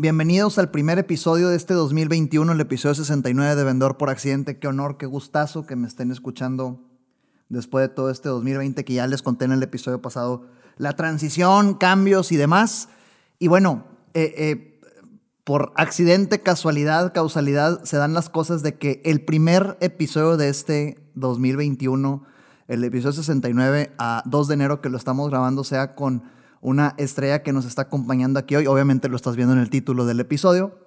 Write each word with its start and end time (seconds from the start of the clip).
bienvenidos 0.00 0.58
al 0.58 0.70
primer 0.70 1.00
episodio 1.00 1.48
de 1.48 1.56
este 1.56 1.74
2021, 1.74 2.52
el 2.52 2.60
episodio 2.60 2.94
69 2.94 3.56
de 3.56 3.64
Vendedor 3.64 3.96
por 3.96 4.10
Accidente. 4.10 4.56
Qué 4.56 4.68
honor, 4.68 4.96
qué 4.96 5.06
gustazo 5.06 5.66
que 5.66 5.74
me 5.74 5.88
estén 5.88 6.12
escuchando 6.12 6.80
después 7.48 7.88
de 7.88 7.92
todo 7.92 8.08
este 8.08 8.28
2020 8.28 8.84
que 8.84 8.94
ya 8.94 9.08
les 9.08 9.22
conté 9.22 9.46
en 9.46 9.52
el 9.52 9.62
episodio 9.62 10.00
pasado, 10.00 10.46
la 10.76 10.92
transición, 10.94 11.74
cambios 11.74 12.30
y 12.30 12.36
demás. 12.36 12.90
Y 13.40 13.48
bueno, 13.48 13.86
eh, 14.14 14.34
eh, 14.36 14.80
por 15.42 15.72
accidente, 15.74 16.42
casualidad, 16.42 17.12
causalidad, 17.12 17.82
se 17.82 17.96
dan 17.96 18.14
las 18.14 18.28
cosas 18.28 18.62
de 18.62 18.78
que 18.78 19.02
el 19.04 19.24
primer 19.24 19.76
episodio 19.80 20.36
de 20.36 20.48
este 20.48 21.10
2021, 21.16 22.24
el 22.68 22.84
episodio 22.84 23.14
69 23.14 23.94
a 23.98 24.22
2 24.26 24.46
de 24.46 24.54
enero 24.54 24.80
que 24.80 24.90
lo 24.90 24.96
estamos 24.96 25.28
grabando, 25.28 25.64
sea 25.64 25.96
con 25.96 26.22
una 26.60 26.94
estrella 26.96 27.42
que 27.42 27.52
nos 27.52 27.64
está 27.64 27.82
acompañando 27.82 28.38
aquí 28.38 28.56
hoy. 28.56 28.66
Obviamente 28.66 29.08
lo 29.08 29.16
estás 29.16 29.36
viendo 29.36 29.54
en 29.54 29.60
el 29.60 29.70
título 29.70 30.06
del 30.06 30.20
episodio. 30.20 30.78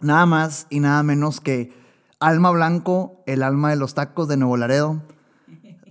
Nada 0.00 0.26
más 0.26 0.66
y 0.70 0.80
nada 0.80 1.02
menos 1.02 1.40
que 1.40 1.72
Alma 2.20 2.50
Blanco, 2.50 3.22
el 3.26 3.42
alma 3.42 3.70
de 3.70 3.76
los 3.76 3.94
tacos 3.94 4.28
de 4.28 4.36
Nuevo 4.36 4.56
Laredo, 4.56 5.02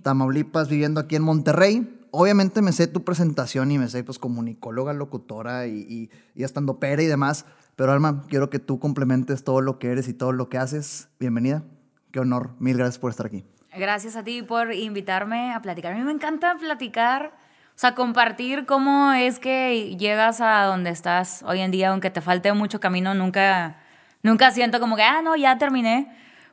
Tamaulipas, 0.02 0.68
viviendo 0.68 1.00
aquí 1.00 1.16
en 1.16 1.22
Monterrey. 1.22 1.90
Obviamente 2.10 2.62
me 2.62 2.72
sé 2.72 2.86
tu 2.86 3.02
presentación 3.02 3.70
y 3.70 3.78
me 3.78 3.88
sé 3.88 4.04
pues 4.04 4.18
comunicóloga, 4.18 4.92
locutora 4.92 5.66
y, 5.66 5.80
y, 5.80 6.10
y 6.34 6.44
estando 6.44 6.78
pera 6.78 7.02
y 7.02 7.06
demás. 7.06 7.46
Pero 7.76 7.92
Alma, 7.92 8.24
quiero 8.28 8.50
que 8.50 8.60
tú 8.60 8.78
complementes 8.78 9.42
todo 9.42 9.60
lo 9.60 9.78
que 9.78 9.90
eres 9.90 10.06
y 10.08 10.14
todo 10.14 10.32
lo 10.32 10.48
que 10.48 10.58
haces. 10.58 11.08
Bienvenida. 11.18 11.64
Qué 12.12 12.20
honor. 12.20 12.50
Mil 12.60 12.76
gracias 12.76 12.98
por 13.00 13.10
estar 13.10 13.26
aquí. 13.26 13.44
Gracias 13.76 14.14
a 14.14 14.22
ti 14.22 14.42
por 14.42 14.72
invitarme 14.72 15.52
a 15.52 15.60
platicar. 15.60 15.92
A 15.92 15.96
mí 15.96 16.04
me 16.04 16.12
encanta 16.12 16.56
platicar 16.60 17.36
o 17.74 17.78
sea, 17.78 17.96
compartir 17.96 18.66
cómo 18.66 19.12
es 19.12 19.40
que 19.40 19.96
llegas 19.96 20.40
a 20.40 20.62
donde 20.62 20.90
estás 20.90 21.42
hoy 21.42 21.58
en 21.58 21.72
día, 21.72 21.90
aunque 21.90 22.08
te 22.08 22.20
falte 22.20 22.52
mucho 22.52 22.78
camino, 22.78 23.14
nunca, 23.14 23.78
nunca 24.22 24.52
siento 24.52 24.78
como 24.78 24.94
que, 24.94 25.02
ah, 25.02 25.22
no, 25.22 25.34
ya 25.34 25.58
terminé. 25.58 26.08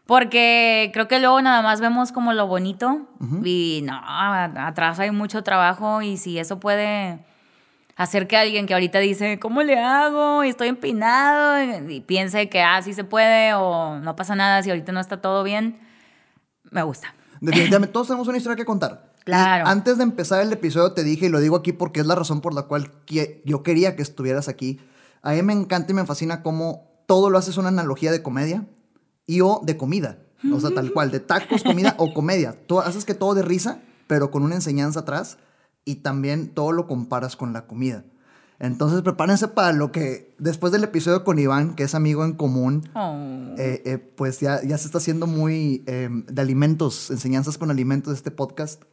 Porque 0.07 0.89
creo 0.93 1.07
que 1.07 1.19
luego 1.19 1.39
nada 1.43 1.61
más 1.61 1.79
vemos 1.79 2.11
como 2.11 2.33
lo 2.33 2.47
bonito 2.47 3.07
y 3.45 3.81
no, 3.85 4.01
atrás 4.03 4.99
hay 4.99 5.11
mucho 5.11 5.43
trabajo 5.43 6.01
y 6.01 6.17
si 6.17 6.39
eso 6.39 6.59
puede 6.59 7.19
hacer 7.95 8.27
que 8.27 8.35
alguien 8.35 8.65
que 8.65 8.73
ahorita 8.73 8.97
dice, 8.97 9.37
¿cómo 9.37 9.61
le 9.61 9.79
hago? 9.79 10.43
Y 10.43 10.49
estoy 10.49 10.69
empinado 10.69 11.87
y 11.87 12.01
piense 12.01 12.49
que, 12.49 12.63
ah, 12.63 12.81
sí 12.81 12.93
se 12.93 13.03
puede 13.03 13.53
o 13.53 13.99
no 13.99 14.15
pasa 14.15 14.35
nada 14.35 14.63
si 14.63 14.71
ahorita 14.71 14.91
no 14.91 14.99
está 14.99 15.21
todo 15.21 15.43
bien, 15.43 15.79
me 16.71 16.81
gusta. 16.81 17.13
Definitivamente, 17.39 17.93
todos 17.93 18.07
tenemos 18.07 18.27
una 18.27 18.37
historia 18.37 18.55
que 18.55 18.65
contar. 18.65 19.10
Claro. 19.31 19.65
antes 19.67 19.97
de 19.97 20.03
empezar 20.03 20.41
el 20.41 20.51
episodio 20.51 20.91
te 20.93 21.03
dije, 21.03 21.27
y 21.27 21.29
lo 21.29 21.39
digo 21.39 21.55
aquí 21.55 21.71
porque 21.71 21.99
es 22.01 22.05
la 22.05 22.15
razón 22.15 22.41
por 22.41 22.53
la 22.53 22.63
cual 22.63 22.91
yo 23.45 23.63
quería 23.63 23.95
que 23.95 24.01
estuvieras 24.01 24.47
aquí. 24.47 24.79
A 25.21 25.31
mí 25.33 25.41
me 25.43 25.53
encanta 25.53 25.91
y 25.91 25.95
me 25.95 26.05
fascina 26.05 26.41
cómo 26.43 27.03
todo 27.07 27.29
lo 27.29 27.37
haces 27.37 27.57
una 27.57 27.69
analogía 27.69 28.11
de 28.11 28.21
comedia 28.23 28.67
y 29.25 29.41
o 29.41 29.61
de 29.63 29.77
comida. 29.77 30.19
O 30.51 30.59
sea, 30.59 30.71
tal 30.71 30.91
cual, 30.91 31.11
de 31.11 31.19
tacos, 31.19 31.61
comida 31.63 31.95
o 31.99 32.13
comedia. 32.13 32.55
Tú 32.67 32.79
haces 32.79 33.05
que 33.05 33.13
todo 33.13 33.35
de 33.35 33.43
risa, 33.43 33.79
pero 34.07 34.31
con 34.31 34.41
una 34.43 34.55
enseñanza 34.55 35.01
atrás 35.01 35.37
y 35.85 35.95
también 35.97 36.49
todo 36.49 36.71
lo 36.71 36.87
comparas 36.87 37.35
con 37.35 37.53
la 37.53 37.67
comida. 37.67 38.03
Entonces 38.59 39.01
prepárense 39.01 39.47
para 39.47 39.71
lo 39.71 39.91
que 39.91 40.35
después 40.39 40.71
del 40.71 40.83
episodio 40.83 41.23
con 41.23 41.39
Iván, 41.39 41.75
que 41.75 41.83
es 41.83 41.95
amigo 41.95 42.23
en 42.25 42.33
común, 42.33 42.89
Oh. 42.93 43.15
eh, 43.57 43.81
eh, 43.85 43.97
pues 43.97 44.39
ya, 44.39 44.61
ya 44.63 44.77
se 44.77 44.85
está 44.87 44.97
haciendo 44.99 45.25
muy 45.25 45.83
eh, 45.87 46.09
de 46.27 46.41
alimentos, 46.41 47.09
enseñanzas 47.11 47.57
con 47.57 47.71
alimentos 47.71 48.13
este 48.13 48.29
podcast. 48.31 48.83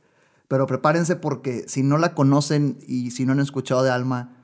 Pero 0.48 0.66
prepárense 0.66 1.14
porque 1.16 1.64
si 1.68 1.82
no 1.82 1.98
la 1.98 2.14
conocen 2.14 2.78
y 2.86 3.10
si 3.10 3.24
no 3.26 3.32
han 3.32 3.40
escuchado 3.40 3.82
de 3.82 3.90
Alma, 3.90 4.34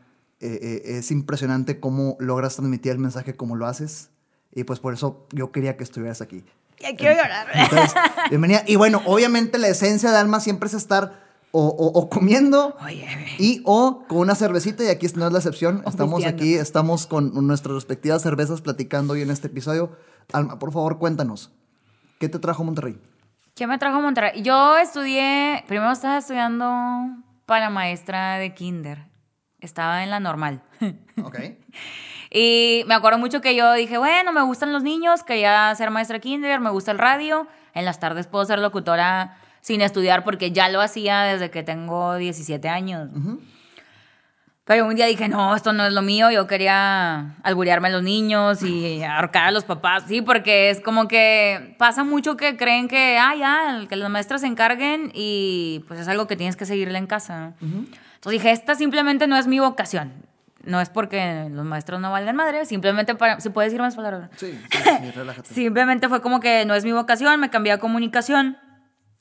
eh, 0.41 0.59
eh, 0.62 0.82
es 0.98 1.10
impresionante 1.10 1.81
cómo 1.81 2.16
logras 2.20 2.56
transmitir 2.56 2.92
el 2.92 2.98
mensaje 2.98 3.34
como 3.34 3.56
lo 3.56 3.66
haces. 3.66 4.10
Y 4.53 4.64
pues 4.64 4.81
por 4.81 4.93
eso 4.94 5.26
yo 5.32 5.50
quería 5.50 5.76
que 5.76 5.82
estuvieras 5.84 6.20
aquí. 6.20 6.44
Ya 6.81 6.94
quiero 6.94 7.14
llorar. 7.16 7.47
Entonces, 7.54 7.94
bienvenida. 8.28 8.62
Y 8.66 8.76
bueno, 8.76 9.00
obviamente 9.06 9.59
la 9.59 9.69
esencia 9.69 10.10
de 10.10 10.19
Alma 10.19 10.41
siempre 10.41 10.66
es 10.69 10.75
estar 10.75 11.25
o, 11.53 11.66
o- 11.69 11.98
o 11.98 12.10
comiendo 12.10 12.76
Oye, 12.84 13.06
y 13.38 13.62
o 13.64 14.04
con 14.09 14.19
una 14.19 14.34
cervecita 14.34 14.84
y 14.84 14.88
aquí 14.88 15.06
no 15.14 15.26
es 15.26 15.32
la 15.32 15.38
excepción. 15.38 15.82
Estamos 15.87 16.20
aquí, 16.26 16.54
estamos 16.54 17.06
con 17.06 17.47
nuestras 17.47 17.75
respectivas 17.76 18.22
cervezas 18.22 18.60
platicando 18.60 19.14
hoy 19.14 19.22
en 19.22 19.31
este 19.31 19.47
episodio. 19.47 19.93
Alma, 20.32 20.59
por 20.59 20.72
favor, 20.72 20.98
cuéntanos. 20.98 21.53
¿Qué 22.19 22.28
te 22.28 22.38
trajo 22.38 22.62
Monterrey? 22.64 22.98
¿Qué 23.54 23.69
me 23.69 23.78
trajo 23.78 23.98
a 23.98 24.00
Monterrey? 24.00 24.42
Yo 24.42 24.76
estudié, 24.78 25.62
primero 25.69 25.92
estaba 25.92 26.19
estudiando 26.19 26.66
para 27.47 27.70
maestra 27.70 28.37
de 28.38 28.53
kinder. 28.53 29.04
Estaba 29.60 30.03
en 30.03 30.10
la 30.10 30.20
normal. 30.20 30.62
Ok. 31.22 31.38
Y 32.28 32.82
me 32.88 32.94
acuerdo 32.94 33.20
mucho 33.20 33.41
que 33.41 33.54
yo 33.54 33.72
dije, 33.75 33.97
bueno, 33.98 34.32
me 34.32 34.43
gustan 34.43 34.72
los 34.72 34.82
niños, 34.82 35.22
quería 35.22 35.72
ser 35.76 35.93
maestra 35.93 36.16
de 36.16 36.20
kinder, 36.20 36.59
me 36.59 36.70
gusta 36.70 36.91
el 36.91 36.98
radio. 36.98 37.47
En 37.72 37.84
las 37.84 38.00
tardes 38.00 38.26
puedo 38.26 38.44
ser 38.44 38.59
locutora 38.59 39.38
sin 39.60 39.81
estudiar 39.81 40.25
porque 40.25 40.50
ya 40.50 40.69
lo 40.69 40.81
hacía 40.81 41.22
desde 41.22 41.53
que 41.53 41.62
tengo 41.62 42.16
17 42.16 42.69
años. 42.69 43.10
Pero 44.66 44.86
un 44.86 44.94
día 44.94 45.04
dije, 45.04 45.28
no, 45.28 45.54
esto 45.54 45.75
no 45.75 45.84
es 45.84 45.92
lo 45.92 46.00
mío, 46.00 46.30
yo 46.30 46.47
quería 46.47 47.36
alburearme 47.42 47.88
a 47.88 47.91
los 47.91 48.02
niños 48.02 48.62
y 48.62 49.02
ahorcar 49.02 49.48
a 49.48 49.50
los 49.50 49.64
papás, 49.64 50.04
sí, 50.08 50.22
porque 50.22 50.70
es 50.70 50.80
como 50.80 51.06
que 51.06 51.75
pasa 51.78 52.02
mucho 52.02 52.38
que 52.38 52.56
creen 52.56 52.88
que, 52.88 53.19
ah, 53.20 53.34
ya, 53.34 53.86
que 53.86 53.97
las 53.97 54.08
maestras 54.08 54.41
se 54.41 54.47
encarguen 54.47 55.10
y 55.12 55.84
pues 55.86 56.00
es 56.00 56.08
algo 56.08 56.26
que 56.26 56.36
tienes 56.36 56.56
que 56.56 56.64
seguirle 56.64 56.97
en 56.97 57.06
casa. 57.06 57.52
Entonces 57.60 58.32
dije, 58.32 58.52
esta 58.52 58.75
simplemente 58.75 59.26
no 59.26 59.36
es 59.36 59.47
mi 59.47 59.60
vocación. 59.60 60.14
No 60.64 60.81
es 60.81 60.88
porque 60.88 61.46
los 61.50 61.66
maestros 61.66 62.00
no 62.00 62.10
valgan 62.10 62.36
madre, 62.36 62.64
simplemente 62.64 63.14
para, 63.14 63.38
¿se 63.41 63.50
puede 63.50 63.66
decir 63.66 63.82
más 63.82 63.96
palabras? 63.96 64.31
Sí, 64.36 64.58
sí, 64.70 64.78
sí, 64.82 65.10
relájate. 65.14 65.52
Simplemente 65.52 66.08
fue 66.08 66.22
como 66.22 66.41
que 66.41 66.64
no 66.64 66.75
es 66.75 66.86
mi 66.86 66.92
vocación, 66.92 67.38
me 67.38 67.50
cambié 67.50 67.72
a 67.72 67.78
comunicación. 67.78 68.56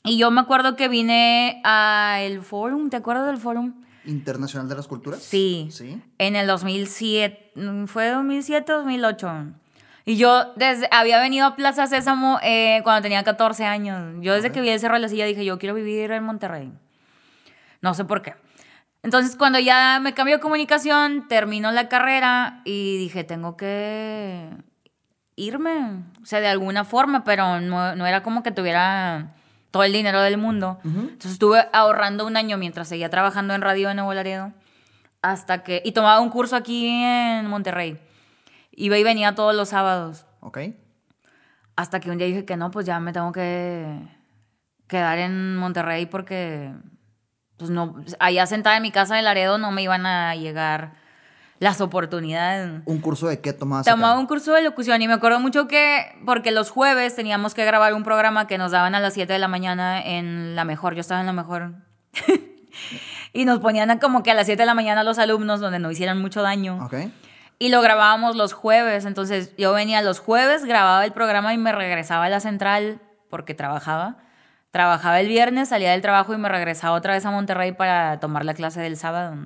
Y 0.06 0.18
yo 0.18 0.32
me 0.32 0.40
acuerdo 0.40 0.78
que 0.78 0.88
vine 0.88 1.62
al 1.66 2.40
forum, 2.42 2.90
¿te 2.90 2.96
acuerdas 2.96 3.26
del 3.26 3.38
forum? 3.38 3.83
Internacional 4.06 4.68
de 4.70 4.76
las 4.76 4.88
Culturas. 4.88 5.22
Sí. 5.22 5.68
Sí. 5.72 6.02
En 6.18 6.36
el 6.36 6.48
2007, 6.48 7.52
mm, 7.56 7.86
fue 7.86 8.10
2007 8.10 8.72
2008. 8.72 9.54
Y 10.06 10.18
yo 10.18 10.54
desde, 10.56 10.88
había 10.92 11.20
venido 11.20 11.46
a 11.46 11.56
Plaza 11.56 11.88
Sésamo 11.88 12.40
eh, 12.44 12.82
cuando 12.84 13.02
tenía 13.02 13.24
14 13.24 13.66
años. 13.66 14.16
Yo 14.22 14.34
desde 14.34 14.52
que 14.52 14.60
vi 14.60 14.70
el 14.70 14.80
Cerro 14.80 14.96
de 14.96 15.00
la 15.00 15.10
Silla 15.10 15.26
dije, 15.26 15.46
yo 15.46 15.58
quiero 15.58 15.76
vivir 15.76 16.12
en 16.12 16.24
Monterrey. 16.24 16.72
No 17.82 17.94
sé 17.94 18.04
por 18.04 18.22
qué. 18.22 18.36
Entonces, 19.02 19.36
cuando 19.36 19.60
ya 19.60 20.00
me 20.02 20.14
cambió 20.14 20.38
de 20.38 20.42
comunicación, 20.42 21.28
terminó 21.28 21.72
la 21.72 21.90
carrera 21.90 22.62
y 22.66 22.98
dije, 22.98 23.24
tengo 23.24 23.58
que 23.58 24.50
irme. 25.36 26.04
O 26.22 26.26
sea, 26.26 26.40
de 26.40 26.48
alguna 26.48 26.84
forma, 26.86 27.24
pero 27.24 27.60
no, 27.60 27.96
no 27.96 28.06
era 28.06 28.24
como 28.24 28.44
que 28.44 28.52
tuviera 28.52 29.36
todo 29.74 29.84
el 29.84 29.92
dinero 29.92 30.22
del 30.22 30.38
mundo. 30.38 30.78
Entonces 30.84 31.32
estuve 31.32 31.68
ahorrando 31.74 32.28
un 32.28 32.38
año 32.38 32.60
mientras 32.60 32.88
seguía 32.88 33.10
trabajando 33.10 33.56
en 33.56 33.62
radio 33.64 33.90
en 33.90 33.96
Nuevo 33.96 34.14
Laredo. 34.14 34.54
Hasta 35.24 35.64
que... 35.64 35.82
Y 35.84 35.94
tomaba 35.94 36.20
un 36.20 36.30
curso 36.30 36.56
aquí 36.56 36.86
en 36.88 37.48
Monterrey. 37.48 38.00
Iba 38.70 39.00
y 39.00 39.04
venía 39.04 39.34
todos 39.34 39.56
los 39.56 39.70
sábados. 39.70 40.28
Ok. 40.42 40.60
Hasta 41.76 42.00
que 42.00 42.12
un 42.12 42.20
día 42.20 42.28
dije 42.28 42.46
que 42.46 42.56
no, 42.56 42.70
pues 42.70 42.86
ya 42.86 43.00
me 43.00 43.14
tengo 43.14 43.32
que 43.32 43.98
quedar 44.86 45.18
en 45.18 45.58
Monterrey 45.58 46.06
porque, 46.06 46.72
pues 47.58 47.72
no, 47.72 47.96
allá 48.20 48.46
sentada 48.46 48.78
en 48.78 48.84
mi 48.84 48.92
casa 48.92 49.16
de 49.16 49.24
Laredo 49.24 49.58
no 49.58 49.72
me 49.72 49.82
iban 49.82 50.06
a 50.06 50.36
llegar 50.36 50.94
las 51.64 51.80
oportunidades. 51.80 52.82
¿Un 52.84 53.00
curso 53.00 53.28
de 53.28 53.40
qué 53.40 53.54
tomabas? 53.54 53.86
Tomaba 53.86 54.14
acá? 54.14 54.20
un 54.20 54.28
curso 54.28 54.52
de 54.52 54.62
locución 54.62 55.02
y 55.02 55.08
me 55.08 55.14
acuerdo 55.14 55.40
mucho 55.40 55.66
que, 55.66 56.14
porque 56.26 56.52
los 56.52 56.70
jueves 56.70 57.16
teníamos 57.16 57.54
que 57.54 57.64
grabar 57.64 57.94
un 57.94 58.04
programa 58.04 58.48
que 58.48 58.58
nos 58.58 58.72
daban 58.72 58.96
a 58.96 59.00
las 59.00 59.14
7 59.14 59.32
de 59.32 59.40
la 59.40 59.48
mañana 59.48 60.02
en 60.02 60.58
La 60.58 60.66
Mejor, 60.66 60.94
yo 60.94 61.00
estaba 61.00 61.22
en 61.22 61.26
La 61.26 61.32
Mejor. 61.32 61.76
y 63.34 63.46
nos 63.46 63.60
ponían 63.60 63.90
a 63.92 64.00
como 64.00 64.24
que 64.24 64.32
a 64.32 64.34
las 64.34 64.46
7 64.46 64.62
de 64.62 64.66
la 64.66 64.74
mañana 64.74 65.04
los 65.04 65.18
alumnos 65.20 65.62
donde 65.62 65.80
no 65.80 65.90
hicieran 65.90 66.22
mucho 66.22 66.42
daño. 66.42 66.84
Ok. 66.84 66.96
Y 67.60 67.70
lo 67.70 67.82
grabábamos 67.82 68.36
los 68.36 68.52
jueves, 68.52 69.06
entonces 69.06 69.56
yo 69.58 69.72
venía 69.72 70.02
los 70.02 70.20
jueves, 70.20 70.66
grababa 70.66 71.06
el 71.06 71.14
programa 71.14 71.54
y 71.54 71.58
me 71.58 71.72
regresaba 71.72 72.26
a 72.26 72.30
la 72.30 72.42
central 72.42 73.00
porque 73.30 73.54
trabajaba. 73.54 74.18
Trabajaba 74.72 75.22
el 75.22 75.30
viernes, 75.30 75.70
salía 75.70 75.92
del 75.92 76.02
trabajo 76.02 76.34
y 76.34 76.38
me 76.38 76.50
regresaba 76.50 76.98
otra 76.98 77.14
vez 77.14 77.26
a 77.26 77.32
Monterrey 77.32 77.72
para 77.72 78.20
tomar 78.20 78.44
la 78.44 78.54
clase 78.54 78.82
del 78.82 78.98
sábado. 78.98 79.38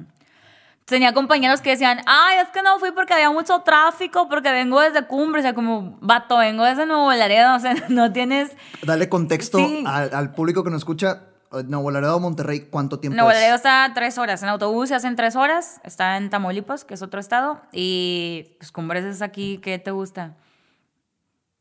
Tenía 0.88 1.14
compañeros 1.14 1.62
que 1.62 1.72
decían, 1.72 2.00
ay, 2.06 2.38
es 2.40 2.50
que 2.50 2.62
no 2.62 2.80
fui 2.80 2.92
porque 2.92 3.14
había 3.14 3.30
mucho 3.30 3.60
tráfico, 3.60 4.30
porque 4.30 4.52
vengo 4.52 4.80
desde 4.80 5.06
Cumbre, 5.06 5.42
o 5.42 5.44
sea, 5.44 5.54
como, 5.54 5.98
vato, 6.02 6.38
vengo 6.38 6.64
desde 6.64 6.86
Nuevo 6.86 7.12
Laredo, 7.14 7.56
o 7.58 7.60
sea, 7.60 7.76
no 7.90 8.12
tienes... 8.14 8.52
Dale 8.84 9.10
contexto 9.10 9.58
Sí. 9.60 9.84
al, 9.86 10.14
al 10.14 10.32
público 10.34 10.64
que 10.64 10.70
nos 10.72 10.80
escucha. 10.80 11.24
Nuevo 11.68 11.92
Laredo, 11.92 12.20
Monterrey, 12.20 12.68
¿cuánto 12.70 13.00
tiempo 13.00 13.16
Nuevo 13.16 13.32
es? 13.32 13.38
Laredo 13.38 13.56
está 13.56 13.90
tres 13.96 14.18
horas, 14.18 14.44
en 14.44 14.50
autobús 14.50 14.90
se 14.90 14.96
hacen 14.96 15.16
tres 15.16 15.38
horas, 15.38 15.80
está 15.86 16.18
en 16.18 16.30
Tamaulipas, 16.30 16.84
que 16.84 16.94
es 16.94 17.02
otro 17.02 17.22
estado, 17.22 17.62
y 17.72 18.50
pues 18.60 18.72
Cumbres 18.74 19.06
es 19.06 19.22
aquí, 19.22 19.58
¿qué 19.60 19.80
te 19.80 19.92
gusta? 19.92 20.36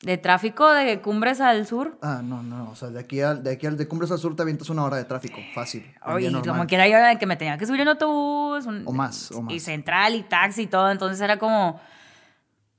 De 0.07 0.17
tráfico 0.19 0.73
de 0.73 1.01
Cumbres 1.01 1.41
al 1.41 1.67
sur. 1.67 1.99
Ah, 2.01 2.21
no, 2.23 2.43
no, 2.43 2.71
o 2.71 2.77
sea, 2.77 2.89
de 2.91 3.01
aquí 3.01 3.21
al 3.21 3.43
de, 3.43 3.51
aquí 3.51 3.67
al 3.67 3.77
de 3.77 3.89
Cumbres 3.89 4.11
al 4.13 4.19
Sur 4.19 4.37
te 4.37 4.43
avientas 4.43 4.71
una 4.71 4.85
hora 4.85 4.97
de 4.97 5.05
tráfico, 5.05 5.39
fácil. 5.55 5.85
Oye, 6.07 6.31
como 6.47 6.65
quiera 6.67 6.87
yo 6.87 6.97
era 6.97 7.09
de 7.09 7.19
que 7.19 7.27
me 7.27 7.37
tenía 7.37 7.59
que 7.59 7.67
subir 7.67 7.81
en 7.81 7.89
autobús. 7.89 8.67
un- 8.67 8.85
O 8.87 8.93
más, 8.93 9.33
o 9.33 9.41
Y 9.41 9.55
más. 9.55 9.63
central 9.63 10.15
y 10.15 10.23
taxi 10.23 10.63
y 10.63 10.67
todo. 10.69 10.91
Entonces 10.91 11.21
era 11.21 11.39
como. 11.39 11.81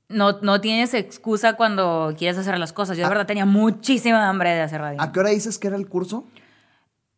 No, 0.08 0.40
no 0.40 0.60
tienes 0.62 0.94
excusa 0.94 1.52
cuando 1.52 2.14
quieres 2.16 2.38
hacer 2.38 2.58
las 2.58 2.72
cosas. 2.72 2.96
Yo 2.96 3.02
de 3.02 3.06
Ah. 3.06 3.10
verdad 3.10 3.26
tenía 3.26 3.44
muchísima 3.44 4.26
hambre 4.26 4.50
de 4.54 4.62
hacer 4.62 4.80
radio. 4.80 4.98
¿A 5.00 5.12
qué 5.12 5.20
hora 5.20 5.28
dices 5.28 5.58
que 5.58 5.66
era 5.68 5.76
el 5.76 5.86
curso? 5.86 6.24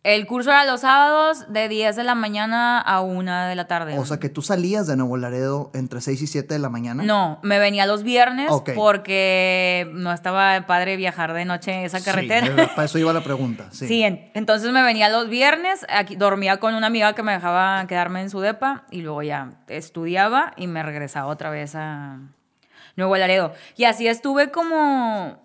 El 0.02 0.26
curso 0.26 0.50
era 0.50 0.64
los 0.64 0.80
sábados 0.80 1.52
de 1.52 1.68
10 1.68 1.94
de 1.94 2.04
la 2.04 2.14
mañana 2.14 2.80
a 2.80 3.02
1 3.02 3.48
de 3.48 3.54
la 3.54 3.66
tarde. 3.66 3.98
O 3.98 4.04
sea, 4.06 4.18
que 4.18 4.30
tú 4.30 4.40
salías 4.40 4.86
de 4.86 4.96
Nuevo 4.96 5.18
Laredo 5.18 5.70
entre 5.74 6.00
6 6.00 6.22
y 6.22 6.26
7 6.26 6.54
de 6.54 6.58
la 6.58 6.70
mañana. 6.70 7.02
No, 7.02 7.38
me 7.42 7.58
venía 7.58 7.84
los 7.84 8.02
viernes 8.02 8.50
porque 8.76 9.90
no 9.92 10.10
estaba 10.10 10.64
padre 10.66 10.96
viajar 10.96 11.34
de 11.34 11.44
noche 11.44 11.84
esa 11.84 12.02
carretera. 12.02 12.46
Sí, 12.46 12.52
para 12.74 12.84
eso 12.86 12.98
iba 12.98 13.12
la 13.12 13.22
pregunta. 13.22 13.68
Sí. 13.72 13.88
Sí, 13.88 14.02
en- 14.02 14.30
entonces 14.32 14.72
me 14.72 14.82
venía 14.82 15.10
los 15.10 15.28
viernes, 15.28 15.84
aquí 15.90 16.16
dormía 16.16 16.56
con 16.60 16.74
una 16.74 16.86
amiga 16.86 17.12
que 17.14 17.22
me 17.22 17.32
dejaba 17.32 17.86
quedarme 17.86 18.22
en 18.22 18.30
su 18.30 18.40
depa 18.40 18.86
y 18.90 19.02
luego 19.02 19.22
ya 19.22 19.50
estudiaba 19.68 20.54
y 20.56 20.66
me 20.66 20.82
regresaba 20.82 21.26
otra 21.28 21.50
vez 21.50 21.74
a 21.74 22.20
Nuevo 22.96 23.16
Laredo. 23.18 23.52
Y 23.76 23.84
así 23.84 24.08
estuve 24.08 24.50
como 24.50 25.42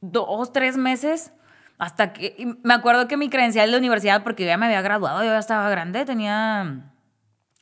dos, 0.00 0.50
tres 0.52 0.78
meses 0.78 1.32
hasta 1.82 2.12
que 2.12 2.54
me 2.62 2.74
acuerdo 2.74 3.08
que 3.08 3.16
mi 3.16 3.28
credencial 3.28 3.66
de 3.66 3.72
la 3.72 3.78
universidad, 3.78 4.22
porque 4.22 4.44
yo 4.44 4.48
ya 4.48 4.56
me 4.56 4.66
había 4.66 4.82
graduado, 4.82 5.20
yo 5.24 5.30
ya 5.30 5.38
estaba 5.38 5.68
grande, 5.68 6.04
tenía 6.04 6.92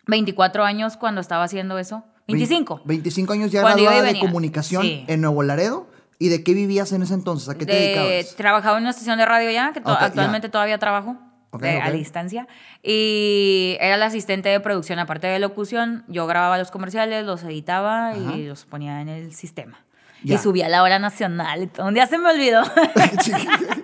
24 0.07 0.65
años 0.65 0.97
cuando 0.97 1.21
estaba 1.21 1.45
haciendo 1.45 1.79
eso. 1.79 2.05
25. 2.29 2.83
25 2.85 3.33
años 3.33 3.51
ya 3.51 3.63
Cuando 3.63 3.83
graduada 3.83 4.13
de 4.13 4.19
comunicación 4.21 4.83
Sí. 4.83 5.05
en 5.09 5.21
Nuevo 5.21 5.43
Laredo. 5.43 5.89
¿Y 6.19 6.29
de 6.29 6.45
qué 6.45 6.53
vivías 6.53 6.93
en 6.93 7.03
ese 7.03 7.15
entonces? 7.15 7.49
¿A 7.49 7.57
qué 7.57 7.65
te 7.65 7.73
de- 7.73 7.79
dedicabas? 7.81 8.37
Trabajaba 8.37 8.77
en 8.77 8.83
una 8.83 8.91
estación 8.91 9.17
de 9.19 9.25
radio 9.25 9.51
ya, 9.51 9.73
que 9.73 9.81
to- 9.81 9.91
Ok, 9.91 10.01
ya. 10.01 10.07
actualmente 10.07 10.49
todavía 10.51 10.77
trabajo 10.79 11.17
a 11.53 11.91
distancia. 11.91 12.47
Y 12.83 13.77
era 13.81 13.97
la 13.97 14.07
asistente 14.07 14.49
de 14.51 14.61
producción, 14.61 14.99
aparte 14.99 15.27
de 15.29 15.39
locución. 15.39 16.05
Yo 16.09 16.27
grababa 16.27 16.59
los 16.59 16.71
comerciales, 16.71 17.25
los 17.25 17.43
editaba 17.43 18.11
Ajá. 18.11 18.37
y 18.37 18.45
los 18.47 18.67
ponía 18.67 19.01
en 19.01 19.09
el 19.09 19.33
sistema. 19.33 19.79
Ya. 20.23 20.35
Y 20.35 20.39
subía 20.39 20.67
a 20.67 20.69
la 20.69 20.83
hora 20.83 20.99
nacional. 20.99 21.71
Un 21.79 21.95
día 21.95 22.07
se 22.07 22.19
me 22.19 22.29
olvidó. 22.31 22.63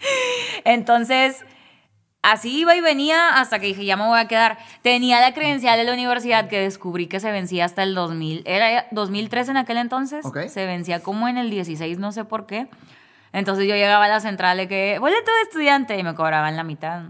Entonces, 0.64 1.44
así 2.22 2.60
iba 2.60 2.74
y 2.74 2.80
venía 2.80 3.40
hasta 3.40 3.58
que 3.58 3.66
dije, 3.66 3.84
ya 3.84 3.96
me 3.96 4.06
voy 4.06 4.18
a 4.18 4.28
quedar. 4.28 4.58
Tenía 4.82 5.20
la 5.20 5.32
credencial 5.34 5.78
de 5.78 5.84
la 5.84 5.92
universidad 5.92 6.48
que 6.48 6.60
descubrí 6.60 7.06
que 7.06 7.20
se 7.20 7.30
vencía 7.30 7.64
hasta 7.64 7.82
el 7.82 7.94
2000. 7.94 8.42
Era 8.46 8.86
2003 8.90 9.50
en 9.50 9.56
aquel 9.56 9.78
entonces. 9.78 10.24
Ok. 10.24 10.46
Se 10.48 10.66
vencía 10.66 11.00
como 11.00 11.28
en 11.28 11.38
el 11.38 11.50
16, 11.50 11.98
no 11.98 12.12
sé 12.12 12.24
por 12.24 12.46
qué. 12.46 12.68
Entonces 13.32 13.66
yo 13.66 13.74
llegaba 13.74 14.06
a 14.06 14.08
la 14.08 14.20
central 14.20 14.56
de 14.56 14.68
que, 14.68 14.98
boleto 14.98 15.30
de 15.34 15.42
estudiante, 15.42 15.98
y 15.98 16.02
me 16.02 16.14
cobraban 16.14 16.56
la 16.56 16.64
mitad. 16.64 17.02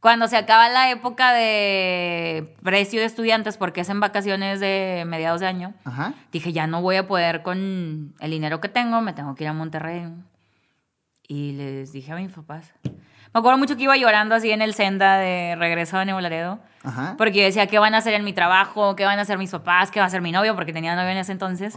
Cuando 0.00 0.28
se 0.28 0.36
acaba 0.38 0.68
la 0.70 0.90
época 0.90 1.32
de 1.34 2.54
precio 2.62 3.00
de 3.00 3.06
estudiantes, 3.06 3.58
porque 3.58 3.82
es 3.82 3.88
en 3.90 4.00
vacaciones 4.00 4.58
de 4.60 5.04
mediados 5.06 5.40
de 5.40 5.46
año, 5.46 5.74
Ajá. 5.84 6.14
dije, 6.32 6.52
ya 6.52 6.66
no 6.66 6.80
voy 6.80 6.96
a 6.96 7.06
poder 7.06 7.42
con 7.42 8.14
el 8.18 8.30
dinero 8.30 8.60
que 8.60 8.70
tengo, 8.70 9.02
me 9.02 9.12
tengo 9.12 9.34
que 9.34 9.44
ir 9.44 9.48
a 9.48 9.52
Monterrey. 9.52 10.06
Y 11.30 11.52
les 11.52 11.92
dije 11.92 12.10
a 12.10 12.16
mis 12.16 12.32
papás. 12.32 12.72
Me 12.82 13.38
acuerdo 13.38 13.56
mucho 13.56 13.76
que 13.76 13.84
iba 13.84 13.96
llorando 13.96 14.34
así 14.34 14.50
en 14.50 14.62
el 14.62 14.74
senda 14.74 15.16
de 15.18 15.54
regreso 15.54 15.96
a 15.96 16.04
Nuevo 16.04 16.20
Laredo. 16.20 16.58
Ajá. 16.82 17.14
Porque 17.16 17.38
yo 17.38 17.44
decía, 17.44 17.68
¿qué 17.68 17.78
van 17.78 17.94
a 17.94 17.98
hacer 17.98 18.14
en 18.14 18.24
mi 18.24 18.32
trabajo? 18.32 18.96
¿Qué 18.96 19.04
van 19.04 19.20
a 19.20 19.22
hacer 19.22 19.38
mis 19.38 19.52
papás? 19.52 19.92
¿Qué 19.92 20.00
va 20.00 20.04
a 20.04 20.06
hacer 20.08 20.22
mi 20.22 20.32
novio? 20.32 20.56
Porque 20.56 20.72
tenía 20.72 20.96
novio 20.96 21.10
en 21.10 21.18
ese 21.18 21.30
entonces. 21.30 21.76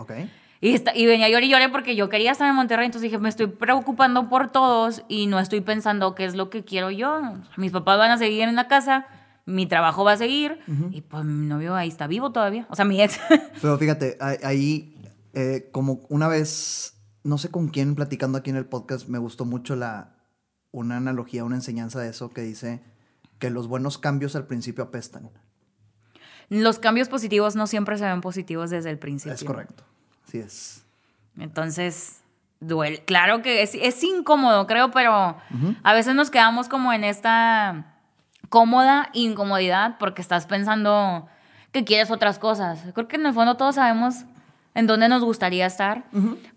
Y, 0.59 0.73
esta- 0.73 0.95
y 0.95 1.05
venía 1.05 1.29
lloré 1.29 1.45
y 1.45 1.49
lloré 1.49 1.69
porque 1.69 1.95
yo 1.95 2.09
quería 2.09 2.31
estar 2.31 2.49
en 2.49 2.55
Monterrey. 2.55 2.87
Entonces 2.87 3.03
dije, 3.11 3.19
me 3.21 3.29
estoy 3.29 3.45
preocupando 3.45 4.27
por 4.27 4.51
todos 4.51 5.03
y 5.07 5.27
no 5.27 5.39
estoy 5.39 5.61
pensando 5.61 6.15
qué 6.15 6.25
es 6.25 6.33
lo 6.33 6.49
que 6.49 6.63
quiero 6.63 6.89
yo. 6.89 7.21
Mis 7.55 7.71
papás 7.71 7.99
van 7.99 8.09
a 8.09 8.17
seguir 8.17 8.41
en 8.47 8.55
la 8.55 8.67
casa, 8.67 9.05
mi 9.45 9.67
trabajo 9.67 10.03
va 10.03 10.13
a 10.13 10.17
seguir. 10.17 10.59
Y 10.89 11.01
pues 11.01 11.23
mi 11.25 11.45
novio 11.45 11.75
ahí 11.75 11.89
está 11.89 12.07
vivo 12.07 12.31
todavía. 12.31 12.65
O 12.71 12.75
sea, 12.75 12.85
mi 12.85 12.99
ex. 12.99 13.19
Pero 13.61 13.77
fíjate, 13.77 14.17
ahí- 14.19 14.37
ahí, 14.43 14.95
eh, 15.35 15.69
como 15.71 15.99
una 16.09 16.27
vez, 16.29 16.95
no 17.23 17.37
sé 17.37 17.49
con 17.49 17.69
quién 17.69 17.95
platicando 17.95 18.37
aquí 18.37 18.49
en 18.49 18.57
el 18.57 18.65
podcast, 18.65 19.07
me 19.07 19.17
gustó 19.17 19.45
mucho 19.45 19.75
la, 19.75 20.15
una 20.71 20.97
analogía, 20.97 21.43
una 21.43 21.55
enseñanza 21.55 21.99
de 21.99 22.09
eso 22.09 22.29
que 22.29 22.41
dice 22.41 22.81
que 23.39 23.49
los 23.49 23.67
buenos 23.67 23.97
cambios 23.97 24.35
al 24.35 24.47
principio 24.47 24.83
apestan. 24.83 25.29
Los 26.49 26.79
cambios 26.79 27.09
positivos 27.09 27.55
no 27.55 27.67
siempre 27.67 27.97
se 27.97 28.05
ven 28.05 28.21
positivos 28.21 28.69
desde 28.69 28.89
el 28.89 28.99
principio. 28.99 29.33
Es 29.33 29.43
correcto. 29.43 29.83
Así 30.27 30.39
es. 30.39 30.85
Entonces, 31.37 32.21
duele. 32.59 33.03
Claro 33.05 33.41
que 33.41 33.61
es, 33.63 33.75
es 33.75 34.03
incómodo, 34.03 34.67
creo, 34.67 34.91
pero 34.91 35.37
a 35.83 35.93
veces 35.93 36.15
nos 36.15 36.29
quedamos 36.29 36.67
como 36.69 36.93
en 36.93 37.03
esta 37.03 37.97
cómoda 38.49 39.09
incomodidad 39.13 39.97
porque 39.97 40.21
estás 40.21 40.45
pensando 40.45 41.27
que 41.71 41.83
quieres 41.83 42.11
otras 42.11 42.39
cosas. 42.39 42.79
Creo 42.93 43.07
que 43.07 43.15
en 43.15 43.25
el 43.25 43.33
fondo 43.33 43.57
todos 43.57 43.75
sabemos 43.75 44.25
en 44.75 44.87
dónde 44.87 45.07
nos 45.09 45.23
gustaría 45.23 45.65
estar, 45.65 46.05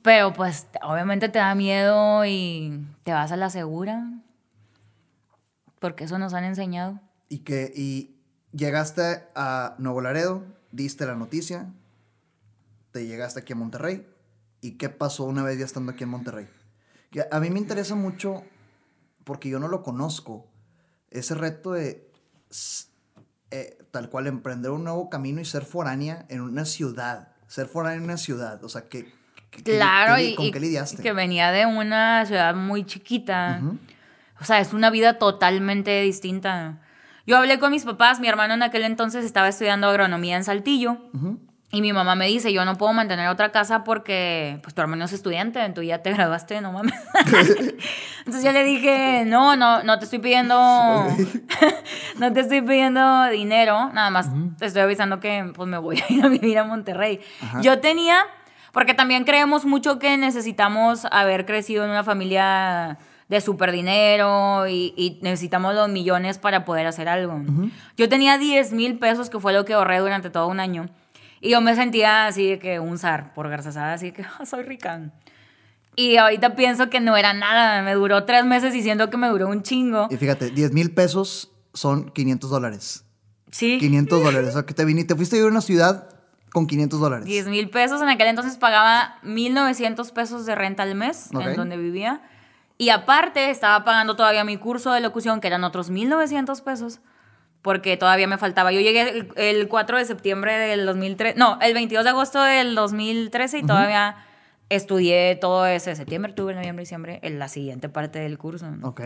pero 0.03 0.33
pues 0.33 0.67
obviamente 0.83 1.29
te 1.29 1.39
da 1.39 1.55
miedo 1.55 2.25
y 2.25 2.87
te 3.05 3.13
vas 3.13 3.33
a 3.33 3.37
la 3.37 3.51
segura. 3.51 4.11
Porque 5.79 6.05
eso 6.05 6.19
nos 6.19 6.33
han 6.33 6.45
enseñado. 6.45 7.01
Y 7.29 7.41
que 7.41 7.73
y 7.75 8.17
llegaste 8.53 9.25
a 9.35 9.75
Nuevo 9.79 10.01
Laredo, 10.01 10.45
diste 10.73 11.05
la 11.07 11.15
noticia, 11.15 11.67
te 12.93 13.07
llegaste 13.07 13.41
aquí 13.41 13.53
a 13.53 13.57
Monterrey. 13.57 14.07
¿Y 14.63 14.73
qué 14.73 14.89
pasó 14.89 15.25
una 15.25 15.43
vez 15.43 15.59
ya 15.59 15.65
estando 15.65 15.93
aquí 15.93 16.05
en 16.05 16.11
Monterrey? 16.11 16.49
Que 17.11 17.27
a 17.31 17.41
mí 17.41 17.51
me 17.51 17.59
interesa 17.59 17.95
mucho, 17.95 18.43
porque 19.25 19.49
yo 19.51 19.59
no 19.59 19.69
lo 19.69 19.83
conozco, 19.83 20.47
ese 21.11 21.35
reto 21.35 21.73
de 21.73 22.11
eh, 23.51 23.79
tal 23.91 24.11
cual 24.11 24.27
emprender 24.27 24.71
un 24.71 24.85
nuevo 24.85 25.09
camino 25.09 25.41
y 25.41 25.45
ser 25.45 25.65
foránea 25.65 26.27
en 26.29 26.41
una 26.41 26.65
ciudad. 26.65 27.36
Ser 27.47 27.67
foránea 27.67 27.99
en 27.99 28.05
una 28.05 28.17
ciudad. 28.17 28.63
O 28.65 28.69
sea, 28.69 28.83
que... 28.89 29.13
Claro, 29.65 30.17
que- 30.17 30.25
y, 30.25 30.35
¿Con 30.35 30.51
qué 30.51 30.61
lidiaste? 30.61 31.03
que 31.03 31.13
venía 31.13 31.51
de 31.51 31.65
una 31.67 32.25
ciudad 32.27 32.55
muy 32.55 32.85
chiquita. 32.85 33.61
O 34.41 34.45
sea, 34.45 34.61
es 34.61 34.73
una 34.75 34.91
vida 34.91 35.19
totalmente 35.19 36.03
distinta. 36.03 36.79
Yo 37.27 37.39
hablé 37.39 37.59
con 37.59 37.73
mis 37.73 37.85
papás, 37.85 38.21
mi 38.21 38.29
hermano 38.29 38.55
en 38.55 38.63
aquel 38.63 38.85
entonces 38.85 39.25
estaba 39.25 39.49
estudiando 39.49 39.89
agronomía 39.89 40.37
en 40.37 40.45
Saltillo. 40.45 40.99
Y 41.77 41.83
mi 41.83 41.93
mamá 41.93 42.15
me 42.15 42.27
dice, 42.27 42.55
yo 42.55 42.65
no 42.65 42.77
puedo 42.77 42.95
mantener 42.95 43.29
otra 43.29 43.53
casa 43.53 43.85
porque 43.85 44.61
pues 44.63 44.75
tu 44.75 44.81
hermano 44.81 45.05
es 45.05 45.13
estudiante, 45.13 45.61
tú 45.75 45.83
ya 45.83 45.99
te 45.99 46.11
graduaste, 46.15 46.63
no 46.63 46.73
mames. 46.73 46.95
Entonces 48.21 48.43
yo 48.43 48.51
le 48.53 48.65
dije, 48.65 49.25
no, 49.27 49.57
no, 49.57 49.83
no 49.83 49.99
te 49.99 50.07
estoy 50.07 50.21
pidiendo, 50.21 50.55
no 52.19 52.33
te 52.33 52.41
estoy 52.41 52.63
pidiendo 52.63 53.27
dinero, 53.27 53.91
nada 53.93 54.09
más 54.09 54.31
te 54.57 54.65
estoy 54.65 54.81
avisando 54.81 55.21
que 55.21 55.53
pues 55.55 55.69
me 55.69 55.77
voy 55.77 55.99
a 56.01 56.11
ir 56.11 56.25
a 56.25 56.29
vivir 56.29 56.59
a 56.59 56.65
Monterrey. 56.65 57.21
Ajá. 57.43 57.61
Yo 57.61 57.79
tenía, 57.79 58.25
porque 58.73 58.95
también 58.95 59.25
creemos 59.25 59.67
mucho 59.67 59.99
que 59.99 60.17
necesitamos 60.17 61.05
haber 61.11 61.45
crecido 61.45 61.85
en 61.85 61.91
una 61.91 62.05
familia 62.05 62.97
de 63.29 63.41
súper 63.43 63.71
dinero 63.71 64.67
y, 64.67 64.95
y 64.97 65.19
necesitamos 65.21 65.75
los 65.75 65.91
millones 65.91 66.39
para 66.39 66.65
poder 66.65 66.87
hacer 66.87 67.07
algo. 67.11 67.43
Yo 67.99 68.09
tenía 68.09 68.39
10 68.39 68.73
mil 68.73 68.99
pesos, 68.99 69.29
que 69.29 69.41
fue 69.41 69.53
lo 69.53 69.67
que 69.67 69.75
ahorré 69.75 69.99
durante 69.99 70.31
todo 70.31 70.47
un 70.47 70.59
año. 70.59 70.89
Y 71.41 71.51
yo 71.51 71.61
me 71.61 71.75
sentía 71.75 72.27
así 72.27 72.51
de 72.51 72.59
que 72.59 72.81
un 72.81 72.99
zar 72.99 73.35
por 73.35 73.49
garzasada, 73.49 73.93
así 73.95 74.13
que 74.13 74.23
"Ah, 74.23 74.47
soy 74.47 74.63
rica. 74.63 75.01
Y 75.95 76.17
ahorita 76.19 76.57
pienso 76.57 76.91
que 76.91 77.01
no 77.01 77.17
era 77.17 77.33
nada. 77.33 77.83
Me 77.83 77.95
duró 77.95 78.25
tres 78.25 78.45
meses 78.45 78.73
diciendo 78.73 79.09
que 79.09 79.17
me 79.17 79.29
duró 79.29 79.49
un 79.49 79.63
chingo. 79.63 80.09
Y 80.11 80.17
fíjate, 80.17 80.51
10 80.51 80.73
mil 80.73 80.93
pesos 80.93 81.51
son 81.73 82.11
500 82.11 82.51
dólares. 82.51 83.05
Sí. 83.51 83.79
500 83.79 84.23
dólares. 84.23 84.51
O 84.51 84.53
sea, 84.53 84.63
que 84.65 84.75
te 84.75 84.85
viniste, 84.85 85.15
te 85.15 85.17
fuiste 85.17 85.37
a 85.37 85.39
vivir 85.39 85.49
a 85.49 85.53
una 85.53 85.63
ciudad 85.63 86.09
con 86.53 86.67
500 86.67 87.01
dólares. 87.01 87.25
10 87.25 87.49
mil 87.49 87.71
pesos. 87.71 88.03
En 88.03 88.09
aquel 88.09 88.27
entonces 88.29 88.57
pagaba 88.59 89.19
1.900 89.23 90.13
pesos 90.13 90.45
de 90.45 90.55
renta 90.55 90.83
al 90.83 90.95
mes 90.95 91.31
en 91.33 91.57
donde 91.57 91.79
vivía. 91.79 92.21
Y 92.77 92.91
aparte 92.91 93.49
estaba 93.49 93.85
pagando 93.85 94.17
todavía 94.17 94.45
mi 94.45 94.59
curso 94.59 94.93
de 94.93 95.01
locución, 95.01 95.41
que 95.41 95.47
eran 95.47 95.65
otros 95.65 95.91
1.900 95.91 96.61
pesos, 96.61 97.01
porque 97.67 97.97
todavía 97.97 98.29
me 98.29 98.39
faltaba. 98.39 98.71
Yo 98.71 98.81
llegué 98.81 99.01
el, 99.01 99.29
el 99.35 99.67
4 99.67 99.99
de 99.99 100.05
septiembre 100.05 100.57
del 100.57 100.87
2013, 100.87 101.37
no, 101.37 101.59
el 101.61 101.75
22 101.75 102.05
de 102.05 102.11
agosto 102.11 102.41
del 102.41 102.77
2013 102.77 103.59
y 103.59 103.63
todavía 103.65 104.25
estudié 104.69 105.35
todo 105.35 105.67
ese 105.67 105.97
septiembre, 105.97 106.31
octubre, 106.31 106.55
noviembre, 106.55 106.83
diciembre, 106.83 107.19
en 107.23 107.41
la 107.41 107.49
siguiente 107.49 107.89
parte 107.89 108.21
del 108.21 108.39
curso. 108.39 108.69
Ok. 108.83 109.01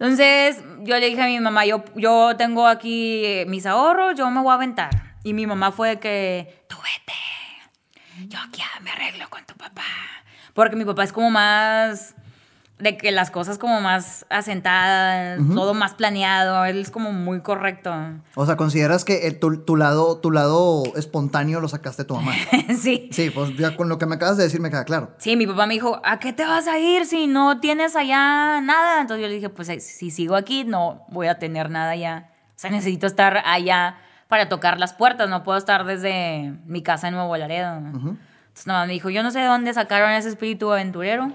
Entonces 0.00 0.64
yo 0.80 0.98
le 0.98 1.06
dije 1.06 1.22
a 1.22 1.26
mi 1.26 1.38
mamá, 1.38 1.64
yo, 1.64 1.84
yo 1.94 2.34
tengo 2.36 2.66
aquí 2.66 3.24
eh, 3.24 3.44
mis 3.46 3.66
ahorros, 3.66 4.16
yo 4.16 4.28
me 4.32 4.40
voy 4.40 4.50
a 4.50 4.54
aventar. 4.54 4.90
Y 5.22 5.32
mi 5.32 5.46
mamá 5.46 5.70
fue 5.70 5.90
de 5.90 6.00
que, 6.00 6.64
tú 6.68 6.76
vete, 6.78 8.28
yo 8.28 8.40
aquí 8.40 8.62
me 8.82 8.90
arreglo 8.90 9.30
con 9.30 9.46
tu 9.46 9.54
papá. 9.54 9.84
Porque 10.54 10.74
mi 10.74 10.84
papá 10.84 11.04
es 11.04 11.12
como 11.12 11.30
más 11.30 12.16
de 12.82 12.96
que 12.96 13.12
las 13.12 13.30
cosas 13.30 13.58
como 13.58 13.80
más 13.80 14.26
asentadas, 14.28 15.38
todo 15.54 15.72
más 15.74 15.94
planeado, 15.94 16.64
él 16.64 16.78
es 16.80 16.90
como 16.90 17.12
muy 17.12 17.40
correcto. 17.40 17.92
O 18.34 18.44
sea, 18.46 18.56
¿consideras 18.56 19.04
que 19.04 19.26
el- 19.28 19.38
tu, 19.38 19.58
tu 19.64 19.76
lado, 19.76 20.18
tu 20.18 20.30
lado 20.30 20.82
espontáneo 20.96 21.60
lo 21.60 21.68
sacaste 21.68 22.02
de 22.02 22.08
tu 22.08 22.14
mamá? 22.16 22.32
sí. 22.78 23.08
Sí, 23.12 23.30
pues 23.30 23.56
ya 23.56 23.76
con 23.76 23.88
lo 23.88 23.98
que 23.98 24.06
me 24.06 24.16
acabas 24.16 24.36
de 24.36 24.44
decir 24.44 24.60
me 24.60 24.70
queda 24.70 24.84
claro. 24.84 25.10
Sí, 25.18 25.36
mi 25.36 25.46
papá 25.46 25.66
me 25.66 25.74
dijo, 25.74 26.00
¿a 26.04 26.18
qué 26.18 26.32
te 26.32 26.44
vas 26.44 26.66
a 26.66 26.78
ir 26.78 27.06
si 27.06 27.26
no 27.26 27.60
tienes 27.60 27.94
allá 27.96 28.60
nada? 28.60 29.00
Entonces 29.00 29.22
yo 29.22 29.28
le 29.28 29.34
dije, 29.34 29.48
pues 29.48 29.68
eh, 29.68 29.80
si 29.80 30.10
sigo 30.10 30.34
aquí 30.36 30.64
no 30.64 31.04
voy 31.08 31.28
a 31.28 31.38
tener 31.38 31.70
nada 31.70 31.90
allá. 31.92 32.30
O 32.50 32.58
sea, 32.62 32.70
necesito 32.70 33.06
estar 33.06 33.42
allá 33.44 33.96
para 34.28 34.48
tocar 34.48 34.78
las 34.80 34.92
puertas, 34.94 35.28
no 35.28 35.42
puedo 35.42 35.58
estar 35.58 35.84
desde 35.84 36.54
mi 36.66 36.82
casa 36.82 37.08
en 37.08 37.14
Nuevo 37.14 37.36
Laredo. 37.36 37.76
Entonces 37.76 38.66
nada 38.66 38.80
más 38.80 38.86
me 38.88 38.94
dijo, 38.94 39.10
yo 39.10 39.22
no 39.22 39.30
sé 39.30 39.40
de 39.40 39.46
dónde 39.46 39.72
sacaron 39.74 40.10
ese 40.12 40.28
espíritu 40.30 40.72
aventurero, 40.72 41.32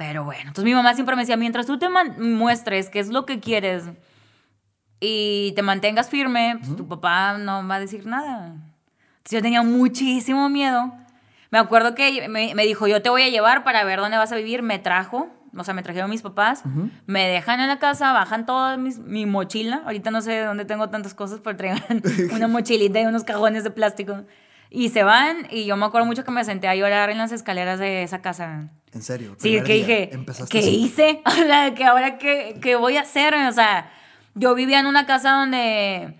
pero 0.00 0.24
bueno. 0.24 0.44
Entonces 0.46 0.64
mi 0.64 0.72
mamá 0.72 0.94
siempre 0.94 1.14
me 1.14 1.20
decía, 1.20 1.36
mientras 1.36 1.66
tú 1.66 1.78
te 1.78 1.86
muestres 1.90 2.88
qué 2.88 3.00
es 3.00 3.10
lo 3.10 3.26
que 3.26 3.38
quieres 3.38 3.84
y 4.98 5.52
te 5.54 5.60
mantengas 5.60 6.08
firme, 6.08 6.56
pues, 6.58 6.74
tu 6.74 6.88
papá 6.88 7.36
no 7.36 7.68
va 7.68 7.74
a 7.74 7.80
decir 7.80 8.06
nada. 8.06 8.46
Entonces 8.46 9.30
yo 9.30 9.42
tenía 9.42 9.62
muchísimo 9.62 10.48
miedo. 10.48 10.90
Me 11.50 11.58
acuerdo 11.58 11.94
que 11.94 12.30
me, 12.30 12.54
me 12.54 12.64
dijo, 12.64 12.86
yo 12.86 13.02
te 13.02 13.10
voy 13.10 13.20
a 13.20 13.28
llevar 13.28 13.62
para 13.62 13.84
ver 13.84 14.00
dónde 14.00 14.16
vas 14.16 14.32
a 14.32 14.36
vivir. 14.36 14.62
Me 14.62 14.78
trajo, 14.78 15.28
o 15.54 15.64
sea, 15.64 15.74
me 15.74 15.82
trajeron 15.82 16.08
mis 16.08 16.22
papás. 16.22 16.62
Me 17.04 17.28
dejan 17.28 17.60
en 17.60 17.68
la 17.68 17.78
casa, 17.78 18.14
bajan 18.14 18.46
toda 18.46 18.78
mi 18.78 19.26
mochila. 19.26 19.82
Ahorita 19.84 20.10
no 20.10 20.22
sé 20.22 20.30
de 20.30 20.44
dónde 20.46 20.64
tengo 20.64 20.88
tantas 20.88 21.12
cosas, 21.12 21.40
pero 21.44 21.58
traigan 21.58 22.02
una 22.34 22.48
mochilita 22.48 23.02
y 23.02 23.04
unos 23.04 23.24
cajones 23.24 23.64
de 23.64 23.70
plástico. 23.70 24.24
Y 24.72 24.90
se 24.90 25.02
van, 25.02 25.48
y 25.50 25.66
yo 25.66 25.76
me 25.76 25.84
acuerdo 25.86 26.06
mucho 26.06 26.22
que 26.24 26.30
me 26.30 26.44
senté 26.44 26.68
a 26.68 26.76
llorar 26.76 27.10
en 27.10 27.18
las 27.18 27.32
escaleras 27.32 27.80
de 27.80 28.04
esa 28.04 28.22
casa. 28.22 28.68
En 28.92 29.02
serio. 29.02 29.34
Sí, 29.38 29.60
que 29.62 29.74
día, 29.74 29.74
dije, 29.86 30.10
¿qué 30.48 30.58
así. 30.60 30.70
hice? 30.84 31.22
O 31.26 31.30
sea, 31.32 31.74
que 31.74 31.84
ahora 31.84 32.18
qué, 32.18 32.56
qué 32.62 32.76
voy 32.76 32.96
a 32.96 33.00
hacer? 33.02 33.34
O 33.34 33.52
sea, 33.52 33.90
yo 34.34 34.54
vivía 34.54 34.78
en 34.78 34.86
una 34.86 35.06
casa 35.06 35.32
donde 35.32 36.16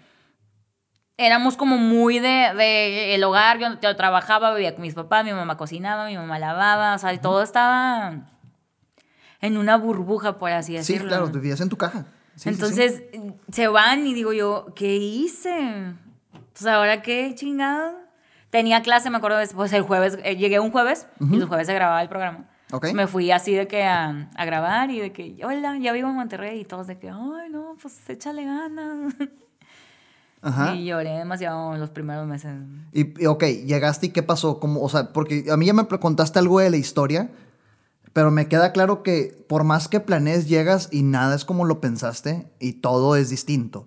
éramos 1.17 1.57
como 1.57 1.77
muy 1.79 2.19
de, 2.19 2.53
de 2.57 3.15
el 3.15 3.23
hogar, 3.23 3.59
yo, 3.59 3.79
yo 3.81 3.95
trabajaba, 3.95 4.53
vivía 4.55 4.73
con 4.75 4.83
mis 4.83 4.95
papás, 4.95 5.25
mi 5.25 5.33
mamá 5.33 5.57
cocinaba, 5.57 6.07
mi 6.07 6.17
mamá 6.17 6.39
lavaba, 6.39 6.95
o 6.95 6.99
sea, 6.99 7.17
todo 7.21 7.43
estaba 7.43 8.27
en 9.41 9.59
una 9.59 9.77
burbuja, 9.77 10.39
por 10.39 10.51
así 10.51 10.73
Sí, 10.73 10.79
decirlo. 10.79 11.09
claro, 11.09 11.29
vivías 11.29 11.61
en 11.61 11.69
tu 11.69 11.77
caja. 11.77 12.07
Sí, 12.35 12.35
sí, 12.37 12.43
sí. 12.43 12.49
Entonces 12.49 13.03
se 13.53 13.69
van 13.69 14.07
y 14.07 14.15
digo 14.15 14.33
yo, 14.33 14.67
¿qué 14.75 14.97
hice? 14.97 15.93
Pues 16.53 16.67
ahora 16.67 17.01
qué 17.03 17.33
chingado. 17.37 18.00
Tenía 18.51 18.83
clase, 18.83 19.11
me 19.11 19.19
acuerdo, 19.19 19.39
pues 19.55 19.73
el 19.73 19.83
jueves, 19.83 20.19
eh, 20.25 20.37
llegué 20.37 20.59
un 20.59 20.73
jueves 20.73 21.07
y 21.21 21.37
los 21.37 21.49
jueves 21.49 21.69
se 21.69 21.75
grababa 21.75 22.03
el 22.03 22.09
programa. 22.09 22.49
Ok. 22.73 22.93
Me 22.93 23.07
fui 23.07 23.31
así 23.31 23.55
de 23.55 23.67
que 23.69 23.85
a, 23.85 24.29
a 24.35 24.45
grabar 24.45 24.91
y 24.91 25.01
de 25.01 25.13
que, 25.13 25.37
hola, 25.45 25.79
ya 25.79 25.93
vivo 25.93 26.09
en 26.09 26.17
Monterrey 26.17 26.61
y 26.61 26.65
todos 26.65 26.87
de 26.87 26.99
que, 26.99 27.09
ay, 27.09 27.51
no, 27.51 27.77
pues 27.81 28.09
échale 28.09 28.45
ganas. 28.45 29.15
Ajá. 30.43 30.75
Y 30.75 30.87
lloré 30.87 31.11
demasiado 31.11 31.77
los 31.77 31.91
primeros 31.91 32.27
meses. 32.27 32.53
Y, 32.93 33.27
ok, 33.27 33.45
llegaste 33.45 34.07
y 34.07 34.09
qué 34.11 34.23
pasó, 34.23 34.59
como, 34.59 34.83
o 34.83 34.89
sea, 34.89 35.13
porque 35.13 35.47
a 35.51 35.57
mí 35.57 35.67
ya 35.67 35.75
me 35.75 35.87
contaste 35.87 36.39
algo 36.39 36.61
de 36.61 36.71
la 36.71 36.77
historia, 36.77 37.31
pero 38.13 38.31
me 38.31 38.49
queda 38.49 38.73
claro 38.73 39.03
que 39.03 39.45
por 39.49 39.65
más 39.65 39.89
que 39.89 40.01
planees, 40.01 40.49
llegas 40.49 40.89
y 40.91 41.03
nada 41.03 41.37
es 41.37 41.45
como 41.45 41.65
lo 41.67 41.81
pensaste 41.81 42.51
y 42.59 42.75
todo 42.75 43.17
es 43.17 43.29
distinto. 43.29 43.87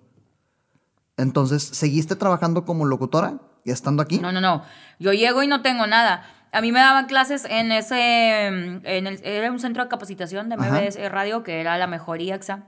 Entonces, 1.16 1.62
¿seguiste 1.62 2.16
trabajando 2.16 2.64
como 2.64 2.86
locutora 2.86 3.40
y 3.64 3.70
estando 3.70 4.02
aquí? 4.02 4.18
No, 4.18 4.32
no, 4.32 4.40
no. 4.40 4.62
Yo 4.98 5.12
llego 5.12 5.42
y 5.42 5.46
no 5.46 5.62
tengo 5.62 5.86
nada. 5.86 6.26
A 6.52 6.60
mí 6.60 6.70
me 6.70 6.78
daban 6.78 7.06
clases 7.06 7.46
en 7.46 7.72
ese, 7.72 8.46
en 8.46 9.06
el, 9.06 9.20
era 9.24 9.50
un 9.50 9.58
centro 9.58 9.82
de 9.82 9.88
capacitación 9.88 10.48
de 10.48 10.54
Ajá. 10.54 10.80
MBS 10.80 11.10
Radio, 11.10 11.42
que 11.42 11.60
era 11.60 11.76
la 11.78 11.86
mejor 11.86 12.20
IAXA. 12.20 12.62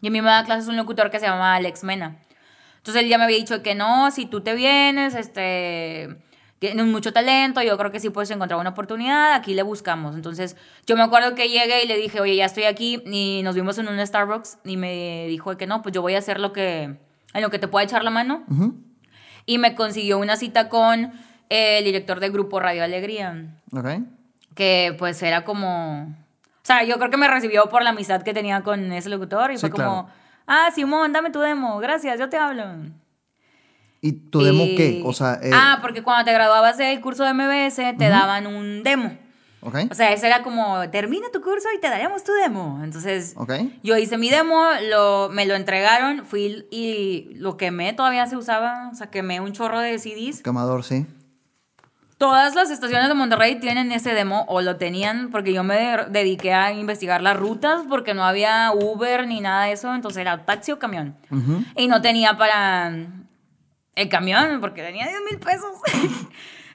Y 0.00 0.08
a 0.08 0.10
mí 0.10 0.20
me 0.20 0.28
daba 0.28 0.44
clases 0.44 0.68
un 0.68 0.76
locutor 0.76 1.10
que 1.10 1.20
se 1.20 1.26
llamaba 1.26 1.54
Alex 1.54 1.84
Mena. 1.84 2.16
Entonces 2.78 3.02
él 3.02 3.08
ya 3.08 3.18
me 3.18 3.24
había 3.24 3.36
dicho 3.36 3.62
que 3.62 3.74
no, 3.74 4.10
si 4.10 4.24
tú 4.26 4.40
te 4.40 4.54
vienes, 4.54 5.14
este, 5.14 6.16
tienes 6.58 6.86
mucho 6.86 7.12
talento, 7.12 7.62
yo 7.62 7.76
creo 7.76 7.90
que 7.90 8.00
sí 8.00 8.08
puedes 8.10 8.30
encontrar 8.30 8.58
una 8.58 8.70
oportunidad, 8.70 9.34
aquí 9.34 9.54
le 9.54 9.62
buscamos. 9.62 10.16
Entonces 10.16 10.56
yo 10.86 10.96
me 10.96 11.02
acuerdo 11.02 11.34
que 11.34 11.50
llegué 11.50 11.84
y 11.84 11.86
le 11.86 11.98
dije, 11.98 12.20
oye, 12.20 12.36
ya 12.36 12.46
estoy 12.46 12.64
aquí, 12.64 13.02
y 13.06 13.42
nos 13.44 13.54
vimos 13.54 13.76
en 13.78 13.88
un 13.88 14.04
Starbucks, 14.04 14.58
y 14.64 14.78
me 14.78 15.26
dijo 15.28 15.56
que 15.58 15.66
no, 15.66 15.82
pues 15.82 15.94
yo 15.94 16.00
voy 16.00 16.14
a 16.14 16.18
hacer 16.18 16.40
lo 16.40 16.52
que, 16.52 16.84
en 17.34 17.42
lo 17.42 17.50
que 17.50 17.58
te 17.58 17.68
pueda 17.68 17.84
echar 17.84 18.02
la 18.02 18.10
mano 18.10 18.44
Ujú. 18.48 18.74
Y 19.50 19.58
me 19.58 19.74
consiguió 19.74 20.18
una 20.18 20.36
cita 20.36 20.68
con 20.68 21.12
el 21.48 21.84
director 21.84 22.20
del 22.20 22.30
grupo 22.30 22.60
Radio 22.60 22.84
Alegría, 22.84 23.46
Ok. 23.72 23.88
que 24.54 24.94
pues 24.96 25.20
era 25.24 25.42
como... 25.44 26.04
O 26.04 26.62
sea, 26.70 26.84
yo 26.84 26.98
creo 26.98 27.10
que 27.10 27.16
me 27.16 27.26
recibió 27.26 27.68
por 27.68 27.82
la 27.82 27.90
amistad 27.90 28.22
que 28.22 28.32
tenía 28.32 28.62
con 28.62 28.92
ese 28.92 29.08
locutor 29.08 29.50
y 29.50 29.56
Sí, 29.56 29.62
fue 29.62 29.70
como, 29.70 30.04
claro. 30.04 30.08
ah, 30.46 30.68
Simón, 30.72 31.12
dame 31.12 31.30
tu 31.30 31.40
demo, 31.40 31.78
gracias, 31.78 32.18
yo 32.20 32.28
te 32.28 32.36
hablo. 32.36 32.64
¿Y 34.00 34.12
tu 34.12 34.40
demo 34.42 34.64
qué? 34.76 35.02
O 35.04 35.12
sea, 35.12 35.40
eh, 35.42 35.50
Ah, 35.52 35.78
porque 35.82 36.02
cuando 36.04 36.24
te 36.26 36.32
graduabas 36.32 36.78
del 36.78 37.00
curso 37.00 37.24
de 37.24 37.34
MBS 37.34 37.96
te 37.98 38.08
daban 38.08 38.46
un 38.46 38.84
demo. 38.84 39.18
Ok. 39.62 39.76
O 39.90 39.94
sea, 39.94 40.12
ese 40.12 40.26
era 40.26 40.42
como, 40.42 40.88
termina 40.90 41.26
tu 41.32 41.40
curso 41.40 41.68
y 41.76 41.80
te 41.80 41.88
daremos 41.88 42.24
tu 42.24 42.32
demo. 42.32 42.80
Entonces, 42.82 43.34
Ok. 43.36 43.52
yo 43.82 43.96
hice 43.96 44.16
mi 44.18 44.30
demo, 44.30 44.64
lo, 44.90 45.28
me 45.30 45.46
lo 45.46 45.54
entregaron, 45.54 46.24
fui 46.24 46.66
y 46.70 47.34
lo 47.36 47.56
quemé, 47.56 47.92
todavía 47.92 48.26
se 48.26 48.36
usaba, 48.36 48.88
o 48.92 48.94
sea, 48.94 49.08
quemé 49.10 49.40
un 49.40 49.52
chorro 49.52 49.80
de 49.80 49.98
CDs. 49.98 50.42
Quemador, 50.42 50.84
sí. 50.84 51.06
Todas 52.18 52.54
las 52.54 52.70
estaciones 52.70 53.08
de 53.08 53.14
Monterrey 53.14 53.60
tienen 53.60 53.92
ese 53.92 54.12
demo 54.12 54.44
o 54.46 54.60
lo 54.60 54.76
tenían 54.76 55.30
porque 55.30 55.54
yo 55.54 55.64
me 55.64 55.74
de- 55.76 56.06
dediqué 56.10 56.52
a 56.52 56.70
investigar 56.70 57.22
las 57.22 57.34
rutas 57.34 57.80
porque 57.88 58.12
no 58.12 58.24
había 58.24 58.72
Uber 58.74 59.26
ni 59.26 59.40
nada 59.40 59.64
de 59.64 59.72
eso, 59.72 59.94
entonces 59.94 60.20
era 60.20 60.44
taxi 60.44 60.70
o 60.72 60.78
camión. 60.78 61.16
Ujú. 61.30 61.64
Y 61.76 61.88
no 61.88 62.02
tenía 62.02 62.36
para 62.36 62.92
el 63.94 64.08
camión 64.10 64.60
porque 64.60 64.82
tenía 64.82 65.06
10 65.08 65.18
mil 65.30 65.38
pesos. 65.40 65.70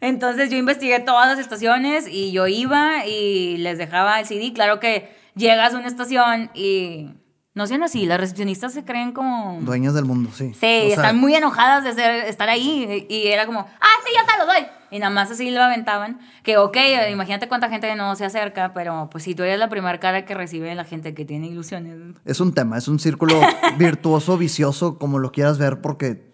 entonces 0.08 0.50
yo 0.50 0.58
investigué 0.58 1.00
todas 1.00 1.28
las 1.28 1.40
estaciones 1.40 2.08
y 2.08 2.32
yo 2.32 2.48
iba 2.48 3.06
y 3.06 3.58
les 3.58 3.78
dejaba 3.78 4.20
el 4.20 4.26
CD. 4.26 4.54
Claro 4.54 4.80
que 4.80 5.10
llegas 5.36 5.74
a 5.74 5.78
una 5.78 5.88
estación 5.88 6.52
y 6.54 7.10
no 7.56 7.68
sean 7.68 7.84
así, 7.84 8.06
las 8.06 8.20
recepcionistas 8.20 8.74
se 8.74 8.84
creen 8.84 9.14
como... 9.14 9.60
Dueñas 9.62 9.94
del 9.94 10.04
mundo, 10.04 10.30
sí. 10.34 10.54
Sí, 10.54 10.56
O 10.56 10.60
sea, 10.60 10.88
están 10.88 11.18
muy 11.18 11.34
enojadas 11.36 11.86
de 11.86 11.94
ser, 11.94 12.26
estar 12.26 12.50
ahí. 12.50 13.08
Y 13.10 13.28
era 13.28 13.46
como, 13.46 13.62
ah, 13.62 13.96
sí, 14.06 14.12
ya 14.14 14.30
se 14.30 14.38
lo 14.38 14.46
doy. 14.46 14.68
Y 14.92 15.00
nada 15.00 15.10
más 15.10 15.32
así 15.32 15.50
lo 15.52 15.64
aventaban. 15.64 16.20
Que, 16.44 16.58
ok, 16.58 16.76
imagínate 17.10 17.48
cuánta 17.48 17.70
gente 17.70 17.96
no 17.96 18.14
se 18.18 18.26
acerca, 18.26 18.74
pero 18.74 19.08
pues 19.10 19.24
si 19.24 19.36
tú 19.36 19.44
eres 19.44 19.58
la 19.58 19.70
primera 19.70 19.98
cara 20.02 20.26
que 20.26 20.34
recibe 20.34 20.76
la 20.76 20.84
gente 20.84 21.14
que 21.14 21.24
tiene 21.24 21.48
ilusiones. 21.48 21.96
Es 22.26 22.42
un 22.42 22.54
tema, 22.54 22.78
es 22.78 22.90
un 22.90 23.00
círculo 23.00 23.40
virtuoso, 23.78 24.38
vicioso, 24.38 25.00
como 25.00 25.20
lo 25.20 25.32
quieras 25.32 25.58
ver, 25.58 25.80
porque, 25.80 26.30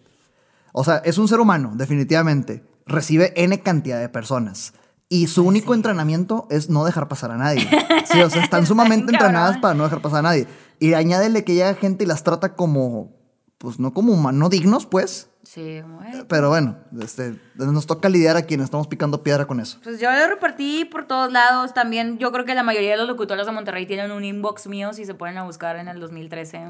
o 0.73 0.83
sea, 0.83 1.03
es 1.05 1.19
un 1.19 1.27
ser 1.27 1.39
humano, 1.39 1.73
definitivamente. 1.75 2.63
Recibe 2.85 3.33
N 3.35 3.59
cantidad 3.61 3.99
de 3.99 4.09
personas. 4.09 4.73
Y 5.09 5.27
su 5.27 5.43
único 5.45 5.73
entrenamiento 5.73 6.47
es 6.49 6.69
no 6.69 6.85
dejar 6.85 7.07
pasar 7.07 7.31
a 7.31 7.37
nadie. 7.37 7.67
Sí, 8.05 8.19
o 8.21 8.29
sea, 8.29 8.41
están 8.43 8.63
Está 8.63 8.65
sumamente 8.65 9.11
entrenadas 9.13 9.57
para 9.59 9.73
no 9.73 9.83
dejar 9.83 10.01
pasar 10.01 10.19
a 10.19 10.23
nadie. 10.23 10.47
Y 10.79 10.93
añádele 10.95 11.43
que 11.45 11.53
llega 11.53 11.73
gente 11.75 12.03
y 12.03 12.07
las 12.07 12.23
trata 12.23 12.55
como, 12.55 13.11
pues 13.57 13.79
no 13.79 13.93
como 13.93 14.11
humanos, 14.13 14.39
no 14.39 14.49
dignos, 14.49 14.85
pues. 14.85 15.29
Sí, 15.43 15.61
"Eh". 15.61 15.83
Pero 16.27 16.49
bueno, 16.49 16.77
este, 16.99 17.39
nos 17.55 17.85
toca 17.85 18.09
lidiar 18.09 18.37
a 18.37 18.41
quienes 18.43 18.65
estamos 18.65 18.87
picando 18.87 19.21
piedra 19.23 19.45
con 19.45 19.59
eso. 19.59 19.79
Pues 19.83 19.99
yo 19.99 20.11
lo 20.11 20.27
repartí 20.27 20.85
por 20.85 21.05
todos 21.05 21.31
lados. 21.31 21.73
También 21.73 22.17
yo 22.17 22.31
creo 22.31 22.43
que 22.45 22.55
la 22.55 22.63
mayoría 22.63 22.91
de 22.91 22.97
los 22.97 23.07
locutores 23.07 23.45
de 23.45 23.51
Monterrey 23.51 23.85
tienen 23.85 24.11
un 24.11 24.23
inbox 24.25 24.67
mío 24.67 24.93
si 24.93 25.05
se 25.05 25.13
ponen 25.13 25.37
a 25.37 25.43
buscar 25.43 25.75
en 25.77 25.87
el 25.87 25.99
2013. 25.99 26.61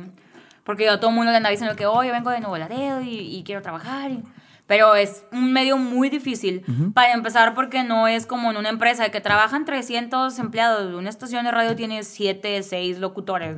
Porque 0.64 0.86
yo 0.86 0.92
a 0.94 1.00
todo 1.00 1.10
el 1.10 1.16
mundo 1.16 1.32
le 1.32 1.38
andaba 1.38 1.52
diciendo 1.52 1.76
que, 1.76 1.86
oye, 1.86 2.12
vengo 2.12 2.30
de 2.30 2.40
Nuevo 2.40 2.58
Laredo 2.58 3.02
y, 3.02 3.10
y 3.38 3.44
quiero 3.44 3.62
trabajar. 3.62 4.12
y- 4.12 4.24
Pero 4.72 4.96
es 4.96 5.26
un 5.34 5.52
medio 5.52 5.76
muy 5.78 6.10
difícil 6.10 6.64
para 6.94 7.12
empezar 7.12 7.54
porque 7.56 7.84
no 7.84 8.08
es 8.08 8.26
como 8.26 8.52
en 8.52 8.56
una 8.56 8.70
empresa 8.70 9.04
de 9.04 9.12
que 9.12 9.20
trabajan 9.20 9.66
300 9.66 10.40
empleados. 10.40 10.94
Una 10.94 11.10
estación 11.10 11.44
de 11.44 11.52
radio 11.52 11.76
tiene 11.76 12.04
7, 12.04 12.64
6 12.64 13.00
locutores. 13.00 13.58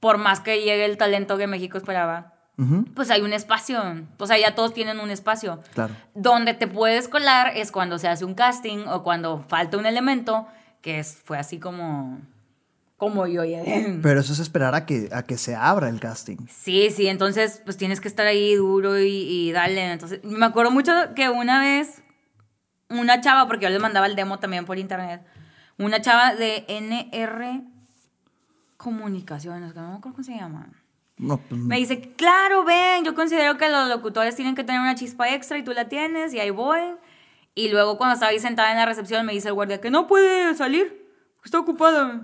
Por 0.00 0.18
más 0.18 0.40
que 0.40 0.56
llegue 0.56 0.86
el 0.86 0.96
talento 0.96 1.38
que 1.38 1.46
México 1.46 1.78
esperaba, 1.78 2.32
Ujú, 2.58 2.84
pues 2.96 3.12
hay 3.12 3.20
un 3.20 3.32
espacio. 3.32 3.80
O 4.18 4.26
sea, 4.26 4.36
ya 4.40 4.56
todos 4.56 4.74
tienen 4.74 4.98
un 4.98 5.12
espacio. 5.12 5.60
Claro. 5.72 5.94
Donde 6.16 6.54
te 6.54 6.66
puedes 6.66 7.06
colar 7.06 7.52
es 7.56 7.70
cuando 7.70 7.96
se 8.00 8.08
hace 8.08 8.24
un 8.24 8.34
casting 8.34 8.88
o 8.88 9.04
cuando 9.04 9.44
falta 9.46 9.76
un 9.76 9.86
elemento, 9.86 10.48
que 10.80 10.98
es, 10.98 11.22
fue 11.24 11.38
así 11.38 11.60
como, 11.60 12.18
como 13.02 13.26
yo 13.26 13.44
llegué. 13.44 13.98
Pero 14.00 14.20
eso 14.20 14.32
es 14.32 14.38
esperar 14.38 14.76
a 14.76 14.86
que, 14.86 15.08
a 15.10 15.24
que 15.24 15.36
se 15.36 15.56
abra 15.56 15.88
el 15.88 15.98
casting. 15.98 16.36
Sí, 16.48 16.88
sí, 16.94 17.08
entonces 17.08 17.60
pues 17.64 17.76
tienes 17.76 18.00
que 18.00 18.06
estar 18.06 18.28
ahí 18.28 18.54
duro 18.54 18.96
y, 18.96 19.08
y 19.08 19.50
darle. 19.50 19.90
Entonces, 19.90 20.22
me 20.22 20.46
acuerdo 20.46 20.70
mucho 20.70 20.92
que 21.16 21.28
una 21.28 21.58
vez 21.58 22.00
una 22.90 23.20
chava, 23.20 23.48
porque 23.48 23.64
yo 23.64 23.70
les 23.70 23.80
mandaba 23.80 24.06
el 24.06 24.14
demo 24.14 24.38
también 24.38 24.66
por 24.66 24.78
internet, 24.78 25.20
una 25.78 26.00
chava 26.00 26.36
de 26.36 26.64
NR 26.68 27.62
Comunicaciones, 28.76 29.72
que 29.72 29.80
no 29.80 29.88
me 29.88 29.96
acuerdo 29.96 30.14
cómo 30.14 30.22
se 30.22 30.36
llama. 30.36 30.68
No, 31.16 31.38
pues, 31.38 31.60
Me 31.60 31.78
dice, 31.78 32.14
claro, 32.14 32.62
ven, 32.62 33.04
yo 33.04 33.16
considero 33.16 33.56
que 33.56 33.68
los 33.68 33.88
locutores 33.88 34.36
tienen 34.36 34.54
que 34.54 34.62
tener 34.62 34.80
una 34.80 34.94
chispa 34.94 35.28
extra 35.34 35.58
y 35.58 35.64
tú 35.64 35.72
la 35.72 35.88
tienes 35.88 36.34
y 36.34 36.38
ahí 36.38 36.50
voy. 36.50 36.78
Y 37.56 37.68
luego 37.68 37.98
cuando 37.98 38.14
estaba 38.14 38.30
ahí 38.30 38.38
sentada 38.38 38.70
en 38.70 38.76
la 38.76 38.86
recepción 38.86 39.26
me 39.26 39.32
dice 39.32 39.48
el 39.48 39.54
guardia 39.54 39.80
que 39.80 39.90
no 39.90 40.06
puede 40.06 40.54
salir, 40.54 41.01
está 41.44 41.58
ocupada. 41.58 42.20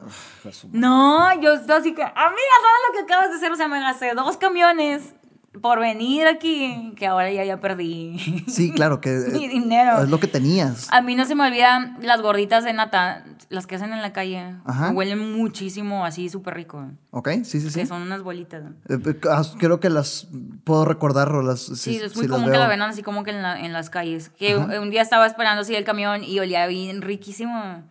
No, 0.73 1.41
yo 1.41 1.53
estoy 1.55 1.77
así 1.77 1.95
que, 1.95 2.03
amiga, 2.03 2.15
¿sabes 2.17 2.81
lo 2.89 2.93
que 2.95 3.01
acabas 3.05 3.31
de 3.31 3.37
hacer? 3.37 3.53
O 3.53 3.57
sea, 3.57 3.69
me 3.69 3.81
gasté 3.81 4.15
dos 4.15 4.37
camiones 4.37 5.15
por 5.63 5.81
venir 5.81 6.27
aquí, 6.29 6.93
que 6.97 7.07
ahora 7.07 7.33
ya, 7.33 7.45
ya 7.45 7.59
perdí. 7.59 8.45
sí, 8.49 8.71
claro, 8.73 9.01
que 9.01 9.11
Mi 9.33 9.49
dinero. 9.49 10.03
es 10.03 10.09
lo 10.09 10.21
que 10.21 10.29
tenías. 10.29 10.89
A 10.93 11.01
mí 11.03 11.15
no 11.17 11.25
se 11.25 11.35
me 11.35 11.47
olvidan 11.47 11.97
las 12.01 12.23
gorditas 12.23 12.63
de 12.65 12.73
nata, 12.75 13.25
las 13.49 13.67
que 13.67 13.75
hacen 13.75 13.93
en 13.93 14.01
la 14.03 14.13
calle. 14.13 14.55
Ajá. 14.65 14.91
Huelen 14.91 15.33
muchísimo, 15.37 16.05
así 16.05 16.29
súper 16.29 16.55
rico. 16.55 16.87
¿Ok? 17.11 17.31
Sí, 17.45 17.61
sí, 17.61 17.71
sí. 17.71 17.81
Que 17.81 17.87
son 17.87 18.03
unas 18.03 18.23
bolitas. 18.23 18.63
Eh, 18.89 18.99
eh, 19.05 19.21
ah, 19.31 19.43
Creo 19.59 19.81
que 19.81 19.91
las 19.91 20.29
puedo 20.63 20.85
recordar 20.85 21.33
o 21.33 21.43
las. 21.43 21.61
Sí, 21.63 21.75
si- 21.77 21.97
es 21.97 22.13
si 22.13 22.19
muy 22.19 22.29
las 22.29 22.37
común 22.37 22.45
que 22.47 22.51
veo. 22.53 22.61
la 22.61 22.69
vendan 22.69 22.91
así 22.91 23.03
como 23.03 23.25
que 23.25 23.31
en, 23.33 23.43
la- 23.43 23.59
en 23.59 23.73
las 23.73 23.91
calles. 23.91 24.29
Que 24.29 24.57
un 24.57 24.91
día 24.91 25.03
estaba 25.03 25.27
esperando 25.27 25.63
así 25.63 25.75
el 25.75 25.85
camión 25.85 26.23
y 26.23 26.39
olía 26.39 26.67
bien 26.69 27.03
riquísimo. 27.03 27.83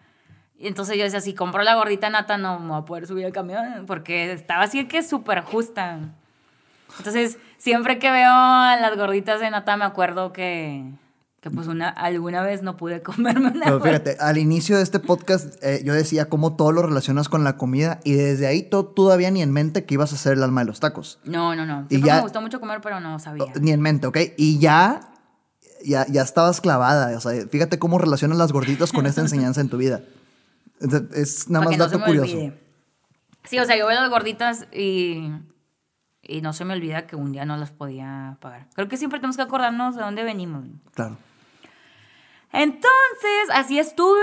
Y 0.59 0.67
entonces 0.67 0.97
yo 0.97 1.03
decía, 1.03 1.21
si 1.21 1.33
compro 1.35 1.61
la 1.63 1.75
gordita 1.75 2.09
nata 2.09 2.37
no 2.37 2.59
me 2.59 2.69
voy 2.69 2.79
a 2.79 2.85
poder 2.85 3.05
subir 3.07 3.25
al 3.25 3.31
camión 3.31 3.85
porque 3.85 4.31
estaba 4.31 4.63
así 4.63 4.85
que 4.87 5.03
súper 5.03 5.41
justa. 5.41 5.99
Entonces, 6.97 7.37
siempre 7.57 7.99
que 7.99 8.09
veo 8.09 8.29
las 8.31 8.95
gorditas 8.97 9.39
de 9.39 9.51
nata 9.51 9.77
me 9.77 9.85
acuerdo 9.85 10.33
que, 10.33 10.83
que 11.41 11.51
pues 11.51 11.67
una, 11.67 11.89
alguna 11.89 12.41
vez 12.41 12.63
no 12.63 12.75
pude 12.75 13.01
comerme 13.03 13.49
una. 13.49 13.65
Pero 13.65 13.81
fíjate, 13.81 14.17
al 14.19 14.37
inicio 14.39 14.77
de 14.77 14.83
este 14.83 14.99
podcast 14.99 15.61
eh, 15.63 15.81
yo 15.83 15.93
decía 15.93 16.25
cómo 16.27 16.55
todo 16.55 16.71
lo 16.71 16.81
relacionas 16.81 17.29
con 17.29 17.43
la 17.43 17.55
comida 17.57 17.99
y 18.03 18.13
desde 18.13 18.47
ahí 18.47 18.63
tú 18.63 18.83
todavía 18.83 19.29
ni 19.29 19.43
en 19.43 19.51
mente 19.51 19.85
que 19.85 19.93
ibas 19.93 20.11
a 20.13 20.17
ser 20.17 20.33
el 20.33 20.43
alma 20.43 20.61
de 20.61 20.65
los 20.67 20.79
tacos. 20.79 21.19
No, 21.23 21.55
no, 21.55 21.65
no. 21.67 21.85
Y 21.89 22.01
ya- 22.01 22.15
me 22.15 22.21
gustó 22.21 22.41
mucho 22.41 22.59
comer, 22.59 22.79
pero 22.81 22.99
no 22.99 23.19
sabía. 23.19 23.45
Ni 23.61 23.71
en 23.71 23.81
mente, 23.81 24.07
¿ok? 24.07 24.17
Y 24.37 24.57
ya, 24.57 25.01
ya, 25.85 26.07
ya 26.07 26.23
estabas 26.23 26.61
clavada. 26.61 27.15
O 27.15 27.21
sea, 27.21 27.33
fíjate 27.47 27.77
cómo 27.77 27.99
relacionas 27.99 28.39
las 28.39 28.51
gorditas 28.53 28.91
con 28.91 29.05
esta 29.05 29.21
enseñanza 29.27 29.61
en 29.61 29.69
tu 29.69 29.77
vida. 29.77 30.01
Es, 31.13 31.49
nada 31.49 31.65
más 31.65 31.77
no 31.77 31.85
dato 31.87 32.03
curioso. 32.03 32.35
olvide. 32.37 32.59
Sí, 33.45 33.57
o 33.59 33.65
sea, 33.65 33.77
yo 33.77 33.87
veo 33.87 33.99
las 33.99 34.09
gorditas 34.09 34.67
y, 34.73 35.31
y 36.21 36.41
no 36.41 36.53
se 36.53 36.65
me 36.65 36.73
olvida 36.73 37.07
que 37.07 37.15
un 37.15 37.31
día 37.31 37.45
no 37.45 37.57
las 37.57 37.71
podía 37.71 38.37
pagar. 38.41 38.67
Creo 38.75 38.87
que 38.87 38.97
siempre 38.97 39.19
tenemos 39.19 39.37
que 39.37 39.43
acordarnos 39.43 39.95
de 39.95 40.01
dónde 40.03 40.23
venimos. 40.23 40.65
Claro. 40.93 41.17
Entonces, 42.51 43.49
así 43.53 43.79
estuve. 43.79 44.21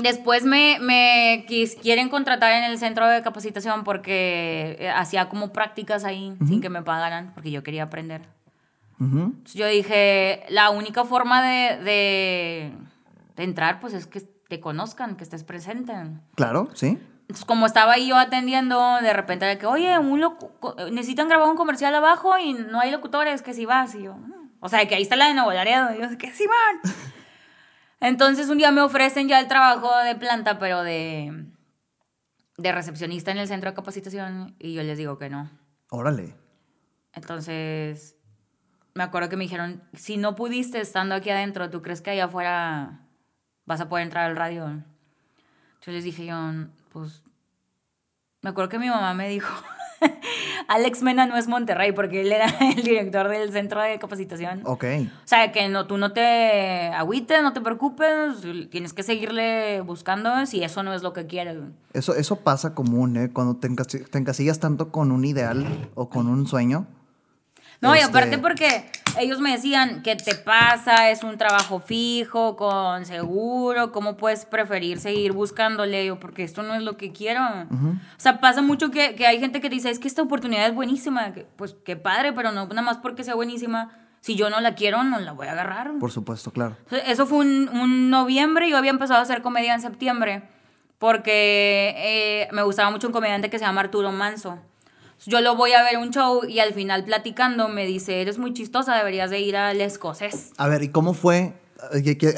Después 0.00 0.44
me, 0.44 0.78
me 0.80 1.46
quis- 1.48 1.78
quieren 1.80 2.08
contratar 2.08 2.52
en 2.52 2.64
el 2.64 2.78
centro 2.78 3.06
de 3.06 3.22
capacitación 3.22 3.84
porque 3.84 4.76
eh, 4.80 4.90
hacía 4.90 5.28
como 5.28 5.52
prácticas 5.52 6.04
ahí 6.04 6.36
sin 6.48 6.60
que 6.60 6.68
me 6.68 6.82
pagaran, 6.82 7.32
porque 7.34 7.52
yo 7.52 7.62
quería 7.62 7.84
aprender. 7.84 8.22
Ujú. 8.98 9.18
Entonces 9.36 9.54
yo 9.54 9.68
dije, 9.68 10.44
la 10.48 10.70
única 10.70 11.04
forma 11.04 11.42
de, 11.42 11.76
de, 11.84 12.72
de 13.36 13.44
entrar 13.44 13.78
pues 13.78 13.92
es 13.94 14.08
que 14.08 14.22
te 14.56 14.60
conozcan, 14.60 15.16
que 15.16 15.24
estés 15.24 15.42
presente. 15.44 15.92
Claro, 16.36 16.68
sí. 16.74 16.98
Entonces, 17.22 17.44
como 17.46 17.66
estaba 17.66 17.94
ahí 17.94 18.08
yo 18.08 18.16
atendiendo, 18.16 18.98
de 19.00 19.12
repente 19.12 19.46
de 19.46 19.58
que, 19.58 19.66
oye, 19.66 19.98
un 19.98 20.20
locu- 20.20 20.90
necesitan 20.92 21.28
grabar 21.28 21.48
un 21.48 21.56
comercial 21.56 21.94
abajo 21.94 22.38
y 22.38 22.52
no 22.52 22.78
hay 22.80 22.90
locutores, 22.90 23.42
que 23.42 23.54
si 23.54 23.64
vas. 23.66 23.94
Y 23.94 24.02
yo, 24.02 24.14
"Mm". 24.14 24.50
o 24.60 24.68
sea, 24.68 24.86
que 24.86 24.94
ahí 24.94 25.02
está 25.02 25.16
la 25.16 25.26
de 25.28 25.34
Nuevo 25.34 25.52
Laredo. 25.52 25.94
Y 25.94 26.00
yo, 26.00 26.18
que 26.18 26.30
sí 26.32 26.44
van. 26.46 26.80
Entonces, 28.00 28.48
un 28.50 28.58
día 28.58 28.70
me 28.70 28.82
ofrecen 28.82 29.28
ya 29.28 29.40
el 29.40 29.48
trabajo 29.48 29.96
de 30.04 30.14
planta, 30.16 30.58
pero 30.58 30.82
de, 30.82 31.46
de 32.58 32.72
recepcionista 32.72 33.30
en 33.30 33.38
el 33.38 33.48
centro 33.48 33.70
de 33.70 33.74
capacitación. 33.76 34.54
Y 34.58 34.74
yo 34.74 34.82
les 34.82 34.98
digo 34.98 35.16
que 35.18 35.30
no. 35.30 35.50
Órale. 35.90 36.36
Entonces, 37.14 38.16
me 38.94 39.02
acuerdo 39.02 39.28
que 39.30 39.36
me 39.36 39.44
dijeron, 39.44 39.82
si 39.94 40.16
no 40.18 40.34
pudiste 40.34 40.80
estando 40.80 41.14
aquí 41.14 41.30
adentro, 41.30 41.70
¿tú 41.70 41.80
crees 41.80 42.02
que 42.02 42.10
allá 42.10 42.26
afuera 42.26 43.03
vas 43.66 43.80
a 43.80 43.88
poder 43.88 44.04
entrar 44.04 44.30
al 44.30 44.36
radio? 44.36 44.82
Yo 45.82 45.92
les 45.92 46.04
dije 46.04 46.26
yo, 46.26 46.36
pues, 46.92 47.22
me 48.42 48.50
acuerdo 48.50 48.68
que 48.70 48.78
mi 48.78 48.88
mamá 48.88 49.12
me 49.14 49.28
dijo, 49.28 49.52
Alex 50.68 51.02
Mena 51.02 51.26
no 51.26 51.36
es 51.36 51.46
Monterrey, 51.48 51.92
porque 51.92 52.22
él 52.22 52.32
era 52.32 52.46
el 52.76 52.82
director 52.82 53.28
del 53.28 53.52
centro 53.52 53.82
de 53.82 53.98
capacitación. 53.98 54.62
Ok. 54.64 54.84
O 55.24 55.26
sea, 55.26 55.52
que 55.52 55.68
no, 55.68 55.86
tú 55.86 55.98
no 55.98 56.12
te 56.12 56.88
agüites, 56.88 57.42
no 57.42 57.52
te 57.52 57.60
preocupes, 57.60 58.40
tienes 58.70 58.92
que 58.92 59.02
seguirle 59.02 59.80
buscando 59.82 60.46
si 60.46 60.62
eso 60.62 60.82
no 60.82 60.94
es 60.94 61.02
lo 61.02 61.12
que 61.12 61.26
quieres. 61.26 61.58
Eso, 61.92 62.14
eso 62.14 62.36
pasa 62.36 62.74
común, 62.74 63.16
¿eh? 63.16 63.30
Cuando 63.32 63.56
te, 63.56 63.68
encasi- 63.68 64.08
te 64.08 64.18
encasillas 64.18 64.58
tanto 64.60 64.90
con 64.90 65.12
un 65.12 65.24
ideal 65.24 65.66
o 65.94 66.08
con 66.08 66.28
un 66.28 66.46
sueño. 66.46 66.86
No, 67.84 67.94
y 67.94 67.98
Este- 67.98 68.10
aparte 68.10 68.38
porque 68.38 68.86
ellos 69.18 69.40
me 69.40 69.52
decían, 69.52 70.02
¿qué 70.02 70.16
te 70.16 70.34
pasa? 70.34 71.10
Es 71.10 71.22
un 71.22 71.38
trabajo 71.38 71.78
fijo, 71.80 72.56
con 72.56 73.04
seguro, 73.06 73.92
¿cómo 73.92 74.16
puedes 74.16 74.44
preferir 74.44 74.98
seguir 74.98 75.32
buscándole? 75.32 76.04
Yo, 76.06 76.18
porque 76.18 76.42
esto 76.42 76.62
no 76.62 76.74
es 76.74 76.82
lo 76.82 76.96
que 76.96 77.12
quiero. 77.12 77.40
O 77.44 77.96
sea, 78.16 78.40
pasa 78.40 78.62
mucho 78.62 78.90
que, 78.90 79.14
que 79.14 79.26
hay 79.26 79.38
gente 79.38 79.60
que 79.60 79.68
dice, 79.68 79.90
es 79.90 79.98
que 79.98 80.08
esta 80.08 80.22
oportunidad 80.22 80.66
es 80.66 80.74
buenísima, 80.74 81.32
que, 81.32 81.46
pues 81.56 81.76
qué 81.84 81.96
padre, 81.96 82.32
pero 82.32 82.50
no 82.52 82.66
nada 82.66 82.82
más 82.82 82.96
porque 82.98 83.22
sea 83.22 83.34
buenísima. 83.34 83.90
Si 84.20 84.36
yo 84.36 84.48
no 84.48 84.58
la 84.60 84.74
quiero, 84.74 85.04
no 85.04 85.18
la 85.20 85.32
voy 85.32 85.46
a 85.48 85.52
agarrar. 85.52 85.92
Por 86.00 86.10
supuesto, 86.10 86.50
claro. 86.50 86.76
Eso 87.06 87.26
fue 87.26 87.38
un, 87.38 87.68
un 87.68 88.08
noviembre, 88.10 88.68
yo 88.70 88.78
había 88.78 88.90
empezado 88.90 89.20
a 89.20 89.22
hacer 89.22 89.42
comedia 89.42 89.74
en 89.74 89.82
septiembre, 89.82 90.42
porque 90.98 91.94
eh, 91.96 92.48
me 92.52 92.62
gustaba 92.62 92.90
mucho 92.90 93.06
un 93.06 93.12
comediante 93.12 93.50
que 93.50 93.58
se 93.58 93.64
llama 93.64 93.82
Arturo 93.82 94.10
Manso. 94.12 94.58
Yo 95.26 95.40
lo 95.40 95.56
voy 95.56 95.72
a 95.72 95.82
ver 95.82 95.98
un 95.98 96.10
show 96.10 96.42
y 96.48 96.58
al 96.60 96.72
final 96.74 97.04
platicando 97.04 97.68
me 97.68 97.86
dice, 97.86 98.20
eres 98.20 98.38
muy 98.38 98.52
chistosa, 98.52 98.94
deberías 98.96 99.30
de 99.30 99.40
ir 99.40 99.56
al 99.56 99.80
escocés. 99.80 100.52
A 100.56 100.68
ver, 100.68 100.82
¿y 100.82 100.88
cómo 100.88 101.14
fue? 101.14 101.54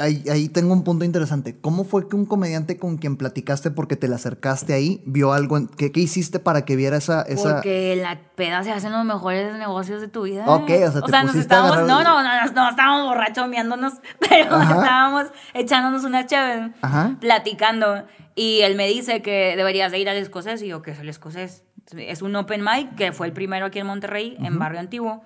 Ahí, 0.00 0.24
ahí 0.28 0.48
tengo 0.48 0.72
un 0.72 0.82
punto 0.82 1.04
interesante. 1.04 1.56
¿Cómo 1.60 1.84
fue 1.84 2.08
que 2.08 2.16
un 2.16 2.26
comediante 2.26 2.78
con 2.78 2.96
quien 2.96 3.16
platicaste 3.16 3.70
porque 3.70 3.94
te 3.94 4.08
le 4.08 4.16
acercaste 4.16 4.72
ahí 4.74 5.02
vio 5.06 5.32
algo? 5.32 5.56
en- 5.56 5.68
¿Qué, 5.68 5.92
qué 5.92 6.00
hiciste 6.00 6.40
para 6.40 6.64
que 6.64 6.74
viera 6.74 6.96
esa... 6.96 7.22
esa... 7.22 7.52
Porque 7.56 7.94
la 7.96 8.18
peda 8.34 8.64
se 8.64 8.72
hacen 8.72 8.90
los 8.92 9.04
mejores 9.04 9.52
negocios 9.56 10.00
de 10.00 10.08
tu 10.08 10.22
vida. 10.22 10.46
Ok, 10.48 10.70
o 10.70 10.90
sea, 10.90 11.00
te 11.02 11.12
nos 11.12 11.20
pusiste 11.22 11.38
a 11.38 11.40
estábamos, 11.40 11.76
agarrar- 11.76 11.86
no, 11.86 12.02
no, 12.02 12.22
no, 12.22 12.52
no, 12.52 12.70
estábamos 12.70 13.04
borrachos 13.04 13.48
miándonos, 13.48 13.92
pero 14.28 14.56
Ajá. 14.56 14.74
estábamos 14.74 15.26
echándonos 15.54 16.02
una 16.04 16.26
chévere, 16.26 16.72
platicando. 17.20 18.04
Y 18.34 18.60
él 18.62 18.74
me 18.76 18.86
dice 18.88 19.22
que 19.22 19.54
deberías 19.56 19.92
de 19.92 19.98
ir 19.98 20.08
al 20.08 20.16
escocés. 20.16 20.60
Y 20.62 20.68
yo, 20.68 20.82
¿qué 20.82 20.90
es 20.90 20.98
el 20.98 21.08
escocés? 21.08 21.62
Es 21.96 22.22
un 22.22 22.34
open 22.36 22.62
mic 22.64 22.94
que 22.96 23.12
fue 23.12 23.26
el 23.28 23.32
primero 23.32 23.66
aquí 23.66 23.78
en 23.78 23.86
Monterrey, 23.86 24.36
en 24.40 24.58
Barrio 24.58 24.80
Antiguo, 24.80 25.22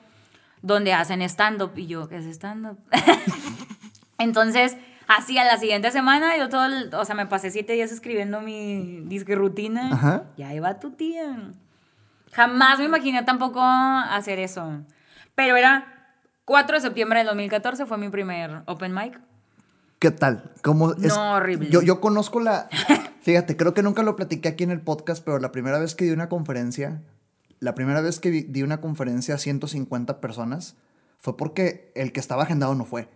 donde 0.63 0.93
hacen 0.93 1.23
stand-up. 1.23 1.73
Y 1.77 1.87
yo, 1.87 2.09
¿qué 2.09 2.19
es 2.19 2.27
stand-up? 2.27 2.79
Entonces, 4.19 4.77
así 5.09 5.39
a 5.39 5.45
la 5.45 5.57
siguiente 5.57 5.91
semana, 5.91 6.37
yo 6.37 6.49
todo, 6.49 6.67
el- 6.67 6.95
o 6.95 7.05
sea, 7.05 7.15
me 7.15 7.27
pasé 7.27 7.51
siete 7.51 7.73
días 7.73 7.91
escribiendo 7.93 8.41
mi 8.41 9.01
disque 9.07 9.35
rutina. 9.35 9.91
Ajá. 9.93 10.25
Y 10.37 10.43
ahí 10.43 10.59
va 10.61 10.79
tu 10.79 10.91
tía. 10.91 11.37
Jamás 12.33 12.79
me 12.79 12.85
imaginé 12.85 13.23
tampoco 13.23 13.61
hacer 13.63 14.39
eso. 14.39 14.83
Pero 15.35 15.57
era 15.57 16.15
4 16.45 16.77
de 16.77 16.81
septiembre 16.83 17.19
del 17.21 17.29
2014, 17.29 17.87
fue 17.87 17.97
mi 17.99 18.09
primer 18.11 18.63
open 18.67 18.93
mic. 18.95 19.19
¿Qué 19.99 20.11
tal? 20.11 20.51
¿Cómo 20.63 20.93
es? 20.93 20.99
No, 21.15 21.33
horrible. 21.33 21.71
Yo, 21.71 21.83
yo 21.83 22.01
conozco 22.01 22.41
la... 22.41 22.69
Fíjate, 23.21 23.57
creo 23.57 23.75
que 23.75 23.83
nunca 23.83 24.03
lo 24.03 24.17
platiqué 24.17 24.49
aquí 24.49 24.65
en 24.65 24.71
el 24.71 24.81
podcast, 24.81 25.25
pero 25.25 25.39
la 25.39 25.53
primera 25.53 25.79
vez 25.79 25.95
que 25.95 26.05
di 26.05 26.11
una 26.11 26.29
conferencia, 26.29 27.03
la 27.59 27.75
primera 27.75 28.01
vez 28.01 28.19
que 28.19 28.31
di 28.31 28.63
una 28.63 28.81
conferencia 28.81 29.35
a 29.35 29.39
150 29.39 30.21
personas, 30.21 30.77
fue 31.19 31.37
porque 31.37 31.93
el 31.95 32.13
que 32.13 32.21
estaba 32.21 32.45
agendado 32.45 32.75
no 32.75 32.85
fue. 32.85 33.09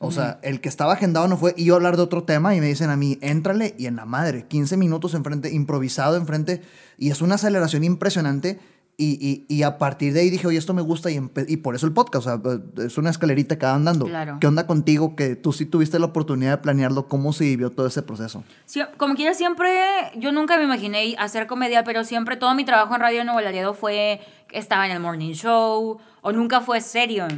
O 0.00 0.12
sea, 0.12 0.38
el 0.42 0.60
que 0.60 0.68
estaba 0.68 0.92
agendado 0.92 1.26
no 1.26 1.36
fue 1.36 1.54
y 1.56 1.64
yo 1.64 1.74
hablar 1.74 1.96
de 1.96 2.02
otro 2.02 2.22
tema 2.22 2.54
y 2.54 2.60
me 2.60 2.68
dicen 2.68 2.88
a 2.88 2.96
mí, 2.96 3.18
éntrale 3.20 3.74
y 3.76 3.86
en 3.86 3.96
la 3.96 4.04
madre, 4.04 4.46
15 4.46 4.76
minutos 4.76 5.12
enfrente, 5.14 5.50
improvisado 5.52 6.16
enfrente 6.16 6.62
y 6.96 7.10
es 7.10 7.20
una 7.20 7.34
aceleración 7.34 7.82
impresionante 7.82 8.60
y, 9.00 9.46
y, 9.48 9.54
y 9.54 9.62
a 9.62 9.78
partir 9.78 10.12
de 10.12 10.20
ahí 10.20 10.28
dije, 10.28 10.44
oye, 10.48 10.58
esto 10.58 10.74
me 10.74 10.82
gusta 10.82 11.08
y, 11.08 11.20
y 11.46 11.58
por 11.58 11.76
eso 11.76 11.86
el 11.86 11.92
podcast, 11.92 12.26
o 12.26 12.40
sea, 12.40 12.84
es 12.84 12.98
una 12.98 13.10
escalerita 13.10 13.56
que 13.56 13.64
va 13.64 13.76
andando. 13.76 14.06
Claro. 14.06 14.38
¿Qué 14.40 14.48
onda 14.48 14.66
contigo 14.66 15.14
que 15.14 15.36
tú 15.36 15.52
sí 15.52 15.66
tuviste 15.66 16.00
la 16.00 16.06
oportunidad 16.06 16.50
de 16.50 16.58
planearlo? 16.58 17.06
¿Cómo 17.06 17.32
se 17.32 17.44
vivió 17.44 17.70
todo 17.70 17.86
ese 17.86 18.02
proceso? 18.02 18.42
Sí, 18.66 18.80
como 18.96 19.14
quiera, 19.14 19.34
siempre, 19.34 19.70
yo 20.16 20.32
nunca 20.32 20.58
me 20.58 20.64
imaginé 20.64 21.14
hacer 21.16 21.46
comedia, 21.46 21.84
pero 21.84 22.02
siempre 22.02 22.36
todo 22.36 22.52
mi 22.56 22.64
trabajo 22.64 22.92
en 22.92 23.00
Radio 23.00 23.24
Nuevo 23.24 23.40
Laredo 23.40 23.72
fue, 23.72 24.20
estaba 24.50 24.84
en 24.84 24.90
el 24.90 24.98
morning 24.98 25.32
show, 25.32 25.98
o 26.20 26.32
nunca 26.32 26.60
fue 26.60 26.80
serio. 26.80 27.28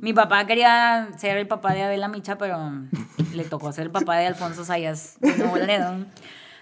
Mi 0.00 0.12
papá 0.12 0.44
quería 0.44 1.10
ser 1.18 1.36
el 1.36 1.46
papá 1.46 1.72
de 1.72 1.82
Adela 1.82 2.08
Micha, 2.08 2.36
pero 2.36 2.58
le 3.32 3.44
tocó 3.44 3.72
ser 3.72 3.84
el 3.84 3.90
papá 3.92 4.16
de 4.16 4.26
Alfonso 4.26 4.64
Sayas 4.64 5.18
de 5.20 5.36
Nuevo 5.36 5.56
Laredo. 5.56 6.04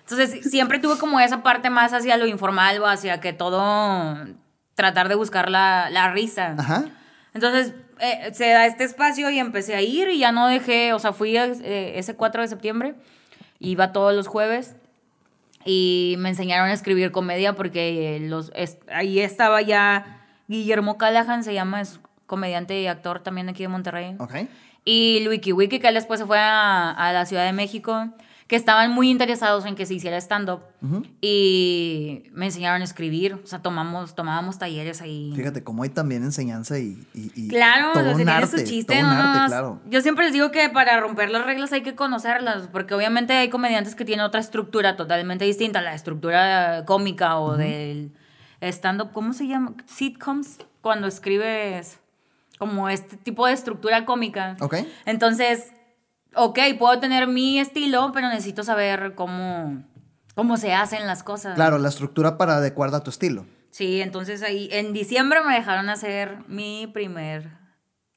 Entonces, 0.09 0.51
siempre 0.51 0.79
tuve 0.79 0.99
como 0.99 1.19
esa 1.21 1.43
parte 1.43 1.71
más 1.71 1.93
hacia 1.93 2.17
lo 2.17 2.27
informal 2.27 2.81
o 2.81 2.87
hacia 2.87 3.21
que 3.21 3.33
todo, 3.33 4.17
tratar 4.75 5.09
de 5.09 5.15
buscar 5.15 5.51
la, 5.51 5.89
la 5.91 6.11
risa. 6.13 6.55
Ajá. 6.59 6.85
Entonces 7.33 7.75
eh, 8.01 8.31
se 8.33 8.49
da 8.51 8.67
este 8.67 8.85
espacio 8.85 9.31
y 9.31 9.39
empecé 9.39 9.75
a 9.75 9.81
ir 9.83 10.09
y 10.09 10.19
ya 10.19 10.31
no 10.31 10.47
dejé, 10.47 10.93
o 10.93 10.99
sea, 10.99 11.13
fui 11.13 11.37
eh, 11.37 11.93
ese 11.99 12.15
4 12.15 12.43
de 12.43 12.49
septiembre, 12.49 12.95
iba 13.59 13.93
todos 13.93 14.15
los 14.15 14.27
jueves 14.29 14.77
Y 15.65 16.17
me 16.19 16.29
enseñaron 16.29 16.69
a 16.69 16.73
escribir 16.75 17.11
comedia 17.11 17.55
porque 17.55 18.19
los, 18.21 18.53
es- 18.55 18.79
ahí 18.93 19.21
estaba 19.21 19.63
ya 19.63 20.21
Guillermo 20.49 20.99
Callahan, 20.99 21.43
se 21.43 21.55
llama, 21.55 21.81
es 21.81 21.99
comediante 22.27 22.79
y 22.81 22.87
actor 22.87 23.21
también 23.21 23.49
aquí 23.49 23.63
de 23.63 23.69
Monterrey. 23.69 24.17
Y 24.85 25.27
Wiki 25.27 25.53
Wiki, 25.53 25.79
que 25.81 25.89
él 25.89 25.95
después 25.95 26.21
se 26.21 26.27
fue 26.27 26.39
a, 26.39 26.91
a 26.91 27.13
la 27.15 27.25
Ciudad 27.25 27.47
de 27.47 27.53
México, 27.55 28.09
que 28.47 28.57
estaban 28.57 28.91
muy 28.91 29.11
interesados 29.11 29.65
en 29.65 29.75
que 29.75 29.87
se 29.87 29.95
hiciera 29.95 30.19
stand-up. 30.19 30.61
Y 31.21 32.25
me 32.33 32.47
enseñaron 32.47 32.83
a 32.83 32.85
escribir, 32.85 33.35
o 33.43 33.47
sea, 33.47 33.61
tomamos, 33.61 34.15
tomábamos 34.15 34.59
talleres 34.59 35.01
ahí. 35.01 35.33
Fíjate 35.35 35.65
cómo 35.65 35.83
hay 35.83 35.89
también 35.89 36.23
enseñanza 36.23 36.79
y. 36.79 37.03
y- 37.15 37.33
y 37.35 37.49
Claro, 37.49 37.93
todo 37.95 38.11
o 38.13 38.15
sea, 38.15 38.23
un 38.23 38.29
arte, 38.29 38.59
su 38.59 38.65
chiste, 38.65 38.95
todo 39.01 39.07
un 39.09 39.13
arte, 39.17 39.47
claro. 39.49 39.81
Yo 39.89 40.01
siempre 40.03 40.25
les 40.27 40.35
digo 40.35 40.51
que 40.51 40.69
para 40.69 41.01
romper 41.01 41.31
las 41.31 41.47
reglas 41.47 41.73
hay 41.73 41.83
que 41.83 41.95
conocerlas, 41.95 42.69
porque 42.71 42.95
obviamente 42.95 43.33
hay 43.33 43.49
comediantes 43.49 43.95
que 43.95 44.05
tienen 44.05 44.25
otra 44.27 44.41
estructura 44.41 44.97
totalmente 44.97 45.45
distinta, 45.47 45.81
la 45.81 45.95
estructura 45.95 46.85
cómica 46.87 47.39
o 47.39 47.57
del 47.57 48.13
stand-up, 48.61 49.11
¿cómo 49.13 49.33
se 49.33 49.47
llama? 49.47 49.73
Sitcoms, 49.87 50.59
cuando 50.83 51.07
escribes 51.07 51.99
como 52.59 52.89
este 52.91 53.17
tipo 53.17 53.47
de 53.47 53.55
estructura 53.55 54.05
cómica. 54.05 54.57
Ok. 54.61 54.77
Entonces, 55.07 55.73
ok, 56.37 56.59
puedo 56.79 56.99
tener 57.01 57.27
mi 57.27 57.59
estilo, 57.59 58.11
pero 58.13 58.29
necesito 58.29 58.63
saber 58.63 59.15
cómo, 59.15 59.85
cómo 60.35 60.57
se 60.57 60.73
hacen 60.73 61.07
las 61.07 61.23
cosas. 61.23 61.55
Claro, 61.55 61.79
la 61.79 61.89
estructura 61.89 62.37
para 62.37 62.57
adecuar 62.57 62.95
a 62.95 63.01
tu 63.01 63.11
estilo. 63.11 63.47
Sí, 63.71 64.01
entonces 64.01 64.43
ahí 64.43 64.69
en 64.71 64.93
diciembre 64.93 65.41
me 65.47 65.55
dejaron 65.55 65.89
hacer 65.89 66.39
mi 66.49 66.87
primer 66.87 67.51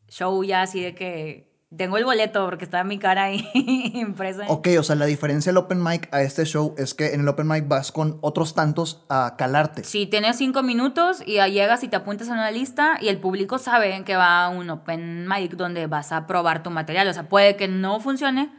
show 0.08 0.44
ya 0.44 0.62
así 0.62 0.82
de 0.82 0.94
que 0.94 1.47
tengo 1.76 1.98
el 1.98 2.06
boleto 2.06 2.46
porque 2.46 2.64
estaba 2.64 2.84
mi 2.86 2.98
cara 2.98 3.24
ahí 3.26 3.46
impresa. 3.94 4.46
Ok, 4.48 4.70
o 4.80 4.84
sea, 4.84 4.96
la 4.96 5.06
diferencia 5.06 5.52
del 5.52 5.58
open 5.58 5.84
mic 5.84 6.08
a 6.14 6.22
este 6.22 6.46
show 6.46 6.74
es 6.78 6.94
que 6.94 7.14
en 7.14 7.22
el 7.22 7.28
open 7.28 7.48
mic 7.48 7.68
vas 7.68 7.92
con 7.92 8.18
otros 8.22 8.56
tantos 8.56 9.04
a 9.10 9.36
calarte. 9.38 9.84
Sí, 9.84 10.06
tienes 10.08 10.38
cinco 10.38 10.64
minutos 10.64 11.22
y 11.26 11.34
llegas 11.52 11.84
y 11.84 11.90
te 11.90 11.98
apuntas 11.98 12.28
en 12.28 12.34
una 12.36 12.52
lista 12.52 12.98
y 13.02 13.10
el 13.10 13.20
público 13.20 13.58
sabe 13.58 14.02
que 14.06 14.16
va 14.16 14.46
a 14.46 14.50
un 14.50 14.70
open 14.70 15.28
mic 15.28 15.54
donde 15.58 15.88
vas 15.88 16.12
a 16.14 16.26
probar 16.26 16.64
tu 16.64 16.70
material. 16.72 17.08
O 17.10 17.14
sea, 17.14 17.28
puede 17.28 17.58
que 17.58 17.68
no 17.68 18.00
funcione, 18.00 18.50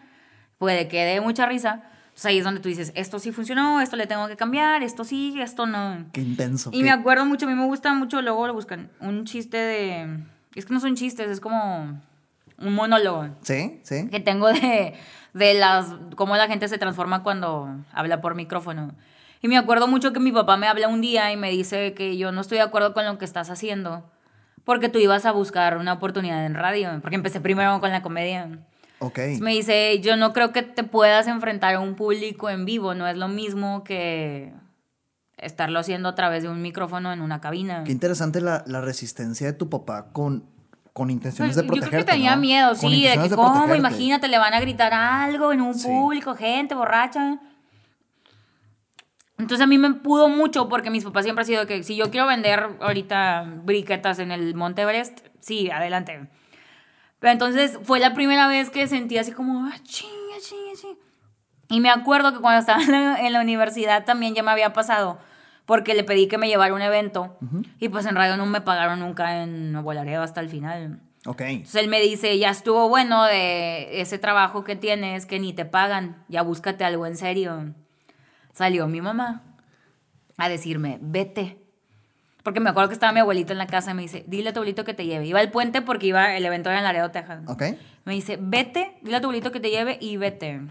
puede 0.59 0.87
que 0.88 1.05
dé 1.05 1.21
mucha 1.23 1.47
risa. 1.47 1.85
Entonces 2.09 2.27
ahí 2.27 2.38
es 2.38 2.44
donde 2.44 2.61
tú 2.61 2.68
dices, 2.68 2.92
esto 2.97 3.21
sí 3.21 3.31
funcionó, 3.33 3.81
esto 3.81 3.94
le 3.97 4.07
tengo 4.09 4.27
que 4.27 4.37
cambiar, 4.37 4.83
esto 4.83 5.05
sí, 5.05 5.35
esto 5.40 5.66
no. 5.66 6.05
Qué 6.12 6.21
intenso. 6.21 6.68
Y 6.73 6.79
qué- 6.79 6.85
me 6.85 6.90
acuerdo 6.90 7.25
mucho, 7.25 7.47
a 7.47 7.49
mí 7.49 7.55
me 7.55 7.64
gusta 7.64 7.94
mucho, 7.94 8.21
luego 8.23 8.47
lo 8.49 8.55
buscan, 8.55 8.90
un 9.01 9.25
chiste 9.25 9.57
de... 9.57 10.25
Es 10.57 10.66
que 10.66 10.75
no 10.75 10.81
son 10.81 10.97
chistes, 10.97 11.29
es 11.31 11.38
como 11.40 12.03
un 12.59 12.75
monólogo 12.75 13.29
Sí, 13.42 13.81
sí. 13.85 14.09
que 14.09 14.21
tengo 14.21 14.49
de, 14.49 14.94
de 15.35 15.55
las... 15.55 15.94
cómo 16.16 16.37
la 16.37 16.47
gente 16.49 16.68
se 16.68 16.79
transforma 16.79 17.23
cuando 17.23 17.68
habla 17.92 18.21
por 18.21 18.35
micrófono. 18.35 18.94
Y 19.40 19.49
me 19.49 19.57
acuerdo 19.57 19.87
mucho 19.87 20.12
que 20.12 20.21
mi 20.21 20.33
papá 20.33 20.57
me 20.57 20.66
habla 20.66 20.88
un 20.88 21.01
día 21.01 21.31
y 21.33 21.37
me 21.37 21.51
dice 21.51 21.94
que 21.94 22.16
yo 22.16 22.33
no 22.33 22.40
estoy 22.40 22.59
de 22.59 22.64
acuerdo 22.64 22.92
con 22.94 23.05
lo 23.05 23.18
que 23.18 23.25
estás 23.25 23.51
haciendo 23.51 24.11
porque 24.64 24.90
tú 24.90 24.99
ibas 24.99 25.25
a 25.25 25.33
buscar 25.33 25.79
una 25.79 25.94
oportunidad 25.94 26.44
en 26.44 26.53
radio, 26.55 26.90
porque 27.01 27.16
empecé 27.16 27.40
primero 27.40 27.81
con 27.81 27.90
la 27.90 28.03
comedia. 28.03 28.59
Ok. 28.99 29.16
Entonces 29.18 29.40
me 29.40 29.53
dice, 29.53 29.99
yo 30.01 30.16
no 30.18 30.35
creo 30.35 30.53
que 30.53 30.62
te 30.62 30.85
puedas 30.85 31.27
enfrentar 31.27 31.77
a 31.77 31.81
un 31.81 31.94
público 31.94 32.51
en 32.51 32.66
vivo, 32.66 32.94
no 32.94 33.07
es 33.07 33.16
lo 33.16 33.29
mismo 33.29 33.83
que 33.83 34.53
estarlo 35.38 35.79
haciendo 35.79 36.11
a 36.11 36.14
través 36.14 36.42
de 36.42 36.51
un 36.51 36.61
micrófono 36.61 37.12
en 37.14 37.23
una 37.23 37.40
cabina. 37.40 37.83
Qué 37.85 37.92
interesante 37.92 38.40
la, 38.42 38.62
la 38.66 38.81
resistencia 38.83 39.47
de 39.47 39.53
tu 39.55 39.71
papá 39.71 40.11
con, 40.12 40.44
con 40.98 41.11
intenciones 41.11 41.56
de 41.56 41.62
Pues, 41.62 41.76
Yo 41.76 41.80
protegerte. 41.80 42.04
creo 42.04 42.06
que 42.06 42.12
tenía 42.12 42.34
¿no? 42.37 42.40
miedo, 42.42 42.74
sí, 42.74 43.02
de 43.04 43.12
que 43.12 43.30
cómo, 43.34 43.52
protegerte. 43.52 43.78
imagínate, 43.78 44.28
le 44.28 44.37
van 44.38 44.52
a 44.52 44.61
gritar 44.61 44.92
algo 44.92 45.52
en 45.52 45.62
un 45.62 45.74
Sí. 45.74 45.87
público, 45.88 46.34
gente 46.34 46.74
borracha. 46.74 47.38
Entonces 49.38 49.62
a 49.64 49.66
mí 49.68 49.78
me 49.78 49.94
pudo 49.94 50.28
mucho 50.28 50.68
porque 50.68 50.90
mis 50.90 51.04
papás 51.04 51.24
siempre 51.24 51.42
han 51.42 51.46
sido 51.46 51.66
que 51.66 51.82
si 51.84 51.94
yo 51.96 52.11
quiero 52.11 52.26
vender 52.26 52.76
ahorita 52.80 53.44
briquetas 53.64 54.18
en 54.18 54.32
el 54.32 54.54
Monte 54.54 54.82
Everest, 54.82 55.20
sí, 55.38 55.70
adelante. 55.70 56.28
Pero 57.20 57.32
entonces 57.32 57.78
fue 57.84 58.00
la 58.00 58.14
primera 58.14 58.48
vez 58.48 58.70
que 58.70 58.87
sentí 58.88 59.16
así 59.16 59.32
como, 59.32 59.66
ah, 59.66 59.76
chinga, 59.84 60.37
chinga, 60.40 60.72
chinga. 60.80 60.98
Y 61.70 61.80
me 61.80 61.90
acuerdo 61.90 62.32
que 62.32 62.40
cuando 62.40 62.61
estaba 62.61 62.82
en 62.82 62.90
la, 62.90 63.16
en 63.26 63.32
la 63.32 63.40
universidad 63.40 64.04
también 64.04 64.34
ya 64.34 64.42
me 64.42 64.50
había 64.50 64.72
pasado 64.72 65.18
porque 65.68 65.92
le 65.92 66.02
pedí 66.02 66.28
que 66.28 66.38
me 66.38 66.48
llevara 66.48 66.72
a 66.72 66.74
un 66.74 66.81
evento 66.81 67.37
y 67.78 67.90
pues 67.90 68.07
en 68.07 68.16
radio 68.16 68.38
no 68.38 68.46
me 68.46 68.62
pagaron 68.62 69.00
nunca 69.00 69.42
en 69.42 69.70
Nuevo 69.70 69.92
Laredo 69.92 70.22
hasta 70.22 70.40
el 70.40 70.48
final. 70.48 71.02
Ok. 71.26 71.42
Entonces 71.42 71.83
él 71.83 71.88
me 71.88 72.00
dice, 72.00 72.38
ya 72.38 72.48
estuvo 72.48 72.88
bueno 72.88 73.22
de 73.24 74.00
ese 74.00 74.18
trabajo 74.18 74.64
que 74.64 74.76
tienes, 74.76 75.26
que 75.26 75.38
ni 75.38 75.52
te 75.52 75.66
pagan, 75.66 76.24
ya 76.28 76.40
búscate 76.40 76.85
algo 76.85 77.04
en 77.04 77.18
serio. 77.18 77.74
Salió 78.54 78.88
mi 78.88 79.02
mamá 79.02 79.42
a 80.38 80.48
decirme, 80.48 81.00
vete. 81.02 81.59
Porque 82.42 82.61
me 82.61 82.70
acuerdo 82.70 82.88
que 82.88 82.94
estaba 82.94 83.12
mi 83.12 83.20
abuelito 83.20 83.52
en 83.52 83.59
la 83.59 83.66
casa 83.66 83.90
y 83.90 83.94
me 83.94 84.00
dice, 84.00 84.24
dile 84.26 84.48
a 84.48 84.52
tu 84.54 84.61
abuelito 84.61 84.85
que 84.85 84.94
te 84.94 85.04
lleve. 85.04 85.26
Iba 85.26 85.40
al 85.40 85.50
puente 85.50 85.83
porque 85.83 86.07
iba, 86.07 86.35
el 86.35 86.46
evento 86.46 86.70
era 86.70 86.78
en 86.78 86.85
Laredo, 86.85 87.11
Texas. 87.11 87.42
Ok. 87.46 87.62
Me 88.07 88.14
dice, 88.14 88.38
vete, 88.40 88.96
dile 89.02 89.18
a 89.18 89.20
tu 89.20 89.26
abuelito 89.26 89.52
que 89.52 89.61
te 89.61 89.68
lleve 89.68 89.98
y 90.00 90.16
vete. 90.16 90.62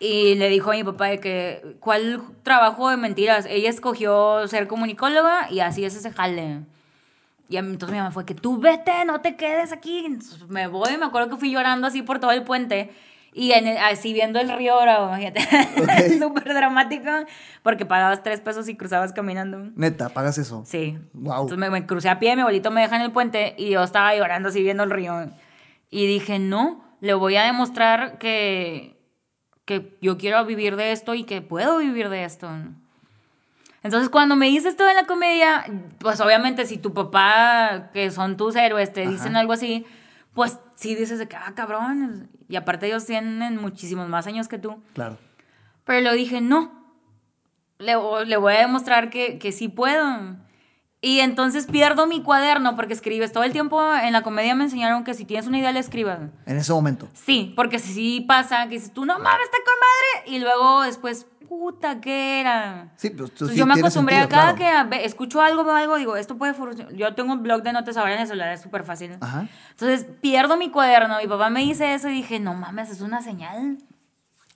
Y 0.00 0.34
le 0.34 0.48
dijo 0.48 0.70
a 0.72 0.74
mi 0.74 0.84
papá 0.84 1.06
de 1.06 1.20
que, 1.20 1.76
¿cuál 1.80 2.22
trabajo 2.42 2.90
de 2.90 2.96
mentiras? 2.96 3.46
Ella 3.48 3.70
escogió 3.70 4.46
ser 4.48 4.66
comunicóloga 4.66 5.50
y 5.50 5.60
así 5.60 5.84
es 5.84 5.94
ese 5.94 6.10
jale. 6.10 6.60
Y 7.48 7.56
entonces 7.58 7.90
mi 7.92 7.98
mamá 7.98 8.10
fue 8.10 8.24
que 8.26 8.34
tú 8.34 8.58
vete, 8.58 9.04
no 9.04 9.20
te 9.20 9.36
quedes 9.36 9.72
aquí. 9.72 10.04
Entonces 10.04 10.48
me 10.48 10.66
voy, 10.66 10.96
me 10.98 11.04
acuerdo 11.06 11.28
que 11.30 11.36
fui 11.36 11.52
llorando 11.52 11.86
así 11.86 12.02
por 12.02 12.18
todo 12.18 12.32
el 12.32 12.42
puente. 12.42 12.90
Y 13.32 13.52
en 13.52 13.66
el- 13.66 13.78
así 13.78 14.12
viendo 14.12 14.38
el 14.40 14.48
río 14.56 14.80
Bravo, 14.80 15.06
imagínate. 15.08 15.40
Ok. 15.80 16.18
Súper 16.20 16.54
dramático. 16.54 17.10
Porque 17.62 17.84
pagabas 17.86 18.22
tres 18.22 18.40
pesos 18.40 18.68
y 18.68 18.76
cruzabas 18.76 19.12
caminando. 19.12 19.70
Neta, 19.76 20.08
pagas 20.10 20.38
eso. 20.38 20.62
Sí. 20.66 20.98
Wow. 21.12 21.42
Entonces 21.42 21.58
me, 21.58 21.70
me 21.70 21.86
crucé 21.86 22.08
a 22.08 22.18
pie, 22.18 22.34
mi 22.36 22.42
abuelito 22.42 22.70
me 22.70 22.80
deja 22.82 22.96
en 22.96 23.02
el 23.02 23.12
puente 23.12 23.54
y 23.58 23.70
yo 23.70 23.82
estaba 23.82 24.14
llorando 24.16 24.48
así 24.50 24.62
viendo 24.62 24.82
el 24.84 24.90
río. 24.90 25.28
Y 25.90 26.06
dije, 26.06 26.38
no, 26.38 26.84
le 27.00 27.14
voy 27.14 27.36
a 27.36 27.42
demostrar 27.44 28.18
que, 28.18 28.93
que 29.64 29.96
yo 30.00 30.18
quiero 30.18 30.44
vivir 30.44 30.76
de 30.76 30.92
esto 30.92 31.14
y 31.14 31.24
que 31.24 31.42
puedo 31.42 31.78
vivir 31.78 32.08
de 32.08 32.24
esto. 32.24 32.50
Entonces 33.82 34.08
cuando 34.08 34.36
me 34.36 34.46
dices 34.46 34.72
esto 34.72 34.84
de 34.84 34.94
la 34.94 35.06
comedia, 35.06 35.64
pues 35.98 36.20
obviamente 36.20 36.66
si 36.66 36.78
tu 36.78 36.94
papá, 36.94 37.90
que 37.92 38.10
son 38.10 38.36
tus 38.36 38.56
héroes, 38.56 38.92
te 38.92 39.06
dicen 39.06 39.36
algo 39.36 39.52
así, 39.52 39.84
pues 40.32 40.58
sí 40.74 40.94
dices 40.94 41.18
de 41.18 41.28
que, 41.28 41.36
ah, 41.36 41.52
cabrón. 41.54 42.28
Y 42.48 42.56
aparte 42.56 42.86
ellos 42.86 43.06
tienen 43.06 43.56
muchísimos 43.56 44.08
más 44.08 44.26
años 44.26 44.48
que 44.48 44.58
tú. 44.58 44.82
Claro. 44.94 45.18
Pero 45.84 46.00
le 46.00 46.14
dije, 46.14 46.40
no. 46.40 46.82
Le, 47.78 47.94
le 48.26 48.36
voy 48.36 48.54
a 48.54 48.60
demostrar 48.60 49.10
que, 49.10 49.38
que 49.38 49.52
sí 49.52 49.68
puedo. 49.68 50.36
Y 51.04 51.20
entonces 51.20 51.66
pierdo 51.66 52.06
mi 52.06 52.22
cuaderno 52.22 52.76
porque 52.76 52.94
escribes. 52.94 53.30
Todo 53.30 53.44
el 53.44 53.52
tiempo 53.52 53.78
en 53.94 54.14
la 54.14 54.22
comedia 54.22 54.54
me 54.54 54.64
enseñaron 54.64 55.04
que 55.04 55.12
si 55.12 55.26
tienes 55.26 55.46
una 55.46 55.58
idea, 55.58 55.70
la 55.70 55.78
escribas. 55.78 56.18
En 56.46 56.56
ese 56.56 56.72
momento. 56.72 57.10
Sí, 57.12 57.52
porque 57.54 57.78
sí 57.78 58.24
pasa 58.26 58.64
que 58.64 58.76
dices 58.76 58.90
tú, 58.90 59.04
no 59.04 59.18
mames, 59.18 59.44
está 59.44 59.58
con 59.58 59.74
madre. 59.74 60.34
Y 60.34 60.40
luego 60.40 60.80
después, 60.80 61.26
puta, 61.46 62.00
¿qué 62.00 62.40
era? 62.40 62.94
Sí, 62.96 63.10
pues 63.10 63.32
tú 63.32 63.44
Entonces 63.44 63.54
sí 63.54 63.58
yo 63.58 63.66
me 63.66 63.74
acostumbré 63.74 64.16
sentido, 64.16 64.38
a 64.38 64.44
cada 64.44 64.54
claro. 64.56 64.88
que 64.88 65.04
escucho 65.04 65.42
algo, 65.42 65.62
veo 65.62 65.74
algo, 65.74 65.96
digo, 65.98 66.16
esto 66.16 66.38
puede 66.38 66.54
funcionar. 66.54 66.94
Yo 66.94 67.14
tengo 67.14 67.34
un 67.34 67.42
blog 67.42 67.62
de 67.62 67.74
notas 67.74 67.98
ahora 67.98 68.14
en 68.14 68.20
el 68.20 68.26
celular, 68.26 68.54
es 68.54 68.62
súper 68.62 68.84
fácil. 68.84 69.18
Ajá. 69.20 69.46
Entonces 69.72 70.06
pierdo 70.22 70.56
mi 70.56 70.70
cuaderno. 70.70 71.18
Mi 71.20 71.28
papá 71.28 71.50
me 71.50 71.60
dice 71.60 71.92
eso 71.92 72.08
y 72.08 72.12
dije, 72.12 72.40
no 72.40 72.54
mames, 72.54 72.88
es 72.88 73.02
una 73.02 73.20
señal. 73.20 73.76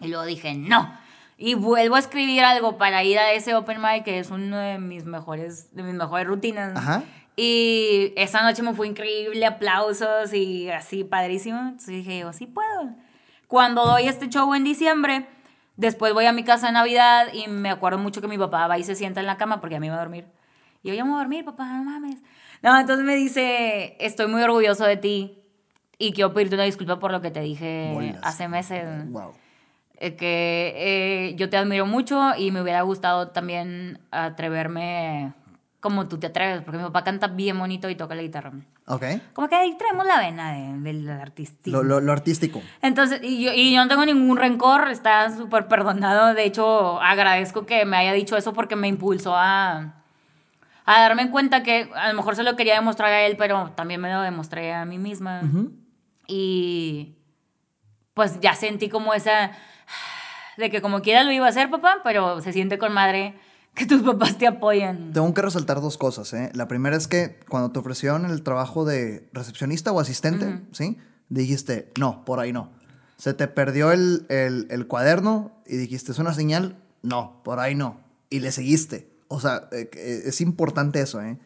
Y 0.01 0.09
luego 0.09 0.25
dije, 0.25 0.55
no. 0.55 0.97
Y 1.41 1.55
vuelvo 1.55 1.95
a 1.95 2.01
escribir 2.01 2.43
algo 2.43 2.79
para 2.79 3.05
ir 3.05 3.19
a 3.19 3.33
ese 3.33 3.55
open 3.55 3.81
mic, 3.81 4.05
que 4.05 4.19
es 4.19 4.31
uno 4.31 4.59
de 4.59 4.79
mis 4.79 5.05
mejores, 5.05 5.75
de 5.75 5.85
mis 5.85 5.95
mejores 5.95 6.27
rutinas. 6.27 6.77
Ajá. 6.77 7.05
Y 7.37 8.13
esa 8.17 8.43
noche 8.43 8.65
me 8.65 8.75
fue 8.75 8.89
increíble, 8.89 9.47
aplausos 9.47 10.35
y 10.35 10.69
así 10.71 11.05
padrísimo. 11.05 11.61
Entonces 11.61 11.95
dije 11.95 12.19
yo, 12.19 12.33
sí 12.33 12.47
puedo. 12.47 12.91
Cuando 13.47 13.87
doy 13.87 14.09
este 14.09 14.29
show 14.29 14.53
en 14.55 14.65
diciembre, 14.65 15.29
después 15.77 16.13
voy 16.13 16.27
a 16.27 16.33
mi 16.33 16.43
casa 16.43 16.67
de 16.67 16.73
Navidad 16.73 17.29
y 17.33 17.47
me 17.47 17.71
acuerdo 17.71 17.99
mucho 17.99 18.21
que 18.21 18.27
mi 18.27 18.37
papá 18.37 18.67
va 18.67 18.77
y 18.77 18.83
se 18.83 18.97
sienta 18.97 19.21
en 19.21 19.27
la 19.27 19.37
cama 19.37 19.61
porque 19.61 19.77
a 19.77 19.81
mí 19.81 19.87
me 19.87 19.95
va 19.95 20.01
a 20.01 20.05
dormir. 20.05 20.27
Y 20.83 20.89
yo, 20.89 20.95
ya 20.95 21.05
me 21.05 21.11
voy 21.11 21.21
a 21.21 21.23
dormir, 21.23 21.45
papá, 21.45 21.67
no 21.67 21.85
mames. 21.85 22.17
No, 22.61 22.77
entonces 22.77 23.07
me 23.07 23.15
dice, 23.15 23.97
estoy 24.01 24.27
muy 24.27 24.43
orgulloso 24.43 24.85
de 24.85 24.97
ti 24.97 25.39
y 25.97 26.13
quiero 26.13 26.35
pedirte 26.35 26.57
una 26.57 26.65
disculpa 26.65 26.99
por 26.99 27.13
lo 27.13 27.21
que 27.21 27.31
te 27.31 27.41
dije 27.41 27.93
Bolas. 27.95 28.21
hace 28.25 28.49
meses. 28.49 28.85
Wow. 29.13 29.33
Eh, 30.01 30.15
que 30.15 30.75
eh, 30.77 31.35
yo 31.37 31.51
te 31.51 31.57
admiro 31.57 31.85
mucho 31.85 32.33
y 32.37 32.53
me 32.53 32.63
hubiera 32.63 32.83
gustado 32.83 33.29
también 33.29 33.99
atreverme 34.13 35.33
como 35.81 36.09
tú 36.09 36.19
te 36.19 36.27
atreves, 36.29 36.63
porque 36.63 36.79
mi 36.79 36.85
papá 36.85 37.03
canta 37.05 37.27
bien 37.29 37.59
bonito 37.59 37.89
y 37.91 37.95
toca 37.97 38.15
la 38.15 38.23
guitarra. 38.23 38.53
Ok. 38.87 39.05
Como 39.33 39.49
que 39.49 39.55
ahí 39.57 39.77
traemos 39.77 40.07
la 40.07 40.19
vena 40.19 40.53
de- 40.53 40.79
del 40.81 41.09
artista. 41.11 41.71
Lo, 41.71 41.83
lo, 41.85 42.01
lo 42.01 42.13
artístico. 42.13 42.61
Entonces, 42.83 43.21
y 43.23 43.45
yo, 43.45 43.53
y 43.53 43.75
yo 43.75 43.83
no 43.83 43.89
tengo 43.89 44.05
ningún 44.05 44.37
rencor, 44.37 44.89
está 44.89 45.31
súper 45.37 45.67
perdonado. 45.69 46.35
De 46.35 46.45
hecho, 46.45 47.01
agradezco 47.01 47.65
que 47.67 47.85
me 47.85 47.97
haya 47.97 48.13
dicho 48.13 48.37
eso 48.37 48.53
porque 48.53 48.75
me 48.77 48.89
impulsó 48.89 49.37
a, 49.37 49.95
a 50.85 51.01
darme 51.01 51.31
cuenta 51.31 51.63
que 51.63 51.91
a 51.95 52.09
lo 52.09 52.15
mejor 52.15 52.35
se 52.35 52.43
lo 52.45 52.57
quería 52.57 52.75
demostrar 52.75 53.13
a 53.13 53.23
él, 53.23 53.37
pero 53.37 53.71
también 53.77 54.01
me 54.01 54.13
lo 54.13 54.21
demostré 54.23 54.73
a 54.73 54.85
mí 54.85 54.99
misma. 54.99 55.43
Y 56.27 57.15
pues 58.15 58.41
ya 58.41 58.55
sentí 58.55 58.89
como 58.89 59.15
esa 59.15 59.53
de 60.59 60.71
que 60.71 60.83
como 60.83 61.01
quiera 61.01 61.25
lo 61.25 61.33
iba 61.33 61.47
a 61.47 61.49
hacer, 61.49 61.71
papá, 61.71 62.01
pero 62.05 62.41
se 62.43 62.53
siente 62.53 62.79
con 62.79 62.93
madre 62.93 63.35
que 63.75 63.87
tus 63.87 64.03
papás 64.03 64.37
te 64.37 64.47
apoyan. 64.47 65.13
Tengo 65.13 65.33
que 65.33 65.41
resaltar 65.41 65.81
dos 65.81 65.97
cosas, 65.97 66.33
¿eh? 66.35 66.51
La 66.53 66.67
primera 66.67 66.97
es 66.97 67.07
que 67.07 67.39
cuando 67.49 67.71
te 67.71 67.79
ofrecieron 67.79 68.27
el 68.27 68.43
trabajo 68.43 68.85
de 68.85 69.29
recepcionista 69.33 69.93
o 69.93 70.01
asistente, 70.01 70.61
¿sí? 70.73 70.99
Dijiste, 71.29 71.93
no, 71.99 72.25
por 72.25 72.41
ahí 72.41 72.53
no. 72.53 72.71
Se 73.17 73.35
te 73.35 73.47
perdió 73.47 73.93
el, 73.93 74.27
el, 74.29 74.67
el 74.71 74.87
cuaderno 74.87 75.53
y 75.67 75.77
dijiste, 75.77 76.13
es 76.13 76.19
una 76.19 76.35
señal, 76.35 76.77
no, 77.03 77.41
por 77.45 77.61
ahí 77.61 77.75
no. 77.75 78.01
Y 78.31 78.41
le 78.41 78.51
seguiste. 78.51 79.09
O 79.29 79.41
sea, 79.41 79.69
eh, 79.73 79.89
eh, 79.95 80.23
es 80.25 80.41
importante 80.41 81.01
eso, 81.01 81.23
¿eh? 81.23 81.39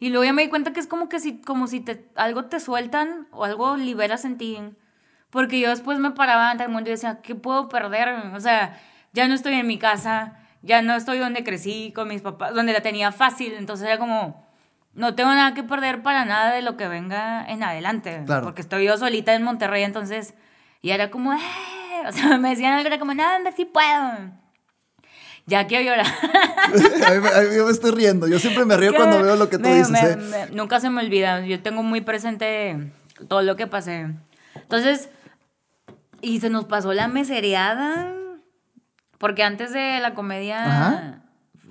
Y 0.00 0.10
luego 0.10 0.24
ya 0.24 0.32
me 0.32 0.42
di 0.42 0.48
cuenta 0.48 0.72
que 0.72 0.80
es 0.80 0.86
como 0.86 1.08
que 1.08 1.20
si, 1.20 1.40
como 1.40 1.66
si 1.66 1.80
te, 1.80 2.08
algo 2.14 2.46
te 2.46 2.60
sueltan 2.60 3.28
o 3.30 3.44
algo 3.44 3.76
liberas 3.76 4.24
en 4.24 4.36
ti. 4.36 4.58
Porque 5.30 5.60
yo 5.60 5.70
después 5.70 5.98
me 5.98 6.10
paraba 6.12 6.50
ante 6.50 6.64
el 6.64 6.70
mundo 6.70 6.88
y 6.88 6.92
decía, 6.92 7.20
¿qué 7.22 7.34
puedo 7.34 7.68
perder? 7.68 8.08
O 8.34 8.40
sea, 8.40 8.80
ya 9.12 9.28
no 9.28 9.34
estoy 9.34 9.54
en 9.54 9.66
mi 9.66 9.78
casa, 9.78 10.38
ya 10.62 10.80
no 10.82 10.94
estoy 10.94 11.18
donde 11.18 11.44
crecí 11.44 11.92
con 11.94 12.08
mis 12.08 12.22
papás, 12.22 12.54
donde 12.54 12.72
la 12.72 12.80
tenía 12.80 13.12
fácil. 13.12 13.52
Entonces 13.54 13.86
era 13.86 13.98
como, 13.98 14.46
no 14.94 15.14
tengo 15.14 15.30
nada 15.34 15.52
que 15.54 15.62
perder 15.62 16.02
para 16.02 16.24
nada 16.24 16.54
de 16.54 16.62
lo 16.62 16.76
que 16.76 16.88
venga 16.88 17.44
en 17.46 17.62
adelante. 17.62 18.22
Claro. 18.24 18.44
Porque 18.44 18.62
estoy 18.62 18.86
yo 18.86 18.96
solita 18.96 19.34
en 19.34 19.42
Monterrey, 19.42 19.82
entonces, 19.84 20.34
y 20.80 20.90
era 20.90 21.10
como, 21.10 21.32
"Eh", 21.34 21.38
o 22.08 22.12
sea, 22.12 22.36
me 22.38 22.50
decían 22.50 22.72
algo, 22.74 22.86
era 22.86 22.98
como, 22.98 23.12
nada, 23.12 23.38
sí 23.54 23.64
puedo. 23.66 24.12
Ya 25.46 25.66
quiero 25.66 25.84
llorar. 25.84 26.06
a 26.66 26.70
mí, 26.70 27.48
mí 27.56 27.64
me 27.64 27.70
estoy 27.70 27.90
riendo. 27.92 28.28
Yo 28.28 28.38
siempre 28.38 28.64
me 28.66 28.76
río 28.76 28.94
cuando 28.94 29.22
veo 29.22 29.36
lo 29.36 29.48
que 29.48 29.56
tú 29.58 29.68
Me- 29.68 29.74
dices, 29.76 29.90
me- 29.90 30.00
¿eh? 30.00 30.16
me- 30.16 30.46
nunca 30.56 30.78
se 30.80 30.90
me 30.90 31.02
olvida. 31.02 31.40
Yo 31.46 31.62
tengo 31.62 31.82
muy 31.82 32.00
presente 32.02 32.92
todo 33.28 33.40
lo 33.42 33.56
que 33.56 33.66
pasé. 33.66 34.08
Entonces, 34.56 35.08
y 36.20 36.40
se 36.40 36.50
nos 36.50 36.64
pasó 36.66 36.92
la 36.92 37.08
mesereada. 37.08 38.14
Porque 39.18 39.42
antes 39.42 39.72
de 39.72 39.98
la 40.00 40.14
comedia, 40.14 40.64
Ajá. 40.64 41.22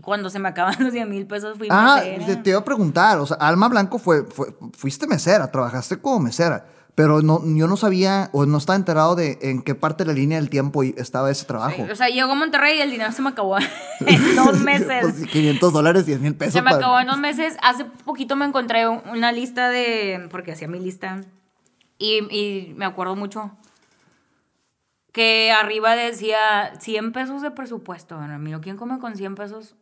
cuando 0.02 0.30
se 0.30 0.40
me 0.40 0.50
acaban 0.50 0.76
los 0.80 0.92
10 0.92 1.08
mil 1.08 1.26
pesos, 1.28 1.58
fui 1.58 1.68
Ah, 1.72 2.02
mesera. 2.04 2.26
te, 2.26 2.36
te 2.38 2.50
iba 2.52 2.60
a 2.60 2.66
preguntar. 2.66 3.20
O 3.20 3.26
sea, 3.26 3.38
Alma 3.38 3.70
Blanco 3.70 4.00
fue, 4.00 4.24
fue, 4.26 4.48
fuiste 4.74 5.08
mesera, 5.08 5.50
trabajaste 5.52 5.98
como 6.00 6.20
mesera. 6.20 6.66
Pero 6.94 7.22
no, 7.22 7.42
yo 7.46 7.68
no 7.68 7.78
sabía 7.78 8.30
o 8.34 8.48
no 8.48 8.58
estaba 8.58 8.76
enterado 8.76 9.16
de 9.16 9.38
en 9.44 9.62
qué 9.62 9.76
parte 9.76 10.04
de 10.04 10.08
la 10.08 10.14
línea 10.16 10.40
del 10.40 10.50
tiempo 10.50 10.82
estaba 10.82 11.30
ese 11.30 11.46
trabajo. 11.46 11.86
O 11.92 11.96
sea, 11.96 12.08
llegó 12.10 12.32
a 12.32 12.36
Monterrey 12.36 12.80
y 12.80 12.82
el 12.82 12.90
dinero 12.90 13.12
se 13.12 13.22
me 13.22 13.30
acabó 13.30 13.56
en 14.00 14.36
dos 14.36 14.60
meses. 14.62 15.02
Pues, 15.04 15.28
500 15.28 15.72
dólares, 15.74 16.08
10 16.08 16.20
mil 16.22 16.36
pesos. 16.36 16.54
Se 16.54 16.62
me 16.64 16.72
para- 16.72 16.78
acabó 16.78 17.00
en 17.00 17.06
dos 17.08 17.20
meses. 17.20 17.56
Hace 17.62 17.86
poquito 17.86 18.36
me 18.36 18.46
encontré 18.46 18.88
un- 18.88 19.04
una 19.12 19.32
lista 19.32 19.70
de. 19.70 20.28
Porque 20.32 20.54
hacía 20.54 20.68
mi 20.68 20.80
lista. 20.80 21.22
Y, 22.00 22.18
y 22.36 22.74
me 22.76 22.86
acuerdo 22.86 23.16
mucho. 23.16 23.52
Que 25.18 25.52
arriba 25.52 25.96
decía 25.96 26.74
100 26.80 27.12
pesos 27.12 27.42
de 27.42 27.50
presupuesto. 27.50 28.20
Ramiro, 28.20 28.62
¿quién 28.62 28.78
come 28.78 29.00
con 29.00 29.16
100 29.16 29.34
pesos 29.34 29.76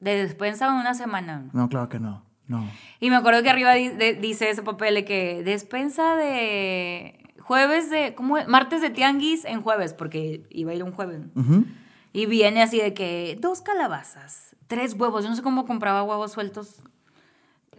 de 0.00 0.16
despensa 0.22 0.66
en 0.68 0.72
una 0.72 0.94
semana? 0.94 1.44
No, 1.52 1.68
claro 1.68 1.90
que 1.90 2.00
no. 2.00 2.24
No. 2.46 2.66
Y 2.98 3.10
me 3.10 3.16
acuerdo 3.16 3.42
que 3.42 3.50
arriba 3.50 3.74
di- 3.74 3.90
de- 3.90 4.14
dice 4.14 4.48
ese 4.48 4.62
papel 4.62 4.94
de 4.94 5.04
que 5.04 5.42
despensa 5.44 6.16
de 6.16 7.34
jueves 7.40 7.90
de. 7.90 8.14
¿Cómo 8.14 8.38
es? 8.38 8.48
Martes 8.48 8.80
de 8.80 8.88
tianguis 8.88 9.44
en 9.44 9.60
jueves, 9.60 9.92
porque 9.92 10.46
iba 10.48 10.72
a 10.72 10.74
ir 10.74 10.82
un 10.82 10.92
jueves. 10.92 11.20
Y 12.14 12.24
viene 12.24 12.62
así 12.62 12.78
de 12.80 12.94
que 12.94 13.36
dos 13.38 13.60
calabazas, 13.60 14.56
tres 14.68 14.94
huevos. 14.94 15.22
Yo 15.24 15.28
no 15.28 15.36
sé 15.36 15.42
cómo 15.42 15.66
compraba 15.66 16.02
huevos 16.02 16.32
sueltos. 16.32 16.82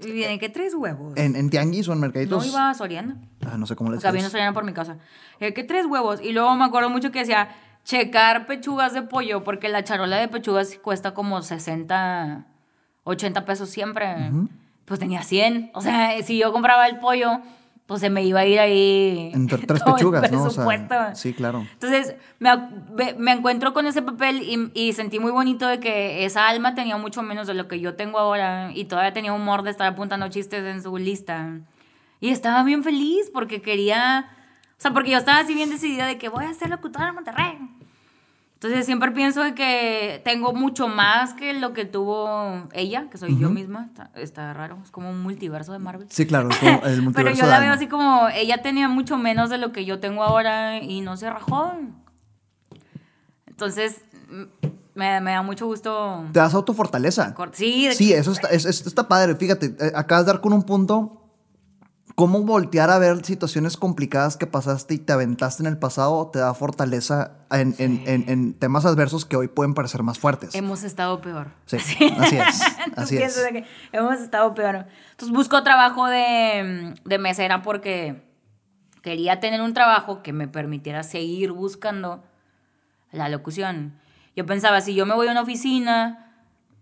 Y 0.02 0.12
viene 0.12 0.40
que 0.40 0.50
tres 0.50 0.74
huevos. 0.74 1.18
¿En, 1.18 1.36
en 1.36 1.50
tianguis 1.50 1.88
o 1.88 1.94
en 1.94 2.00
mercaditos? 2.00 2.46
no 2.46 2.52
iba 2.52 2.70
a 2.70 2.74
Soriana. 2.74 3.18
Ah, 3.46 3.58
no 3.58 3.66
sé 3.66 3.76
cómo 3.76 3.92
le 3.92 3.98
O 3.98 4.02
sea, 4.02 4.12
vino 4.12 4.20
a 4.20 4.24
dices. 4.24 4.32
Soriana 4.32 4.54
por 4.54 4.64
mi 4.64 4.74
casa. 4.74 4.98
Que 5.40 5.64
tres 5.64 5.86
huevos. 5.86 6.22
Y 6.22 6.32
luego 6.32 6.56
me 6.56 6.66
acuerdo 6.66 6.90
mucho 6.90 7.12
que 7.12 7.20
decía 7.20 7.50
checar 7.84 8.46
pechugas 8.46 8.94
de 8.94 9.02
pollo, 9.02 9.44
porque 9.44 9.68
la 9.70 9.84
charola 9.84 10.18
de 10.18 10.28
pechugas 10.28 10.78
cuesta 10.82 11.14
como 11.14 11.42
60, 11.42 12.46
80 13.04 13.46
pesos 13.46 13.70
siempre. 13.70 14.32
Pues 14.86 15.00
tenía 15.00 15.24
100. 15.24 15.72
O 15.74 15.82
sea, 15.82 16.22
si 16.24 16.38
yo 16.38 16.52
compraba 16.52 16.88
el 16.88 17.00
pollo, 17.00 17.42
pues 17.90 18.02
se 18.02 18.10
me 18.12 18.24
iba 18.24 18.42
a 18.42 18.46
ir 18.46 18.60
ahí. 18.60 19.32
Entre 19.34 19.58
tres 19.68 19.82
pechugas, 19.84 20.22
¿no? 20.32 20.44
O 20.44 20.50
sea, 20.52 20.64
sí, 21.16 21.34
claro. 21.34 21.66
Entonces 21.74 22.16
me- 22.38 23.16
me 23.18 23.32
encuentro 23.32 23.74
con 23.74 23.88
ese 23.88 24.04
papel 24.04 24.44
y, 24.44 24.72
y 24.76 24.94
sentí 24.94 25.18
muy 25.20 25.32
bonito 25.32 25.68
de 25.68 25.80
que 25.80 26.24
esa 26.24 26.48
alma 26.48 26.76
tenía 26.76 26.98
mucho 26.98 27.24
menos 27.24 27.48
de 27.48 27.56
lo 27.56 27.68
que 27.68 27.80
yo 27.80 27.96
tengo 27.96 28.20
ahora 28.20 28.72
y 28.76 28.86
todavía 28.86 29.12
tenía 29.12 29.34
humor 29.34 29.64
de 29.64 29.72
estar 29.72 29.88
apuntando 29.88 30.30
chistes 30.30 30.64
en 30.64 30.84
su 30.84 30.96
lista. 30.98 31.50
Y 32.22 32.30
estaba 32.30 32.62
bien 32.64 32.84
feliz 32.84 33.32
porque 33.34 33.60
quería, 33.62 34.30
o 34.78 34.82
sea, 34.82 34.92
porque 34.94 35.10
yo 35.10 35.18
estaba 35.18 35.40
así 35.40 35.56
bien 35.56 35.72
decidida 35.72 36.06
de 36.06 36.20
que 36.20 36.30
voy 36.30 36.46
a 36.46 36.54
ser 36.54 36.70
locutora 36.70 37.10
en 37.10 37.16
Monterrey. 37.16 37.58
Entonces 38.62 38.86
siempre 38.86 39.12
pienso 39.12 39.42
que 39.56 40.22
tengo 40.26 40.52
mucho 40.54 40.90
más 40.90 41.34
que 41.34 41.54
lo 41.54 41.72
que 41.72 41.86
tuvo 41.86 42.68
ella, 42.74 43.08
que 43.10 43.18
soy 43.18 43.40
yo 43.40 43.50
misma. 43.50 43.86
Está, 43.86 44.12
está 44.16 44.54
raro, 44.54 44.78
es 44.84 44.92
como 44.92 45.10
un 45.10 45.22
multiverso 45.22 45.72
de 45.72 45.80
Marvel. 45.80 46.08
Sí, 46.12 46.28
claro, 46.28 46.50
es 46.50 46.58
como 46.58 46.72
el 46.86 47.02
multiverso 47.02 47.14
Pero 47.14 47.32
yo 47.32 47.46
la 47.46 47.62
veo 47.62 47.72
así 47.72 47.88
como 47.88 48.28
ella 48.28 48.62
tenía 48.62 48.90
mucho 48.90 49.16
menos 49.18 49.50
de 49.50 49.60
lo 49.60 49.72
que 49.72 49.86
yo 49.86 50.02
tengo 50.02 50.24
ahora 50.24 50.80
y 50.84 51.00
no 51.00 51.16
se 51.16 51.30
rajó. 51.30 51.72
Entonces, 53.48 54.02
me, 54.94 55.22
me 55.22 55.32
da 55.32 55.42
mucho 55.42 55.66
gusto. 55.66 56.26
Te 56.34 56.40
das 56.40 56.54
autofortaleza. 56.54 57.34
Sí, 57.54 57.88
de 57.88 57.94
Sí, 57.96 58.12
eso 58.12 58.34
está, 58.34 58.50
es- 58.50 58.66
es- 58.66 58.86
está 58.86 59.08
padre. 59.08 59.36
Fíjate, 59.36 59.68
eh, 59.80 59.92
acabas 59.96 60.26
de 60.26 60.34
dar 60.34 60.42
con 60.42 60.52
un 60.52 60.64
punto. 60.64 61.29
Cómo 62.20 62.42
voltear 62.44 62.90
a 62.90 63.00
ver 63.00 63.24
situaciones 63.26 63.78
complicadas 63.78 64.36
que 64.36 64.46
pasaste 64.46 64.94
y 64.96 64.98
te 64.98 65.14
aventaste 65.14 65.64
en 65.64 65.68
el 65.68 65.78
pasado 65.78 66.28
te 66.28 66.40
da 66.40 66.54
fortaleza 66.54 67.32
en, 67.50 67.74
en- 67.80 68.04
en- 68.06 68.30
en 68.30 68.54
temas 68.56 68.86
adversos 68.86 69.24
que 69.24 69.38
hoy 69.38 69.48
pueden 69.48 69.74
parecer 69.74 70.04
más 70.04 70.20
fuertes. 70.20 70.54
hemos 70.54 70.84
estado 70.84 71.22
peor. 71.22 71.48
Sí, 71.66 71.78
así 72.18 72.36
es, 72.38 72.60
Tú 72.86 72.92
así 72.98 73.16
piensas 73.16 73.44
es. 73.46 73.52
que 73.54 73.66
hemos 73.94 74.20
estado 74.20 74.54
peor. 74.54 74.86
Entonces 75.12 75.34
busco 75.34 75.64
trabajo 75.64 76.08
de, 76.08 76.94
de 77.06 77.18
mesera 77.20 77.62
porque 77.62 78.22
quería 79.02 79.40
tener 79.40 79.62
un 79.62 79.74
trabajo 79.74 80.22
que 80.22 80.34
me 80.34 80.50
permitiera 80.50 81.04
seguir 81.04 81.54
buscando 81.54 82.22
la 83.14 83.30
locución. 83.30 83.94
Yo 84.36 84.46
pensaba, 84.46 84.82
si 84.82 84.94
yo 84.94 85.06
me 85.06 85.16
voy 85.16 85.30
a 85.30 85.32
una 85.32 85.42
oficina, 85.44 86.29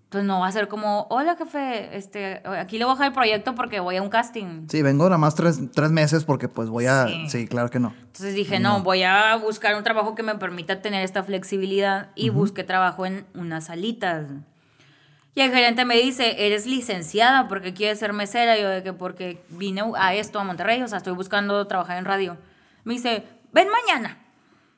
pues 0.09 0.23
no 0.23 0.39
va 0.39 0.47
a 0.47 0.51
ser 0.51 0.69
como, 0.69 1.05
hola 1.09 1.35
jefe, 1.35 1.95
este, 1.97 2.41
aquí 2.45 2.77
le 2.77 2.85
voy 2.85 2.93
a 2.93 2.95
dejar 2.95 3.07
el 3.07 3.13
proyecto 3.13 3.55
porque 3.55 3.81
voy 3.81 3.97
a 3.97 4.01
un 4.01 4.09
casting. 4.09 4.67
Sí, 4.69 4.81
vengo 4.81 5.03
nada 5.05 5.17
más 5.17 5.35
tres, 5.35 5.59
tres 5.73 5.91
meses 5.91 6.23
porque 6.23 6.47
pues 6.47 6.69
voy 6.69 6.85
a... 6.85 7.07
Sí. 7.07 7.29
Sí, 7.29 7.47
claro 7.47 7.69
que 7.69 7.79
no. 7.79 7.93
Entonces 7.99 8.33
dije, 8.33 8.59
no, 8.59 8.83
voy 8.83 9.03
a 9.03 9.35
buscar 9.35 9.75
un 9.75 9.83
trabajo 9.83 10.15
que 10.15 10.23
me 10.23 10.35
permita 10.35 10.81
tener 10.81 11.03
esta 11.03 11.23
flexibilidad 11.23 12.11
y 12.15 12.29
busqué 12.29 12.63
trabajo 12.63 13.05
en 13.05 13.25
unas 13.33 13.65
salitas. 13.65 14.27
Y 15.35 15.41
el 15.41 15.51
gerente 15.51 15.83
me 15.83 15.97
dice, 15.97 16.47
eres 16.47 16.65
licenciada, 16.65 17.47
¿por 17.47 17.61
qué 17.61 17.73
quieres 17.73 17.99
ser 17.99 18.13
mesera? 18.13 18.57
Y 18.57 18.61
yo 18.61 18.69
de 18.69 18.81
que 18.81 18.93
porque 18.93 19.43
vine 19.49 19.83
a 19.95 20.15
esto, 20.15 20.39
a 20.39 20.43
Monterrey, 20.43 20.81
o 20.81 20.87
sea, 20.87 20.99
estoy 20.99 21.13
buscando 21.13 21.67
trabajar 21.67 21.97
en 21.97 22.05
radio. 22.05 22.37
Me 22.85 22.93
dice, 22.93 23.23
ven 23.51 23.67
mañana. 23.69 24.17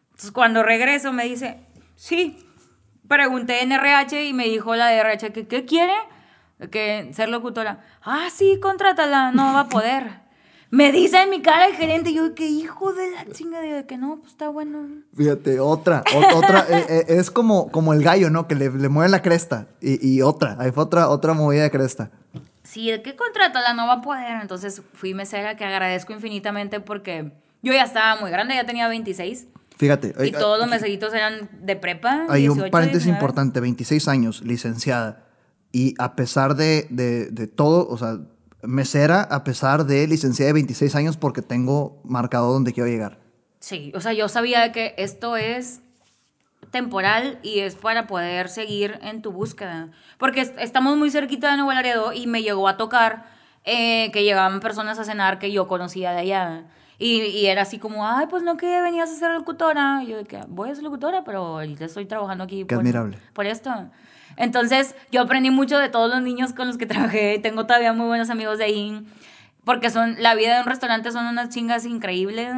Entonces 0.09 0.31
cuando 0.31 0.63
regreso 0.63 1.13
me 1.13 1.25
dice, 1.25 1.59
sí. 1.95 2.45
Pregunté 3.09 3.61
en 3.63 3.73
RH 3.73 4.23
y 4.23 4.31
me 4.33 4.45
dijo 4.45 4.73
la 4.75 4.87
de 4.87 4.97
RH 4.99 5.33
que, 5.33 5.47
¿qué 5.47 5.65
quiere? 5.65 5.93
Que 6.71 7.09
ser 7.13 7.27
locutora. 7.27 7.79
Ah, 8.03 8.27
sí, 8.33 8.59
contrátala, 8.61 9.31
no 9.33 9.53
va 9.53 9.61
a 9.61 9.67
poder. 9.69 10.21
Me 10.71 10.91
dice 10.91 11.23
en 11.23 11.31
mi 11.31 11.41
cara 11.41 11.65
el 11.65 11.73
gerente, 11.73 12.13
yo, 12.13 12.35
que 12.35 12.45
hijo 12.45 12.93
de 12.93 13.09
la 13.09 13.25
chinga, 13.33 13.59
de 13.59 13.87
que 13.87 13.97
no, 13.97 14.17
pues 14.19 14.33
está 14.33 14.49
bueno. 14.49 14.87
Fíjate, 15.17 15.59
otra, 15.59 16.03
o- 16.15 16.37
otra, 16.37 16.63
eh, 16.69 16.85
eh, 16.87 17.05
es 17.07 17.31
como, 17.31 17.71
como 17.71 17.91
el 17.91 18.03
gallo, 18.03 18.29
¿no? 18.29 18.47
Que 18.47 18.53
le, 18.53 18.69
le 18.69 18.87
mueve 18.87 19.09
la 19.09 19.23
cresta. 19.23 19.65
Y, 19.81 20.07
y 20.07 20.21
otra, 20.21 20.57
ahí 20.59 20.71
fue 20.71 20.83
otra, 20.83 21.09
otra 21.09 21.33
movida 21.33 21.63
de 21.63 21.71
cresta. 21.71 22.11
Sí, 22.61 22.91
¿de 22.91 23.01
qué 23.01 23.15
contrátala? 23.15 23.73
No 23.73 23.87
va 23.87 23.93
a 23.93 24.01
poder. 24.01 24.39
Entonces 24.43 24.83
fui 24.93 25.15
mesera, 25.15 25.55
que 25.57 25.65
agradezco 25.65 26.13
infinitamente 26.13 26.79
porque 26.81 27.31
yo 27.63 27.73
ya 27.73 27.81
estaba 27.81 28.21
muy 28.21 28.29
grande, 28.29 28.53
ya 28.53 28.65
tenía 28.67 28.87
26. 28.87 29.47
Fíjate. 29.79 30.13
Y 30.27 30.31
todos 30.31 30.59
los 30.59 30.67
meseritos 30.67 31.13
eran 31.13 31.49
de 31.61 31.75
prepa. 31.75 32.25
Hay 32.29 32.47
un 32.49 32.55
18, 32.55 32.69
paréntesis 32.71 33.05
19. 33.05 33.17
importante, 33.17 33.59
26 33.61 34.07
años, 34.09 34.41
licenciada. 34.43 35.25
Y 35.71 35.95
a 35.97 36.15
pesar 36.15 36.55
de, 36.55 36.85
de, 36.89 37.27
de 37.31 37.47
todo, 37.47 37.87
o 37.87 37.97
sea, 37.97 38.17
mesera 38.61 39.21
a 39.21 39.43
pesar 39.45 39.85
de 39.85 40.05
licenciada 40.05 40.47
de 40.49 40.53
26 40.53 40.93
años 40.95 41.15
porque 41.17 41.41
tengo 41.41 42.01
marcado 42.03 42.51
donde 42.51 42.73
quiero 42.73 42.89
llegar. 42.89 43.19
Sí, 43.61 43.91
o 43.95 44.01
sea, 44.01 44.11
yo 44.13 44.27
sabía 44.27 44.71
que 44.73 44.93
esto 44.97 45.37
es 45.37 45.79
temporal 46.71 47.39
y 47.41 47.59
es 47.59 47.75
para 47.75 48.05
poder 48.07 48.49
seguir 48.49 48.99
en 49.01 49.21
tu 49.21 49.31
búsqueda. 49.31 49.91
Porque 50.17 50.41
est- 50.41 50.57
estamos 50.59 50.97
muy 50.97 51.09
cerquita 51.09 51.51
de 51.51 51.57
Nuevo 51.57 51.71
Laredo 51.73 52.13
y 52.13 52.27
me 52.27 52.41
llegó 52.43 52.67
a 52.67 52.77
tocar 52.77 53.25
eh, 53.63 54.11
que 54.11 54.23
llegaban 54.23 54.59
personas 54.59 54.99
a 54.99 55.03
cenar 55.05 55.39
que 55.39 55.51
yo 55.51 55.67
conocía 55.67 56.11
de 56.11 56.19
allá. 56.19 56.65
Y, 56.99 57.21
y 57.21 57.45
era 57.45 57.61
así 57.61 57.79
como, 57.79 58.05
ay, 58.05 58.27
pues 58.29 58.43
no 58.43 58.57
que 58.57 58.81
venías 58.81 59.09
a 59.09 59.15
ser 59.15 59.31
locutora. 59.31 60.03
Y 60.03 60.07
yo 60.07 60.23
que 60.25 60.41
voy 60.49 60.69
a 60.69 60.75
ser 60.75 60.83
locutora, 60.83 61.23
pero 61.23 61.39
ahorita 61.45 61.85
estoy 61.85 62.05
trabajando 62.05 62.43
aquí. 62.43 62.65
Qué 62.65 62.75
admirable. 62.75 63.17
Por 63.33 63.45
esto. 63.45 63.71
Entonces, 64.35 64.95
yo 65.09 65.21
aprendí 65.21 65.49
mucho 65.49 65.79
de 65.79 65.89
todos 65.89 66.09
los 66.09 66.21
niños 66.21 66.53
con 66.53 66.67
los 66.67 66.77
que 66.77 66.85
trabajé. 66.87 67.39
Tengo 67.39 67.65
todavía 67.65 67.93
muy 67.93 68.07
buenos 68.07 68.29
amigos 68.29 68.57
de 68.57 68.65
ahí. 68.65 69.01
Porque 69.63 69.89
son, 69.89 70.21
la 70.21 70.35
vida 70.35 70.55
de 70.55 70.61
un 70.61 70.67
restaurante 70.67 71.11
son 71.11 71.25
unas 71.25 71.49
chingas 71.49 71.85
increíbles. 71.85 72.49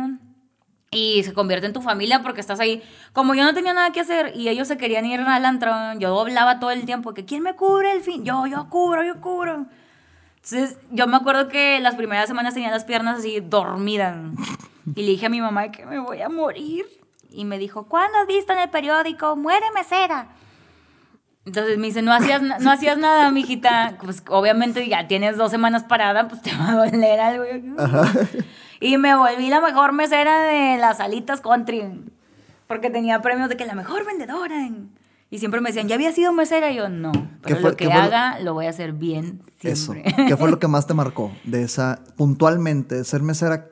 y 0.92 1.24
se 1.24 1.34
convierte 1.34 1.68
en 1.68 1.74
tu 1.74 1.82
familia 1.82 2.22
porque 2.24 2.42
estás 2.42 2.60
ahí. 2.60 2.82
Como 3.14 3.36
yo 3.36 3.44
no 3.44 3.54
tenía 3.54 3.74
nada 3.74 3.92
que 3.92 4.00
hacer 4.00 4.34
y 4.36 4.50
ellos 4.50 4.68
se 4.68 4.78
querían 4.78 5.06
ir 5.06 5.20
al 5.20 5.46
antro, 5.46 5.72
yo 6.00 6.10
doblaba 6.10 6.60
todo 6.60 6.72
el 6.72 6.86
tiempo 6.86 7.14
que 7.14 7.26
¿quién 7.26 7.44
me 7.44 7.56
cubre 7.56 7.92
el 7.92 8.02
fin? 8.02 8.26
Yo, 8.26 8.48
yo 8.48 8.70
cubro, 8.70 9.04
yo 9.04 9.22
cubro. 9.22 9.68
Entonces, 10.44 10.80
yo 10.90 11.06
me 11.08 11.18
acuerdo 11.18 11.48
que 11.48 11.80
las 11.80 11.96
primeras 11.96 12.28
semanas 12.28 12.56
tenía 12.56 12.72
las 12.72 12.84
piernas 12.84 13.20
así 13.20 13.40
dormidas. 13.40 14.18
Y 14.96 15.04
le 15.04 15.12
dije 15.12 15.28
a 15.28 15.30
mi 15.30 15.40
mamá 15.40 15.72
que 15.72 15.86
me 15.86 16.00
voy 16.00 16.22
a 16.22 16.30
morir. 16.30 16.86
Y 17.30 17.46
me 17.46 17.58
dijo, 17.58 17.86
¿cuándo 17.86 18.18
has 18.18 18.28
visto 18.28 18.52
en 18.52 18.60
el 18.60 18.70
periódico? 18.70 19.36
Muere 19.36 19.68
mesera. 19.74 20.30
Entonces 21.46 21.78
me 21.78 21.88
dice, 21.88 22.02
no 22.02 22.12
hacías, 22.12 22.42
no 22.42 22.72
hacías 22.72 22.98
nada, 22.98 23.30
mijita. 23.32 23.98
Pues 24.02 24.24
obviamente 24.30 24.88
ya 24.88 25.08
tienes 25.08 25.38
dos 25.38 25.52
semanas 25.52 25.84
parada, 25.84 26.28
pues 26.28 26.42
te 26.42 26.52
va 26.56 26.72
a 26.72 26.86
doler 26.86 27.20
algo. 27.20 27.46
Y 28.80 28.98
me 28.98 29.16
volví 29.16 29.48
la 29.50 29.62
mejor 29.62 29.94
mesera 29.94 30.42
de 30.44 30.78
las 30.78 31.00
alitas 31.00 31.40
country. 31.40 31.84
Porque 32.68 32.90
tenía 32.90 33.22
premios 33.22 33.48
de 33.48 33.58
que 33.58 33.66
la 33.66 33.76
mejor 33.76 34.06
vendedora. 34.06 34.56
Y 35.34 35.40
siempre 35.40 35.62
me 35.62 35.70
decían, 35.70 35.88
¿ya 35.88 35.96
había 35.96 36.12
sido 36.12 36.34
mesera? 36.34 36.72
Y 36.72 36.76
yo, 36.76 36.90
no. 36.90 37.14
Pero 37.42 37.62
lo 37.62 37.78
que 37.78 37.92
haga, 37.92 38.38
lo... 38.42 38.54
voy 38.54 38.66
a 38.66 38.70
hacer 38.70 38.92
bien 38.92 39.42
siempre. 39.62 40.04
Eso. 40.06 40.26
¿Qué 40.28 40.36
fue 40.36 40.52
lo 40.52 40.60
que 40.60 40.68
más 40.68 40.88
te 40.88 40.94
marcó 40.94 41.32
de 41.46 41.64
esa, 41.64 42.04
puntualmente, 42.18 42.96
de 42.96 43.06
ser 43.06 43.22
mesera? 43.22 43.70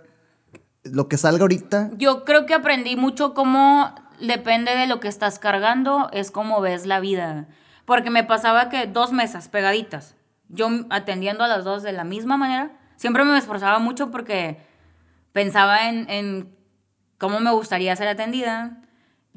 Lo 0.84 1.10
que 1.10 1.18
salga 1.18 1.42
ahorita. 1.42 1.92
Yo 1.98 2.24
creo 2.24 2.46
que 2.46 2.54
aprendí 2.54 2.96
mucho 2.96 3.34
cómo 3.34 3.94
depende 4.22 4.74
de 4.74 4.88
lo 4.88 5.02
que 5.02 5.10
estás 5.10 5.38
cargando, 5.38 6.10
es 6.14 6.32
como 6.32 6.62
ves 6.62 6.86
la 6.86 7.02
vida. 7.02 7.50
Porque 7.84 8.10
me 8.10 8.24
pasaba 8.24 8.70
que 8.70 8.88
dos 8.88 9.12
mesas 9.12 9.50
pegaditas, 9.50 10.16
yo 10.48 10.70
atendiendo 10.90 11.44
a 11.44 11.50
las 11.50 11.66
dos 11.66 11.84
de 11.84 11.92
la 11.92 12.06
misma 12.06 12.38
manera, 12.38 12.72
siempre 12.96 13.26
me 13.26 13.38
esforzaba 13.38 13.80
mucho 13.80 14.12
porque 14.12 14.62
pensaba 15.34 15.90
en, 15.90 16.10
en 16.10 16.56
cómo 17.18 17.42
me 17.42 17.52
gustaría 17.52 17.94
ser 17.98 18.08
atendida 18.08 18.82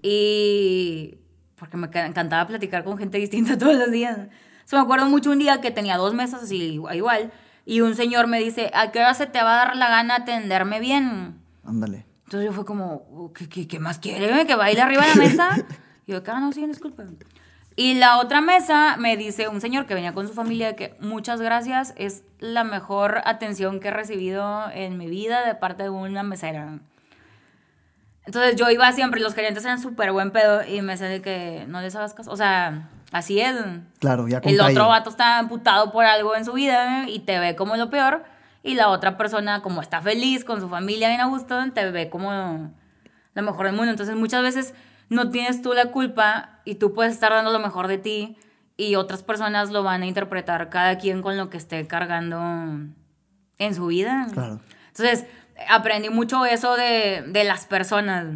y 0.03 1.22
porque 1.63 1.77
me 1.77 1.87
encantaba 1.87 2.45
platicar 2.45 2.83
con 2.83 2.99
gente 2.99 3.19
distinta 3.19 3.57
todos 3.59 3.77
los 3.77 3.93
días. 3.93 4.19
So, 4.65 4.75
me 4.75 4.83
acuerdo 4.83 5.07
mucho 5.07 5.31
un 5.31 5.39
día 5.39 5.61
que 5.61 5.71
tenía 5.71 5.97
dos 5.97 6.13
mesas 6.13 6.43
así 6.43 6.81
igual 6.93 7.31
y 7.65 7.83
un 7.83 7.95
señor 7.95 8.27
me 8.27 8.41
dice, 8.41 8.73
¿a 8.75 8.91
qué 8.91 8.99
hora 8.99 9.15
se 9.15 9.29
te 9.29 9.41
va 9.41 9.53
a 9.53 9.67
dar 9.67 9.77
la 9.77 9.89
gana 9.89 10.17
atenderme 10.17 10.81
bien? 10.81 11.41
Ándale. 11.65 12.05
Entonces 12.25 12.51
yo 12.51 12.53
fue 12.53 12.65
como, 12.65 13.33
¿qué, 13.33 13.49
qué, 13.49 13.69
qué 13.69 13.79
más 13.79 14.01
quiere? 14.01 14.45
¿Que 14.45 14.57
baile 14.57 14.83
arriba 14.83 15.03
de 15.03 15.09
la 15.11 15.15
mesa? 15.15 15.51
y 16.07 16.11
yo, 16.11 16.21
ah, 16.27 16.41
no, 16.41 16.51
sí, 16.51 16.67
disculpe. 16.67 17.05
Y 17.77 17.95
la 17.95 18.19
otra 18.19 18.41
mesa 18.41 18.97
me 18.97 19.17
dice 19.17 19.47
un 19.47 19.61
señor 19.61 19.87
que 19.87 19.95
venía 19.95 20.15
con 20.15 20.27
su 20.27 20.35
familia 20.35 20.75
que 20.75 20.97
muchas 20.99 21.41
gracias, 21.41 21.95
es 21.97 22.25
la 22.41 22.65
mejor 22.65 23.23
atención 23.25 23.79
que 23.79 23.87
he 23.87 23.93
recibido 23.93 24.69
en 24.73 24.99
mi 24.99 25.07
vida 25.07 25.47
de 25.47 25.55
parte 25.55 25.85
de 25.85 25.91
una 25.91 26.25
mesera. 26.25 26.81
Entonces 28.25 28.57
yo 28.57 28.71
iba 28.71 28.91
siempre, 28.93 29.21
los 29.21 29.35
gerentes 29.35 29.65
eran 29.65 29.81
súper 29.81 30.13
buen 30.13 30.31
pedo 30.31 30.65
y 30.65 30.81
me 30.81 30.97
decía 30.97 31.21
que 31.23 31.65
no 31.69 31.81
les 31.81 31.95
hagas 31.97 32.15
caso. 32.15 32.31
O 32.31 32.37
sea, 32.37 32.89
así 33.11 33.41
es. 33.41 33.57
Claro, 33.99 34.29
ya 34.29 34.39
El 34.39 34.61
otro 34.61 34.89
vato 34.89 35.11
está 35.11 35.39
amputado 35.39 35.91
por 35.91 36.05
algo 36.05 36.37
en 36.37 36.45
su 36.45 36.53
vida 36.53 37.09
y 37.09 37.21
te 37.21 37.39
ve 37.39 37.57
como 37.57 37.77
lo 37.77 37.91
peor. 37.91 38.25
Y 38.63 38.75
la 38.75 38.91
otra 38.91 39.17
persona, 39.17 39.61
como 39.61 39.81
está 39.81 40.01
feliz 40.01 40.45
con 40.45 40.61
su 40.61 40.69
familia 40.69 41.09
bien 41.09 41.21
a 41.21 41.27
gusto, 41.27 41.61
te 41.73 41.91
ve 41.91 42.11
como 42.11 42.73
lo 43.35 43.43
mejor 43.43 43.67
del 43.67 43.75
mundo. 43.75 43.91
Entonces 43.91 44.15
muchas 44.15 44.43
veces 44.43 44.75
no 45.09 45.31
tienes 45.31 45.61
tú 45.61 45.73
la 45.75 45.87
culpa 45.87 46.61
y 46.65 46.77
tú 46.77 46.95
puedes 46.95 47.13
estar 47.13 47.33
dando 47.33 47.51
lo 47.51 47.59
mejor 47.59 47.89
de 47.89 47.99
ti 47.99 48.37
y 48.77 48.95
otras 48.95 49.23
personas 49.23 49.71
lo 49.71 49.83
van 49.83 50.03
a 50.03 50.07
interpretar 50.07 50.71
cada 50.71 50.97
quien 50.99 51.23
con 51.23 51.37
lo 51.37 51.51
que 51.51 51.57
esté 51.57 51.87
cargando 51.87 52.41
en 53.59 53.75
su 53.75 53.87
vida. 53.87 54.29
Claro. 54.33 54.61
Entonces, 54.89 55.27
aprendí 55.69 56.11
mucho 56.11 56.45
eso 56.45 56.77
de, 56.77 57.25
de 57.27 57.45
las 57.45 57.67
personas 57.67 58.27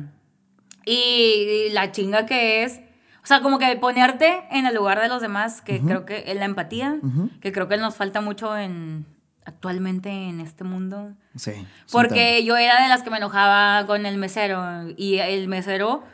y, 0.86 1.68
la 1.72 1.92
chinga 1.92 2.24
que 2.24 2.62
es. 2.62 2.80
O 3.22 3.26
sea, 3.26 3.40
como 3.40 3.58
que 3.58 3.74
ponerte 3.76 4.44
en 4.52 4.66
el 4.66 4.74
lugar 4.74 5.00
de 5.00 5.08
los 5.08 5.20
demás, 5.20 5.60
que 5.60 5.80
creo 5.80 6.06
que 6.06 6.24
es 6.28 6.36
la 6.36 6.44
empatía, 6.44 7.00
que 7.40 7.52
creo 7.52 7.66
que 7.66 7.76
nos 7.76 7.96
falta 7.96 8.20
mucho 8.20 8.56
en 8.56 9.04
actualmente 9.44 10.10
en 10.10 10.40
este 10.40 10.62
mundo. 10.62 11.12
Sí. 11.34 11.66
Porque 11.90 12.44
yo 12.44 12.56
era 12.56 12.82
de 12.82 12.88
las 12.88 13.02
que 13.02 13.10
me 13.10 13.16
enojaba 13.16 13.84
con 13.86 14.06
el 14.06 14.16
mesero 14.16 14.62
y 14.96 15.18
el 15.18 15.48
mesero 15.48 16.04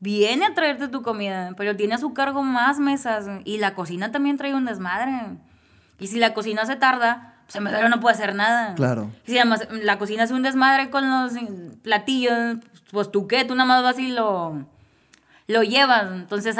viene 0.00 0.46
a 0.46 0.54
traerte 0.54 0.88
tu 0.88 1.02
comida, 1.02 1.52
pero 1.58 1.76
tiene 1.76 1.94
a 1.94 1.98
su 1.98 2.14
cargo 2.14 2.42
más 2.42 2.78
mesas 2.80 3.26
y 3.44 3.58
la 3.58 3.74
cocina 3.74 4.10
también 4.10 4.38
trae 4.38 4.54
un 4.54 4.64
desmadre. 4.64 5.12
Y 5.98 6.06
si 6.06 6.18
la 6.18 6.32
cocina 6.32 6.64
se 6.64 6.76
tarda, 6.76 7.31
pues 7.44 7.56
el 7.56 7.62
mesero 7.62 7.88
no 7.88 8.00
puede 8.00 8.14
hacer 8.14 8.34
nada. 8.34 8.74
Claro. 8.74 9.10
Y 9.26 9.32
si 9.32 9.38
además 9.38 9.68
la 9.70 9.98
cocina 9.98 10.24
hace 10.24 10.34
un 10.34 10.42
desmadre 10.42 10.90
con 10.90 11.08
los 11.10 11.32
platillos, 11.82 12.58
pues 12.90 13.10
tú 13.10 13.26
qué, 13.26 13.44
tú 13.44 13.54
nada 13.54 13.66
más 13.66 13.82
vas 13.82 13.98
y 13.98 14.08
lo, 14.08 14.66
lo 15.46 15.62
llevas. 15.62 16.06
Entonces 16.12 16.56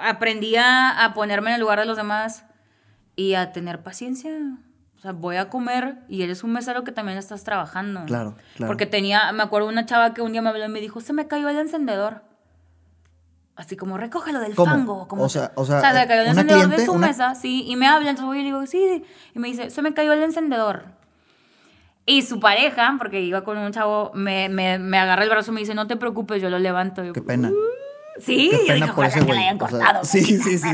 aprendí 0.00 0.56
a 0.56 1.12
ponerme 1.14 1.50
en 1.50 1.54
el 1.54 1.60
lugar 1.60 1.80
de 1.80 1.86
los 1.86 1.96
demás 1.96 2.44
y 3.16 3.34
a 3.34 3.52
tener 3.52 3.82
paciencia. 3.82 4.30
O 4.96 5.00
sea, 5.00 5.12
voy 5.12 5.36
a 5.36 5.50
comer 5.50 5.98
y 6.08 6.22
eres 6.22 6.42
un 6.42 6.52
mesero 6.52 6.84
que 6.84 6.92
también 6.92 7.18
estás 7.18 7.44
trabajando. 7.44 8.04
Claro, 8.06 8.36
claro. 8.56 8.68
Porque 8.68 8.86
tenía, 8.86 9.30
me 9.32 9.42
acuerdo 9.42 9.68
una 9.68 9.84
chava 9.84 10.14
que 10.14 10.22
un 10.22 10.32
día 10.32 10.40
me 10.40 10.48
habló 10.48 10.64
y 10.64 10.68
me 10.68 10.80
dijo, 10.80 11.00
se 11.00 11.12
me 11.12 11.26
cayó 11.26 11.48
el 11.48 11.58
encendedor 11.58 12.22
así 13.56 13.76
como 13.76 13.98
recógelo 13.98 14.40
del 14.40 14.54
fango. 14.54 15.08
Como, 15.08 15.24
o 15.24 15.28
sea, 15.28 15.52
o 15.54 15.64
sea, 15.64 15.80
se 15.80 16.06
cayó 16.06 16.22
el 16.22 16.28
encendedor 16.28 16.68
de 16.68 16.84
su 16.84 16.94
mesa, 16.94 17.34
sí, 17.34 17.64
y 17.66 17.76
me 17.76 17.86
habla, 17.86 18.10
entonces 18.10 18.26
voy 18.26 18.38
y 18.38 18.42
le 18.42 18.46
digo, 18.46 18.66
sí, 18.66 19.04
y 19.34 19.38
me 19.38 19.48
dice, 19.48 19.70
se 19.70 19.82
me 19.82 19.94
cayó 19.94 20.12
el 20.12 20.22
encendedor. 20.22 20.84
Y 22.08 22.22
su 22.22 22.38
pareja, 22.38 22.94
porque 22.98 23.20
iba 23.20 23.42
con 23.42 23.58
un 23.58 23.72
chavo, 23.72 24.12
me, 24.14 24.48
me, 24.48 24.78
me 24.78 24.98
agarra 24.98 25.24
el 25.24 25.30
brazo 25.30 25.50
y 25.50 25.54
me 25.54 25.60
dice, 25.60 25.74
no 25.74 25.88
te 25.88 25.96
preocupes, 25.96 26.40
yo 26.40 26.48
lo 26.48 26.60
levanto. 26.60 27.02
Qué 27.12 27.20
pena. 27.20 27.50
Uh, 27.50 28.20
sí, 28.20 28.48
Qué 28.52 28.74
pena 28.74 28.94
por 28.94 29.06
ese 29.06 29.26
que 29.26 29.32
le 29.32 29.38
hayan 29.40 29.58
cortado. 29.58 30.04
sí, 30.04 30.20
sí, 30.22 30.58
sí. 30.58 30.68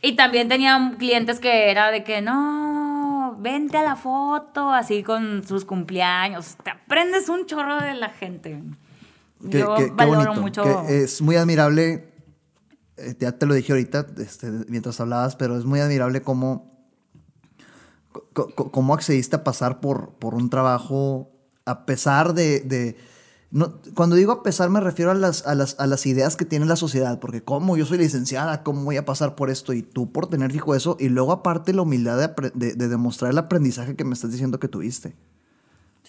Y 0.00 0.16
también 0.16 0.48
tenía 0.48 0.94
clientes 0.98 1.38
que 1.38 1.70
era 1.70 1.90
de 1.90 2.02
que, 2.02 2.22
no, 2.22 3.36
vente 3.38 3.76
a 3.76 3.82
la 3.82 3.96
foto, 3.96 4.72
así 4.72 5.02
con 5.02 5.46
sus 5.46 5.66
cumpleaños. 5.66 6.56
Te 6.62 6.70
aprendes 6.70 7.28
un 7.28 7.44
chorro 7.44 7.78
de 7.78 7.94
la 7.94 8.08
gente. 8.08 8.62
Yo 9.40 9.76
valoro 9.94 10.34
mucho. 10.40 10.82
es 10.88 11.20
muy 11.20 11.36
admirable, 11.36 12.12
eh, 12.96 13.14
ya 13.18 13.32
te 13.32 13.46
lo 13.46 13.54
dije 13.54 13.72
ahorita 13.72 14.06
este, 14.18 14.50
mientras 14.68 15.00
hablabas, 15.00 15.36
pero 15.36 15.58
es 15.58 15.64
muy 15.64 15.80
admirable 15.80 16.22
cómo, 16.22 16.88
cómo 18.32 18.94
accediste 18.94 19.36
a 19.36 19.44
pasar 19.44 19.80
por, 19.80 20.14
por 20.14 20.34
un 20.34 20.48
trabajo 20.48 21.30
a 21.66 21.84
pesar 21.84 22.32
de... 22.32 22.96
no, 23.50 23.80
cuando 23.94 24.16
digo 24.16 24.32
a 24.32 24.42
pesar 24.42 24.70
me 24.70 24.80
refiero 24.80 25.10
a 25.10 25.14
las, 25.14 25.46
a, 25.46 25.54
las, 25.54 25.78
a 25.78 25.86
las 25.86 26.06
ideas 26.06 26.36
que 26.36 26.44
tiene 26.44 26.64
la 26.64 26.76
sociedad, 26.76 27.18
porque 27.18 27.42
como 27.42 27.76
yo 27.76 27.84
soy 27.84 27.98
licenciada, 27.98 28.62
¿cómo 28.62 28.84
voy 28.84 28.96
a 28.96 29.04
pasar 29.04 29.34
por 29.34 29.50
esto? 29.50 29.72
Y 29.74 29.82
tú 29.82 30.12
por 30.12 30.28
tener 30.28 30.52
fijo 30.52 30.74
eso, 30.74 30.96
y 30.98 31.08
luego 31.08 31.32
aparte 31.32 31.74
la 31.74 31.82
humildad 31.82 32.16
de, 32.18 32.50
de, 32.54 32.74
de 32.74 32.88
demostrar 32.88 33.32
el 33.32 33.38
aprendizaje 33.38 33.96
que 33.96 34.04
me 34.04 34.14
estás 34.14 34.30
diciendo 34.30 34.58
que 34.58 34.68
tuviste. 34.68 35.14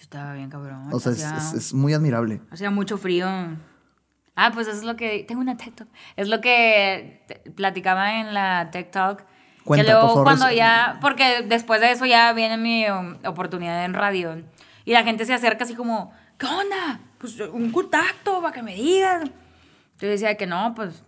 Estaba 0.07 0.35
bien 0.35 0.49
cabrón. 0.49 0.87
O 0.93 1.01
sea, 1.01 1.11
es, 1.11 1.53
es, 1.53 1.73
muy 1.73 1.93
admirable. 1.93 2.39
Hacía 2.49 2.71
mucho 2.71 2.97
frío. 2.97 3.27
Ah, 4.37 4.51
pues 4.53 4.69
eso 4.69 4.77
es 4.77 4.83
lo 4.85 4.95
que... 4.95 5.25
Tengo 5.27 5.41
una 5.41 5.57
TikTok. 5.57 5.89
Es 6.15 6.29
lo 6.29 6.39
que 6.39 7.25
platicaba 7.57 8.21
en 8.21 8.33
la 8.33 8.69
TikTok. 8.71 9.23
Cuenta, 9.65 9.85
que 9.85 9.91
luego 9.91 10.23
cuando 10.23 10.49
ya... 10.49 10.97
Porque 11.01 11.41
después 11.41 11.81
de 11.81 11.91
eso 11.91 12.05
ya 12.05 12.31
viene 12.31 12.55
mi 12.55 12.85
oportunidad 13.25 13.83
en 13.83 13.95
radio. 13.95 14.41
Y 14.85 14.93
la 14.93 15.03
gente 15.03 15.25
se 15.25 15.33
acerca 15.33 15.65
así 15.65 15.75
como... 15.75 16.13
¿Qué 16.37 16.45
onda? 16.45 17.01
Pues 17.17 17.37
un 17.41 17.69
contacto 17.73 18.41
para 18.41 18.53
que 18.53 18.63
me 18.63 18.75
digan. 18.75 19.29
Yo 19.99 20.07
decía 20.07 20.37
que 20.37 20.47
no, 20.47 20.73
pues 20.73 21.03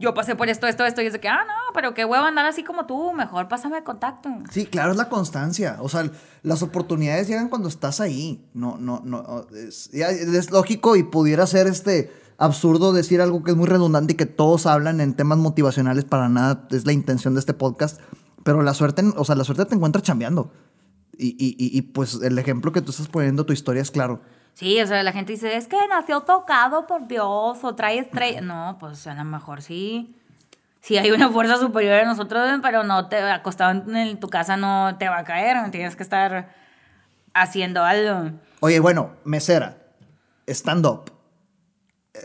yo 0.00 0.14
pasé 0.14 0.36
por 0.36 0.48
esto, 0.48 0.66
esto, 0.66 0.84
esto, 0.84 1.02
y 1.02 1.06
es 1.06 1.12
de 1.12 1.20
que, 1.20 1.28
ah, 1.28 1.44
no, 1.46 1.72
pero 1.74 1.94
qué 1.94 2.04
huevo 2.04 2.24
andar 2.24 2.46
así 2.46 2.62
como 2.62 2.86
tú, 2.86 3.12
mejor 3.12 3.48
pásame 3.48 3.78
el 3.78 3.84
contacto. 3.84 4.30
Sí, 4.50 4.66
claro, 4.66 4.92
es 4.92 4.96
la 4.96 5.08
constancia. 5.08 5.78
O 5.80 5.88
sea, 5.88 6.08
las 6.42 6.62
oportunidades 6.62 7.28
llegan 7.28 7.48
cuando 7.48 7.68
estás 7.68 8.00
ahí. 8.00 8.48
No, 8.54 8.76
no, 8.78 9.02
no. 9.04 9.46
Es, 9.54 9.90
es 9.92 10.50
lógico 10.50 10.96
y 10.96 11.02
pudiera 11.02 11.46
ser 11.46 11.66
este 11.66 12.12
absurdo 12.38 12.92
decir 12.92 13.20
algo 13.20 13.42
que 13.42 13.50
es 13.50 13.56
muy 13.56 13.66
redundante 13.66 14.12
y 14.12 14.16
que 14.16 14.26
todos 14.26 14.66
hablan 14.66 15.00
en 15.00 15.14
temas 15.14 15.38
motivacionales 15.38 16.04
para 16.04 16.28
nada. 16.28 16.66
Es 16.70 16.86
la 16.86 16.92
intención 16.92 17.34
de 17.34 17.40
este 17.40 17.54
podcast. 17.54 18.00
Pero 18.44 18.62
la 18.62 18.74
suerte, 18.74 19.02
o 19.16 19.24
sea, 19.24 19.34
la 19.34 19.44
suerte 19.44 19.64
te 19.64 19.74
encuentra 19.74 20.00
chambeando. 20.00 20.52
Y, 21.18 21.30
y, 21.30 21.56
y, 21.58 21.82
pues 21.82 22.20
el 22.22 22.38
ejemplo 22.38 22.70
que 22.70 22.80
tú 22.80 22.92
estás 22.92 23.08
poniendo, 23.08 23.44
tu 23.44 23.52
historia 23.52 23.82
es 23.82 23.90
claro. 23.90 24.20
Sí, 24.58 24.80
o 24.80 24.86
sea, 24.88 25.04
la 25.04 25.12
gente 25.12 25.34
dice, 25.34 25.56
es 25.56 25.68
que 25.68 25.76
nació 25.88 26.22
tocado 26.22 26.88
por 26.88 27.06
Dios 27.06 27.62
o 27.62 27.74
trae 27.76 28.00
estrella. 28.00 28.40
No, 28.40 28.76
pues 28.80 29.06
a 29.06 29.14
lo 29.14 29.22
mejor 29.22 29.62
sí. 29.62 30.16
Sí 30.80 30.98
hay 30.98 31.12
una 31.12 31.30
fuerza 31.30 31.58
superior 31.58 31.94
a 32.00 32.04
nosotros, 32.04 32.58
pero 32.60 32.82
no 32.82 33.08
te 33.08 33.18
acostado 33.18 33.84
en 33.94 34.18
tu 34.18 34.28
casa 34.28 34.56
no 34.56 34.96
te 34.98 35.08
va 35.08 35.18
a 35.18 35.24
caer. 35.24 35.70
Tienes 35.70 35.94
que 35.94 36.02
estar 36.02 36.52
haciendo 37.34 37.84
algo. 37.84 38.32
Oye, 38.58 38.80
bueno, 38.80 39.12
mesera, 39.22 39.78
stand-up. 40.48 41.12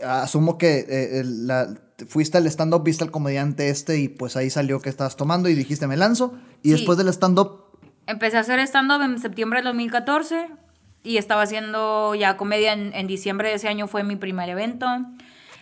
Asumo 0.04 0.58
que 0.58 0.86
eh, 0.88 1.22
la, 1.24 1.68
fuiste 2.08 2.38
al 2.38 2.48
stand-up, 2.48 2.82
viste 2.82 3.04
al 3.04 3.12
comediante 3.12 3.68
este 3.68 3.98
y 3.98 4.08
pues 4.08 4.36
ahí 4.36 4.50
salió 4.50 4.80
que 4.80 4.88
estabas 4.88 5.14
tomando 5.14 5.48
y 5.48 5.54
dijiste 5.54 5.86
me 5.86 5.96
lanzo. 5.96 6.34
Y 6.62 6.72
después 6.72 6.98
del 6.98 7.06
stand-up... 7.10 7.78
Empecé 8.08 8.38
a 8.38 8.40
hacer 8.40 8.58
stand-up 8.58 9.02
en 9.02 9.20
septiembre 9.20 9.60
de 9.60 9.66
2014 9.66 10.63
y 11.04 11.18
estaba 11.18 11.42
haciendo 11.42 12.14
ya 12.16 12.36
comedia 12.36 12.72
en, 12.72 12.92
en 12.94 13.06
diciembre 13.06 13.48
de 13.50 13.54
ese 13.54 13.68
año 13.68 13.86
fue 13.86 14.02
mi 14.02 14.16
primer 14.16 14.48
evento. 14.48 14.86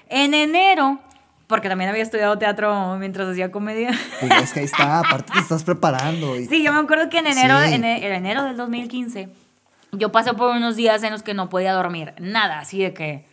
En 0.08 0.32
enero, 0.34 0.98
porque 1.48 1.68
también 1.68 1.90
había 1.90 2.02
estudiado 2.02 2.38
teatro 2.38 2.96
mientras 2.98 3.28
hacía 3.28 3.50
comedia. 3.52 3.90
Pues 4.20 4.32
es 4.42 4.52
que 4.52 4.60
ahí 4.60 4.66
está, 4.66 4.98
aparte 5.00 5.32
te 5.32 5.38
estás 5.40 5.64
preparando. 5.64 6.36
Y... 6.38 6.46
Sí, 6.46 6.62
yo 6.62 6.72
me 6.72 6.78
acuerdo 6.80 7.10
que 7.10 7.18
en 7.18 7.26
enero, 7.26 7.56
Sí. 7.66 7.74
en 7.74 7.84
e- 7.84 8.06
en 8.06 8.12
enero 8.14 8.44
del 8.44 8.56
2015, 8.56 9.28
yo 9.92 10.10
pasé 10.12 10.32
por 10.32 10.56
unos 10.56 10.76
días 10.76 11.02
en 11.02 11.12
los 11.12 11.22
que 11.22 11.34
no 11.34 11.48
podía 11.50 11.72
dormir. 11.74 12.14
Nada, 12.18 12.60
así 12.60 12.78
de 12.80 12.94
que 12.94 13.26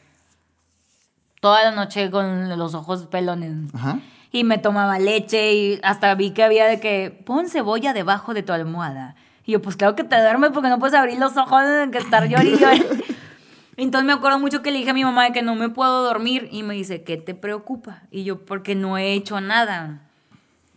toda 1.42 1.64
la 1.64 1.72
noche 1.72 2.10
con 2.12 2.50
los 2.58 2.74
ojos 2.74 3.06
pelones. 3.08 3.54
Ajá. 3.74 4.00
Y 4.32 4.44
me 4.44 4.58
tomaba 4.58 5.00
leche 5.00 5.54
y 5.54 5.80
hasta 5.84 6.14
vi 6.16 6.32
que 6.32 6.44
había 6.44 6.66
de 6.66 6.80
que 6.80 7.10
pon 7.26 7.50
cebolla 7.50 7.94
debajo 7.94 8.34
de 8.34 8.44
tu 8.44 8.52
almohada. 8.54 9.16
Y 9.50 9.54
yo, 9.54 9.64
pues 9.64 9.78
claro 9.78 9.96
que 9.96 10.04
te 10.04 10.16
duermes 10.16 10.52
porque 10.54 10.70
no 10.70 10.78
puedes 10.78 10.94
abrir 10.94 11.18
los 11.18 11.36
ojos 11.36 11.64
de 11.64 11.90
que 11.92 11.98
estar 11.98 12.30
llorando. 12.30 12.86
Entonces 13.78 14.06
me 14.06 14.14
acuerdo 14.14 14.38
mucho 14.38 14.62
que 14.62 14.70
le 14.70 14.78
dije 14.78 14.92
a 14.92 14.94
mi 14.94 15.04
mamá 15.04 15.24
de 15.24 15.32
que 15.32 15.42
no 15.42 15.56
me 15.56 15.70
puedo 15.70 16.04
dormir 16.04 16.48
y 16.52 16.62
me 16.62 16.76
dice, 16.76 17.02
¿qué 17.02 17.18
te 17.18 17.34
preocupa? 17.34 18.04
Y 18.12 18.24
yo, 18.24 18.46
porque 18.46 18.76
no 18.76 19.00
he 19.00 19.14
hecho 19.14 19.42
nada. 19.42 20.02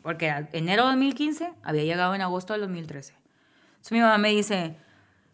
Porque 0.01 0.47
enero 0.55 0.85
de 0.85 0.93
2015 0.93 1.53
había 1.63 1.85
llegado 1.85 2.15
en 2.15 2.23
agosto 2.23 2.55
del 2.55 2.63
2013. 2.63 3.13
Entonces 3.13 3.93
mi 3.93 4.01
mamá 4.01 4.17
me 4.17 4.31
dice, 4.31 4.75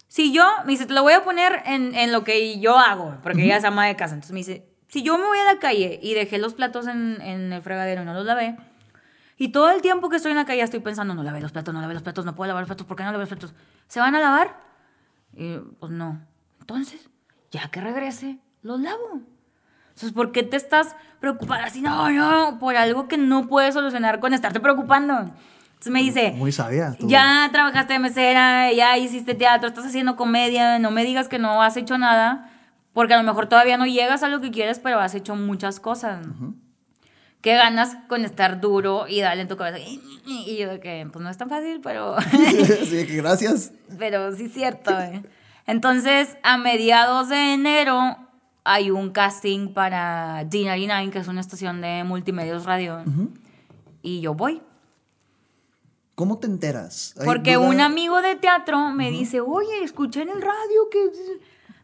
si 0.09 0.33
yo, 0.33 0.43
me 0.65 0.73
dice, 0.73 0.85
te 0.85 0.93
lo 0.93 1.03
voy 1.03 1.13
a 1.13 1.23
poner 1.23 1.63
en, 1.65 1.95
en 1.95 2.11
lo 2.11 2.25
que 2.25 2.59
yo 2.59 2.77
hago, 2.77 3.19
porque 3.23 3.45
ella 3.45 3.55
es 3.55 3.63
ama 3.63 3.87
de 3.87 3.95
casa. 3.95 4.15
Entonces 4.15 4.33
me 4.33 4.39
dice, 4.39 4.65
si 4.89 5.01
yo 5.01 5.17
me 5.17 5.23
voy 5.23 5.39
a 5.39 5.45
la 5.45 5.59
calle 5.59 5.97
y 6.03 6.13
dejé 6.13 6.39
los 6.39 6.55
platos 6.55 6.87
en, 6.87 7.21
en 7.21 7.53
el 7.53 7.61
fregadero 7.61 8.01
y 8.01 8.05
no 8.05 8.13
los 8.13 8.25
lavé, 8.25 8.57
y 9.39 9.49
todo 9.49 9.71
el 9.71 9.81
tiempo 9.81 10.09
que 10.09 10.17
estoy 10.17 10.31
en 10.31 10.37
la 10.37 10.45
calle 10.45 10.61
estoy 10.61 10.81
pensando, 10.81 11.15
no 11.15 11.23
lavé 11.23 11.41
los 11.41 11.51
platos, 11.51 11.73
no 11.73 11.81
lavé 11.81 11.95
los 11.95 12.03
platos, 12.03 12.25
no 12.25 12.35
puedo 12.35 12.49
lavar 12.49 12.61
los 12.61 12.67
platos, 12.67 12.85
¿por 12.85 12.95
qué 12.97 13.03
no 13.03 13.11
lavé 13.11 13.23
los 13.23 13.29
platos? 13.29 13.53
¿Se 13.87 13.99
van 13.99 14.13
a 14.15 14.19
lavar? 14.19 14.59
Y 15.33 15.57
pues 15.79 15.91
no. 15.91 16.19
Entonces, 16.59 17.09
ya 17.49 17.69
que 17.71 17.81
regrese, 17.81 18.37
los 18.61 18.79
lavo. 18.79 19.21
Entonces, 19.87 20.11
¿por 20.11 20.31
qué 20.31 20.43
te 20.43 20.57
estás 20.57 20.95
preocupando 21.19 21.65
así? 21.65 21.81
No, 21.81 22.09
no, 22.11 22.59
por 22.59 22.75
algo 22.75 23.07
que 23.07 23.17
no 23.17 23.47
puedes 23.47 23.73
solucionar 23.73 24.19
con 24.19 24.33
estarte 24.33 24.59
preocupando. 24.59 25.13
Entonces 25.17 25.93
me 25.93 26.01
dice, 26.01 26.31
Muy 26.33 26.51
sabia. 26.51 26.93
tú. 26.99 27.07
ya 27.07 27.47
trabajaste 27.53 27.93
de 27.93 27.99
mesera, 27.99 28.71
ya 28.73 28.97
hiciste 28.97 29.33
teatro, 29.35 29.69
estás 29.69 29.85
haciendo 29.85 30.17
comedia, 30.17 30.77
no 30.79 30.91
me 30.91 31.05
digas 31.05 31.29
que 31.29 31.39
no 31.39 31.63
has 31.63 31.77
hecho 31.77 31.97
nada, 31.97 32.51
porque 32.91 33.13
a 33.13 33.17
lo 33.17 33.23
mejor 33.23 33.47
todavía 33.47 33.77
no 33.77 33.85
llegas 33.85 34.21
a 34.23 34.27
lo 34.27 34.41
que 34.41 34.51
quieres, 34.51 34.79
pero 34.79 34.99
has 34.99 35.15
hecho 35.15 35.35
muchas 35.37 35.79
cosas. 35.79 36.27
¿Qué 37.41 37.55
ganas 37.55 37.95
con 38.09 38.25
estar 38.25 38.59
duro 38.59 39.07
y 39.07 39.21
darle 39.21 39.43
en 39.43 39.47
tu 39.47 39.55
cabeza? 39.55 39.77
Y 40.25 40.57
yo 40.57 40.69
de 40.69 40.79
que, 40.81 41.07
pues 41.11 41.23
no 41.23 41.29
es 41.29 41.37
tan 41.37 41.49
fácil, 41.49 41.79
pero, 41.81 42.15
sí, 42.89 43.05
gracias. 43.05 43.71
pero 43.97 44.33
sí 44.35 44.45
es 44.45 44.53
cierto. 44.53 44.91
¿eh? 44.99 45.23
Entonces, 45.65 46.35
a 46.43 46.57
mediados 46.57 47.29
de 47.29 47.53
enero 47.53 48.17
hay 48.65 48.91
un 48.91 49.11
casting 49.11 49.73
para 49.73 50.43
D99, 50.43 51.11
que 51.11 51.19
es 51.19 51.27
una 51.29 51.39
estación 51.41 51.79
de 51.79 52.03
multimedios 52.03 52.65
radio, 52.65 53.03
y 54.01 54.19
yo 54.19 54.33
voy. 54.33 54.61
¿Cómo 56.15 56.37
te 56.39 56.47
enteras? 56.47 57.15
¿Hay 57.17 57.25
Porque 57.25 57.55
duda? 57.55 57.69
un 57.69 57.79
amigo 57.79 58.21
de 58.21 58.35
teatro 58.35 58.89
me 58.91 59.09
dice, 59.11 59.39
oye, 59.39 59.81
escuché 59.83 60.23
en 60.23 60.29
el 60.29 60.41
radio 60.41 60.89
que... 60.91 60.99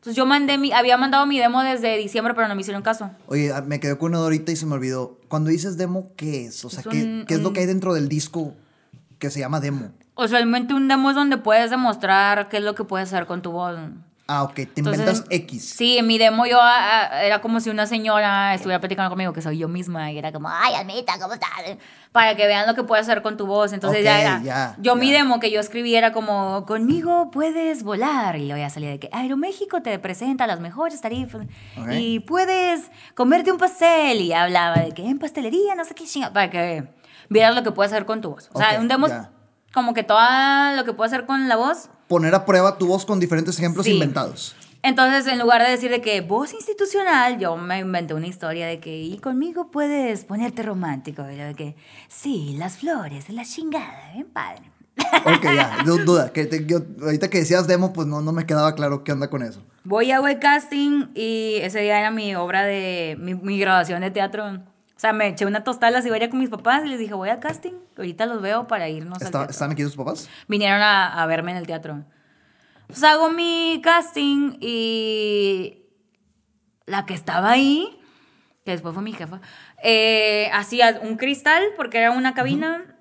Entonces 0.05 0.17
yo 0.17 0.27
mandé 0.27 0.59
mi, 0.59 0.71
había 0.71 0.97
mandado 0.97 1.25
mi 1.25 1.39
demo 1.39 1.63
desde 1.63 1.97
diciembre, 1.97 2.35
pero 2.35 2.47
no 2.47 2.53
me 2.53 2.61
hicieron 2.61 2.83
caso. 2.83 3.09
Oye, 3.25 3.51
ah, 3.51 3.61
me 3.65 3.79
quedé 3.79 3.97
con 3.97 4.11
una 4.11 4.19
ahorita 4.19 4.51
y 4.51 4.55
se 4.55 4.67
me 4.67 4.75
olvidó. 4.75 5.17
Cuando 5.29 5.49
dices 5.49 5.77
demo, 5.77 6.11
¿qué 6.15 6.45
es? 6.45 6.63
O 6.63 6.69
sea, 6.69 6.81
Es 6.81 6.87
¿qué, 6.87 7.03
un- 7.03 7.25
qué 7.27 7.33
es 7.33 7.41
lo 7.41 7.53
que 7.53 7.61
hay 7.61 7.65
dentro 7.65 7.95
del 7.95 8.07
disco 8.07 8.53
que 9.17 9.31
se 9.31 9.39
llama 9.39 9.59
demo? 9.59 9.89
Usualmente 10.15 10.75
un 10.75 10.87
demo 10.87 11.09
es 11.09 11.15
donde 11.15 11.37
puedes 11.37 11.71
demostrar 11.71 12.49
qué 12.49 12.57
es 12.57 12.63
lo 12.63 12.75
que 12.75 12.83
puedes 12.83 13.11
hacer 13.11 13.25
con 13.25 13.41
tu 13.41 13.51
voz. 13.51 13.79
Ah, 14.27 14.41
ok, 14.41 14.55
te 14.55 14.61
Entonces, 14.77 14.99
inventas 15.01 15.23
en- 15.29 15.41
X. 15.43 15.69
Sí, 15.75 15.99
en 15.99 16.07
mi 16.07 16.17
demo 16.17 16.47
yo 16.47 16.57
ah, 16.59 17.09
ah, 17.11 17.23
era 17.23 17.41
como 17.41 17.59
si 17.59 17.69
una 17.69 17.85
señora 17.85 18.55
estuviera 18.55 18.79
platicando 18.79 19.09
conmigo, 19.11 19.33
que 19.33 19.41
soy 19.43 19.59
yo 19.59 19.67
misma, 19.67 20.11
y 20.11 20.17
era 20.17 20.31
como, 20.31 20.49
ay, 20.49 20.73
Almita, 20.73 21.19
¿cómo 21.19 21.35
estás? 21.35 21.49
Para 22.11 22.35
que 22.35 22.47
vean 22.47 22.65
lo 22.65 22.73
que 22.73 22.83
puedes 22.83 23.07
hacer 23.07 23.21
con 23.21 23.37
tu 23.37 23.45
voz. 23.45 23.71
Entonces 23.71 24.03
ya 24.03 24.13
Ok, 24.15 24.19
era. 24.21 24.41
ya, 24.41 24.75
yo 24.79 24.95
mi 24.95 25.11
ya. 25.11 25.17
demo 25.17 25.39
que 25.39 25.51
yo 25.51 25.59
escribí 25.59 25.95
era 25.95 26.11
como, 26.11 26.65
conmigo 26.65 27.29
puedes 27.29 27.83
volar. 27.83 28.37
Y 28.37 28.45
luego 28.47 28.57
ya 28.59 28.71
salía 28.71 28.89
de 28.89 28.99
que 28.99 29.09
Aeroméxico 29.11 29.83
te 29.83 29.99
presenta 29.99 30.47
las 30.47 30.59
mejores 30.59 30.99
tarifas. 31.01 31.45
Ok. 31.77 31.87
Y 31.91 32.19
puedes 32.21 32.89
comerte 33.13 33.51
un 33.51 33.59
pastel. 33.59 34.21
Y 34.21 34.33
hablaba 34.33 34.77
de 34.77 34.91
que 34.93 35.05
en 35.05 35.19
pastelería, 35.19 35.75
no 35.75 35.85
sé 35.85 35.93
qué 35.93 36.05
chinga. 36.05 36.33
Para 36.33 36.49
que 36.49 36.87
vieras 37.29 37.53
lo 37.53 37.61
que 37.61 37.71
puedes 37.71 37.91
hacer 37.93 38.05
con 38.07 38.21
tu 38.21 38.31
voz. 38.31 38.49
O 38.53 38.57
sea, 38.57 38.71
Ok, 38.73 38.79
un 38.79 38.87
demo 38.87 39.07
ya. 39.07 39.29
como 39.71 39.93
que 39.93 40.01
todo 40.01 40.17
lo 40.75 40.83
que 40.83 40.93
puedes 40.93 41.13
hacer 41.13 41.27
con 41.27 41.47
la 41.47 41.57
voz. 41.57 41.89
Poner 42.07 42.35
a 42.35 42.45
prueba 42.45 42.77
tu 42.77 42.87
voz 42.87 43.05
con 43.05 43.19
diferentes 43.19 43.57
ejemplos 43.57 43.85
Sí. 43.85 43.93
inventados. 43.93 44.55
Entonces, 44.83 45.25
en 45.31 45.39
lugar 45.39 45.63
de 45.63 45.71
decir 45.71 45.89
de 45.89 45.99
que 45.99 46.21
voz 46.21 46.53
institucional, 46.53 47.39
yo 47.39 47.57
me 47.57 47.79
inventé 47.79 48.13
una 48.13 48.27
historia 48.27 48.67
de 48.67 48.79
que, 48.79 48.95
y 49.01 49.17
conmigo 49.17 49.71
puedes 49.71 50.25
ponerte 50.25 50.61
romántico. 50.61 51.23
Y 51.31 51.37
yo 51.37 51.45
de 51.45 51.55
que, 51.55 51.75
sí, 52.07 52.55
las 52.59 52.77
flores, 52.77 53.27
la 53.29 53.43
chingada, 53.43 54.11
bien 54.13 54.27
padre. 54.27 54.61
Ok, 55.25 55.43
ya, 55.43 55.77
du- 55.83 55.97
duda. 56.05 56.31
Que 56.31 56.45
te- 56.45 56.65
yo- 56.67 56.83
ahorita 57.01 57.29
que 57.31 57.39
decías 57.39 57.65
demo, 57.65 57.93
pues 57.93 58.07
no, 58.07 58.21
no 58.21 58.31
me 58.31 58.45
quedaba 58.45 58.75
claro 58.75 59.03
qué 59.03 59.11
onda 59.11 59.29
con 59.31 59.41
eso. 59.41 59.63
Voy 59.83 60.11
a 60.11 60.21
web 60.21 60.39
casting 60.39 61.07
y 61.15 61.55
ese 61.61 61.79
día 61.81 61.99
era 61.99 62.11
mi 62.11 62.35
obra 62.35 62.63
de, 62.63 63.17
mi, 63.19 63.33
mi 63.33 63.57
grabación 63.59 64.01
de 64.01 64.11
teatro. 64.11 64.59
O 64.95 64.99
sea, 64.99 65.11
me 65.11 65.27
eché 65.27 65.45
una 65.45 65.63
tostada 65.63 65.87
a 65.87 65.91
la 65.91 66.01
ciberia 66.01 66.29
con 66.29 66.39
mis 66.39 66.49
papás 66.49 66.85
y 66.85 66.87
les 66.87 66.99
dije, 66.99 67.13
voy 67.13 67.29
a 67.29 67.39
casting, 67.41 67.73
ahorita 67.97 68.25
los 68.27 68.41
veo 68.41 68.65
para 68.67 68.87
irnos 68.87 69.19
al 69.21 69.25
¿Está- 69.25 69.39
teatro. 69.39 69.51
¿Están 69.51 69.71
aquí 69.71 69.83
tus 69.83 69.95
papás? 69.97 70.29
vinieron 70.47 70.81
a, 70.81 71.21
a 71.21 71.25
verme 71.25 71.51
en 71.51 71.57
el 71.57 71.67
teatro. 71.67 72.05
Pues 72.87 73.03
hago 73.03 73.29
mi 73.29 73.81
casting 73.83 74.57
y 74.61 75.83
la 76.85 77.05
que 77.05 77.13
estaba 77.13 77.51
ahí, 77.51 77.99
que 78.63 78.71
después 78.71 78.93
fue 78.93 79.03
mi 79.03 79.11
jefa, 79.13 79.41
eh, 79.83 80.49
hacía 80.53 80.99
un 81.01 81.17
cristal 81.17 81.61
porque 81.75 81.97
era 81.97 82.11
una 82.11 82.33
cabina. 82.33 82.91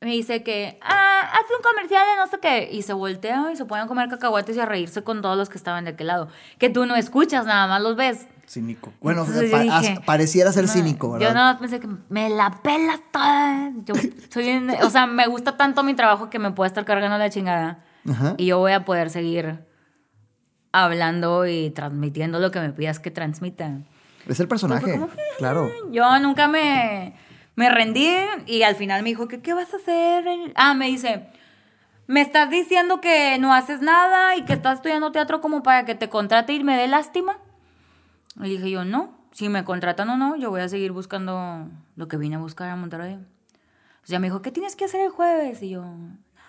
Me 0.00 0.10
dice 0.10 0.42
que, 0.42 0.78
ah, 0.82 1.30
hace 1.32 1.54
un 1.56 1.62
comercial 1.62 2.04
de 2.06 2.16
no 2.16 2.26
sé 2.26 2.38
qué. 2.40 2.68
Y 2.72 2.82
se 2.82 2.92
voltea 2.92 3.48
y 3.52 3.56
se 3.56 3.64
ponen 3.64 3.84
a 3.84 3.88
comer 3.88 4.08
cacahuates 4.08 4.56
y 4.56 4.60
a 4.60 4.66
reírse 4.66 5.02
con 5.04 5.22
todos 5.22 5.36
los 5.38 5.48
que 5.48 5.56
estaban 5.56 5.84
de 5.84 5.92
aquel 5.92 6.08
lado. 6.08 6.28
Que 6.58 6.68
tú 6.68 6.84
no 6.84 6.96
escuchas, 6.96 7.46
nada 7.46 7.66
más 7.66 7.80
los 7.80 7.96
ves. 7.96 8.26
Cínico. 8.48 8.92
Bueno, 9.00 9.22
Entonces 9.24 9.50
pa- 9.50 9.60
dije, 9.60 10.00
pareciera 10.06 10.52
ser 10.52 10.66
No, 10.66 10.72
cínico, 10.72 11.10
¿verdad? 11.12 11.28
Yo 11.28 11.34
más 11.34 11.56
pensé 11.56 11.80
que 11.80 11.88
me 12.08 12.30
la 12.30 12.50
pelas 12.62 13.00
toda. 13.10 13.72
Yo 13.84 13.94
soy 14.30 14.44
bien- 14.44 14.70
o 14.82 14.90
sea, 14.90 15.06
me 15.06 15.26
gusta 15.26 15.56
tanto 15.56 15.82
mi 15.82 15.94
trabajo 15.94 16.30
que 16.30 16.38
me 16.38 16.52
puede 16.52 16.68
estar 16.68 16.84
cargando 16.84 17.18
la 17.18 17.28
chingada. 17.30 17.78
Ajá. 18.08 18.34
Y 18.36 18.46
yo 18.46 18.58
voy 18.58 18.72
a 18.72 18.84
poder 18.84 19.10
seguir 19.10 19.64
hablando 20.72 21.46
y 21.46 21.70
transmitiendo 21.70 22.38
lo 22.38 22.50
que 22.50 22.60
me 22.60 22.70
pidas 22.72 22.98
que 23.00 23.10
transmita. 23.10 23.78
Es 24.28 24.40
el 24.40 24.48
personaje, 24.48 24.92
como, 24.92 25.08
claro. 25.38 25.70
Yo 25.90 26.18
nunca 26.18 26.48
me, 26.48 27.14
me 27.54 27.70
rendí 27.70 28.08
y 28.46 28.62
al 28.62 28.74
final 28.74 29.02
me 29.02 29.10
dijo, 29.10 29.28
¿qué, 29.28 29.40
¿qué 29.40 29.54
vas 29.54 29.72
a 29.72 29.76
hacer? 29.76 30.24
Ah, 30.56 30.74
me 30.74 30.86
dice, 30.86 31.28
me 32.06 32.20
estás 32.20 32.50
diciendo 32.50 33.00
que 33.00 33.38
no 33.38 33.54
haces 33.54 33.80
nada 33.80 34.36
y 34.36 34.42
que 34.44 34.52
estás 34.52 34.76
estudiando 34.76 35.12
teatro 35.12 35.40
como 35.40 35.62
para 35.62 35.84
que 35.84 35.94
te 35.94 36.08
contrate 36.08 36.52
y 36.52 36.62
me 36.64 36.76
dé 36.76 36.88
lástima. 36.88 37.38
Le 38.38 38.48
dije 38.48 38.70
yo, 38.70 38.84
no, 38.84 39.16
si 39.32 39.48
me 39.48 39.64
contratan 39.64 40.08
o 40.10 40.16
no, 40.16 40.36
yo 40.36 40.50
voy 40.50 40.60
a 40.60 40.68
seguir 40.68 40.92
buscando 40.92 41.68
lo 41.96 42.08
que 42.08 42.16
vine 42.16 42.36
a 42.36 42.38
buscar 42.38 42.68
a 42.68 42.76
Monterrey. 42.76 43.14
O 43.14 44.06
sea, 44.06 44.18
me 44.18 44.28
dijo, 44.28 44.42
¿qué 44.42 44.52
tienes 44.52 44.76
que 44.76 44.84
hacer 44.84 45.00
el 45.00 45.10
jueves? 45.10 45.62
Y 45.62 45.70
yo, 45.70 45.84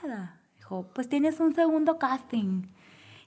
nada. 0.04 0.40
Dijo, 0.58 0.88
pues 0.94 1.10
tienes 1.10 1.40
un 1.40 1.56
segundo 1.56 1.98
casting. 1.98 2.64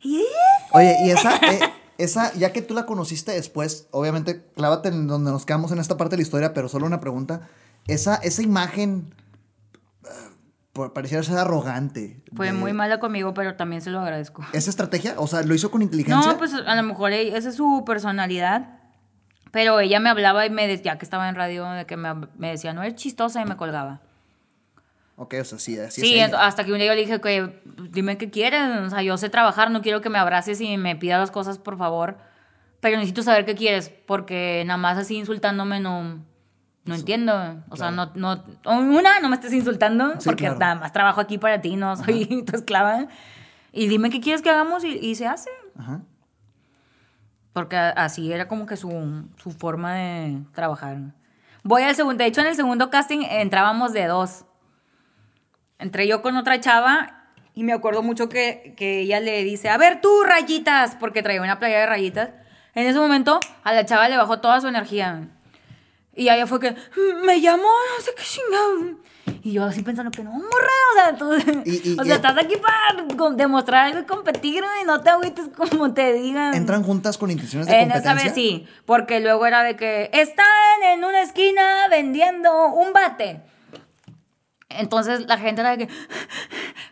Y 0.02 0.24
Oye, 0.72 0.96
y 1.04 1.10
esa, 1.10 1.36
eh, 1.36 1.60
esa, 1.98 2.32
ya 2.34 2.52
que 2.52 2.62
tú 2.62 2.74
la 2.74 2.86
conociste 2.86 3.32
después, 3.32 3.88
obviamente, 3.90 4.44
clávate 4.54 4.88
en 4.88 5.06
donde 5.06 5.30
nos 5.30 5.44
quedamos 5.44 5.72
en 5.72 5.78
esta 5.78 5.96
parte 5.96 6.12
de 6.12 6.18
la 6.18 6.22
historia, 6.22 6.54
pero 6.54 6.68
solo 6.68 6.86
una 6.86 7.00
pregunta. 7.00 7.48
Esa, 7.86 8.16
esa 8.16 8.42
imagen 8.42 9.12
por- 10.72 10.92
pareciera 10.92 11.22
ser 11.22 11.36
arrogante. 11.38 12.22
fue 12.34 12.46
de- 12.46 12.52
muy 12.52 12.72
mala 12.72 12.98
conmigo, 13.00 13.34
pero 13.34 13.56
también 13.56 13.82
se 13.82 13.90
lo 13.90 14.00
agradezco. 14.00 14.44
¿Esa 14.52 14.70
estrategia? 14.70 15.14
O 15.18 15.26
sea, 15.26 15.42
¿lo 15.42 15.54
hizo 15.54 15.70
con 15.70 15.82
inteligencia? 15.82 16.32
No, 16.32 16.38
pues 16.38 16.54
a 16.54 16.74
lo 16.74 16.82
mejor 16.82 17.12
ella- 17.12 17.36
esa 17.36 17.48
es 17.50 17.56
su 17.56 17.82
personalidad. 17.86 18.76
Pero 19.52 19.80
ella 19.80 19.98
me 19.98 20.08
hablaba 20.10 20.46
y 20.46 20.50
me 20.50 20.68
decía 20.68 20.96
que 20.96 21.04
estaba 21.04 21.28
en 21.28 21.34
radio, 21.34 21.68
de 21.70 21.84
que 21.84 21.96
me, 21.96 22.14
me 22.38 22.50
decía, 22.50 22.72
no 22.72 22.82
eres 22.84 22.94
chistosa 22.94 23.42
y 23.42 23.44
me 23.46 23.56
colgaba. 23.56 24.00
Ok, 25.16 25.34
o 25.40 25.44
sea, 25.44 25.58
sí, 25.58 25.76
así 25.78 26.00
Sí, 26.00 26.18
es 26.20 26.32
hasta 26.32 26.64
que 26.64 26.72
un 26.72 26.78
día 26.78 26.86
yo 26.86 26.94
le 26.94 27.00
dije 27.00 27.20
que 27.20 27.60
dime 27.90 28.16
qué 28.16 28.30
quieres, 28.30 28.62
o 28.86 28.88
sea, 28.90 29.02
yo 29.02 29.18
sé 29.18 29.28
trabajar, 29.28 29.70
no 29.72 29.82
quiero 29.82 30.00
que 30.00 30.08
me 30.08 30.18
abraces 30.18 30.60
y 30.60 30.76
me 30.78 30.94
pidas 30.96 31.18
las 31.18 31.30
cosas, 31.32 31.58
por 31.58 31.76
favor, 31.76 32.16
pero 32.80 32.96
necesito 32.96 33.22
saber 33.24 33.44
qué 33.44 33.54
quieres, 33.56 33.90
porque 34.06 34.62
nada 34.66 34.78
más 34.78 34.96
así 34.96 35.16
insultándome 35.16 35.80
no, 35.80 36.24
no 36.90 36.96
entiendo, 36.96 37.62
o 37.70 37.76
sea, 37.76 37.90
no, 37.90 38.10
no, 38.14 38.44
una, 38.66 39.20
no 39.20 39.28
me 39.28 39.36
estés 39.36 39.52
insultando, 39.52 40.12
Sí, 40.18 40.26
porque 40.26 40.44
claro. 40.44 40.58
nada 40.58 40.74
más 40.74 40.92
trabajo 40.92 41.20
aquí 41.20 41.38
para 41.38 41.60
ti, 41.60 41.76
no 41.76 41.96
soy 41.96 42.44
tu 42.46 42.56
esclava, 42.56 43.06
y 43.72 43.88
dime 43.88 44.10
qué 44.10 44.20
quieres 44.20 44.42
que 44.42 44.50
hagamos 44.50 44.84
y, 44.84 44.98
y 44.98 45.14
se 45.14 45.26
hace. 45.26 45.50
Ajá. 45.78 46.02
Porque 47.52 47.76
así 47.76 48.32
era 48.32 48.46
como 48.48 48.66
que 48.66 48.76
su, 48.76 49.24
su 49.42 49.50
forma 49.50 49.94
de 49.94 50.38
trabajar. 50.52 50.98
Voy 51.62 51.82
al 51.82 51.94
segundo, 51.94 52.22
de 52.22 52.28
hecho 52.28 52.40
en 52.40 52.46
el 52.48 52.54
segundo 52.54 52.90
casting 52.90 53.20
entrábamos 53.28 53.92
de 53.92 54.06
dos. 54.06 54.44
Entré 55.78 56.06
yo 56.06 56.20
con 56.22 56.36
otra 56.36 56.60
chava 56.60 57.16
Y 57.54 57.64
me 57.64 57.72
acuerdo 57.72 58.02
mucho 58.02 58.28
que, 58.28 58.74
que 58.76 59.00
ella 59.00 59.18
le 59.20 59.42
dice, 59.44 59.68
a 59.68 59.78
ver 59.78 60.00
tú, 60.00 60.10
rayitas, 60.24 60.94
porque 60.96 61.22
traía 61.22 61.42
una 61.42 61.58
playa 61.58 61.80
de 61.80 61.86
rayitas. 61.86 62.30
En 62.74 62.86
ese 62.86 62.98
momento 62.98 63.40
a 63.64 63.72
la 63.72 63.84
chava 63.84 64.08
le 64.08 64.16
bajó 64.16 64.40
toda 64.40 64.60
su 64.60 64.68
energía. 64.68 65.28
Y 66.14 66.24
ella 66.28 66.46
fue 66.46 66.60
que, 66.60 66.74
me 67.24 67.40
llamó, 67.40 67.62
no 67.62 68.04
sé 68.04 68.12
qué 68.16 68.22
chingado. 68.22 68.98
Y 69.42 69.52
yo 69.52 69.64
así 69.64 69.82
pensando 69.82 70.10
que 70.10 70.24
no, 70.24 70.32
morra, 70.32 70.46
o 70.90 70.94
sea, 70.94 71.16
tú, 71.16 71.32
Y- 71.64 71.90
y- 71.90 71.96
o 71.98 72.04
sea, 72.04 72.14
y- 72.14 72.16
estás 72.16 72.36
aquí 72.36 72.56
para 72.56 73.30
demostrar 73.36 73.86
algo 73.86 74.00
y 74.00 74.04
competir 74.04 74.64
y 74.82 74.84
no 74.84 75.00
te 75.00 75.10
agüites 75.10 75.48
como 75.56 75.94
te 75.94 76.12
digan. 76.12 76.52
¿Entran 76.54 76.82
juntas 76.82 77.16
con 77.16 77.30
intenciones 77.30 77.66
de 77.68 77.72
En 77.74 77.88
competencia? 77.90 78.12
esa 78.14 78.24
vez 78.24 78.34
sí, 78.34 78.66
porque 78.86 79.20
luego 79.20 79.46
era 79.46 79.62
de 79.62 79.76
que 79.76 80.10
están 80.12 80.46
en 80.92 81.04
una 81.04 81.22
esquina 81.22 81.86
vendiendo 81.88 82.66
un 82.68 82.92
bate. 82.92 83.40
Entonces 84.68 85.26
la 85.26 85.38
gente 85.38 85.60
era 85.62 85.76
de 85.76 85.86
que. 85.86 85.92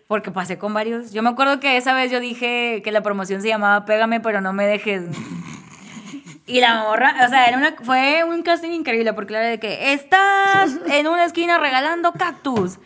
Porque 0.06 0.30
pasé 0.30 0.58
con 0.58 0.72
varios. 0.74 1.12
Yo 1.12 1.22
me 1.22 1.28
acuerdo 1.30 1.60
que 1.60 1.76
esa 1.76 1.92
vez 1.94 2.10
yo 2.10 2.18
dije 2.18 2.80
que 2.82 2.92
la 2.92 3.02
promoción 3.02 3.42
se 3.42 3.48
llamaba 3.48 3.84
Pégame, 3.84 4.20
pero 4.20 4.40
no 4.40 4.52
me 4.52 4.66
dejes. 4.66 5.04
Y 6.48 6.60
la 6.60 6.82
morra, 6.82 7.14
o 7.24 7.28
sea, 7.28 7.44
era 7.46 7.58
una, 7.58 7.76
fue 7.82 8.24
un 8.24 8.42
casting 8.42 8.70
increíble 8.70 9.12
porque 9.12 9.34
era 9.34 9.46
de 9.46 9.60
que 9.60 9.92
estás 9.92 10.72
en 10.90 11.06
una 11.06 11.24
esquina 11.26 11.58
regalando 11.58 12.12
cactus. 12.12 12.78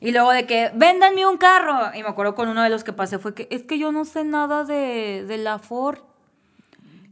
Y 0.00 0.12
luego 0.12 0.30
de 0.32 0.44
que 0.46 0.70
véndanme 0.74 1.24
un 1.26 1.38
carro. 1.38 1.94
Y 1.96 2.02
me 2.02 2.08
acuerdo 2.10 2.34
con 2.34 2.48
uno 2.48 2.62
de 2.62 2.68
los 2.68 2.84
que 2.84 2.92
pasé 2.92 3.18
fue 3.18 3.34
que 3.34 3.48
es 3.50 3.62
que 3.62 3.78
yo 3.78 3.90
no 3.90 4.04
sé 4.04 4.22
nada 4.22 4.64
de, 4.64 5.24
de 5.26 5.38
la 5.38 5.58
Ford. 5.58 5.98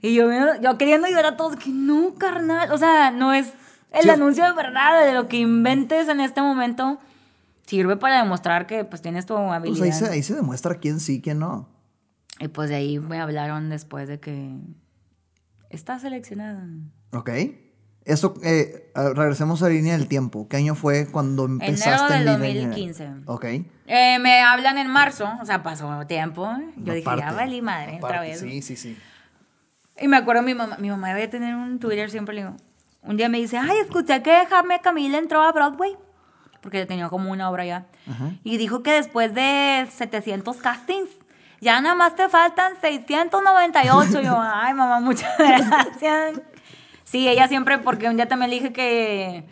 Y 0.02 0.14
yo, 0.14 0.28
yo 0.60 0.76
queriendo 0.78 1.06
ayudar 1.06 1.24
a 1.26 1.36
todos, 1.38 1.56
que 1.56 1.70
no, 1.70 2.14
carnal. 2.18 2.70
O 2.70 2.76
sea, 2.76 3.10
no 3.10 3.32
es 3.32 3.52
el 3.92 4.02
Sí. 4.02 4.10
anuncio 4.10 4.44
de 4.44 4.52
verdad 4.52 5.06
de 5.06 5.14
lo 5.14 5.26
que 5.26 5.38
inventes 5.38 6.08
en 6.08 6.20
este 6.20 6.42
momento. 6.42 6.98
Sirve 7.66 7.96
para 7.96 8.18
demostrar 8.22 8.66
que 8.66 8.84
pues 8.84 9.00
tienes 9.00 9.24
tu 9.24 9.36
Pues 9.36 9.52
habilidad. 9.52 9.84
ahí 9.86 9.92
se, 9.92 10.08
ahí 10.10 10.22
se 10.22 10.34
demuestra 10.34 10.74
quién 10.74 11.00
sí, 11.00 11.22
quién 11.22 11.38
no. 11.38 11.68
Y 12.40 12.48
pues 12.48 12.68
de 12.68 12.74
ahí 12.76 12.98
me 12.98 13.20
hablaron 13.20 13.70
después 13.70 14.06
de 14.08 14.20
que 14.20 14.50
está 15.72 15.98
seleccionada. 15.98 16.66
¿Ok? 17.12 17.30
Eso, 18.04 18.34
eh, 18.42 18.90
regresemos 19.14 19.62
a 19.62 19.66
la 19.66 19.74
línea 19.74 19.96
del 19.96 20.08
tiempo. 20.08 20.48
¿Qué 20.48 20.56
año 20.56 20.74
fue 20.74 21.06
cuando 21.06 21.44
empezaste 21.44 22.14
Enero 22.14 22.32
del 22.38 22.44
en 22.46 22.54
línea? 22.54 22.68
2015. 22.68 23.10
Ok. 23.26 23.44
Eh, 23.86 24.18
me 24.18 24.40
hablan 24.40 24.78
en 24.78 24.88
marzo, 24.88 25.30
o 25.40 25.44
sea, 25.44 25.62
pasó 25.62 26.06
tiempo. 26.06 26.48
Yo 26.76 26.94
dije, 26.94 27.04
ya 27.04 27.12
Aparte, 27.12 27.34
valí 27.34 27.62
madre, 27.62 27.96
otra 27.96 28.08
aparte, 28.08 28.28
vez. 28.28 28.40
Sí, 28.40 28.62
sí, 28.62 28.76
sí. 28.76 28.98
Y 30.00 30.08
me 30.08 30.16
acuerdo 30.16 30.42
mi 30.42 30.54
mamá, 30.54 30.78
mi 30.78 30.90
mamá 30.90 31.08
debe 31.08 31.28
tener 31.28 31.54
un 31.54 31.78
Twitter, 31.78 32.10
siempre 32.10 32.34
le 32.34 32.42
digo. 32.42 32.56
Un 33.02 33.16
día 33.16 33.28
me 33.28 33.38
dice, 33.38 33.58
ay, 33.58 33.78
escuché 33.82 34.22
que 34.22 34.46
Jaime 34.46 34.80
Camila 34.80 35.18
entró 35.18 35.42
a 35.42 35.52
Broadway. 35.52 35.96
Porque 36.60 36.86
tenía 36.86 37.08
como 37.08 37.30
una 37.30 37.50
obra 37.50 37.64
ya. 37.64 37.86
Y 38.44 38.56
dijo 38.56 38.82
que 38.84 38.92
después 38.92 39.34
de 39.34 39.86
700 39.90 40.56
castings, 40.58 41.08
ya 41.62 41.80
nada 41.80 41.94
más 41.94 42.16
te 42.16 42.28
faltan 42.28 42.72
698. 42.80 44.20
Y 44.20 44.24
yo, 44.24 44.36
ay, 44.38 44.74
mamá, 44.74 44.98
muchas 44.98 45.30
gracias. 45.38 46.40
Sí, 47.04 47.28
ella 47.28 47.46
siempre, 47.46 47.78
porque 47.78 48.08
un 48.08 48.16
día 48.16 48.26
también 48.26 48.50
le 48.50 48.56
dije 48.56 48.72
que, 48.72 49.44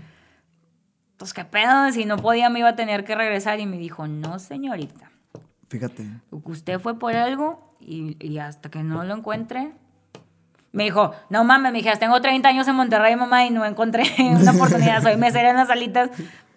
pues 1.17 1.33
qué 1.33 1.45
pedo, 1.45 1.93
si 1.93 2.07
no 2.07 2.17
podía 2.17 2.51
me 2.51 2.59
iba 2.59 2.71
a 2.71 2.77
tener 2.77 3.05
que 3.05 3.15
regresar. 3.15 3.61
Y 3.61 3.67
me 3.67 3.79
dijo, 3.79 4.09
no, 4.09 4.41
señorita. 4.41 5.09
Fíjate. 5.69 6.05
Usted 6.31 6.81
fue 6.81 6.99
por 6.99 7.15
algo 7.15 7.77
y, 7.79 8.17
y 8.19 8.39
hasta 8.39 8.71
que 8.71 8.83
no 8.83 9.05
lo 9.05 9.15
encuentre. 9.15 9.71
Me 10.73 10.83
dijo, 10.85 11.13
no 11.29 11.45
mames, 11.45 11.71
me 11.71 11.79
dije, 11.79 11.97
tengo 11.97 12.21
30 12.21 12.49
años 12.49 12.67
en 12.67 12.75
Monterrey, 12.75 13.15
mamá, 13.15 13.45
y 13.45 13.51
no 13.51 13.65
encontré 13.65 14.03
una 14.19 14.51
oportunidad. 14.51 15.01
Soy 15.01 15.17
mesera 15.17 15.51
en 15.51 15.57
las 15.57 15.69
salitas. 15.69 16.11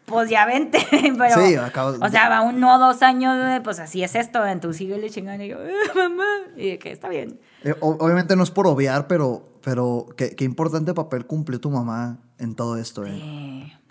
Pues 0.06 0.30
ya 0.30 0.46
vente. 0.46 0.80
Pero, 0.92 1.36
Sí, 1.46 1.56
acabo- 1.56 1.98
o 2.06 2.10
sea, 2.10 2.30
va 2.30 2.42
uno 2.42 2.76
o 2.76 2.80
dos 2.80 3.02
años, 3.02 3.62
pues 3.64 3.80
así 3.80 4.04
es 4.04 4.16
esto. 4.16 4.46
Entonces 4.46 4.78
síguele 4.78 5.10
chingando. 5.10 5.44
Y 5.44 5.50
yo, 5.50 5.58
"Eh, 5.64 5.74
mamá. 5.96 6.26
Y 6.58 6.72
de 6.72 6.80
que 6.80 6.92
está 6.92 7.10
bien. 7.10 7.40
Eh, 7.64 7.74
obviamente 7.80 8.36
no 8.36 8.44
es 8.44 8.52
por 8.52 8.68
obviar, 8.68 9.08
pero, 9.08 9.44
pero 9.64 10.08
qué, 10.18 10.36
qué 10.36 10.44
importante 10.44 10.94
papel 10.94 11.26
cumplió 11.26 11.60
tu 11.62 11.70
mamá 11.70 12.20
en 12.38 12.56
todo 12.56 12.78
esto. 12.78 13.06
Eh. 13.06 13.12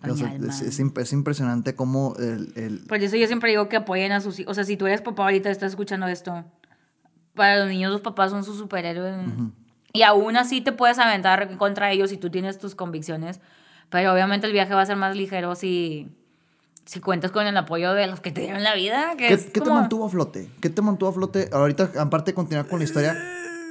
Eh, 0.05 0.11
O 0.11 0.15
sea, 0.17 0.35
es, 0.35 0.61
es 0.63 0.81
es 0.81 1.13
impresionante 1.13 1.75
cómo 1.75 2.15
el, 2.19 2.53
el- 2.57 2.85
Por 2.87 2.99
eso 2.99 3.17
yo 3.17 3.27
siempre 3.27 3.51
digo 3.51 3.69
que 3.69 3.77
apoyen 3.77 4.13
a 4.13 4.21
sus 4.21 4.39
hijos. 4.41 4.51
O 4.53 4.55
sea, 4.55 4.65
si 4.65 4.77
tú 4.77 4.87
eres 4.87 5.01
papá 5.01 5.23
ahorita 5.25 5.49
estás 5.51 5.73
escuchando 5.73 6.07
esto, 6.09 6.45
para 7.35 7.57
los 7.61 7.69
niños 7.69 7.91
los 7.93 8.01
papás 8.03 8.31
son 8.31 8.45
sus 8.45 8.59
superhéroes. 8.59 9.17
Y 9.95 10.03
aún 10.03 10.37
así 10.37 10.61
te 10.61 10.73
puedes 10.73 10.99
aventar 10.99 11.57
contra 11.57 11.91
ellos 11.91 12.11
si 12.11 12.17
tú 12.17 12.31
tienes 12.31 12.59
tus 12.59 12.75
convicciones. 12.75 13.41
Pero 13.93 14.13
obviamente 14.13 14.47
el 14.49 14.53
viaje 14.55 14.75
va 14.75 14.81
a 14.83 14.87
ser 14.87 14.97
más 14.97 15.15
ligero 15.15 15.55
si, 15.55 16.09
si 16.87 16.99
cuentas 17.01 17.31
con 17.31 17.47
el 17.47 17.57
apoyo 17.57 17.93
de 17.93 18.07
los 18.09 18.21
que 18.21 18.33
te 18.33 18.41
dieron 18.41 18.63
la 18.65 18.75
vida. 18.75 19.11
Que 19.19 19.29
¿Qué, 19.29 19.37
qué 19.37 19.51
te 19.51 19.61
como- 19.61 19.75
mantuvo 19.77 20.07
a 20.07 20.09
flote? 20.09 20.51
¿Qué 20.61 20.71
te 20.71 20.81
mantuvo 20.83 21.11
a 21.11 21.13
flote? 21.13 21.51
Ahorita, 21.53 21.91
aparte 22.01 22.31
de 22.33 22.35
continuar 22.35 22.67
con 22.67 22.79
la 22.81 22.87
historia, 22.87 23.17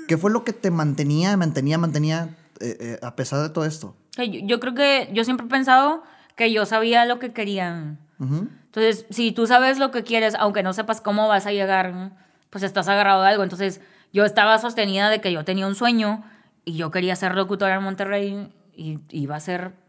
¿qué 0.07 0.17
fue 0.17 0.31
lo 0.31 0.43
que 0.43 0.53
te 0.53 0.69
mantenía, 0.71 1.35
mantenía, 1.35 1.77
mantenía 1.79 2.29
eh, 2.59 2.77
eh, 2.79 2.99
a 3.01 3.15
pesar 3.15 3.41
de 3.41 3.49
todo 3.49 3.65
esto? 3.65 3.95
Yo, 4.15 4.23
yo 4.25 4.59
creo 4.59 4.75
que 4.75 5.09
yo 5.11 5.23
siempre 5.23 5.47
he 5.47 5.49
pensado 5.49 6.03
que 6.35 6.53
yo 6.53 6.65
sabía 6.67 7.05
lo 7.05 7.17
que 7.17 7.33
quería. 7.33 7.97
Ujú. 8.19 8.47
Entonces, 8.65 9.05
si 9.09 9.31
tú 9.31 9.47
sabes 9.47 9.79
lo 9.79 9.89
que 9.91 10.03
quieres, 10.03 10.35
aunque 10.35 10.61
no 10.63 10.71
sepas 10.73 11.01
cómo 11.01 11.27
vas 11.27 11.47
a 11.47 11.51
llegar, 11.51 12.11
pues 12.51 12.63
estás 12.63 12.87
agarrado 12.87 13.23
de 13.23 13.29
algo. 13.29 13.41
Entonces, 13.43 13.81
yo 14.13 14.23
estaba 14.23 14.59
sostenida 14.59 15.09
de 15.09 15.19
que 15.19 15.31
yo 15.33 15.43
tenía 15.43 15.65
un 15.65 15.73
sueño 15.75 16.23
y 16.63 16.73
yo 16.75 16.91
quería 16.91 17.15
ser 17.15 17.33
locutora 17.35 17.75
en 17.75 17.83
Monterrey 17.83 18.53
y 18.77 18.99
iba 19.09 19.35
a 19.35 19.39
ser... 19.39 19.80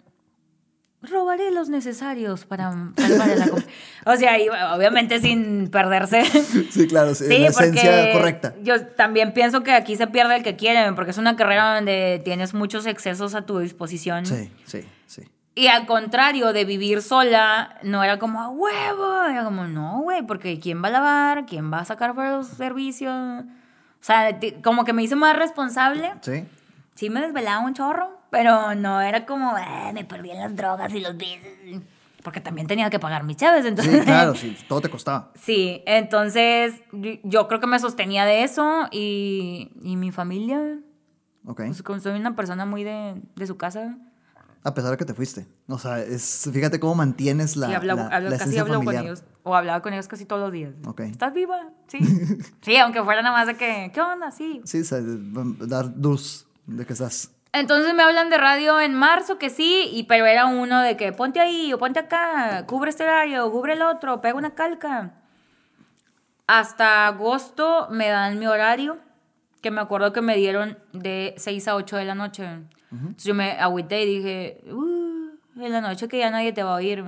Robaré 1.02 1.50
los 1.50 1.68
necesarios 1.68 2.44
para 2.44 2.70
salvar 2.96 3.30
a 3.30 3.36
la 3.36 3.48
com-". 3.48 3.62
O 4.06 4.16
sea, 4.16 4.38
y 4.38 4.48
obviamente 4.48 5.20
sin 5.20 5.68
perderse. 5.68 6.22
Sí, 6.70 6.86
claro, 6.86 7.14
sí, 7.14 7.24
Sí, 7.26 7.38
la 7.38 7.48
esencia 7.48 8.12
correcta. 8.12 8.54
Yo 8.62 8.86
también 8.86 9.32
pienso 9.32 9.62
que 9.62 9.72
aquí 9.72 9.96
se 9.96 10.06
pierde 10.06 10.36
el 10.36 10.42
que 10.42 10.56
quiere, 10.56 10.92
porque 10.92 11.10
es 11.10 11.18
una 11.18 11.36
carrera 11.36 11.74
donde 11.76 12.20
tienes 12.24 12.54
muchos 12.54 12.86
excesos 12.86 13.34
a 13.34 13.42
tu 13.42 13.58
disposición. 13.58 14.26
Sí, 14.26 14.50
sí, 14.64 14.84
sí. 15.06 15.22
Y 15.54 15.66
al 15.66 15.86
contrario, 15.86 16.52
de 16.52 16.64
vivir 16.64 17.02
sola, 17.02 17.78
no 17.82 18.02
era 18.02 18.18
como 18.18 18.40
a 18.40 18.48
huevo. 18.48 19.24
Era 19.24 19.44
como, 19.44 19.64
no, 19.66 20.00
güey, 20.02 20.22
porque 20.22 20.58
¿quién 20.58 20.82
va 20.82 20.88
a 20.88 20.92
lavar? 20.92 21.46
¿Quién 21.46 21.70
va 21.70 21.80
a 21.80 21.84
sacar 21.84 22.14
para 22.14 22.36
los 22.36 22.46
servicios? 22.46 23.14
O 23.14 24.04
sea, 24.04 24.38
como 24.64 24.84
que 24.84 24.92
me 24.92 25.02
hice 25.02 25.14
más 25.14 25.36
responsable. 25.36 26.12
Sí. 26.22 26.44
Sí 26.94 27.10
me 27.10 27.20
desvelaba 27.20 27.60
un 27.64 27.74
chorro, 27.74 28.18
pero 28.32 28.74
no 28.74 29.00
era 29.02 29.26
como, 29.26 29.56
"Eh, 29.58 29.92
me 29.92 30.04
perdí 30.06 30.30
en 30.30 30.38
las 30.38 30.56
drogas 30.56 30.92
y 30.94 31.00
los 31.00 31.14
vicios. 31.18 31.82
Porque 32.24 32.40
también 32.40 32.66
tenía 32.66 32.88
que 32.88 32.98
pagar 32.98 33.24
mis 33.24 33.36
chaves, 33.36 33.66
entonces... 33.66 33.98
Sí, 34.00 34.04
claro, 34.06 34.34
sí, 34.34 34.56
todo 34.68 34.80
te 34.80 34.88
costaba. 34.88 35.32
Sí, 35.34 35.82
entonces 35.86 36.72
yo- 37.24 37.46
creo 37.48 37.60
que 37.60 37.66
me 37.66 37.78
sostenía 37.78 38.24
de 38.24 38.42
eso 38.44 38.86
y, 38.92 39.70
y 39.82 39.96
mi 39.96 40.12
familia, 40.12 40.78
Ok. 41.44 41.62
pues 41.66 41.82
como 41.82 42.00
soy 42.00 42.18
una 42.18 42.34
persona 42.34 42.64
muy 42.64 42.84
de, 42.84 43.20
de 43.36 43.46
su 43.46 43.56
casa, 43.56 43.96
A 44.64 44.72
pesar 44.72 44.92
de 44.92 44.96
que 44.96 45.04
te 45.04 45.12
fuiste. 45.14 45.44
O 45.66 45.76
sea, 45.78 45.98
es, 45.98 46.48
fíjate 46.52 46.78
cómo 46.78 46.94
mantienes 46.94 47.56
la, 47.56 47.66
sí, 47.66 47.74
hablo, 47.74 47.96
la- 47.96 48.06
hablo- 48.08 48.30
la 48.30 48.38
casi 48.38 48.56
hablo 48.56 48.74
familiar. 48.74 48.94
con 49.02 49.04
ellos, 49.04 49.24
o 49.42 49.56
hablaba 49.56 49.82
con 49.82 49.92
ellos 49.92 50.06
casi 50.06 50.24
todos 50.24 50.40
los 50.40 50.52
días. 50.52 50.72
Ok. 50.86 51.00
¿Estás 51.00 51.34
viva? 51.34 51.58
Sí. 51.88 51.98
sí, 52.62 52.76
aunque 52.76 53.02
fuera 53.02 53.20
nada 53.22 53.36
más 53.36 53.48
de 53.48 53.56
que, 53.56 53.90
¿qué 53.92 54.00
onda? 54.00 54.30
Sí. 54.30 54.60
Sí, 54.64 54.80
o 54.80 54.84
sea, 54.84 55.00
dar 55.02 55.86
luz 55.96 56.46
de 56.66 56.86
que 56.86 56.92
estás. 56.92 57.32
Entonces 57.52 57.92
me 57.94 58.02
hablan 58.02 58.30
de 58.30 58.38
radio 58.38 58.80
en 58.80 58.94
marzo, 58.94 59.38
que 59.38 59.50
sí, 59.50 59.90
y, 59.92 60.04
pero 60.04 60.24
era 60.24 60.46
uno 60.46 60.80
de 60.80 60.96
que 60.96 61.12
ponte 61.12 61.38
ahí 61.38 61.72
o 61.72 61.78
ponte 61.78 62.00
acá, 62.00 62.64
cubre 62.66 62.88
este 62.88 63.04
horario, 63.04 63.50
cubre 63.50 63.74
el 63.74 63.82
otro, 63.82 64.22
pega 64.22 64.36
una 64.36 64.54
calca. 64.54 65.12
Hasta 66.46 67.06
agosto 67.06 67.88
me 67.90 68.08
dan 68.08 68.38
mi 68.38 68.46
horario, 68.46 68.98
que 69.60 69.70
me 69.70 69.82
acuerdo 69.82 70.14
que 70.14 70.22
me 70.22 70.36
dieron 70.36 70.78
de 70.92 71.34
6 71.36 71.68
a 71.68 71.76
8 71.76 71.96
de 71.96 72.04
la 72.06 72.14
noche. 72.14 72.48
Entonces 72.90 73.24
yo 73.24 73.34
me 73.34 73.52
agüité 73.52 74.02
y 74.02 74.16
dije, 74.16 74.64
uh, 74.70 75.62
en 75.62 75.72
la 75.72 75.80
noche 75.82 76.08
que 76.08 76.18
ya 76.18 76.30
nadie 76.30 76.52
te 76.52 76.62
va 76.62 76.72
a 76.72 76.76
oír. 76.76 77.04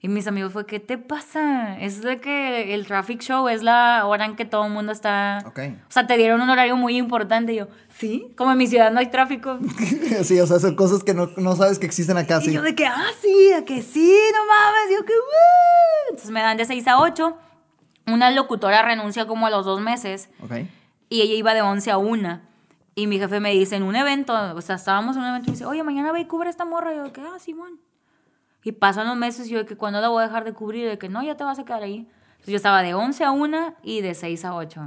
Y 0.00 0.06
mis 0.06 0.28
amigos 0.28 0.52
fue, 0.52 0.64
¿qué 0.64 0.78
te 0.78 0.96
pasa? 0.96 1.76
Es 1.80 2.02
de 2.02 2.20
que 2.20 2.72
el 2.72 2.86
traffic 2.86 3.20
show 3.20 3.48
es 3.48 3.64
la 3.64 4.06
hora 4.06 4.26
en 4.26 4.36
que 4.36 4.44
todo 4.44 4.64
el 4.66 4.70
mundo 4.72 4.92
está... 4.92 5.44
O 5.88 5.90
sea, 5.90 6.06
te 6.06 6.16
dieron 6.16 6.40
un 6.40 6.48
horario 6.50 6.76
muy 6.76 6.96
importante. 6.96 7.52
Y 7.52 7.56
yo, 7.56 7.66
¿sí? 7.88 8.32
Como 8.36 8.52
en 8.52 8.58
mi 8.58 8.68
ciudad 8.68 8.92
no 8.92 9.00
hay 9.00 9.06
tráfico. 9.10 9.58
sí, 10.22 10.38
o 10.38 10.46
sea, 10.46 10.60
son 10.60 10.76
cosas 10.76 11.02
que 11.02 11.14
no, 11.14 11.30
no 11.36 11.56
sabes 11.56 11.80
que 11.80 11.86
existen 11.86 12.16
acá. 12.16 12.38
Y 12.42 12.44
Sí. 12.46 12.52
yo 12.52 12.62
de 12.62 12.76
que, 12.76 12.86
ah, 12.86 13.06
sí, 13.20 13.50
de 13.52 13.64
que 13.64 13.82
sí, 13.82 14.16
no 14.34 14.46
mames. 14.46 14.96
Yo 14.96 15.04
que, 15.04 15.12
"Uh". 15.14 16.10
Entonces 16.10 16.30
me 16.30 16.42
dan 16.42 16.56
de 16.56 16.64
6 16.64 16.86
a 16.86 17.00
8. 17.00 17.36
Una 18.06 18.30
locutora 18.30 18.82
renuncia 18.82 19.26
como 19.26 19.46
a 19.46 19.50
los 19.50 19.66
dos 19.66 19.80
meses 19.80 20.30
y 21.10 21.22
ella 21.22 21.34
iba 21.34 21.54
de 21.54 21.62
11 21.62 21.90
a 21.90 21.98
1. 21.98 22.40
Y 22.94 23.06
mi 23.08 23.18
jefe 23.18 23.40
me 23.40 23.50
dice, 23.52 23.74
en 23.76 23.82
un 23.82 23.96
evento, 23.96 24.32
o 24.54 24.60
sea, 24.60 24.76
estábamos 24.76 25.16
en 25.16 25.22
un 25.22 25.28
evento 25.28 25.46
y 25.48 25.50
me 25.50 25.56
dice, 25.56 25.66
oye, 25.66 25.82
mañana 25.82 26.12
ve 26.12 26.20
y 26.20 26.24
cubre 26.26 26.50
esta 26.50 26.64
morra. 26.64 26.92
Y 26.92 26.96
yo 26.98 27.02
de 27.04 27.12
que, 27.12 27.20
ah, 27.20 27.38
Simón. 27.40 27.80
Y 28.68 28.72
pasan 28.72 29.06
los 29.06 29.16
meses 29.16 29.46
y 29.46 29.50
yo 29.52 29.58
de 29.60 29.64
que, 29.64 29.76
¿cuándo 29.78 29.98
la 30.02 30.08
voy 30.08 30.22
a 30.22 30.26
dejar 30.26 30.44
de 30.44 30.52
cubrir? 30.52 30.86
De 30.86 30.98
que, 30.98 31.08
no, 31.08 31.22
ya 31.22 31.38
te 31.38 31.42
vas 31.42 31.58
a 31.58 31.64
quedar 31.64 31.82
ahí. 31.82 32.06
Entonces 32.32 32.48
yo 32.52 32.56
estaba 32.56 32.82
de 32.82 32.92
11 32.92 33.24
a 33.24 33.30
1 33.30 33.74
y 33.82 34.02
de 34.02 34.14
6 34.14 34.44
a 34.44 34.54
8. 34.54 34.84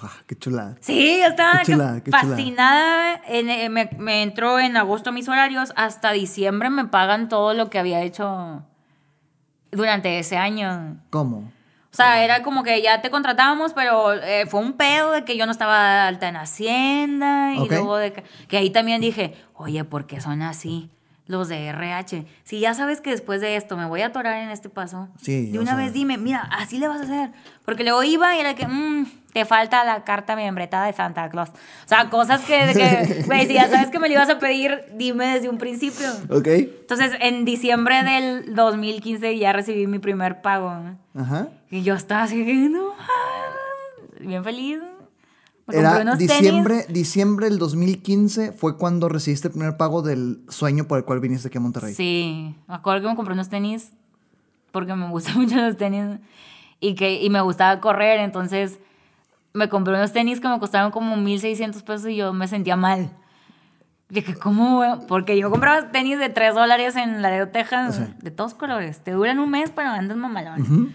Ah, 0.00 0.12
qué 0.28 0.36
chulada. 0.36 0.76
Sí, 0.80 1.18
yo 1.20 1.26
estaba 1.26 1.58
Qué 1.64 1.72
chulada, 1.72 2.00
qué 2.00 2.12
fascinada. 2.12 3.20
Eh, 3.26 3.68
me, 3.68 3.90
me 3.98 4.22
entró 4.22 4.60
en 4.60 4.76
agosto 4.76 5.10
mis 5.10 5.28
horarios. 5.28 5.72
Hasta 5.74 6.12
diciembre 6.12 6.70
me 6.70 6.84
pagan 6.84 7.28
todo 7.28 7.54
lo 7.54 7.70
que 7.70 7.80
había 7.80 8.02
hecho 8.02 8.62
durante 9.72 10.20
ese 10.20 10.36
año. 10.36 10.96
¿Cómo? 11.10 11.38
O 11.38 11.94
sea, 11.94 12.22
era 12.24 12.44
como 12.44 12.62
que 12.62 12.82
ya 12.82 13.02
te 13.02 13.10
contratábamos, 13.10 13.72
pero 13.72 14.12
eh, 14.12 14.46
fue 14.46 14.60
un 14.60 14.74
pedo 14.74 15.10
de 15.10 15.24
que 15.24 15.36
yo 15.36 15.44
no 15.44 15.50
estaba 15.50 16.06
alta 16.06 16.28
en 16.28 16.36
Hacienda. 16.36 17.52
Y 17.54 17.58
Ok. 17.58 17.70
luego 17.70 17.96
de 17.96 18.12
que, 18.12 18.22
que 18.46 18.58
ahí 18.58 18.70
también 18.70 19.00
dije, 19.00 19.34
oye, 19.54 19.82
¿por 19.82 20.06
qué 20.06 20.20
son 20.20 20.42
así 20.42 20.88
los 21.26 21.48
de 21.48 21.66
RH? 21.68 22.26
Si 22.44 22.60
ya 22.60 22.74
sabes 22.74 23.00
que 23.00 23.10
después 23.10 23.40
de 23.40 23.56
esto 23.56 23.76
me 23.76 23.86
voy 23.86 24.02
a 24.02 24.06
atorar 24.06 24.36
en 24.42 24.50
este 24.50 24.68
paso, 24.68 25.08
Sí, 25.20 25.50
de 25.50 25.58
una 25.58 25.74
vez 25.76 25.92
dime, 25.92 26.18
mira, 26.18 26.40
así 26.52 26.78
le 26.78 26.88
vas 26.88 27.00
a 27.00 27.04
hacer. 27.04 27.30
Porque 27.64 27.84
luego 27.84 28.02
iba 28.02 28.34
y 28.36 28.40
era 28.40 28.54
que, 28.54 28.66
"Mm, 28.66 29.06
te 29.32 29.44
falta 29.46 29.82
la 29.84 30.04
carta 30.04 30.36
membretada 30.36 30.86
de 30.86 30.92
Santa 30.92 31.30
Claus. 31.30 31.48
O 31.50 31.88
sea, 31.88 32.10
cosas 32.10 32.42
que, 32.42 32.58
que, 32.74 33.24
si 33.48 33.54
ya 33.54 33.68
sabes 33.68 33.88
que 33.90 33.98
me 33.98 34.08
lo 34.08 34.14
ibas 34.14 34.28
a 34.28 34.38
pedir, 34.38 34.84
dime 34.94 35.26
desde 35.34 35.48
un 35.48 35.56
principio. 35.58 36.06
Ok. 36.28 36.46
Entonces, 36.48 37.12
en 37.20 37.44
diciembre 37.46 38.02
del 38.02 38.54
2015 38.54 39.38
ya 39.38 39.52
recibí 39.54 39.86
mi 39.86 39.98
primer 39.98 40.42
pago. 40.42 40.74
¿no? 40.74 40.98
Ajá. 41.22 41.48
Y 41.70 41.82
yo 41.82 41.94
estaba 41.94 42.24
así, 42.24 42.44
no, 42.68 42.88
mames", 42.88 44.28
bien 44.28 44.44
feliz. 44.44 44.80
Me 45.76 45.82
compré 45.82 46.00
Era 46.02 46.02
unos 46.02 46.18
diciembre, 46.18 46.86
diciembre 46.88 47.48
del 47.48 47.58
2015 47.58 48.52
fue 48.52 48.76
cuando 48.76 49.08
recibiste 49.08 49.48
el 49.48 49.52
primer 49.54 49.76
pago 49.76 50.02
del 50.02 50.40
sueño 50.48 50.84
por 50.86 50.98
el 50.98 51.04
cual 51.04 51.20
viniste 51.20 51.48
aquí 51.48 51.58
a 51.58 51.60
Monterrey. 51.60 51.94
Sí, 51.94 52.54
me 52.68 52.74
acuerdo 52.74 53.02
que 53.02 53.08
me 53.08 53.16
compré 53.16 53.34
unos 53.34 53.48
tenis 53.48 53.92
porque 54.70 54.94
me 54.94 55.08
gustan 55.10 55.36
mucho 55.38 55.56
los 55.56 55.76
tenis 55.76 56.18
y, 56.80 56.94
que, 56.94 57.22
y 57.22 57.30
me 57.30 57.40
gustaba 57.40 57.80
correr. 57.80 58.20
Entonces, 58.20 58.78
me 59.54 59.68
compré 59.68 59.94
unos 59.94 60.12
tenis 60.12 60.40
que 60.40 60.48
me 60.48 60.58
costaron 60.58 60.90
como 60.90 61.16
1.600 61.16 61.82
pesos 61.82 62.08
y 62.08 62.16
yo 62.16 62.32
me 62.32 62.48
sentía 62.48 62.76
mal. 62.76 63.10
Dije, 64.08 64.34
¿cómo? 64.34 64.76
voy 64.76 64.86
a-?" 64.86 64.98
Porque 65.00 65.38
yo 65.38 65.50
compraba 65.50 65.90
tenis 65.90 66.18
de 66.18 66.28
3 66.28 66.54
dólares 66.54 66.96
en 66.96 67.22
Laredo, 67.22 67.48
Texas, 67.48 67.96
Sí. 67.96 68.02
de 68.22 68.30
todos 68.30 68.54
colores. 68.54 69.00
Te 69.00 69.12
duran 69.12 69.38
un 69.38 69.50
mes, 69.50 69.70
pero 69.74 69.88
andas 69.90 70.16
mamalón. 70.16 70.92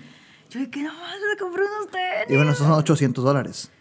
Yo 0.49 0.59
dije, 0.59 0.83
no 0.83 0.91
me 0.93 1.37
compré 1.39 1.63
unos 1.63 1.91
tenis. 1.91 2.29
Y 2.29 2.35
bueno, 2.35 2.51
esos 2.51 2.65
son 2.67 2.77
800 2.77 3.23
dólares. 3.23 3.71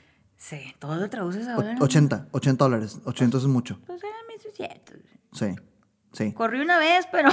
Sí, 0.49 0.75
todo 0.79 0.95
lo 0.95 1.11
traduces 1.11 1.47
O- 1.49 1.51
ahora. 1.53 1.75
80, 1.81 2.29
80 2.31 2.65
dólares. 2.65 3.01
800 3.05 3.43
es 3.43 3.49
mucho. 3.49 3.81
Pues 3.85 4.01
eran 4.05 4.71
1.600. 4.71 5.01
Sí, 5.33 5.57
sí. 6.13 6.33
Corrí 6.35 6.61
una 6.61 6.79
vez, 6.79 7.07
pero, 7.11 7.31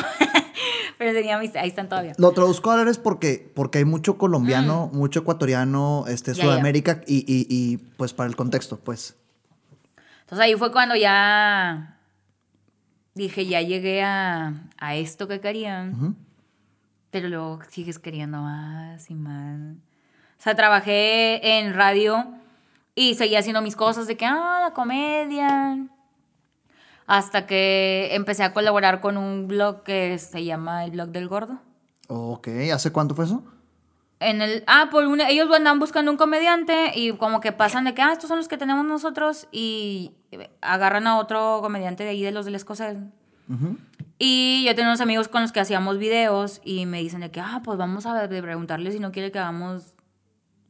pero 0.98 1.14
tenía 1.14 1.38
mis... 1.38 1.56
Ahí 1.56 1.70
están 1.70 1.88
todavía. 1.90 2.14
Lo 2.18 2.32
traduzco 2.32 2.72
a 2.72 2.74
dólares 2.74 2.98
porque, 2.98 3.52
porque 3.54 3.78
hay 3.78 3.86
mucho 3.86 4.18
colombiano, 4.18 4.90
mucho 4.94 5.20
ecuatoriano, 5.20 6.06
este, 6.08 6.32
Mm. 6.32 6.36
Ya, 6.36 6.44
Sudamérica 6.44 7.02
Y, 7.06 7.18
y, 7.20 7.46
y, 7.50 7.78
pues 7.78 8.14
para 8.14 8.28
el 8.28 8.36
contexto, 8.36 8.80
pues. 8.80 9.16
Entonces 10.22 10.40
ahí 10.46 10.56
fue 10.56 10.72
cuando 10.72 10.96
ya 10.96 12.00
dije, 13.14 13.46
ya 13.46 13.62
llegué 13.62 14.02
a, 14.02 14.54
a 14.80 14.96
esto 14.96 15.28
que 15.28 15.40
quería. 15.40 15.92
Ujú. 15.94 16.16
Pero 17.12 17.28
luego 17.30 17.60
sigues 17.70 18.00
queriendo 18.00 18.40
más 18.42 19.08
y 19.12 19.14
más. 19.14 19.76
O 20.40 20.42
sea, 20.44 20.56
trabajé 20.56 21.60
en 21.60 21.76
radio 21.76 22.26
y 22.96 23.16
seguía 23.16 23.40
haciendo 23.40 23.62
mis 23.62 23.76
cosas 23.76 24.08
de 24.08 24.18
que, 24.18 24.26
ah, 24.26 24.60
la 24.62 24.74
comedia. 24.74 25.88
Hasta 27.06 27.46
que 27.46 28.10
empecé 28.14 28.44
a 28.44 28.54
colaborar 28.54 29.02
con 29.02 29.18
un 29.18 29.48
blog 29.48 29.84
que 29.84 30.18
se 30.18 30.44
llama 30.44 30.86
El 30.86 30.92
Blog 30.92 31.10
del 31.10 31.28
Gordo. 31.28 31.60
Ok, 32.08 32.48
¿hace 32.74 32.92
cuánto 32.92 33.16
fue 33.16 33.26
eso? 33.26 33.44
En 34.20 34.42
el, 34.42 34.64
ah, 34.68 34.88
por 34.90 35.06
una, 35.06 35.30
ellos 35.30 35.52
andan 35.54 35.80
buscando 35.80 36.10
un 36.10 36.18
comediante 36.18 36.92
y 36.96 37.12
como 37.14 37.42
que 37.42 37.52
pasan 37.52 37.84
de 37.84 37.94
que, 37.94 38.02
ah, 38.02 38.14
estos 38.14 38.30
son 38.30 38.38
los 38.38 38.48
que 38.48 38.58
tenemos 38.58 38.86
nosotros 38.86 39.48
y 39.52 40.12
agarran 40.62 41.08
a 41.08 41.18
otro 41.18 41.60
comediante 41.62 42.04
de 42.04 42.12
ahí 42.12 42.22
de 42.24 42.32
los 42.32 42.46
del 42.46 42.56
escocés. 42.56 42.98
Ujú. 43.50 43.78
Y 44.20 44.64
yo 44.66 44.74
tenía 44.76 44.92
unos 44.92 45.02
amigos 45.02 45.28
con 45.28 45.42
los 45.42 45.52
que 45.52 45.60
hacíamos 45.60 45.98
videos 45.98 46.62
y 46.64 46.86
me 46.86 47.00
dicen 47.00 47.20
de 47.20 47.32
que, 47.32 47.42
ah, 47.42 47.62
pues 47.66 47.78
vamos 47.78 48.06
a 48.06 48.28
preguntarle 48.30 48.92
si 48.92 49.00
no 49.00 49.12
quiere 49.12 49.32
que 49.32 49.40
hagamos 49.40 49.94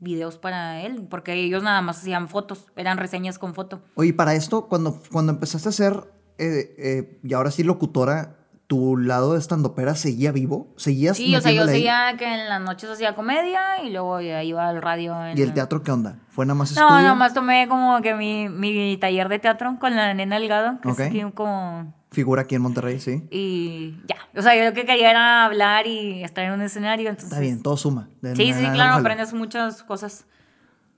videos 0.03 0.37
para 0.37 0.81
él, 0.81 1.07
porque 1.09 1.33
ellos 1.33 1.63
nada 1.63 1.81
más 1.81 1.97
hacían 1.99 2.27
fotos, 2.27 2.67
eran 2.75 2.97
reseñas 2.97 3.39
con 3.39 3.53
foto. 3.53 3.81
Oye, 3.95 4.13
para 4.13 4.35
esto, 4.35 4.67
cuando, 4.67 5.01
cuando 5.11 5.31
empezaste 5.31 5.69
a 5.69 5.71
ser, 5.71 5.93
eh, 6.37 6.75
eh, 6.77 7.19
y 7.23 7.33
ahora 7.33 7.51
sí 7.51 7.63
locutora, 7.63 8.35
¿tu 8.67 8.97
lado 8.97 9.33
de 9.33 9.39
estandopera 9.39 9.95
seguía 9.95 10.31
vivo? 10.31 10.73
¿Seguías 10.77 11.17
Sí, 11.17 11.35
o 11.35 11.41
sea, 11.41 11.51
yo 11.51 11.63
ahí? 11.63 11.67
seguía 11.69 12.15
que 12.17 12.25
en 12.25 12.49
las 12.49 12.61
noches 12.61 12.89
hacía 12.89 13.13
comedia 13.15 13.83
y 13.83 13.91
luego 13.91 14.19
ya 14.21 14.43
iba 14.43 14.67
al 14.67 14.81
radio. 14.81 15.25
En 15.25 15.37
¿Y 15.37 15.41
el 15.41 15.53
teatro 15.53 15.83
qué 15.83 15.91
onda? 15.91 16.19
¿Fue 16.29 16.45
nada 16.45 16.55
más 16.55 16.75
No, 16.75 16.87
estudio? 16.87 17.07
nomás 17.07 17.33
tomé 17.33 17.67
como 17.67 18.01
que 18.01 18.15
mi, 18.15 18.49
mi 18.49 18.97
taller 18.97 19.29
de 19.29 19.39
teatro 19.39 19.77
con 19.79 19.95
la 19.95 20.13
nena 20.13 20.39
Delgado, 20.39 20.79
que 20.81 20.89
es 21.19 21.33
como... 21.33 21.93
Figura 22.13 22.43
aquí 22.43 22.55
en 22.55 22.61
Monterrey, 22.61 22.99
sí. 22.99 23.23
Y 23.31 23.95
ya, 24.07 24.15
o 24.37 24.41
sea, 24.41 24.55
yo 24.55 24.63
lo 24.63 24.73
que 24.73 24.85
quería 24.85 25.09
era 25.11 25.43
hablar 25.45 25.85
y 25.87 26.23
estar 26.23 26.45
en 26.45 26.53
un 26.53 26.61
escenario, 26.61 27.09
entonces... 27.09 27.31
Está 27.31 27.41
bien, 27.41 27.61
todo 27.61 27.75
suma. 27.75 28.07
De 28.21 28.35
Sí, 28.35 28.53
sí, 28.53 28.65
claro, 28.71 28.95
aprendes 28.95 29.33
muchas 29.33 29.83
cosas 29.83 30.25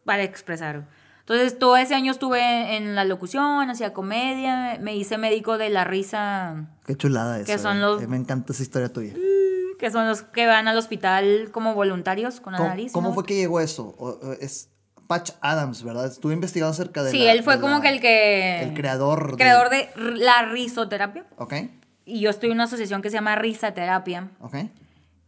para 0.04 0.24
expresar. 0.24 0.88
Entonces, 1.22 1.58
todo 1.58 1.76
ese 1.78 1.96
año 1.96 2.12
estuve 2.12 2.76
en 2.78 2.94
la 2.94 3.04
locución, 3.04 3.68
hacía 3.72 3.94
comedia, 3.94 4.78
me 4.80 4.96
hice 4.96 5.18
médico 5.18 5.58
de 5.58 5.70
la 5.72 5.84
risa, 5.84 6.68
Qué 6.86 6.96
chulada 6.96 7.40
esa. 7.40 7.52
Que 7.52 7.58
son 7.58 7.78
eh. 7.78 7.82
los- 7.82 8.04
Eh, 8.04 8.08
Me 8.08 8.18
encanta 8.18 8.54
esa 8.54 8.62
historia 8.62 8.94
tuya. 8.94 9.14
que 9.80 9.90
son 9.92 10.08
los 10.08 10.22
que 10.22 10.46
van 10.46 10.68
al 10.68 10.78
hospital 10.78 11.50
como 11.52 11.74
voluntarios 11.74 12.40
con 12.42 12.54
la 12.54 12.58
¿Cómo, 12.60 12.70
nariz. 12.70 12.92
cómo 12.92 13.08
¿no? 13.10 13.14
fue 13.16 13.24
que 13.26 13.36
llegó 13.36 13.60
eso? 13.60 13.96
Es 14.40 14.70
Patch 15.08 15.32
Adams, 15.42 15.84
¿verdad? 15.84 16.06
Estuve 16.08 16.34
investigando 16.34 16.72
acerca 16.72 17.04
de 17.04 17.12
Sí, 17.12 17.20
la- 17.24 17.32
él 17.34 17.44
fue 17.44 17.56
de 17.56 17.62
como 17.62 17.76
la- 17.76 17.82
que 17.82 17.90
el 17.90 18.02
que... 18.02 18.64
El 18.64 18.74
creador. 18.74 19.32
de- 19.32 19.38
creador 19.38 19.70
de 19.70 19.90
r- 19.96 20.18
la 20.18 20.44
risoterapia. 20.44 21.26
Ok, 21.38 21.54
Y 22.06 22.20
yo 22.22 22.30
estoy 22.30 22.50
en 22.50 22.56
una 22.56 22.66
asociación 22.66 23.02
que 23.02 23.10
se 23.10 23.16
llama 23.16 23.36
Risaterapia, 23.36 24.30
ok. 24.40 24.56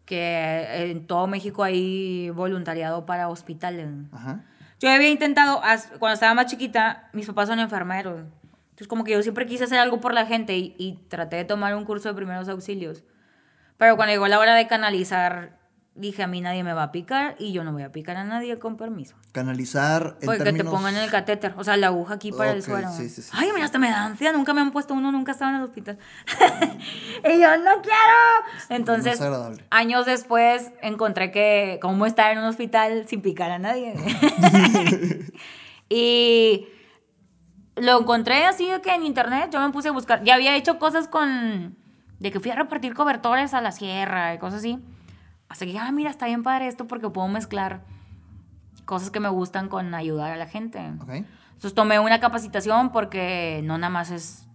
que 0.05 0.91
en 0.91 1.05
todo 1.07 1.27
México 1.27 1.63
hay 1.63 2.29
voluntariado 2.29 3.05
para 3.05 3.27
hospitales. 3.29 3.89
Ajá. 4.11 4.41
Yo 4.79 4.89
había 4.89 5.09
intentado, 5.09 5.61
cuando 5.99 6.13
estaba 6.13 6.33
más 6.35 6.45
chiquita, 6.45 7.09
mis 7.13 7.25
papás 7.25 7.47
son 7.49 7.59
enfermeros. 7.59 8.19
Entonces, 8.69 8.87
como 8.87 9.03
que 9.03 9.11
yo 9.13 9.23
siempre 9.23 9.47
quise 9.47 9.63
hacer 9.63 9.79
algo 9.79 9.99
por 9.99 10.13
la 10.13 10.25
gente 10.27 10.55
y, 10.55 10.75
y 10.77 10.93
traté 11.09 11.35
de 11.37 11.45
tomar 11.45 11.75
un 11.75 11.83
curso 11.83 12.09
de 12.09 12.13
primeros 12.15 12.47
auxilios. 12.47 13.03
Pero 13.77 13.95
cuando 13.95 14.13
llegó 14.13 14.27
la 14.27 14.37
hora 14.39 14.53
de 14.55 14.67
canalizar, 14.67 15.56
dije, 15.97 16.23
a 16.23 16.27
mí 16.27 16.41
nadie 16.41 16.63
me 16.63 16.73
va 16.73 16.83
a 16.83 16.91
picar 16.91 17.35
y 17.39 17.51
yo 17.51 17.63
no 17.63 17.73
voy 17.73 17.83
a 17.83 17.91
picar 17.91 18.15
a 18.17 18.23
nadie 18.23 18.57
con 18.59 18.77
permiso. 18.77 19.15
Canalizar 19.31 20.17
en 20.21 20.25
Porque 20.25 20.43
términos... 20.43 20.71
te 20.71 20.75
pongan 20.75 20.95
el 20.95 21.09
catéter, 21.09 21.53
o 21.57 21.63
sea, 21.63 21.75
la 21.75 21.87
aguja 21.87 22.13
aquí 22.13 22.31
para 22.31 22.51
el 22.51 22.59
Ok, 22.59 22.65
suero. 22.65 22.89
sí, 22.95 23.09
sí, 23.09 23.21
sí. 23.21 23.31
Ay, 23.33 23.49
mira, 23.53 23.65
hasta 23.65 23.79
me 23.79 23.89
da 23.89 24.05
ansiedad, 24.05 24.33
nunca 24.33 24.53
me 24.53 24.61
han 24.61 24.71
puesto 24.71 24.93
uno, 24.93 25.11
nunca 25.11 25.31
estaba 25.33 25.51
en 25.51 25.57
el 25.57 25.63
hospital. 25.63 25.97
y 27.23 27.41
yo, 27.41 27.57
no 27.57 27.81
quiero. 27.81 28.69
Entonces, 28.69 29.19
años 29.69 30.05
después 30.05 30.71
encontré 30.81 31.31
que 31.31 31.79
cómo 31.81 32.05
estar 32.05 32.31
en 32.31 32.37
un 32.39 32.45
hospital 32.45 33.05
sin 33.07 33.21
picar 33.21 33.51
a 33.51 33.59
nadie. 33.59 33.95
y 35.89 36.67
lo 37.75 37.99
encontré 37.99 38.45
así 38.45 38.67
de 38.69 38.81
que 38.81 38.93
en 38.93 39.03
internet 39.03 39.49
yo 39.51 39.59
me 39.59 39.71
puse 39.71 39.89
a 39.89 39.91
buscar. 39.91 40.23
Ya 40.23 40.35
había 40.35 40.55
hecho 40.55 40.79
cosas 40.79 41.07
con. 41.07 41.75
de 42.19 42.31
que 42.31 42.39
fui 42.39 42.51
a 42.51 42.55
repartir 42.55 42.93
cobertores 42.93 43.53
a 43.53 43.61
la 43.61 43.71
sierra 43.71 44.33
y 44.33 44.37
cosas 44.37 44.59
así. 44.59 44.79
Hasta 45.49 45.65
que, 45.65 45.77
ah, 45.77 45.91
mira, 45.91 46.09
está 46.09 46.25
bien 46.25 46.43
padre 46.43 46.67
esto 46.67 46.87
porque 46.87 47.09
puedo 47.09 47.27
mezclar 47.27 47.81
cosas 48.85 49.11
que 49.11 49.19
me 49.19 49.29
gustan 49.29 49.69
con 49.69 49.93
ayudar 49.93 50.31
a 50.31 50.37
la 50.37 50.47
gente. 50.47 50.79
Ok. 51.01 51.09
Entonces 51.09 51.73
tomé 51.73 51.99
una 51.99 52.19
capacitación 52.19 52.91
porque 52.91 53.61
no 53.63 53.77
nada 53.77 53.89
más 53.89 54.11
es 54.11 54.45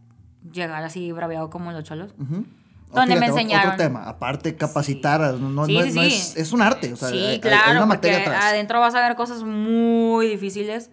llegar 0.52 0.82
así 0.84 1.10
braveado 1.12 1.50
como 1.50 1.72
los 1.72 1.84
cholos. 1.84 2.14
Ujú. 2.18 2.44
Donde 2.92 3.14
me 3.14 3.22
Fíjate, 3.22 3.40
enseñaron. 3.40 3.72
Otro 3.72 3.84
tema, 3.86 4.06
aparte 4.08 4.54
capacitar, 4.54 5.20
no, 5.34 5.48
no- 5.48 5.64
Sí, 5.66 5.74
no- 5.78 5.82
sí, 5.84 5.92
no 5.94 6.02
sí. 6.02 6.08
es, 6.08 6.36
es 6.36 6.52
un 6.52 6.60
arte, 6.60 6.92
o 6.92 6.96
sea, 6.96 7.08
sí, 7.08 7.18
hay- 7.18 7.40
claro, 7.40 7.70
hay 7.70 7.76
una 7.76 7.86
materia 7.86 8.18
atrás. 8.20 8.44
adentro 8.44 8.80
vas 8.80 8.94
a 8.94 9.00
ver 9.00 9.16
cosas 9.16 9.42
muy 9.42 10.28
difíciles. 10.28 10.90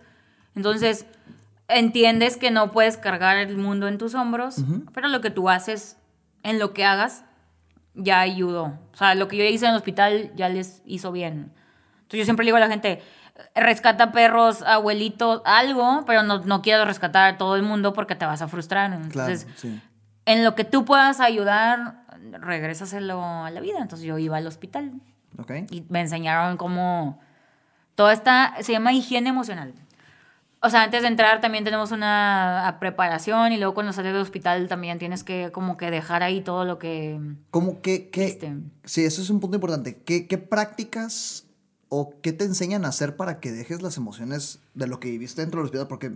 Entonces, 0.55 1.05
entiendes 1.67 2.37
que 2.37 2.51
no 2.51 2.71
puedes 2.71 2.95
cargar 2.97 3.37
el 3.37 3.57
mundo 3.57 3.87
en 3.89 3.97
tus 3.97 4.15
hombros, 4.15 4.55
pero 4.93 5.09
lo 5.09 5.19
que 5.21 5.29
tú 5.29 5.49
haces, 5.49 5.97
en 6.43 6.57
lo 6.57 6.73
que 6.73 6.85
hagas, 6.85 7.25
ya 7.99 8.19
ayudó. 8.21 8.77
O 8.93 8.97
sea, 8.97 9.15
lo 9.15 9.27
que 9.27 9.37
yo 9.37 9.43
hice 9.43 9.65
en 9.65 9.71
el 9.71 9.77
hospital 9.77 10.31
ya 10.35 10.49
les 10.49 10.81
hizo 10.85 11.11
bien. 11.11 11.51
Entonces, 12.01 12.19
yo 12.19 12.25
siempre 12.25 12.43
le 12.43 12.49
digo 12.49 12.57
a 12.57 12.61
la 12.61 12.69
gente, 12.69 13.01
rescata 13.55 14.11
perros, 14.11 14.61
abuelitos, 14.63 15.41
algo, 15.45 16.03
pero 16.05 16.23
no, 16.23 16.39
no 16.39 16.61
quiero 16.61 16.85
rescatar 16.85 17.35
a 17.35 17.37
todo 17.37 17.55
el 17.55 17.63
mundo 17.63 17.93
porque 17.93 18.15
te 18.15 18.25
vas 18.25 18.41
a 18.41 18.47
frustrar. 18.47 18.89
Claro, 18.89 19.03
Entonces, 19.03 19.47
sí. 19.55 19.81
en 20.25 20.43
lo 20.43 20.55
que 20.55 20.63
tú 20.63 20.85
puedas 20.85 21.19
ayudar, 21.19 22.03
regrésaselo 22.31 23.23
a 23.23 23.49
la 23.51 23.59
vida. 23.61 23.79
Entonces, 23.79 24.07
yo 24.07 24.17
iba 24.17 24.37
al 24.37 24.47
hospital 24.47 24.93
y 25.69 25.85
me 25.89 26.01
enseñaron 26.01 26.57
cómo 26.57 27.19
toda 27.95 28.13
esta 28.13 28.55
se 28.61 28.71
llama 28.71 28.93
higiene 28.93 29.29
emocional. 29.29 29.73
O 30.61 30.69
sea, 30.69 30.83
antes 30.83 31.01
de 31.03 31.07
entrar 31.07 31.39
también 31.39 31.63
tenemos 31.63 31.91
una 31.91 32.67
a- 32.67 32.79
preparación 32.79 33.53
y 33.53 33.57
luego 33.57 33.73
cuando 33.73 33.93
sales 33.93 34.11
del 34.13 34.21
hospital 34.21 34.67
también 34.67 34.99
tienes 34.99 35.23
que 35.23 35.51
como 35.53 35.77
que 35.77 35.89
dejar 35.89 36.21
ahí 36.21 36.41
todo 36.41 36.65
lo 36.65 36.77
que 36.79 37.19
¿Cómo 37.49 37.81
que, 37.81 38.09
que- 38.09 38.25
viste. 38.25 38.53
Sí, 38.83 39.05
eso 39.05 39.21
es 39.21 39.29
un 39.29 39.39
punto 39.39 39.55
importante. 39.55 40.01
¿Qué, 40.03 40.27
qué 40.27 40.37
prácticas 40.37 41.45
o 41.87 42.13
qué 42.21 42.33
te 42.33 42.43
enseñan 42.45 42.83
a 42.85 42.89
hacer 42.89 43.15
para 43.15 43.39
que 43.39 43.51
dejes 43.51 43.81
las 43.81 43.97
emociones 43.97 44.59
de 44.73 44.87
lo 44.87 44.99
que 44.99 45.09
viviste 45.09 45.41
dentro 45.41 45.59
del 45.59 45.65
hospital? 45.65 45.87
Porque 45.87 46.09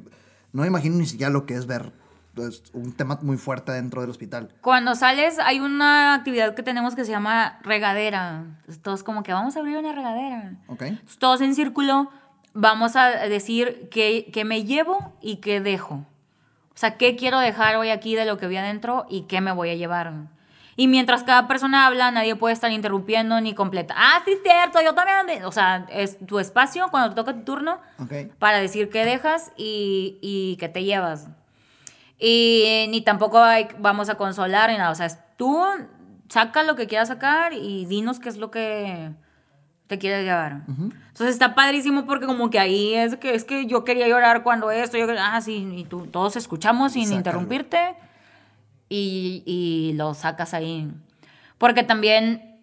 no 0.52 0.62
me 0.62 0.68
imagino 0.68 0.98
ni 0.98 1.06
siquiera 1.06 1.32
lo 1.32 1.46
que 1.46 1.54
es 1.56 1.66
ver 1.66 1.94
es 2.36 2.64
un 2.74 2.94
tema 2.94 3.20
muy 3.22 3.38
fuerte 3.38 3.72
dentro 3.72 4.02
del 4.02 4.10
hospital. 4.10 4.50
Cuando 4.62 4.96
sales, 4.96 5.38
hay 5.38 5.60
una 5.60 6.16
actividad 6.16 6.56
que 6.56 6.64
tenemos 6.64 6.96
que 6.96 7.06
se 7.06 7.12
llama 7.12 7.60
regadera. 7.62 8.46
Todos 8.82 9.04
como 9.04 9.22
que 9.22 9.32
vamos 9.34 9.56
a 9.56 9.60
abrir 9.60 9.78
una 9.78 9.94
regadera. 9.94 10.56
¿Ok? 10.66 10.84
Todos 11.20 11.42
en 11.42 11.54
círculo 11.54 12.10
vamos 12.54 12.96
a 12.96 13.08
decir 13.28 13.90
qué, 13.92 14.30
qué 14.34 14.46
me 14.46 14.64
llevo 14.64 15.14
y 15.22 15.38
qué 15.38 15.60
dejo. 15.62 15.96
O 15.96 16.76
sea, 16.78 16.98
qué 16.98 17.16
quiero 17.16 17.40
dejar 17.40 17.76
hoy 17.76 17.90
aquí 17.90 18.16
de 18.16 18.26
lo 18.26 18.38
que 18.38 18.48
vi 18.48 18.58
adentro 18.58 19.06
y 19.10 19.24
qué 19.24 19.42
me 19.42 19.52
voy 19.52 19.70
a 19.70 19.76
llevar. 19.76 20.12
Y 20.76 20.88
mientras 20.88 21.22
cada 21.24 21.48
persona 21.48 21.86
habla, 21.86 22.10
nadie 22.10 22.36
puede 22.36 22.54
estar 22.54 22.72
interrumpiendo 22.72 23.40
ni 23.42 23.54
completa. 23.54 23.94
Ah, 23.96 24.22
sí, 24.26 24.34
cierto, 24.42 24.82
yo 24.82 24.96
también. 24.96 25.46
O 25.46 25.52
sea, 25.52 25.86
es 25.92 26.18
tu 26.26 26.40
espacio 26.40 26.88
cuando 26.90 27.10
te 27.10 27.16
toca 27.16 27.34
tu 27.34 27.44
turno 27.44 27.80
para 28.40 28.58
decir 28.60 28.90
qué 28.90 29.06
dejas 29.06 29.52
y, 29.56 30.18
y 30.22 30.58
qué 30.58 30.70
te 30.70 30.84
llevas. 30.84 31.28
Y 32.20 32.86
ni 32.90 33.02
tampoco 33.02 33.40
hay- 33.40 33.68
vamos 33.80 34.10
a 34.10 34.16
consolar 34.16 34.70
ni 34.72 34.78
nada. 34.78 34.92
O 34.92 34.96
sea, 34.96 35.06
es 35.08 35.20
tú 35.38 35.62
saca 36.30 36.64
lo 36.64 36.76
que 36.76 36.88
quieras 36.88 37.08
sacar 37.10 37.54
y 37.54 37.86
dinos 37.86 38.20
qué 38.20 38.30
es 38.30 38.38
lo 38.38 38.50
que 38.50 39.12
te 39.88 39.98
quieres 39.98 40.24
llevar. 40.26 40.62
Entonces 40.68 41.30
está 41.36 41.56
padrísimo 41.56 42.06
porque 42.06 42.26
como 42.26 42.50
que 42.50 42.60
ahí 42.60 42.94
es 42.96 43.16
que 43.18 43.36
es 43.36 43.44
que 43.44 43.66
yo 43.66 43.84
quería 43.84 44.08
llorar 44.08 44.44
cuando 44.44 44.72
esto, 44.72 44.98
yo 44.98 45.08
ah, 45.20 45.40
sí, 45.42 45.68
y 45.76 45.84
tú, 45.84 46.08
todos 46.08 46.36
escuchamos 46.36 46.94
sin 46.94 47.04
Sácalo. 47.04 47.18
interrumpirte 47.18 47.96
y, 48.90 49.44
y 49.46 49.94
lo 49.96 50.14
sacas 50.14 50.54
ahí. 50.54 50.92
Porque 51.58 51.84
también, 51.84 52.60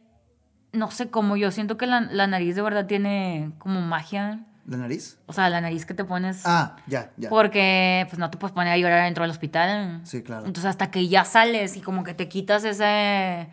no 0.73 0.91
sé 0.91 1.11
cómo, 1.11 1.37
yo 1.37 1.51
siento 1.51 1.77
que 1.77 1.87
la, 1.87 2.01
la 2.01 2.27
nariz 2.27 2.57
de 2.57 2.63
verdad 2.63 2.87
tiene 2.87 3.53
como 3.59 3.81
magia. 3.81 4.41
¿La 4.67 4.77
nariz? 4.77 5.19
O 5.27 5.33
sea, 5.33 5.49
la 5.51 5.61
nariz 5.61 5.87
que 5.87 5.95
te 5.95 6.05
pones. 6.05 6.43
Ah, 6.45 6.77
ya, 6.87 7.11
ya. 7.17 7.29
Porque 7.29 8.07
pues 8.09 8.19
no 8.19 8.31
te 8.31 8.39
puedes 8.39 8.55
poner 8.55 8.73
a 8.73 8.77
llorar 8.79 9.05
dentro 9.05 9.23
del 9.25 9.31
hospital. 9.31 10.01
Sí, 10.05 10.23
claro. 10.23 10.47
Entonces 10.47 10.67
hasta 10.71 10.91
que 10.91 11.09
ya 11.09 11.25
sales 11.25 11.77
y 11.77 11.81
como 11.81 12.05
que 12.05 12.15
te 12.15 12.29
quitas 12.29 12.63
ese 12.65 13.49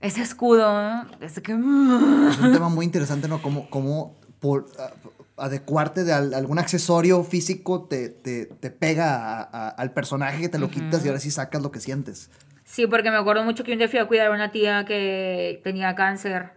ese 0.00 0.22
escudo, 0.22 1.04
ese 1.20 1.42
que 1.42 1.52
Es 1.52 1.58
un 1.58 2.50
tema 2.52 2.68
muy 2.68 2.84
interesante, 2.84 3.28
¿no? 3.28 3.42
Cómo, 3.42 3.68
cómo 3.70 4.16
por, 4.40 4.66
a- 4.78 5.44
adecuarte 5.44 6.04
de 6.04 6.12
al- 6.12 6.34
algún 6.34 6.58
accesorio 6.58 7.22
físico 7.24 7.82
te, 7.84 8.08
te, 8.08 8.46
te 8.46 8.70
pega 8.70 9.16
a- 9.40 9.42
a- 9.42 9.68
al 9.70 9.92
personaje 9.92 10.40
que 10.42 10.48
te 10.48 10.58
lo 10.58 10.70
quitas 10.70 11.04
y 11.04 11.08
ahora 11.08 11.20
sí 11.20 11.30
sacas 11.30 11.62
lo 11.62 11.70
que 11.70 11.80
sientes. 11.80 12.30
Sí, 12.64 12.86
porque 12.86 13.10
me 13.10 13.16
acuerdo 13.16 13.44
mucho 13.44 13.64
que 13.64 13.72
un 13.72 13.78
día 13.78 13.88
fui 13.88 13.98
a 13.98 14.06
cuidar 14.06 14.26
a 14.28 14.30
una 14.30 14.50
tía 14.52 14.84
que 14.84 15.60
tenía 15.64 15.94
cáncer 15.94 16.52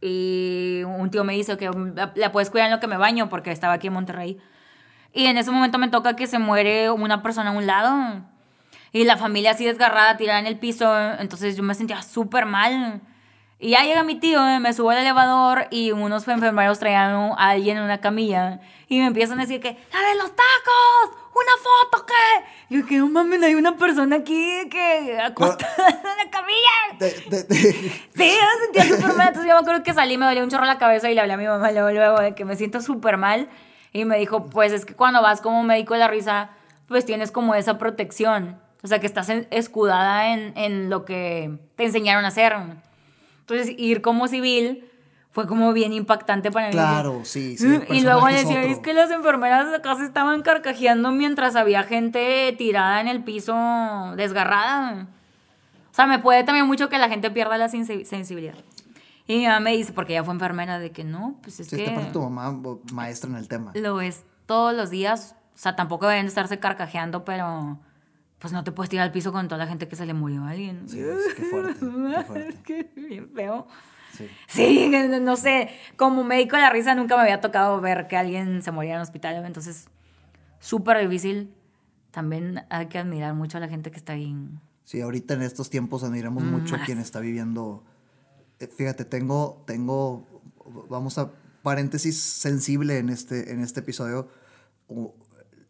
y 0.00 0.82
un 0.84 1.10
tío 1.10 1.24
me 1.24 1.32
dice 1.34 1.56
que 1.56 1.70
la, 1.94 2.12
la 2.14 2.32
puedes 2.32 2.50
cuidar 2.50 2.66
en 2.68 2.72
lo 2.74 2.80
que 2.80 2.86
me 2.86 2.96
baño 2.96 3.28
porque 3.28 3.50
estaba 3.50 3.74
aquí 3.74 3.86
en 3.88 3.92
Monterrey. 3.94 4.38
Y 5.12 5.24
en 5.26 5.38
ese 5.38 5.50
momento 5.50 5.78
me 5.78 5.88
toca 5.88 6.16
que 6.16 6.26
se 6.26 6.38
muere 6.38 6.90
una 6.90 7.22
persona 7.22 7.50
a 7.50 7.52
un 7.52 7.66
lado 7.66 8.24
y 8.92 9.04
la 9.04 9.16
familia 9.16 9.52
así 9.52 9.64
desgarrada, 9.64 10.16
tirada 10.16 10.38
en 10.40 10.46
el 10.46 10.58
piso. 10.58 10.92
Entonces 11.18 11.56
yo 11.56 11.62
me 11.62 11.74
sentía 11.74 12.02
súper 12.02 12.46
mal. 12.46 13.00
Y 13.60 13.70
ya 13.70 13.82
llega 13.82 14.04
mi 14.04 14.14
tío, 14.14 14.46
eh, 14.48 14.60
me 14.60 14.72
subo 14.72 14.90
al 14.90 14.98
elevador 14.98 15.66
y 15.70 15.90
unos 15.90 16.28
enfermeros 16.28 16.78
traían 16.78 17.12
a 17.36 17.50
alguien 17.50 17.76
en 17.78 17.82
una 17.82 18.00
camilla 18.00 18.60
y 18.88 18.98
me 19.00 19.06
empiezan 19.06 19.38
a 19.40 19.42
decir 19.42 19.60
que, 19.60 19.76
¡la 19.92 20.08
de 20.08 20.14
los 20.14 20.30
tacos! 20.30 21.18
¡Una 21.34 21.52
foto 21.90 22.06
qué! 22.06 22.44
Y 22.74 22.78
yo 22.80 22.86
que 22.86 22.96
no 22.98 23.08
mames, 23.08 23.42
hay 23.42 23.56
una 23.56 23.76
persona 23.76 24.16
aquí 24.16 24.68
que 24.70 25.18
acostada 25.20 25.88
en 25.88 26.24
la 26.24 26.30
camilla. 26.30 26.98
Te- 27.00 27.10
te- 27.10 27.44
te- 27.44 27.62
Sí, 27.72 27.90
yo 28.16 28.24
me 28.24 28.64
sentía 28.64 28.84
súper 28.84 29.16
mal. 29.16 29.28
Entonces 29.28 29.48
yo 29.48 29.54
me 29.54 29.60
acuerdo 29.60 29.82
que 29.82 29.92
salí, 29.92 30.16
me 30.18 30.26
dolía 30.26 30.42
un 30.44 30.50
chorro 30.50 30.64
la 30.64 30.78
cabeza 30.78 31.10
y 31.10 31.14
le 31.14 31.20
hablé 31.20 31.32
a 31.32 31.36
mi 31.36 31.46
mamá 31.46 31.70
luego, 31.72 31.90
luego 31.90 32.20
de 32.20 32.34
que 32.36 32.44
me 32.44 32.54
siento 32.56 32.80
súper 32.80 33.16
mal. 33.18 33.48
Y 33.92 34.04
me 34.04 34.18
dijo, 34.18 34.46
pues 34.46 34.72
es 34.72 34.84
que 34.84 34.94
cuando 34.94 35.20
vas 35.20 35.40
como 35.40 35.62
médico 35.64 35.94
de 35.94 36.00
la 36.00 36.08
risa, 36.08 36.50
pues 36.86 37.04
tienes 37.04 37.30
como 37.32 37.54
esa 37.56 37.76
protección. 37.78 38.60
O 38.82 38.86
sea, 38.86 39.00
que 39.00 39.06
estás 39.06 39.28
en- 39.28 39.46
escudada 39.50 40.32
en, 40.32 40.52
en 40.56 40.88
lo 40.90 41.04
que 41.04 41.58
te 41.76 41.84
enseñaron 41.84 42.24
a 42.24 42.28
hacer. 42.28 42.54
Entonces, 43.40 43.74
ir 43.78 44.02
como 44.02 44.28
civil 44.28 44.84
fue 45.30 45.46
como 45.46 45.72
bien 45.72 45.92
impactante 45.92 46.50
para 46.50 46.66
mí. 46.68 46.72
claro, 46.72 47.20
sí, 47.24 47.56
sí. 47.56 47.66
el 47.66 47.96
y 47.96 48.00
luego 48.02 48.22
personaje 48.26 48.66
es 48.70 48.78
es 48.78 48.82
que 48.82 48.92
las 48.92 49.10
enfermeras 49.10 49.70
de 49.70 49.76
acá 49.76 49.94
se 49.96 50.04
estaban 50.04 50.42
carcajeando 50.42 51.12
mientras 51.12 51.54
había 51.56 51.82
gente 51.84 52.54
tirada 52.58 53.00
en 53.00 53.08
el 53.08 53.22
piso, 53.24 53.54
desgarrada. 54.16 55.06
O 55.90 55.94
sea, 55.94 56.06
me 56.06 56.18
puede 56.18 56.44
también 56.44 56.66
mucho 56.66 56.88
que 56.88 56.98
la 56.98 57.08
gente 57.08 57.30
pierda 57.30 57.58
la 57.58 57.68
sensi- 57.68 58.04
sensibilidad. 58.04 58.54
Y 59.26 59.38
mi 59.38 59.46
mamá 59.46 59.60
me 59.60 59.72
dice, 59.76 59.92
porque 59.92 60.14
ella 60.14 60.24
fue 60.24 60.34
enfermera, 60.34 60.78
de 60.78 60.90
que 60.90 61.04
no, 61.04 61.36
pues 61.42 61.60
es 61.60 61.68
Sí, 61.68 61.76
que 61.76 61.82
esta 61.84 61.94
parte 61.96 62.12
tu 62.12 62.22
mamá 62.22 62.76
maestra 62.92 63.28
en 63.30 63.36
el 63.36 63.46
tema. 63.48 63.72
lo 63.74 63.96
ves 63.96 64.24
todos 64.46 64.74
los 64.74 64.90
días. 64.90 65.34
O 65.54 65.58
sea, 65.58 65.76
tampoco 65.76 66.06
deben 66.06 66.24
de 66.24 66.28
estarse 66.28 66.58
carcajeando, 66.58 67.24
pero 67.24 67.78
pues 68.38 68.52
no 68.52 68.62
te 68.64 68.72
puedes 68.72 68.90
tirar 68.90 69.04
al 69.06 69.12
piso 69.12 69.32
con 69.32 69.48
toda 69.48 69.58
la 69.58 69.66
gente 69.66 69.88
que 69.88 69.96
se 69.96 70.06
le 70.06 70.14
murió 70.14 70.44
a 70.44 70.50
alguien. 70.50 70.88
Sí, 70.88 71.00
es- 71.00 71.34
qué 71.34 71.42
fuerte, 71.44 71.80
qué 71.80 72.24
fuerte. 72.24 72.48
Es 72.48 72.58
que 72.60 72.90
bien 72.94 73.30
feo. 73.34 73.66
Sí. 74.16 74.28
Sí, 74.48 74.90
no 75.20 75.36
sé, 75.36 75.68
como 75.96 76.24
médico 76.24 76.56
de 76.56 76.62
la 76.62 76.70
risa 76.70 76.94
nunca 76.94 77.16
me 77.16 77.22
había 77.22 77.40
tocado 77.40 77.80
ver 77.80 78.06
que 78.08 78.16
alguien 78.16 78.62
se 78.62 78.70
moría 78.72 78.92
en 78.92 78.96
el 78.96 79.02
hospital, 79.02 79.44
entonces 79.44 79.86
súper 80.60 80.98
difícil. 81.00 81.52
También 82.10 82.64
hay 82.70 82.86
que 82.86 82.98
admirar 82.98 83.34
mucho 83.34 83.58
a 83.58 83.60
la 83.60 83.68
gente 83.68 83.90
que 83.90 83.98
está 83.98 84.14
ahí. 84.14 84.34
Sí, 84.84 85.00
ahorita 85.02 85.34
en 85.34 85.42
estos 85.42 85.68
tiempos 85.68 86.02
admiramos 86.02 86.42
Mm, 86.42 86.46
mucho 86.50 86.74
a 86.76 86.78
quien 86.80 86.98
está 86.98 87.20
viviendo. 87.20 87.84
eh, 88.58 88.66
Fíjate, 88.66 89.04
tengo, 89.04 89.62
tengo, 89.66 90.26
vamos 90.88 91.18
a 91.18 91.30
paréntesis 91.62 92.18
sensible 92.18 92.98
en 92.98 93.10
este, 93.10 93.52
en 93.52 93.60
este 93.60 93.80
episodio. 93.80 94.28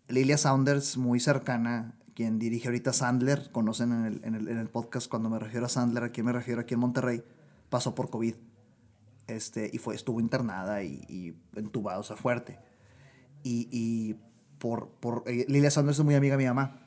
Lilia 0.09 0.39
Saunders, 0.39 0.97
muy 0.97 1.21
cercana, 1.21 1.93
quien 2.19 2.41
dirige 2.41 2.67
ahorita 2.67 2.93
Sandler, 2.93 3.49
conocen 3.53 3.93
en 3.93 4.05
el, 4.05 4.21
en 4.25 4.35
el, 4.35 4.49
en 4.49 4.59
el 4.59 4.69
podcast 4.69 5.09
cuando 5.09 5.31
me 5.31 5.39
refiero 5.39 5.67
a 5.67 5.69
Sandler, 5.69 6.03
a 6.03 6.09
quién 6.09 6.27
me 6.27 6.33
refiero 6.33 6.61
aquí 6.61 6.75
en 6.75 6.81
Monterrey, 6.81 7.23
pasó 7.71 7.95
por 7.95 8.11
COVID. 8.11 8.35
Este, 9.29 9.71
y 9.73 9.79
fue, 9.79 9.95
estuvo 9.95 10.19
internada 10.19 10.83
y, 10.83 11.05
y 11.09 11.37
entubada, 11.55 12.01
o 12.01 12.03
sea, 12.03 12.17
fuerte. 12.17 12.59
Y, 13.45 13.69
y 13.71 14.17
por, 14.59 14.89
por 14.99 15.23
eh, 15.29 15.45
Lilia 15.47 15.71
Saunders 15.71 16.01
es 16.01 16.05
muy 16.05 16.17
amiga 16.17 16.37
de 16.37 16.43
mi 16.43 16.49
mamá. 16.49 16.81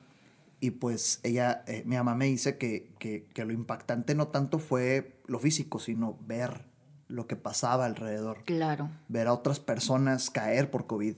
Y 0.59 0.71
pues 0.71 1.21
ella, 1.23 1.63
eh, 1.65 1.83
mi 1.85 1.95
mamá 1.95 2.13
me 2.13 2.25
dice 2.25 2.57
que, 2.57 2.93
que, 2.99 3.29
que 3.33 3.45
lo 3.45 3.53
impactante 3.53 4.15
no 4.15 4.27
tanto 4.27 4.59
fue 4.59 5.21
lo 5.27 5.39
físico, 5.39 5.79
sino 5.79 6.19
ver 6.27 6.65
lo 7.07 7.25
que 7.27 7.37
pasaba 7.37 7.85
alrededor. 7.85 8.43
Claro. 8.43 8.89
Ver 9.07 9.27
a 9.27 9.33
otras 9.33 9.61
personas 9.61 10.29
caer 10.29 10.69
por 10.69 10.87
COVID. 10.87 11.15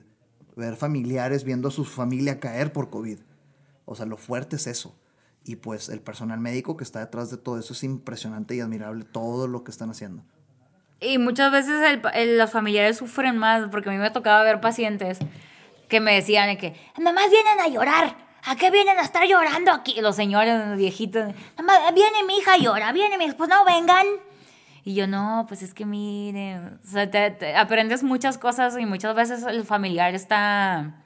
Ver 0.56 0.76
familiares 0.76 1.44
viendo 1.44 1.70
a 1.70 1.72
su 1.72 1.84
familia 1.84 2.40
caer 2.40 2.72
por 2.72 2.92
COVID. 2.92 3.18
O 3.86 3.96
sea, 3.96 4.06
lo 4.06 4.18
fuerte 4.18 4.56
es 4.58 4.68
eso. 4.68 4.96
Y 5.46 5.58
pues 5.58 5.90
el 5.90 6.00
personal 6.00 6.40
médico 6.40 6.78
que 6.78 6.84
está 6.86 7.00
detrás 7.00 7.30
de 7.30 7.38
todo 7.38 7.60
eso 7.60 7.74
es 7.74 7.84
impresionante 7.84 8.56
y 8.56 8.62
admirable 8.62 9.04
todo 9.04 9.48
lo 9.48 9.64
que 9.64 9.72
están 9.72 9.90
haciendo. 9.90 10.24
Y 11.02 11.18
muchas 11.18 11.52
veces 11.52 11.82
el 11.84 12.02
el- 12.14 12.38
los 12.38 12.50
familiares 12.52 12.98
sufren 12.98 13.38
más, 13.38 13.68
porque 13.70 13.90
a 13.90 13.92
mí 13.92 13.98
me 13.98 14.10
tocaba 14.12 14.42
ver 14.44 14.62
pacientes 14.62 15.20
que 15.90 16.00
me 16.00 16.14
decían 16.16 16.48
de 16.48 16.58
que, 16.58 16.74
mamás 17.02 17.30
vienen 17.30 17.60
a 17.60 17.68
llorar. 17.68 18.24
¿A 18.46 18.56
qué 18.58 18.72
vienen 18.72 18.98
a 18.98 19.02
estar 19.02 19.26
llorando 19.28 19.72
aquí? 19.72 20.00
Los 20.02 20.16
señores 20.18 20.68
los 20.68 20.78
viejitos. 20.78 21.34
Mamá, 21.58 21.92
viene 21.94 22.24
mi 22.26 22.38
hija 22.38 22.58
llora, 22.58 22.92
viene 22.94 23.18
mi 23.18 23.32
pues 23.34 23.50
no 23.50 23.64
vengan. 23.66 24.06
Y 24.86 24.96
yo, 24.96 25.08
no, 25.08 25.46
pues 25.48 25.62
es 25.62 25.74
que 25.74 25.86
miren, 25.86 26.80
o 26.84 26.88
sea, 26.88 27.10
te- 27.10 27.32
te 27.32 27.56
aprendes 27.56 28.04
muchas 28.04 28.38
cosas 28.38 28.78
y 28.78 28.86
muchas 28.86 29.16
veces 29.16 29.44
el 29.44 29.64
familiar 29.66 30.14
está 30.14 31.04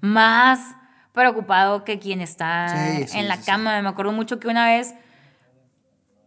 más 0.00 0.74
preocupado 1.22 1.82
que 1.84 1.98
quien 1.98 2.20
está 2.20 2.68
Sí, 2.98 3.06
sí, 3.08 3.18
en 3.18 3.28
la 3.28 3.36
sí, 3.36 3.46
cama. 3.46 3.80
Me 3.82 3.88
acuerdo 3.88 4.12
mucho 4.12 4.38
que 4.38 4.48
una 4.48 4.66
vez 4.66 4.94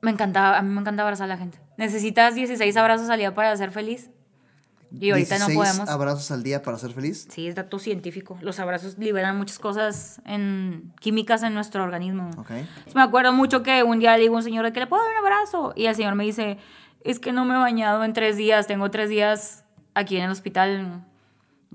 me 0.02 0.12
encantaba, 0.12 0.58
a 0.58 0.62
mí 0.62 0.70
me 0.74 0.82
encanta 0.82 1.04
abrazar 1.04 1.26
a 1.26 1.28
la 1.28 1.38
gente. 1.38 1.60
¿Necesitas 1.78 2.36
16 2.36 2.76
abrazos 2.78 3.10
al 3.10 3.20
día 3.20 3.34
para 3.34 3.56
ser 3.56 3.72
feliz? 3.72 4.10
Y 4.92 5.12
ahorita 5.12 5.38
no 5.38 5.46
16 5.48 5.58
podemos. 5.58 5.90
abrazos 5.90 6.32
al 6.32 6.42
día 6.42 6.64
para 6.64 6.78
ser 6.80 6.92
feliz. 6.94 7.28
Sí, 7.30 7.48
es 7.48 7.54
dato 7.56 7.78
científico. 7.78 8.40
Los 8.42 8.60
abrazos 8.60 8.98
liberan 8.98 9.38
muchas 9.38 9.60
cosas 9.60 10.20
en 10.26 10.92
químicas 11.00 11.44
en 11.44 11.54
nuestro 11.54 11.84
organismo. 11.84 12.32
Ok. 12.38 12.50
Entonces, 12.52 12.96
me 12.96 13.02
acuerdo 13.04 13.32
mucho 13.32 13.62
que 13.62 13.84
un 13.84 14.00
día 14.00 14.16
le 14.16 14.22
digo 14.24 14.34
a 14.36 14.38
un 14.38 14.44
señor 14.44 14.66
de 14.66 14.74
que 14.74 14.80
le 14.80 14.88
puedo 14.88 15.04
dar 15.04 15.12
un 15.12 15.18
abrazo. 15.26 15.74
Y 15.76 15.86
el 15.86 15.96
señor 15.96 16.16
me 16.16 16.24
dice, 16.24 16.58
es 17.04 17.20
que 17.20 17.32
no 17.32 17.46
me 17.46 17.54
he 17.54 17.58
bañado 17.58 18.04
en 18.04 18.14
tres 18.14 18.36
días, 18.36 18.66
tengo 18.66 18.90
tres 18.90 19.10
días 19.10 19.64
aquí 19.94 20.18
en 20.18 20.24
el 20.24 20.32
hospital. 20.32 21.06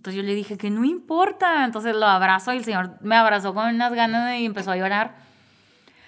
Entonces 0.04 0.20
yo 0.20 0.26
le 0.26 0.34
dije 0.34 0.58
que 0.58 0.68
no 0.68 0.84
importa. 0.84 1.64
Entonces 1.64 1.96
lo 1.96 2.04
abrazo 2.04 2.52
y 2.52 2.58
el 2.58 2.64
señor 2.64 2.98
me 3.00 3.16
abrazó 3.16 3.54
con 3.54 3.74
unas 3.74 3.90
ganas 3.94 4.38
y 4.38 4.44
empezó 4.44 4.72
a 4.72 4.76
llorar. 4.76 5.14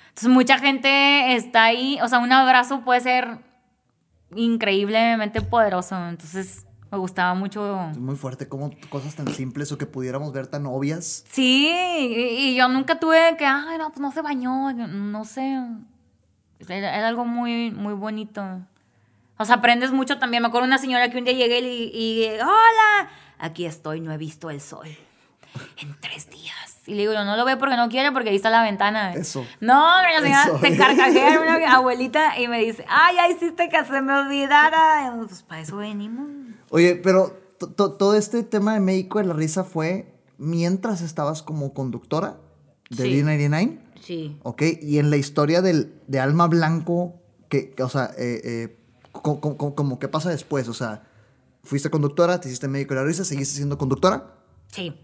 Entonces 0.09 0.29
mucha 0.29 0.59
gente 0.59 1.35
está 1.35 1.65
ahí, 1.65 1.99
o 2.03 2.09
sea, 2.09 2.19
un 2.19 2.31
abrazo 2.31 2.83
puede 2.83 3.01
ser 3.01 3.39
increíblemente 4.35 5.41
poderoso. 5.41 5.97
Entonces 6.11 6.67
me 6.91 6.99
gustaba 6.99 7.33
mucho 7.33 7.89
Es 7.91 7.97
muy 7.97 8.17
fuerte 8.17 8.47
como 8.47 8.71
cosas 8.91 9.15
tan 9.15 9.29
simples 9.29 9.73
o 9.73 9.79
que 9.79 9.87
pudiéramos 9.87 10.31
ver 10.31 10.47
tan 10.47 10.67
obvias. 10.67 11.25
Sí, 11.31 11.67
y, 11.67 12.51
y 12.51 12.55
yo 12.55 12.69
nunca 12.69 13.01
tuve 13.01 13.35
que, 13.39 13.47
ay, 13.47 13.79
no, 13.79 13.89
pues 13.89 14.01
no 14.01 14.13
se 14.13 14.21
bañó, 14.21 14.75
no 14.75 15.25
sé. 15.25 15.59
Era, 16.69 16.99
era 16.99 17.09
algo 17.09 17.25
muy, 17.25 17.71
muy 17.71 17.95
bonito. 17.95 18.43
O 19.39 19.45
sea, 19.47 19.57
aprendes 19.57 19.91
mucho 19.91 20.19
también. 20.19 20.43
Me 20.43 20.49
acuerdo 20.49 20.67
una 20.67 20.77
señora 20.77 21.11
que 21.11 21.17
un 21.17 21.25
día 21.25 21.33
llegué 21.33 21.61
y, 21.61 21.91
y, 21.95 22.27
hola, 22.41 23.09
aquí 23.39 23.67
estoy, 23.67 24.01
no 24.01 24.13
he 24.13 24.17
visto 24.19 24.51
el 24.51 24.61
sol 24.61 24.89
en 25.81 25.97
tres 26.01 26.29
días. 26.31 26.55
Y 26.87 26.93
le 26.95 26.99
digo, 27.01 27.13
yo 27.15 27.25
no 27.25 27.37
lo 27.37 27.45
ve 27.45 27.57
porque 27.57 27.77
no 27.77 27.89
quiere, 27.89 28.13
porque 28.13 28.31
ahí 28.31 28.37
está 28.37 28.51
la 28.51 28.63
ventana. 28.63 29.15
Eso. 29.15 29.45
No, 29.61 29.91
la 30.03 30.21
señora 30.21 30.45
Eso. 30.45 30.59
se 30.61 30.77
carcajea 30.77 31.41
una 31.43 31.75
abuelita 31.75 32.39
y 32.39 32.47
me 32.47 32.61
dice, 32.61 32.85
ay, 32.89 33.17
ya 33.17 33.29
hiciste 33.29 33.69
que 33.69 33.85
se 33.85 34.03
me 34.03 34.13
olvidara. 34.17 35.13
Y, 35.23 35.27
Pues 35.27 35.43
para 35.43 35.63
eso 35.63 35.77
venimos. 35.79 36.29
Oye, 36.71 36.95
pero 36.97 37.37
to- 37.59 37.69
to- 37.71 37.93
todo 37.95 38.15
este 38.15 38.43
tema 38.43 38.75
de 38.75 38.81
México 38.81 39.19
de 39.19 39.25
la 39.25 39.35
risa 39.35 39.65
fue 39.65 40.15
mientras 40.39 41.01
estabas 41.01 41.43
como 41.43 41.73
conductora 41.73 42.37
de 42.91 43.03
Sí. 43.05 43.23
D99, 43.23 43.79
Sí. 44.01 44.39
¿ok? 44.45 44.63
Y 44.83 44.99
en 44.99 45.11
la 45.11 45.17
historia 45.17 45.63
del, 45.63 45.93
de 46.07 46.21
Alma 46.21 46.47
Blanco, 46.47 47.15
que, 47.49 47.71
que, 47.73 47.83
o 47.83 47.89
sea, 47.89 48.11
eh, 48.19 48.41
eh, 48.45 48.77
co- 49.11 49.41
co- 49.41 49.57
co- 49.57 49.75
como 49.75 49.99
que 49.99 50.07
pasa 50.09 50.31
después, 50.31 50.69
o 50.69 50.75
sea, 50.75 51.03
fuiste 51.67 51.91
conductora, 51.91 52.41
te 52.41 52.49
hiciste 52.49 52.69
México 52.69 52.95
de 52.95 53.01
la 53.01 53.07
risa, 53.07 53.25
seguiste 53.25 53.57
siendo 53.57 53.77
conductora. 53.79 54.35
Sí. 54.69 54.95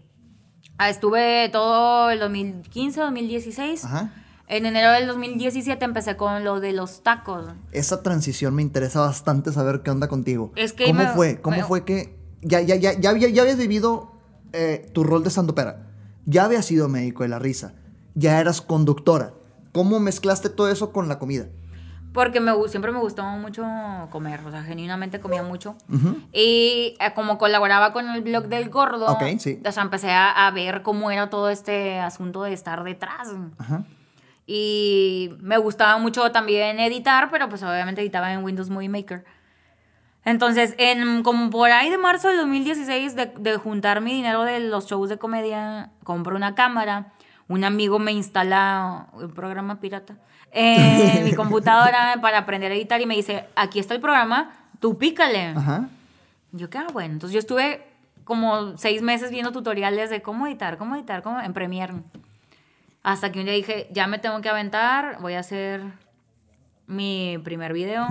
Ah, 0.77 0.89
Estuve 0.89 1.49
todo 1.49 2.09
el 2.09 2.19
2015, 2.19 2.99
2016. 3.01 3.85
Ajá. 3.85 4.13
En 4.47 4.65
enero 4.65 4.91
del 4.91 5.07
2017 5.07 5.83
empecé 5.85 6.17
con 6.17 6.43
lo 6.43 6.59
de 6.59 6.73
los 6.73 7.01
tacos. 7.03 7.45
Esa 7.71 8.03
transición 8.03 8.53
me 8.55 8.61
interesa 8.61 8.99
bastante 8.99 9.51
saber 9.51 9.81
qué 9.83 9.91
onda 9.91 10.07
contigo. 10.07 10.51
Es 10.55 10.73
que 10.73 10.85
¿Cómo 10.85 10.99
me- 10.99 11.07
fue? 11.09 11.41
¿Cómo 11.41 11.57
me- 11.57 11.63
fue 11.63 11.85
que 11.85 12.17
ya, 12.41 12.59
ya, 12.61 12.75
ya, 12.75 12.93
ya, 12.99 13.15
ya 13.17 13.41
habías 13.41 13.57
vivido 13.57 14.11
eh, 14.51 14.89
tu 14.93 15.03
rol 15.03 15.23
de 15.23 15.29
sandopera? 15.29 15.87
Ya 16.25 16.45
habías 16.45 16.65
sido 16.65 16.89
médico 16.89 17.23
de 17.23 17.29
la 17.29 17.39
risa. 17.39 17.73
Ya 18.15 18.39
eras 18.39 18.61
conductora. 18.61 19.33
¿Cómo 19.71 19.99
mezclaste 19.99 20.49
todo 20.49 20.69
eso 20.69 20.91
con 20.91 21.07
la 21.07 21.17
comida? 21.19 21.47
Porque 22.13 22.39
me, 22.39 22.51
siempre 22.67 22.91
me 22.91 22.99
gustó 22.99 23.23
mucho 23.23 23.65
comer, 24.11 24.41
o 24.45 24.51
sea, 24.51 24.61
genuinamente 24.63 25.19
comía 25.19 25.41
mucho. 25.41 25.75
Y 26.31 26.95
eh, 26.99 27.13
como 27.15 27.39
colaboraba 27.39 27.91
con 27.91 28.07
el 28.09 28.21
blog 28.21 28.45
del 28.45 28.69
gordo, 28.69 29.17
sí. 29.39 29.59
o 29.65 29.71
sea, 29.71 29.83
empecé 29.83 30.11
a, 30.11 30.45
a 30.45 30.51
ver 30.51 30.83
cómo 30.83 31.09
era 31.09 31.29
todo 31.31 31.49
este 31.49 31.99
asunto 31.99 32.43
de 32.43 32.53
estar 32.53 32.83
detrás. 32.83 33.29
Ajá. 33.57 33.83
Y 34.45 35.31
me 35.39 35.57
gustaba 35.57 35.97
mucho 35.97 36.31
también 36.31 36.79
editar, 36.79 37.29
pero 37.31 37.49
pues 37.49 37.63
obviamente 37.63 38.01
editaba 38.01 38.31
en 38.31 38.43
Windows 38.43 38.69
Movie 38.69 38.89
Maker. 38.89 39.25
Entonces, 40.25 40.75
en, 40.77 41.23
como 41.23 41.49
por 41.49 41.71
ahí 41.71 41.89
de 41.89 41.97
marzo 41.97 42.27
del 42.27 42.37
2016, 42.37 43.15
de, 43.15 43.25
de 43.39 43.57
juntar 43.57 44.01
mi 44.01 44.13
dinero 44.13 44.43
de 44.43 44.59
los 44.59 44.87
shows 44.87 45.09
de 45.09 45.17
comedia, 45.17 45.91
compro 46.03 46.35
una 46.35 46.53
cámara. 46.55 47.13
Un 47.47 47.63
amigo 47.63 47.99
me 47.99 48.11
instala 48.11 49.07
un 49.13 49.31
programa 49.31 49.79
pirata 49.79 50.15
en 50.53 51.25
mi 51.25 51.33
computadora 51.35 52.17
para 52.21 52.39
aprender 52.39 52.71
a 52.71 52.75
editar 52.75 53.01
y 53.01 53.05
me 53.05 53.15
dice, 53.15 53.45
aquí 53.55 53.79
está 53.79 53.93
el 53.93 54.01
programa, 54.01 54.51
tú 54.79 54.97
pícale. 54.97 55.53
Ajá. 55.55 55.89
Yo, 56.51 56.69
qué 56.69 56.77
ah, 56.77 56.87
bueno. 56.93 57.13
Entonces 57.13 57.33
yo 57.33 57.39
estuve 57.39 57.85
como 58.23 58.77
seis 58.77 59.01
meses 59.01 59.31
viendo 59.31 59.51
tutoriales 59.51 60.09
de 60.09 60.21
cómo 60.21 60.47
editar, 60.47 60.77
cómo 60.77 60.95
editar, 60.95 61.23
cómo 61.23 61.41
en 61.41 61.53
Premiere. 61.53 61.93
Hasta 63.01 63.31
que 63.31 63.39
un 63.39 63.45
día 63.45 63.53
dije, 63.53 63.87
ya 63.91 64.07
me 64.07 64.19
tengo 64.19 64.39
que 64.41 64.49
aventar, 64.49 65.17
voy 65.19 65.33
a 65.33 65.39
hacer 65.39 65.81
mi 66.87 67.37
primer 67.43 67.73
video 67.73 68.07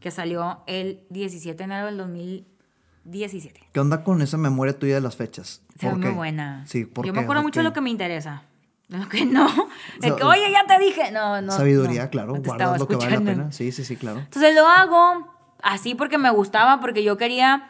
que 0.00 0.10
salió 0.10 0.60
el 0.66 1.00
17 1.10 1.56
de 1.56 1.64
enero 1.64 1.86
del 1.86 1.98
2017. 1.98 3.68
¿Qué 3.72 3.80
onda 3.80 4.02
con 4.02 4.22
esa 4.22 4.38
memoria 4.38 4.78
tuya 4.78 4.94
de 4.94 5.00
las 5.02 5.16
fechas? 5.16 5.62
Se 5.78 5.86
ve 5.86 5.92
¿Por 5.92 6.00
muy 6.00 6.10
buena. 6.10 6.64
Sí, 6.66 6.86
¿por 6.86 7.06
Yo 7.06 7.12
me 7.12 7.20
acuerdo 7.20 7.42
¿De 7.42 7.46
mucho 7.46 7.60
de 7.60 7.64
lo 7.64 7.72
que 7.72 7.80
me 7.82 7.90
interesa. 7.90 8.44
Lo 8.90 9.08
que 9.08 9.24
no. 9.24 9.46
Que, 10.00 10.10
oye, 10.12 10.50
ya 10.52 10.64
te 10.66 10.78
dije. 10.82 11.10
No, 11.12 11.40
no. 11.40 11.52
Sabiduría, 11.52 12.04
no, 12.04 12.10
claro. 12.10 12.34
no 12.34 12.42
guardas 12.42 12.78
lo 12.80 12.86
que 12.88 12.96
vale 12.96 13.08
la 13.10 13.14
escuchando. 13.16 13.42
pena. 13.42 13.52
Sí, 13.52 13.72
sí, 13.72 13.84
sí, 13.84 13.96
claro. 13.96 14.18
Entonces 14.18 14.54
lo 14.54 14.66
hago 14.66 15.32
así 15.62 15.94
porque 15.94 16.18
me 16.18 16.30
gustaba, 16.30 16.80
porque 16.80 17.02
yo 17.04 17.16
quería, 17.16 17.68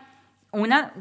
una, 0.53 0.93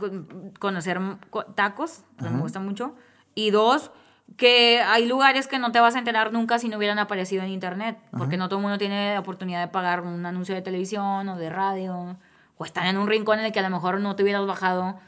conocer 0.60 1.00
co- 1.30 1.46
tacos, 1.46 2.04
que 2.18 2.24
me 2.24 2.30
Ajá. 2.30 2.38
gusta 2.40 2.60
mucho, 2.60 2.96
y 3.36 3.52
dos, 3.52 3.92
que 4.38 4.82
hay 4.82 5.08
lugares 5.08 5.48
que 5.48 5.58
no 5.60 5.72
te 5.72 5.80
vas 5.80 5.96
a 5.96 6.00
enterar 6.00 6.32
nunca 6.34 6.60
si 6.60 6.68
no 6.70 6.78
hubieran 6.78 7.00
aparecido 7.00 7.44
en 7.44 7.50
internet, 7.50 7.98
porque 8.18 8.38
no 8.38 8.48
todo 8.50 8.60
el 8.60 8.64
mundo 8.64 8.78
tiene 8.78 9.14
la 9.14 9.20
oportunidad 9.20 9.62
de 9.62 9.68
pagar 9.70 10.02
un 10.02 10.26
anuncio 10.26 10.54
de 10.54 10.62
televisión 10.62 11.30
o 11.30 11.38
de 11.38 11.50
radio, 11.50 12.18
o 12.58 12.66
estar 12.66 12.86
en 12.88 12.98
un 12.98 13.08
rincón 13.08 13.40
en 13.40 13.46
el 13.46 13.52
que 13.52 13.60
a 13.60 13.64
lo 13.64 13.70
mejor 13.70 14.00
no 14.02 14.16
te 14.16 14.24
hubieras 14.24 14.46
bajado, 14.46 15.00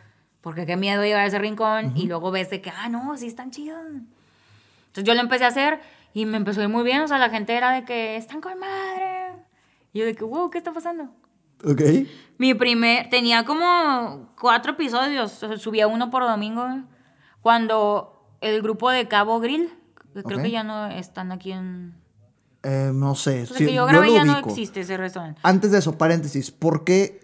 porque 0.42 0.66
qué 0.66 0.78
miedo 0.78 1.04
llegar 1.04 1.22
a 1.22 1.26
ese 1.26 1.38
rincón, 1.40 1.96
y 1.98 2.08
luego 2.08 2.32
ves 2.32 2.50
de 2.50 2.62
que, 2.62 2.72
ah, 2.72 2.88
no, 2.90 3.16
sí 3.18 3.28
están 3.28 3.52
chidos. 3.52 3.80
Entonces 4.92 5.04
yo 5.06 5.14
lo 5.14 5.22
empecé 5.22 5.46
a 5.46 5.48
hacer 5.48 5.80
y 6.14 6.26
me 6.26 6.38
empezó 6.38 6.60
a 6.62 6.64
ir 6.64 6.70
muy 6.70 6.84
bien. 6.84 7.02
O 7.02 7.08
sea, 7.08 7.18
la 7.18 7.30
gente 7.30 7.56
era 7.56 7.72
de 7.72 7.86
que 7.86 8.18
están 8.18 8.42
con 8.42 8.60
madre. 8.60 9.34
Y 9.94 10.00
yo 10.00 10.06
de 10.06 10.16
que, 10.16 10.24
wow, 10.24 10.50
¿qué 10.50 10.58
está 10.58 10.72
pasando? 10.74 11.10
Ok. 11.64 11.82
Mi 12.38 12.54
primer, 12.54 13.10
tenía 13.10 13.46
como 13.46 14.34
cuatro 14.40 14.74
episodios. 14.74 15.44
o 15.44 15.48
sea, 15.48 15.58
subía 15.58 15.88
uno 15.88 16.10
por 16.10 16.24
domingo. 16.24 16.68
Cuando 17.42 18.36
el 18.42 18.62
grupo 18.62 18.90
de 18.90 19.08
Cabo 19.08 19.40
Grill, 19.40 19.70
que 20.14 20.24
creo 20.24 20.42
que 20.42 20.52
ya 20.52 20.64
no 20.64 20.88
están 20.88 21.32
aquí 21.32 21.52
en. 21.52 21.96
Eh, 22.64 22.92
no 22.94 23.16
sé. 23.16 23.44
O 23.44 23.46
sea, 23.48 23.58
sí, 23.58 23.66
que 23.66 23.74
yo 23.74 23.86
grabé 23.86 24.08
lo 24.08 24.14
ya 24.16 24.24
no 24.26 24.38
existe 24.40 24.82
ese 24.82 24.98
restaurante. 24.98 25.40
Antes 25.44 25.72
de 25.72 25.80
eso, 25.80 25.98
paréntesis, 25.98 26.52
¿por 26.52 26.84
qué 26.84 27.20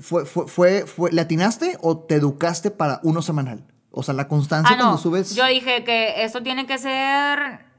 fue, 0.00 0.26
fue, 0.26 0.46
fue, 0.46 0.86
fue- 0.86 1.12
le 1.12 1.20
atinaste 1.22 1.78
o 1.80 1.98
te 1.98 2.16
educaste 2.16 2.70
para 2.70 3.00
uno 3.02 3.22
semanal? 3.22 3.64
O 3.92 4.02
sea, 4.02 4.14
la 4.14 4.26
constancia 4.28 4.74
Ah, 4.74 4.76
no. 4.78 4.84
cuando 4.84 4.98
subes. 4.98 5.34
Yo 5.34 5.46
dije 5.46 5.84
que 5.84 6.24
esto 6.24 6.42
tiene 6.42 6.66
que 6.66 6.78
ser 6.78 7.70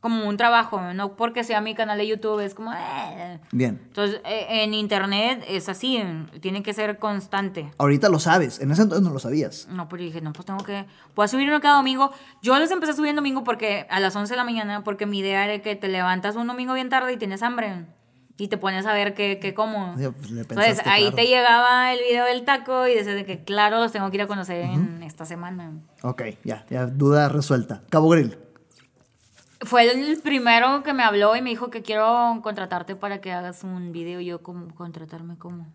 como 0.00 0.28
un 0.28 0.36
trabajo, 0.36 0.80
no 0.94 1.16
porque 1.16 1.42
sea 1.42 1.60
mi 1.60 1.74
canal 1.74 1.98
de 1.98 2.06
YouTube, 2.06 2.38
es 2.40 2.54
como. 2.54 2.72
eh. 2.72 3.40
Bien. 3.50 3.80
Entonces, 3.86 4.20
eh, 4.24 4.46
en 4.62 4.72
internet 4.74 5.42
es 5.48 5.68
así, 5.68 6.00
tiene 6.40 6.62
que 6.62 6.72
ser 6.74 6.98
constante. 6.98 7.70
Ahorita 7.78 8.08
lo 8.08 8.20
sabes. 8.20 8.60
En 8.60 8.70
ese 8.70 8.82
entonces 8.82 9.04
no 9.04 9.12
lo 9.12 9.18
sabías. 9.18 9.66
No, 9.68 9.88
pero 9.88 10.02
dije, 10.04 10.20
no, 10.20 10.32
pues 10.32 10.46
tengo 10.46 10.62
que. 10.62 10.84
Voy 11.16 11.24
a 11.24 11.28
subir 11.28 11.48
uno 11.48 11.60
cada 11.60 11.76
domingo. 11.78 12.12
Yo 12.40 12.56
les 12.58 12.70
empecé 12.70 12.92
a 12.92 12.94
subir 12.96 13.14
domingo 13.16 13.42
porque 13.42 13.86
a 13.90 13.98
las 13.98 14.14
11 14.14 14.32
de 14.32 14.36
la 14.36 14.44
mañana, 14.44 14.84
porque 14.84 15.06
mi 15.06 15.18
idea 15.18 15.44
era 15.44 15.60
que 15.60 15.74
te 15.74 15.88
levantas 15.88 16.36
un 16.36 16.46
domingo 16.46 16.74
bien 16.74 16.88
tarde 16.88 17.12
y 17.14 17.16
tienes 17.16 17.42
hambre. 17.42 17.86
Y 18.38 18.48
te 18.48 18.58
pones 18.58 18.84
a 18.84 18.92
ver 18.92 19.14
qué, 19.14 19.38
qué 19.40 19.54
como. 19.54 19.94
Pues, 19.94 20.30
Entonces 20.30 20.80
ahí 20.84 21.02
claro. 21.02 21.16
te 21.16 21.26
llegaba 21.26 21.92
el 21.94 22.00
video 22.00 22.26
del 22.26 22.44
taco 22.44 22.86
y 22.86 22.94
decías 22.94 23.14
de 23.14 23.24
que, 23.24 23.44
claro, 23.44 23.78
los 23.78 23.92
tengo 23.92 24.10
que 24.10 24.16
ir 24.16 24.22
a 24.22 24.26
conocer 24.26 24.60
en 24.60 25.02
esta 25.02 25.24
semana. 25.24 25.72
Ok, 26.02 26.22
ya, 26.44 26.66
ya, 26.68 26.86
duda 26.86 27.30
resuelta. 27.30 27.82
Cabo 27.88 28.10
Grill. 28.10 28.36
Fue 29.62 29.90
el 29.90 30.20
primero 30.20 30.82
que 30.82 30.92
me 30.92 31.02
habló 31.02 31.34
y 31.34 31.40
me 31.40 31.48
dijo 31.48 31.70
que 31.70 31.82
quiero 31.82 32.40
contratarte 32.42 32.94
para 32.94 33.22
que 33.22 33.32
hagas 33.32 33.64
un 33.64 33.90
video. 33.90 34.20
Yo, 34.20 34.42
como 34.42 34.74
¿Contratarme 34.74 35.38
cómo? 35.38 35.66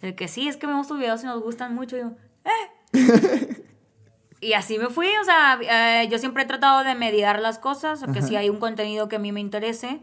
El 0.00 0.14
que 0.14 0.28
sí, 0.28 0.48
es 0.48 0.56
que 0.56 0.66
vemos 0.66 0.88
tus 0.88 0.98
videos 0.98 1.22
y 1.22 1.26
nos 1.26 1.42
gustan 1.42 1.74
mucho. 1.74 1.96
Y 1.98 2.00
yo, 2.00 2.12
¿eh? 2.44 3.62
y 4.40 4.54
así 4.54 4.78
me 4.78 4.88
fui. 4.88 5.08
O 5.20 5.24
sea, 5.24 5.58
eh, 5.60 6.08
yo 6.08 6.18
siempre 6.18 6.44
he 6.44 6.46
tratado 6.46 6.84
de 6.84 6.94
mediar 6.94 7.38
las 7.40 7.58
cosas. 7.58 8.02
Que 8.02 8.20
Ajá. 8.20 8.22
si 8.22 8.36
hay 8.36 8.48
un 8.48 8.60
contenido 8.60 9.08
que 9.08 9.16
a 9.16 9.18
mí 9.18 9.30
me 9.30 9.40
interese, 9.40 10.00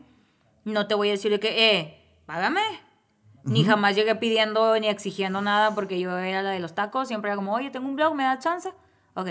no 0.66 0.88
te 0.88 0.96
voy 0.96 1.10
a 1.10 1.12
decir 1.12 1.32
de 1.32 1.40
que, 1.40 1.80
eh, 1.80 2.00
págame. 2.26 2.62
Ni 3.46 3.66
jamás 3.66 3.96
llegué 3.96 4.16
pidiendo 4.16 4.80
ni 4.80 4.88
exigiendo 4.88 5.42
nada 5.42 5.76
porque 5.76 6.00
yo 6.00 6.18
era 6.18 6.42
la 6.42 6.52
de 6.52 6.60
los 6.60 6.74
tacos. 6.74 7.10
Siempre 7.10 7.30
era 7.30 7.36
como, 7.36 7.54
oye, 7.54 7.70
tengo 7.72 7.88
un 7.90 7.98
blog, 7.98 8.16
¿me 8.16 8.24
das 8.24 8.40
chance? 8.40 8.70
Ok. 9.16 9.30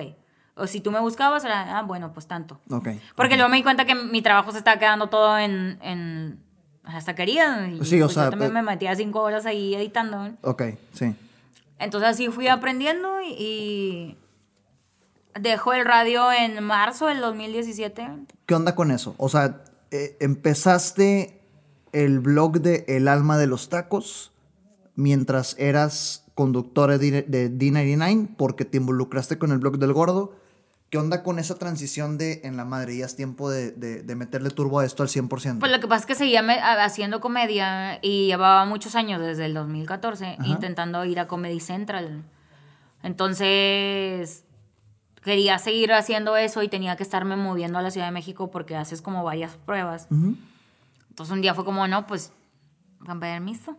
O 0.54 0.66
si 0.66 0.80
tú 0.80 0.90
me 0.90 1.00
buscabas, 1.00 1.44
era, 1.46 1.78
ah, 1.78 1.82
bueno, 1.82 2.12
pues 2.12 2.26
tanto. 2.26 2.60
Ok. 2.70 2.88
Porque 3.16 3.36
luego 3.36 3.48
me 3.48 3.56
di 3.56 3.62
cuenta 3.62 3.86
que 3.86 3.94
mi 3.94 4.20
trabajo 4.20 4.52
se 4.52 4.58
estaba 4.58 4.78
quedando 4.78 5.06
todo 5.06 5.38
en, 5.38 5.78
en 5.80 6.42
las 6.84 7.06
taquerías. 7.06 7.70
Y 7.70 7.84
Sí, 7.86 8.02
o 8.02 8.04
pues 8.04 8.14
sea, 8.14 8.24
yo 8.24 8.30
también 8.30 8.50
eh, 8.50 8.54
me 8.54 8.62
metía 8.62 8.94
cinco 8.94 9.22
horas 9.22 9.46
ahí 9.46 9.74
editando. 9.74 10.30
Ok, 10.42 10.62
sí. 10.92 11.14
Entonces 11.78 12.10
así 12.10 12.28
fui 12.28 12.48
aprendiendo 12.48 13.22
y, 13.22 13.32
y 13.32 14.18
dejó 15.40 15.72
el 15.72 15.86
radio 15.86 16.30
en 16.30 16.62
marzo 16.62 17.06
del 17.06 17.20
2017. 17.20 18.08
¿Qué 18.44 18.54
onda 18.54 18.74
con 18.74 18.90
eso? 18.90 19.14
O 19.16 19.30
sea, 19.30 19.64
eh, 19.92 20.16
empezaste 20.20 21.40
el 21.92 22.18
blog 22.20 22.60
de 22.60 22.84
El 22.88 23.06
alma 23.06 23.38
de 23.38 23.46
los 23.46 23.68
tacos 23.68 24.32
mientras 24.96 25.54
eras 25.58 26.24
conductora 26.34 26.98
de, 26.98 27.10
D- 27.10 27.22
de 27.28 27.50
D99 27.50 28.34
porque 28.36 28.64
te 28.64 28.78
involucraste 28.78 29.38
con 29.38 29.52
el 29.52 29.58
blog 29.58 29.78
del 29.78 29.92
gordo. 29.92 30.34
¿Qué 30.90 30.98
onda 30.98 31.22
con 31.22 31.38
esa 31.38 31.54
transición 31.54 32.18
de 32.18 32.42
en 32.44 32.56
la 32.58 32.64
madre? 32.66 32.96
Ya 32.98 33.06
es 33.06 33.16
tiempo 33.16 33.48
de, 33.50 33.70
de- 33.72 34.02
de 34.02 34.14
meterle 34.16 34.50
turbo 34.50 34.80
a 34.80 34.84
esto 34.84 35.02
al 35.02 35.08
100%. 35.08 35.58
Pues 35.60 35.70
lo 35.72 35.80
que 35.80 35.86
pasa 35.88 36.00
es 36.00 36.06
que 36.06 36.14
seguía 36.14 36.42
me- 36.42 36.58
haciendo 36.60 37.20
comedia 37.20 37.98
y 38.02 38.26
llevaba 38.26 38.64
muchos 38.66 38.94
años, 38.94 39.20
desde 39.20 39.46
el 39.46 39.54
2014, 39.54 40.36
Ajá. 40.38 40.46
intentando 40.46 41.04
ir 41.04 41.18
a 41.20 41.26
Comedy 41.28 41.60
Central. 41.60 42.24
Entonces, 43.02 44.44
quería 45.22 45.58
seguir 45.58 45.92
haciendo 45.92 46.36
eso 46.36 46.62
y 46.62 46.68
tenía 46.68 46.96
que 46.96 47.02
estarme 47.02 47.36
moviendo 47.36 47.78
a 47.78 47.82
la 47.82 47.90
Ciudad 47.90 48.06
de 48.06 48.12
México 48.12 48.50
porque 48.50 48.76
haces 48.76 49.02
como 49.02 49.22
varias 49.24 49.56
pruebas. 49.56 50.06
Ujú. 50.10 50.36
Entonces 51.10 51.32
un 51.32 51.42
día 51.42 51.54
fue 51.54 51.64
como, 51.64 51.86
no, 51.88 52.06
pues, 52.06 52.32
con 53.04 53.20
permiso. 53.20 53.72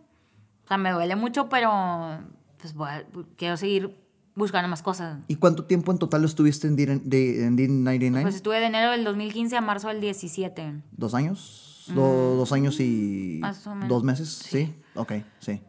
O 0.64 0.68
sea, 0.68 0.78
me 0.78 0.90
duele 0.92 1.16
mucho, 1.16 1.48
pero 1.48 2.18
pues 2.60 2.72
voy 2.74 2.88
a- 2.88 3.04
quiero 3.36 3.56
seguir 3.56 3.94
buscando 4.34 4.68
más 4.68 4.82
cosas. 4.82 5.18
¿Y 5.28 5.36
cuánto 5.36 5.64
tiempo 5.64 5.92
en 5.92 5.98
total 5.98 6.24
estuviste 6.24 6.66
en, 6.66 6.76
D, 6.76 6.86
de- 7.04 7.44
en 7.44 7.56
D99? 7.56 8.22
Pues 8.22 8.36
estuve 8.36 8.58
de 8.60 8.66
enero 8.66 8.90
del 8.92 9.04
2015 9.04 9.56
a 9.56 9.60
marzo 9.60 9.88
del 9.88 10.00
17. 10.00 10.82
¿Dos 10.92 11.14
años? 11.14 11.84
Do- 11.88 12.36
¿Dos 12.36 12.50
años 12.52 12.80
y 12.80 13.36
Mm. 13.38 13.40
Más 13.42 13.66
o 13.66 13.74
menos. 13.74 13.88
dos 13.90 14.02
meses? 14.02 14.28
Sí. 14.30 14.74
Ok, 14.94 15.12
sí. 15.40 15.60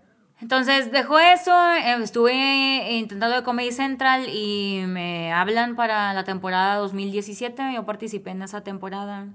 Entonces 0.41 0.91
dejó 0.91 1.17
eso, 1.19 1.51
eh, 1.73 1.95
estuve 2.03 2.91
intentando 2.97 3.35
de 3.37 3.43
Comedy 3.43 3.71
Central 3.71 4.27
y 4.29 4.83
me 4.87 5.31
hablan 5.31 5.75
para 5.75 6.13
la 6.13 6.23
temporada 6.25 6.75
2017, 6.75 7.73
yo 7.73 7.85
participé 7.85 8.31
en 8.31 8.41
esa 8.41 8.61
temporada. 8.61 9.27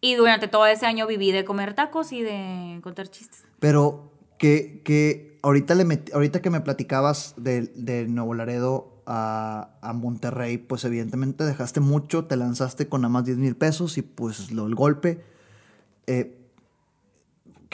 Y 0.00 0.16
durante 0.16 0.48
todo 0.48 0.66
ese 0.66 0.86
año 0.86 1.06
viví 1.06 1.30
de 1.32 1.44
comer 1.44 1.74
tacos 1.74 2.12
y 2.12 2.20
de 2.22 2.78
contar 2.82 3.08
chistes. 3.08 3.44
Pero 3.60 4.10
que, 4.36 4.82
que 4.84 5.38
ahorita, 5.42 5.74
le 5.76 5.84
met- 5.86 6.12
ahorita 6.12 6.42
que 6.42 6.50
me 6.50 6.60
platicabas 6.60 7.34
de, 7.38 7.62
de 7.74 8.06
Nuevo 8.06 8.34
Laredo 8.34 9.02
a, 9.06 9.70
a 9.80 9.92
Monterrey, 9.94 10.58
pues 10.58 10.84
evidentemente 10.84 11.44
dejaste 11.44 11.80
mucho, 11.80 12.24
te 12.26 12.36
lanzaste 12.36 12.88
con 12.88 13.02
nada 13.02 13.12
más 13.12 13.24
10 13.24 13.38
mil 13.38 13.56
pesos 13.56 13.96
y 13.98 14.02
pues 14.02 14.50
lo, 14.50 14.66
el 14.66 14.74
golpe. 14.74 15.24
Eh, 16.06 16.38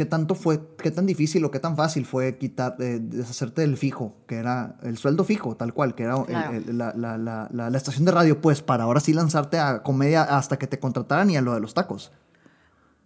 ¿Qué 0.01 0.07
tanto 0.07 0.35
fue, 0.35 0.59
qué 0.83 0.91
tan 0.91 1.05
difícil 1.05 1.45
o 1.45 1.51
qué 1.51 1.59
tan 1.59 1.77
fácil 1.77 2.07
fue 2.07 2.39
quitar, 2.39 2.75
eh, 2.79 3.01
deshacerte 3.03 3.61
del 3.61 3.77
fijo, 3.77 4.17
que 4.27 4.37
era 4.37 4.77
el 4.83 4.97
sueldo 4.97 5.25
fijo, 5.25 5.57
tal 5.57 5.75
cual, 5.75 5.95
que 5.95 6.05
era 6.05 6.17
el- 6.17 6.25
Claro. 6.25 6.53
el- 6.57 6.79
la, 6.79 6.95
la- 6.97 7.19
la- 7.19 7.49
la- 7.53 7.69
la 7.69 7.77
estación 7.77 8.07
de 8.07 8.13
radio, 8.13 8.41
pues 8.41 8.63
para 8.63 8.85
ahora 8.85 9.01
sí 9.01 9.13
lanzarte 9.13 9.59
a 9.59 9.83
comedia 9.83 10.23
hasta 10.23 10.59
que 10.59 10.67
te 10.67 10.81
contrataran 10.81 11.29
y 11.29 11.37
a 11.37 11.43
lo 11.43 11.53
de 11.53 11.61
los 11.61 11.75
tacos? 11.75 12.13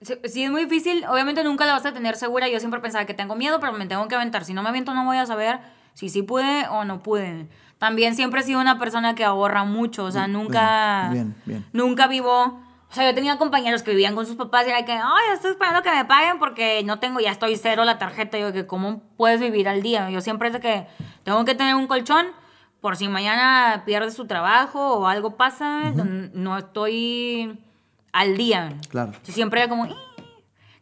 Sí, 0.03 0.14
sí, 0.26 0.45
es 0.45 0.53
muy 0.53 0.66
difícil. 0.66 1.05
Obviamente 1.07 1.42
nunca 1.42 1.66
la 1.66 1.72
vas 1.72 1.84
a 1.84 1.92
tener 1.92 2.14
segura. 2.14 2.49
Yo 2.49 2.61
siempre 2.61 2.78
pensaba 2.78 3.07
que 3.07 3.14
tengo 3.14 3.34
miedo, 3.34 3.59
pero 3.59 3.72
me 3.72 3.86
tengo 3.86 4.07
que 4.07 4.14
aventar. 4.14 4.45
Si 4.45 4.55
no 4.55 4.62
me 4.62 4.68
aviento, 4.68 4.95
no 4.95 5.05
voy 5.05 5.16
a 5.16 5.26
saber 5.26 5.59
si 5.95 6.09
sí 6.11 6.22
pude 6.22 6.68
o 6.70 6.84
no 6.84 7.03
pude. 7.03 7.49
También 7.78 8.14
siempre 8.14 8.42
he 8.42 8.45
sido 8.45 8.61
una 8.61 8.78
persona 8.78 9.16
que 9.16 9.24
ahorra 9.24 9.64
mucho. 9.64 10.05
O 10.05 10.12
sea, 10.12 10.28
nunca. 10.28 11.09
bien, 11.11 11.34
bien. 11.45 11.64
Nunca 11.72 12.07
vivo. 12.07 12.61
O 12.95 12.97
sea, 12.97 13.11
yo 13.11 13.12
tenía 13.16 13.38
compañeros 13.38 13.82
que 13.82 13.90
vivían 13.90 14.14
con 14.14 14.24
sus 14.24 14.36
papás 14.36 14.64
y 14.68 14.70
era 14.70 14.84
que, 14.84 14.92
ay, 14.92 15.24
estoy 15.34 15.51
esperando 15.51 15.82
que 15.82 15.90
me 15.90 16.05
paguen 16.05 16.38
porque 16.38 16.80
no 16.84 17.01
tengo, 17.01 17.18
ya 17.18 17.32
estoy 17.32 17.57
cero 17.57 17.84
la 17.84 17.99
tarjeta. 17.99 18.38
Yo, 18.38 18.53
que, 18.53 18.68
¿cómo 18.68 19.03
puedes 19.16 19.40
vivir 19.40 19.68
al 19.68 19.82
día? 19.82 20.11
Yo 20.11 20.20
siempre 20.20 20.47
es 20.47 20.55
de 20.55 20.61
que 20.61 20.86
tengo 21.24 21.45
que 21.45 21.57
tener 21.57 21.74
un 21.74 21.88
colchón 21.88 22.26
por 22.80 22.97
si 22.97 23.09
mañana 23.09 23.82
pierdes 23.84 24.14
tu 24.14 24.28
trabajo 24.28 24.95
o 24.95 25.09
algo 25.09 25.36
pasa, 25.36 25.90
no 25.90 26.57
estoy 26.57 27.59
al 28.12 28.36
día. 28.36 28.72
Claro. 28.90 29.11
Yo 29.24 29.32
siempre 29.32 29.61
era 29.61 29.68
como, 29.68 29.86
"Eh", 29.86 29.95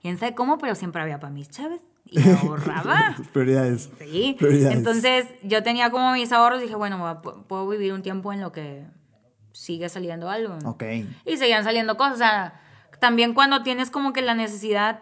quién 0.02 0.18
sabe 0.18 0.34
cómo, 0.34 0.58
pero 0.58 0.74
siempre 0.74 1.00
había 1.00 1.18
para 1.18 1.32
mis 1.32 1.48
chaves 1.48 1.80
y 2.04 2.18
me 2.20 2.34
ahorraba. 2.34 3.16
Prioridades. 3.32 3.88
Sí. 3.98 4.36
Prioridades. 4.38 4.76
Entonces 4.76 5.28
yo 5.44 5.62
tenía 5.62 5.90
como 5.90 6.12
mis 6.12 6.30
ahorros 6.30 6.58
y 6.58 6.64
dije, 6.64 6.74
bueno, 6.74 7.22
puedo 7.48 7.66
vivir 7.68 7.94
un 7.94 8.02
tiempo 8.02 8.34
en 8.34 8.42
lo 8.42 8.52
que 8.52 8.84
sigue 9.52 9.88
saliendo 9.88 10.30
algo. 10.30 10.58
Ok. 10.64 10.82
Y 11.24 11.36
seguían 11.36 11.64
saliendo 11.64 11.96
cosas. 11.96 12.14
O 12.14 12.18
sea, 12.18 12.60
también 13.00 13.34
cuando 13.34 13.62
tienes 13.62 13.90
como 13.90 14.12
que 14.12 14.22
la 14.22 14.34
necesidad, 14.34 15.00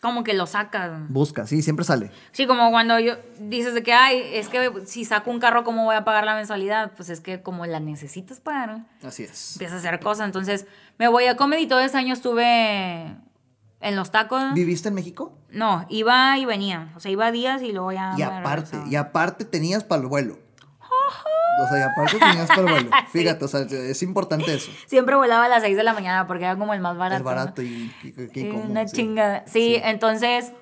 como 0.00 0.24
que 0.24 0.34
lo 0.34 0.46
sacas. 0.46 0.92
Busca, 1.08 1.46
sí, 1.46 1.62
siempre 1.62 1.84
sale. 1.84 2.10
Sí, 2.32 2.46
como 2.46 2.70
cuando 2.70 2.98
yo 2.98 3.16
dices 3.38 3.74
de 3.74 3.82
que, 3.82 3.92
ay, 3.92 4.22
es 4.32 4.48
que 4.48 4.72
si 4.86 5.04
saco 5.04 5.30
un 5.30 5.38
carro, 5.38 5.64
¿cómo 5.64 5.84
voy 5.84 5.96
a 5.96 6.04
pagar 6.04 6.24
la 6.24 6.34
mensualidad? 6.34 6.92
Pues 6.96 7.10
es 7.10 7.20
que 7.20 7.42
como 7.42 7.66
la 7.66 7.80
necesitas 7.80 8.40
pagar, 8.40 8.86
Así 9.02 9.24
es. 9.24 9.52
empiezas 9.52 9.84
a 9.84 9.88
hacer 9.88 10.00
cosas. 10.00 10.26
Entonces 10.26 10.66
me 10.98 11.08
voy 11.08 11.26
a 11.26 11.36
comedy. 11.36 11.66
Todo 11.66 11.80
ese 11.80 11.96
año 11.98 12.14
estuve 12.14 13.16
en 13.80 13.96
los 13.96 14.10
tacos. 14.10 14.54
¿Viviste 14.54 14.88
en 14.88 14.94
México? 14.94 15.38
No, 15.50 15.86
iba 15.88 16.38
y 16.38 16.44
venía. 16.44 16.92
O 16.96 17.00
sea, 17.00 17.10
iba 17.10 17.30
días 17.30 17.62
y 17.62 17.72
luego 17.72 17.92
ya. 17.92 18.14
Y 18.16 18.22
aparte, 18.22 18.78
y 18.88 18.96
aparte 18.96 19.44
tenías 19.44 19.84
para 19.84 20.02
el 20.02 20.08
vuelo. 20.08 20.38
O 21.58 21.68
sea, 21.68 21.78
y 21.78 21.82
aparte 21.82 22.18
tenías 22.18 22.48
para 22.48 22.60
el 22.62 22.66
vuelo. 22.70 22.90
Sí. 23.10 23.18
Fíjate, 23.20 23.44
o 23.44 23.48
sea, 23.48 23.60
es 23.62 24.02
importante 24.02 24.54
eso. 24.54 24.70
Siempre 24.86 25.14
volaba 25.16 25.44
a 25.44 25.48
las 25.48 25.62
6 25.62 25.76
de 25.76 25.82
la 25.84 25.92
mañana 25.94 26.26
porque 26.26 26.44
era 26.44 26.56
como 26.56 26.74
el 26.74 26.80
más 26.80 26.96
barato. 26.96 27.16
El 27.18 27.22
barato 27.24 27.62
y, 27.62 27.66
y- 28.02 28.14
y- 28.16 28.22
y 28.22 28.28
Sí, 28.34 28.48
cómo, 28.50 28.62
una 28.64 28.86
sí. 28.88 28.96
chingada. 28.96 29.44
Sí, 29.46 29.80
entonces 29.82 30.52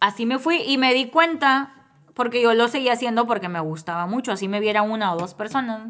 así 0.00 0.26
me 0.26 0.38
fui 0.38 0.62
y 0.62 0.78
me 0.78 0.94
di 0.94 1.06
cuenta 1.10 1.72
porque 2.14 2.42
yo 2.42 2.54
lo 2.54 2.68
seguía 2.68 2.92
haciendo 2.94 3.26
porque 3.26 3.48
me 3.48 3.60
gustaba 3.60 4.06
mucho. 4.06 4.32
Así 4.32 4.48
me 4.48 4.60
viera 4.60 4.82
una 4.82 5.12
o 5.12 5.18
dos 5.18 5.34
personas, 5.34 5.88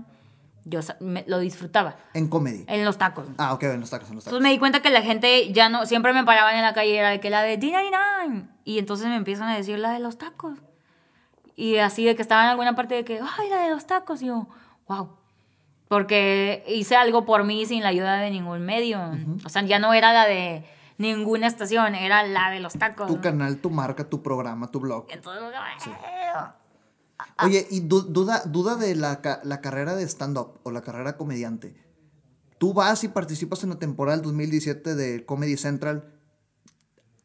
yo 0.64 0.80
me- 1.00 1.24
lo 1.26 1.38
disfrutaba 1.38 1.96
En 2.14 2.28
comedy. 2.28 2.64
en 2.68 2.84
los 2.84 2.98
tacos. 2.98 3.26
Ah, 3.38 3.54
ok, 3.54 3.62
en 3.64 3.80
los 3.80 3.88
tacos, 3.90 4.08
en 4.10 4.16
los 4.16 4.24
tacos. 4.24 4.36
Entonces 4.36 4.42
me 4.42 4.50
di 4.50 4.58
cuenta 4.58 4.80
que 4.82 4.90
la 4.90 5.00
gente 5.02 5.52
ya 5.52 5.68
no, 5.70 5.86
siempre 5.86 6.12
me 6.12 6.24
paraban 6.24 6.54
en 6.56 6.62
la 6.62 6.74
calle, 6.74 6.96
era 6.98 7.10
de 7.10 7.20
que 7.20 7.30
la 7.30 7.42
de 7.42 7.58
D99. 7.58 8.48
Y 8.64 8.78
entonces 8.78 9.06
me 9.08 9.16
empiezan 9.16 9.48
a 9.48 9.56
decir 9.56 9.78
la 9.78 9.92
de 9.92 10.00
los 10.00 10.18
tacos. 10.18 10.58
Y 11.60 11.78
así 11.78 12.04
de 12.04 12.14
que 12.14 12.22
estaba 12.22 12.44
en 12.44 12.50
alguna 12.50 12.76
parte 12.76 12.94
de 12.94 13.04
que, 13.04 13.18
ay, 13.20 13.48
la 13.50 13.62
de 13.62 13.70
los 13.70 13.84
tacos. 13.84 14.22
Y 14.22 14.26
yo, 14.26 14.46
wow. 14.86 15.08
Porque 15.88 16.62
hice 16.68 16.94
algo 16.94 17.24
por 17.24 17.42
mí 17.42 17.66
sin 17.66 17.82
la 17.82 17.88
ayuda 17.88 18.18
de 18.18 18.30
ningún 18.30 18.60
medio. 18.64 19.00
O 19.44 19.48
sea, 19.48 19.62
ya 19.62 19.80
no 19.80 19.92
era 19.92 20.12
la 20.12 20.24
de 20.26 20.64
ninguna 20.98 21.48
estación, 21.48 21.96
era 21.96 22.22
la 22.22 22.50
de 22.52 22.60
los 22.60 22.74
tacos. 22.74 23.08
Tu 23.08 23.20
canal, 23.20 23.56
tu 23.58 23.70
marca, 23.70 24.08
tu 24.08 24.22
programa, 24.22 24.70
tu 24.70 24.78
blog. 24.78 25.06
Entonces, 25.10 25.42
Oye, 27.42 27.66
y 27.70 27.80
du- 27.80 28.02
duda, 28.02 28.42
duda 28.46 28.76
de 28.76 28.94
la, 28.94 29.20
ca- 29.20 29.40
la 29.42 29.60
carrera 29.60 29.96
de 29.96 30.04
stand-up 30.04 30.60
o 30.62 30.70
la 30.70 30.82
carrera 30.82 31.16
comediante. 31.16 31.74
Tú 32.58 32.72
vas 32.72 33.02
y 33.02 33.08
participas 33.08 33.64
en 33.64 33.70
la 33.70 33.78
temporada 33.80 34.16
del 34.16 34.24
2017 34.26 34.94
de 34.94 35.26
Comedy 35.26 35.56
Central. 35.56 36.12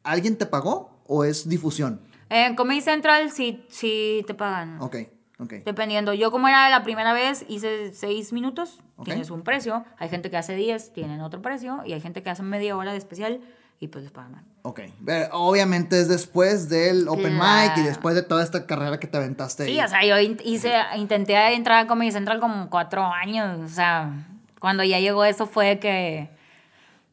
¿Alguien 0.03 0.37
te 0.37 0.47
pagó 0.47 0.99
o 1.07 1.23
es 1.23 1.47
difusión? 1.47 2.01
En 2.33 2.55
Comedy 2.55 2.81
Central 2.81 3.31
sí, 3.31 3.63
sí 3.69 4.23
te 4.27 4.33
pagan. 4.33 4.81
Ok, 4.81 4.95
ok. 5.39 5.53
Dependiendo. 5.65 6.13
Yo 6.13 6.31
como 6.31 6.47
era 6.47 6.69
la 6.69 6.83
primera 6.83 7.13
vez, 7.13 7.45
hice 7.47 7.93
seis 7.93 8.33
minutos, 8.33 8.79
Ok. 8.97 9.05
tienes 9.05 9.29
un 9.29 9.43
precio. 9.43 9.85
Hay 9.97 10.09
gente 10.09 10.29
que 10.29 10.37
hace 10.37 10.55
10, 10.55 10.93
tienen 10.93 11.21
otro 11.21 11.41
precio. 11.41 11.81
Y 11.85 11.93
hay 11.93 12.01
gente 12.01 12.21
que 12.23 12.29
hace 12.29 12.43
media 12.43 12.75
hora 12.75 12.91
de 12.91 12.97
especial 12.97 13.41
y 13.79 13.87
pues 13.87 14.03
les 14.03 14.11
pagan 14.13 14.31
más. 14.33 14.43
Ok. 14.61 14.81
Ve, 14.99 15.27
Obviamente 15.33 15.99
es 15.99 16.07
después 16.07 16.69
del 16.69 17.07
Open 17.09 17.35
Claro. 17.37 17.69
Mic 17.75 17.77
y 17.77 17.81
después 17.87 18.15
de 18.15 18.21
toda 18.23 18.41
esta 18.43 18.65
carrera 18.65 18.99
que 18.99 19.07
te 19.07 19.17
aventaste. 19.17 19.65
Sí, 19.65 19.79
ahí. 19.79 19.85
o 19.85 19.89
sea, 19.89 20.05
yo 20.05 20.19
in- 20.19 20.39
hice, 20.45 20.73
intenté 20.95 21.35
entrar 21.53 21.79
a 21.79 21.87
Comedy 21.87 22.11
Central 22.11 22.39
como 22.39 22.69
cuatro 22.69 23.03
años. 23.05 23.59
O 23.59 23.67
sea, 23.73 24.25
cuando 24.59 24.83
ya 24.83 24.99
llegó 24.99 25.25
eso 25.25 25.45
fue 25.47 25.79
que... 25.79 26.29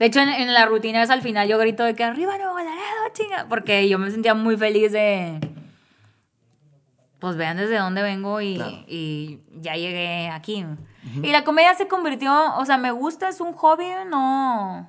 De 0.01 0.07
hecho, 0.07 0.19
en, 0.21 0.31
en 0.31 0.53
la 0.53 0.67
rutina 0.67 1.03
es 1.03 1.11
al 1.11 1.23
final 1.23 1.47
yo 1.47 1.59
grito 1.59 1.85
de 1.85 1.95
que 1.95 2.03
arriba 2.03 2.37
Nuevo 2.39 2.57
Laredo, 2.59 3.13
chinga. 3.13 3.47
Porque 3.49 3.89
yo 3.89 3.99
me 3.99 4.11
sentía 4.11 4.35
muy 4.35 4.57
feliz 4.57 4.91
de... 4.91 5.39
Pues 7.21 7.37
vean 7.37 7.59
desde 7.59 7.77
dónde 7.79 8.01
vengo 8.03 8.41
y, 8.41 8.55
Claro. 8.57 8.73
y 8.89 9.41
ya 9.61 9.75
llegué 9.75 10.31
aquí. 10.31 10.65
Y 11.23 11.31
la 11.33 11.45
comedia 11.45 11.75
se 11.75 11.87
convirtió, 11.87 12.33
o 12.57 12.65
sea, 12.65 12.79
me 12.79 12.91
gusta, 12.91 13.29
es 13.29 13.41
un 13.41 13.53
hobby, 13.53 13.87
no... 14.09 14.89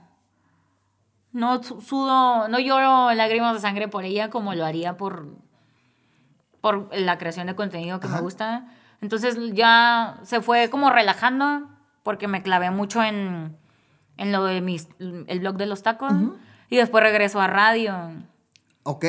No 1.34 1.64
su- 1.64 1.82
sudo, 1.82 2.48
no 2.50 2.60
lloro 2.60 3.14
lágrimas 3.14 3.54
de 3.54 3.60
sangre 3.62 3.88
por 3.88 4.04
ella 4.06 4.30
como 4.30 4.54
lo 4.54 4.66
haría 4.66 4.98
por, 4.98 5.28
por 6.60 6.90
la 6.98 7.18
creación 7.18 7.48
de 7.48 7.56
contenido 7.56 8.00
que 8.02 8.08
Ajá. 8.08 8.18
me 8.18 8.22
gusta. 8.22 8.66
Entonces 9.02 9.38
ya 9.54 10.20
se 10.24 10.42
fue 10.42 10.70
como 10.70 10.90
relajando 10.90 11.70
porque 12.04 12.28
me 12.28 12.42
clavé 12.44 12.70
mucho 12.72 13.02
en, 13.04 13.58
en 14.18 14.32
lo 14.32 14.44
de 14.46 14.62
mis, 14.62 14.88
el 15.00 15.40
blog 15.40 15.58
de 15.58 15.66
los 15.66 15.84
tacos. 15.84 16.14
Y 16.70 16.78
después 16.78 17.04
regreso 17.04 17.42
a 17.42 17.48
radio. 17.48 18.12
Ok. 18.84 19.06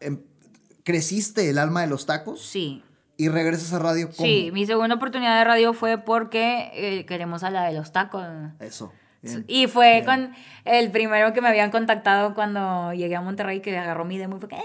em- 0.00 0.20
creciste 0.84 1.48
el 1.48 1.58
alma 1.58 1.80
de 1.82 1.86
los 1.86 2.06
tacos 2.06 2.42
Sí. 2.44 2.82
y 3.16 3.28
regresas 3.28 3.72
a 3.72 3.78
radio. 3.78 4.08
¿cómo? 4.08 4.26
Sí, 4.26 4.50
mi 4.52 4.66
segunda 4.66 4.96
oportunidad 4.96 5.38
de 5.38 5.44
radio 5.44 5.72
fue 5.72 5.98
porque 5.98 6.70
eh, 6.74 7.06
queremos 7.06 7.42
a 7.44 7.50
la 7.50 7.64
de 7.64 7.72
los 7.72 7.92
tacos. 7.92 8.24
Eso. 8.60 8.92
bien. 9.22 9.44
Y 9.48 9.66
fue 9.66 10.02
Bien. 10.02 10.04
con 10.04 10.34
el 10.66 10.90
primero 10.90 11.32
que 11.32 11.40
me 11.40 11.48
habían 11.48 11.70
contactado 11.70 12.34
cuando 12.34 12.92
llegué 12.92 13.16
a 13.16 13.20
Monterrey 13.22 13.60
que 13.60 13.76
agarró 13.78 14.04
mi 14.04 14.18
demo 14.18 14.36
y 14.36 14.40
fue 14.40 14.48
que... 14.50 14.56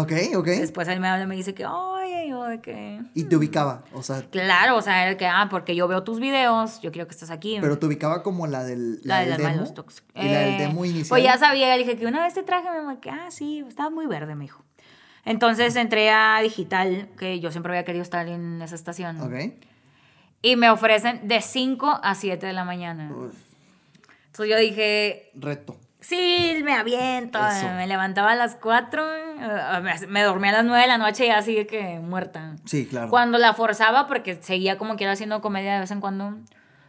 Ok, 0.00 0.12
ok. 0.36 0.46
Después 0.46 0.88
él 0.88 1.00
me 1.00 1.08
habla 1.08 1.24
y 1.24 1.26
me 1.26 1.36
dice 1.36 1.54
que, 1.54 1.64
oye, 1.66 2.28
yo 2.28 2.44
de 2.44 2.60
que... 2.60 3.00
Y 3.14 3.24
te 3.24 3.36
ubicaba, 3.36 3.82
o 3.92 4.02
sea, 4.02 4.22
Claro, 4.30 4.76
o 4.76 4.82
sea, 4.82 5.16
que, 5.16 5.26
ah, 5.26 5.48
porque 5.50 5.74
yo 5.74 5.88
veo 5.88 6.02
tus 6.02 6.20
videos, 6.20 6.80
yo 6.80 6.92
quiero 6.92 7.06
que 7.06 7.12
estés 7.14 7.30
aquí. 7.30 7.58
pero 7.60 7.78
te 7.78 7.86
ubicaba 7.86 8.22
como 8.22 8.46
la 8.46 8.64
del, 8.64 9.00
la, 9.04 9.20
del 9.20 9.36
demo. 9.36 9.72
tox. 9.72 10.02
Y 10.14 10.22
la 10.24 10.40
del 10.40 10.54
Eh, 10.54 10.58
demo 10.58 10.84
inicial. 10.84 11.08
Pues 11.08 11.22
ya 11.24 11.38
sabía, 11.38 11.68
le 11.74 11.78
dije 11.78 11.96
que 11.96 12.06
una 12.06 12.22
vez 12.24 12.34
te 12.34 12.42
traje, 12.42 12.70
me 12.70 12.78
dijo 12.80 13.00
que, 13.00 13.10
ah, 13.10 13.30
sí, 13.30 13.64
estaba 13.68 13.90
muy 13.90 14.06
verde, 14.06 14.34
me 14.34 14.44
dijo. 14.44 14.62
Entonces 15.24 15.74
entré 15.76 16.10
a 16.10 16.38
digital, 16.42 17.08
que 17.18 17.40
yo 17.40 17.50
siempre 17.50 17.72
había 17.72 17.84
querido 17.84 18.02
estar 18.02 18.28
en 18.28 18.62
esa 18.62 18.74
estación. 18.76 19.20
Ok. 19.20 19.54
Y 20.42 20.54
me 20.56 20.70
ofrecen 20.70 21.26
de 21.26 21.40
5 21.40 22.00
a 22.02 22.14
7 22.14 22.46
de 22.46 22.52
la 22.52 22.64
mañana. 22.64 23.08
Entonces 24.26 24.48
yo 24.54 24.56
dije, 24.58 25.30
reto. 25.34 25.76
Sí, 26.08 26.60
me 26.64 26.74
aviento. 26.74 27.38
Eso. 27.46 27.66
Me 27.76 27.86
levantaba 27.86 28.32
a 28.32 28.34
las 28.36 28.56
4, 28.56 29.02
me, 29.82 30.06
me 30.08 30.22
dormía 30.22 30.50
a 30.50 30.54
las 30.54 30.64
9 30.64 30.80
de 30.82 30.86
la 30.88 30.98
noche 30.98 31.26
y 31.26 31.30
así 31.30 31.54
de 31.54 31.66
que 31.66 31.98
muerta. 32.00 32.56
Sí, 32.64 32.86
claro. 32.86 33.10
Cuando 33.10 33.38
la 33.38 33.54
forzaba, 33.54 34.06
porque 34.06 34.38
seguía 34.42 34.78
como 34.78 34.96
que 34.96 35.04
era 35.04 35.12
haciendo 35.12 35.40
comedia 35.40 35.74
de 35.74 35.80
vez 35.80 35.90
en 35.90 36.00
cuando, 36.00 36.36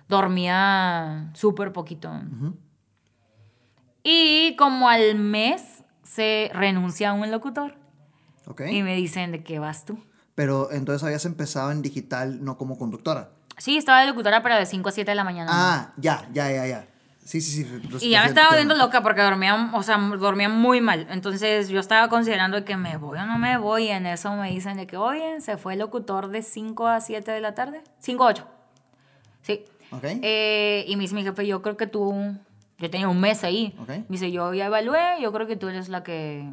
dormía 0.08 1.30
súper 1.34 1.74
poquito. 1.74 2.12
Y 4.04 4.56
como 4.58 4.90
al 4.90 5.16
mes 5.16 5.84
se 6.04 6.50
renuncia 6.54 7.10
a 7.10 7.14
un 7.14 7.30
locutor 7.30 7.76
Ok. 8.46 8.62
y 8.70 8.82
me 8.82 8.96
dicen 8.96 9.32
de 9.32 9.44
qué 9.44 9.60
vas 9.60 9.84
tú. 9.86 10.00
Pero 10.36 10.72
entonces 10.72 11.04
habías 11.04 11.26
empezado 11.26 11.72
en 11.72 11.82
digital, 11.82 12.44
no 12.44 12.58
como 12.58 12.78
conductora. 12.78 13.32
Sí, 13.58 13.76
estaba 13.76 14.02
de 14.02 14.08
locutora, 14.08 14.44
pero 14.44 14.56
de 14.56 14.66
5 14.68 14.88
a 14.88 14.92
7 14.92 15.12
de 15.12 15.16
la 15.16 15.24
mañana. 15.24 15.50
Ah, 15.52 15.94
ya, 15.98 16.28
ya, 16.32 16.52
ya, 16.52 16.68
ya. 16.68 16.88
Sí, 17.28 17.42
sí, 17.42 17.66
sí. 17.66 18.06
Y 18.08 18.12
ya 18.12 18.22
me 18.22 18.30
estaba 18.30 18.56
viendo 18.56 18.74
loca 18.74 19.04
porque 19.04 19.22
dormía, 19.22 19.70
o 19.74 19.84
sea, 19.84 19.98
dormía 19.98 20.48
muy 20.48 20.80
mal. 20.80 21.08
Entonces 21.10 21.68
yo 21.68 21.82
estaba 21.82 22.08
considerando 22.08 22.64
que 22.64 22.78
me 22.78 22.96
voy 22.96 23.20
o 23.20 23.26
no 23.26 23.38
me 23.38 23.58
voy. 23.58 23.88
Y 23.88 23.90
en 23.90 24.06
eso 24.06 24.32
me 24.38 24.50
dicen 24.50 24.78
de 24.78 24.88
que, 24.88 24.96
oye, 24.96 25.42
se 25.42 25.58
fue 25.58 25.74
el 25.74 25.80
locutor 25.80 26.30
de 26.30 26.42
5 26.42 26.88
a 26.88 27.02
7 27.02 27.30
de 27.30 27.42
la 27.42 27.54
tarde. 27.54 27.84
5 28.00 28.24
a 28.24 28.28
8. 28.28 28.48
Sí. 29.42 29.66
Ok. 29.92 30.06
Eh, 30.06 30.86
y 30.88 30.96
me 30.96 31.02
dice 31.02 31.16
mi 31.16 31.24
jefe, 31.24 31.46
yo 31.46 31.62
creo 31.62 31.76
que 31.76 31.86
tú, 31.86 32.16
yo 32.78 32.90
tenía 32.90 33.10
un 33.10 33.20
mes 33.20 33.44
ahí. 33.44 33.76
Ok. 33.78 33.90
Me 33.90 34.06
dice, 34.08 34.32
yo 34.32 34.54
ya 34.54 34.68
evalué, 34.68 35.22
yo 35.22 35.34
creo 35.34 35.48
que 35.48 35.58
tú 35.58 35.68
eres 35.68 35.90
la 35.90 36.04
que 36.04 36.50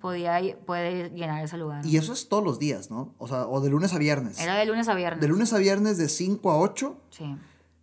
podía, 0.00 0.40
puede 0.66 1.10
llenar 1.10 1.42
ese 1.42 1.58
lugar. 1.58 1.84
Y 1.84 1.96
eso 1.96 2.12
es 2.12 2.28
todos 2.28 2.44
los 2.44 2.60
días, 2.60 2.92
¿no? 2.92 3.12
O 3.18 3.26
sea, 3.26 3.48
o 3.48 3.60
de 3.60 3.70
lunes 3.70 3.92
a 3.92 3.98
viernes. 3.98 4.38
Era 4.38 4.54
de 4.54 4.66
lunes 4.66 4.86
a 4.86 4.94
viernes. 4.94 5.20
De 5.20 5.26
lunes 5.26 5.52
a 5.52 5.58
viernes 5.58 5.98
de 5.98 6.08
5 6.08 6.48
a 6.52 6.58
8. 6.58 6.96
Sí. 7.10 7.36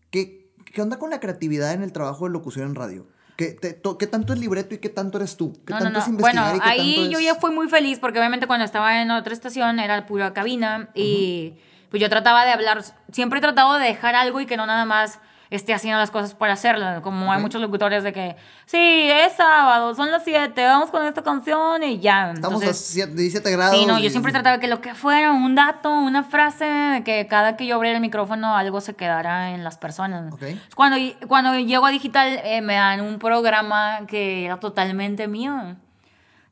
¿Qué, 0.09 0.40
¿Qué 0.73 0.81
onda 0.81 0.97
con 0.99 1.09
la 1.09 1.19
creatividad 1.19 1.73
en 1.73 1.83
el 1.83 1.91
trabajo 1.91 2.25
de 2.25 2.31
locución 2.31 2.67
en 2.69 2.75
radio? 2.75 3.07
¿Qué, 3.37 3.53
te- 3.53 3.73
to- 3.73 3.97
qué 3.97 4.07
tanto 4.07 4.33
es 4.33 4.39
libreto 4.39 4.75
y 4.75 4.77
qué 4.77 4.89
tanto 4.89 5.17
eres 5.17 5.35
tú? 5.37 5.53
¿Qué 5.65 5.73
No, 5.73 5.79
no, 5.79 5.85
tanto 5.85 5.99
no. 5.99 6.05
es 6.05 6.11
Bueno, 6.21 6.41
investigar 6.41 6.55
y 6.55 6.59
qué 6.59 6.69
ahí 6.81 6.95
tanto 6.97 7.11
yo 7.11 7.19
es- 7.19 7.25
ya 7.25 7.35
fui 7.35 7.51
muy 7.51 7.67
feliz 7.69 7.99
porque 7.99 8.19
obviamente 8.19 8.47
cuando 8.47 8.65
estaba 8.65 9.01
en 9.01 9.09
otra 9.11 9.33
estación 9.33 9.79
era 9.79 10.05
pura 10.05 10.33
cabina 10.33 10.89
y 10.93 11.55
pues 11.89 11.99
yo 12.01 12.09
trataba 12.09 12.45
de 12.45 12.51
hablar, 12.51 12.83
siempre 13.11 13.39
he 13.39 13.41
tratado 13.41 13.77
de 13.79 13.85
dejar 13.85 14.15
algo 14.15 14.39
y 14.41 14.45
que 14.45 14.57
no 14.57 14.65
nada 14.65 14.85
más 14.85 15.19
esté 15.51 15.73
haciendo 15.73 15.99
las 15.99 16.09
cosas 16.11 16.33
para 16.33 16.53
hacerlo, 16.53 17.01
como 17.01 17.31
hay 17.31 17.41
muchos 17.41 17.61
locutores 17.61 18.03
de 18.03 18.13
que, 18.13 18.37
sí, 18.65 18.77
es 19.11 19.33
sábado, 19.33 19.93
son 19.93 20.09
las 20.09 20.23
7, 20.23 20.65
vamos 20.65 20.89
con 20.91 21.05
esta 21.05 21.21
canción 21.21 21.83
y 21.83 21.99
ya. 21.99 22.31
Estamos 22.31 22.61
Entonces, 22.63 22.89
a 22.89 22.93
siete- 22.93 23.11
17 23.13 23.51
grados. 23.51 23.75
Sí, 23.77 23.85
no, 23.85 23.99
yo 23.99 24.09
siempre 24.09 24.31
trataba 24.31 24.59
que 24.59 24.67
lo 24.67 24.79
que 24.81 24.95
fuera, 24.95 25.31
un 25.33 25.53
dato, 25.53 25.91
una 25.93 26.23
frase, 26.23 27.01
que 27.03 27.27
cada 27.27 27.57
que 27.57 27.65
yo 27.67 27.75
abriera 27.75 27.97
el 27.97 28.01
micrófono 28.01 28.55
algo 28.55 28.79
se 28.79 28.95
quedara 28.95 29.51
en 29.51 29.63
las 29.65 29.77
personas. 29.77 30.33
Ok. 30.33 30.43
Cuando, 30.73 30.97
cuando 31.27 31.53
llego 31.59 31.85
a 31.85 31.89
digital 31.91 32.39
eh, 32.45 32.61
me 32.61 32.75
dan 32.75 33.01
un 33.01 33.19
programa 33.19 33.99
que 34.07 34.45
era 34.45 34.57
totalmente 34.59 35.27
mío. 35.27 35.75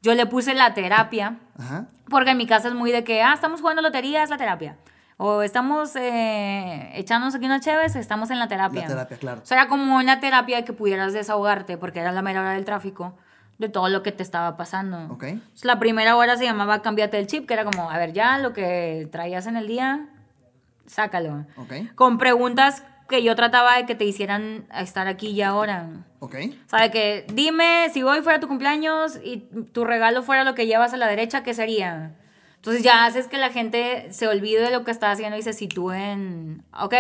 Yo 0.02 0.14
le 0.14 0.26
puse 0.26 0.54
la 0.54 0.74
terapia, 0.74 1.36
Ajá. 1.58 1.86
porque 2.10 2.32
en 2.32 2.38
mi 2.38 2.45
casa 2.47 2.68
es 2.68 2.74
muy 2.74 2.91
de 2.91 3.04
que, 3.06 3.22
ah, 3.22 3.34
estamos 3.34 3.62
jugando 3.62 3.82
lotería, 3.82 4.24
es 4.24 4.30
la 4.30 4.38
terapia. 4.38 4.76
O 5.22 5.41
estamos 5.41 5.97
eh, 5.97 6.91
echándonos 6.93 7.36
aquí 7.36 7.45
unas 7.45 7.59
chéves, 7.59 7.97
estamos 7.97 8.32
en 8.32 8.39
la 8.39 8.47
terapia. 8.47 8.84
La 8.84 8.88
terapia, 8.88 9.17
claro. 9.17 9.41
O 9.43 9.45
sea, 9.45 9.57
era 9.57 9.67
como 9.67 9.97
una 9.97 10.22
terapia 10.22 10.63
que 10.63 10.72
pudieras 10.72 11.11
desahogarte, 11.11 11.78
porque 11.78 11.99
era 11.99 12.13
la 12.13 12.22
mera 12.22 12.39
hora 12.39 12.53
del 12.53 12.63
tráfico, 12.63 13.17
de 13.57 13.67
todo 13.67 13.89
lo 13.89 14.01
que 14.01 14.13
te 14.13 14.24
estaba 14.24 14.55
pasando. 14.55 15.13
Ok. 15.13 15.24
Entonces, 15.24 15.65
la 15.65 15.78
primera 15.78 16.15
hora 16.15 16.38
se 16.38 16.45
llamaba 16.45 16.82
Cámbiate 16.82 17.20
el 17.20 17.28
chip, 17.28 17.45
que 17.47 17.53
era 17.53 17.65
como, 17.65 17.91
a 17.91 17.97
ver, 17.97 18.13
ya 18.13 18.38
lo 18.38 18.53
que 18.53 19.09
traías 19.11 19.45
en 19.45 19.57
el 19.57 19.67
día, 19.67 20.07
sácalo. 20.86 21.45
Ok. 21.57 21.93
Con 21.95 22.17
preguntas 22.17 22.86
que 23.09 23.22
yo 23.22 23.36
trataba 23.36 23.76
de 23.76 23.86
que 23.86 23.95
te 23.95 24.05
hicieran 24.05 24.67
estar 24.74 25.09
aquí 25.09 25.32
y 25.32 25.41
ahora. 25.41 25.89
Ok. 26.20 26.36
O 26.65 26.70
sea, 26.70 26.84
de 26.84 26.91
que 26.91 27.26
dime 27.34 27.89
si 27.91 28.03
hoy 28.03 28.22
fuera 28.22 28.39
tu 28.39 28.47
cumpleaños 28.47 29.20
y 29.22 29.39
tu 29.74 29.84
regalo 29.84 30.24
fuera 30.24 30.45
lo 30.45 30.55
que 30.55 30.65
llevas 30.65 30.93
a 30.93 30.97
la 30.97 31.07
derecha, 31.07 31.43
¿qué 31.43 31.53
sería? 31.53 32.13
Entonces 32.60 32.84
ya 32.84 33.05
haces 33.05 33.28
que 33.28 33.38
la 33.38 33.51
gente 33.51 34.12
se 34.12 34.28
olvide 34.28 34.60
de 34.62 34.70
lo 34.70 34.84
que 34.84 34.91
está 34.91 35.12
haciendo 35.12 35.38
y 35.38 35.41
se 35.41 35.53
sitúe 35.53 35.91
en... 35.93 36.66
Ok, 36.78 36.93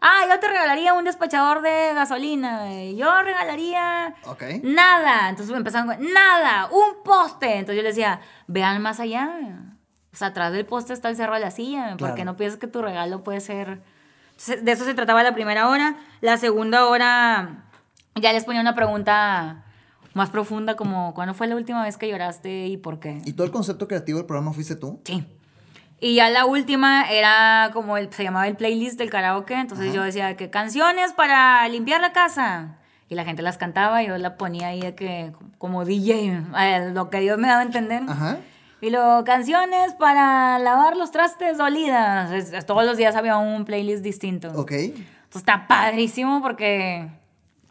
ah, 0.00 0.20
yo 0.28 0.38
te 0.38 0.46
regalaría 0.46 0.94
un 0.94 1.02
despachador 1.02 1.62
de 1.62 1.92
gasolina. 1.94 2.72
Yo 2.94 3.20
regalaría... 3.22 4.14
Ok. 4.26 4.44
Nada. 4.62 5.28
Entonces 5.28 5.50
me 5.50 5.58
empezaron 5.58 5.88
con, 5.88 6.12
nada, 6.12 6.68
un 6.70 7.02
poste. 7.02 7.56
Entonces 7.56 7.76
yo 7.76 7.82
les 7.82 7.96
decía, 7.96 8.20
vean 8.46 8.80
más 8.82 9.00
allá. 9.00 9.28
O 10.12 10.16
sea, 10.16 10.28
atrás 10.28 10.52
del 10.52 10.64
poste 10.64 10.92
está 10.92 11.08
el 11.08 11.16
cerro 11.16 11.34
de 11.34 11.40
la 11.40 11.50
silla. 11.50 11.96
Porque 11.98 12.14
Claro. 12.14 12.24
no 12.26 12.36
piensas 12.36 12.60
que 12.60 12.68
tu 12.68 12.80
regalo 12.80 13.24
puede 13.24 13.40
ser... 13.40 13.82
Entonces, 14.30 14.64
de 14.64 14.70
eso 14.72 14.84
se 14.84 14.94
trataba 14.94 15.24
la 15.24 15.34
primera 15.34 15.68
hora. 15.68 15.96
La 16.20 16.36
segunda 16.36 16.86
hora 16.86 17.64
ya 18.14 18.32
les 18.32 18.44
ponía 18.44 18.60
una 18.60 18.76
pregunta 18.76 19.64
más 20.14 20.30
profunda 20.30 20.76
como, 20.76 21.14
¿cuándo 21.14 21.34
fue 21.34 21.46
la 21.46 21.56
última 21.56 21.82
vez 21.82 21.96
que 21.96 22.08
lloraste 22.08 22.66
y 22.66 22.76
por 22.76 22.98
qué? 22.98 23.20
¿Y 23.24 23.32
todo 23.32 23.44
el 23.44 23.52
concepto 23.52 23.86
creativo 23.88 24.18
del 24.18 24.26
programa 24.26 24.52
fuiste 24.52 24.76
tú? 24.76 25.00
Sí. 25.04 25.24
Y 26.00 26.14
ya 26.14 26.30
la 26.30 26.46
última 26.46 27.10
era 27.10 27.70
como 27.72 27.96
el, 27.96 28.12
se 28.12 28.24
llamaba 28.24 28.48
el 28.48 28.56
playlist 28.56 28.98
del 28.98 29.10
karaoke, 29.10 29.54
entonces 29.54 29.92
yo 29.92 30.02
decía 30.02 30.36
que 30.36 30.48
canciones 30.48 31.12
para 31.12 31.68
limpiar 31.68 32.00
la 32.00 32.12
casa. 32.12 32.76
Y 33.10 33.16
la 33.16 33.24
gente 33.24 33.42
las 33.42 33.58
cantaba 33.58 34.02
y 34.02 34.06
yo 34.06 34.16
la 34.18 34.36
ponía 34.36 34.68
ahí 34.68 34.80
de 34.80 34.94
que 34.94 35.32
como 35.58 35.84
DJ, 35.84 36.44
lo 36.94 37.10
que 37.10 37.18
Dios 37.18 37.38
me 37.38 37.48
daba 37.48 37.60
a 37.60 37.64
entender. 37.64 38.02
Ajá. 38.08 38.38
Y 38.80 38.90
luego 38.90 39.24
canciones 39.24 39.94
para 39.94 40.58
lavar 40.58 40.96
los 40.96 41.10
trastes 41.10 41.58
dolidas. 41.58 42.64
Todos 42.66 42.86
los 42.86 42.96
días 42.96 43.16
había 43.16 43.36
un 43.36 43.64
playlist 43.64 44.02
distinto. 44.02 44.52
Ok. 44.54 44.72
Entonces 44.72 45.02
está 45.34 45.66
padrísimo 45.66 46.40
porque 46.40 47.08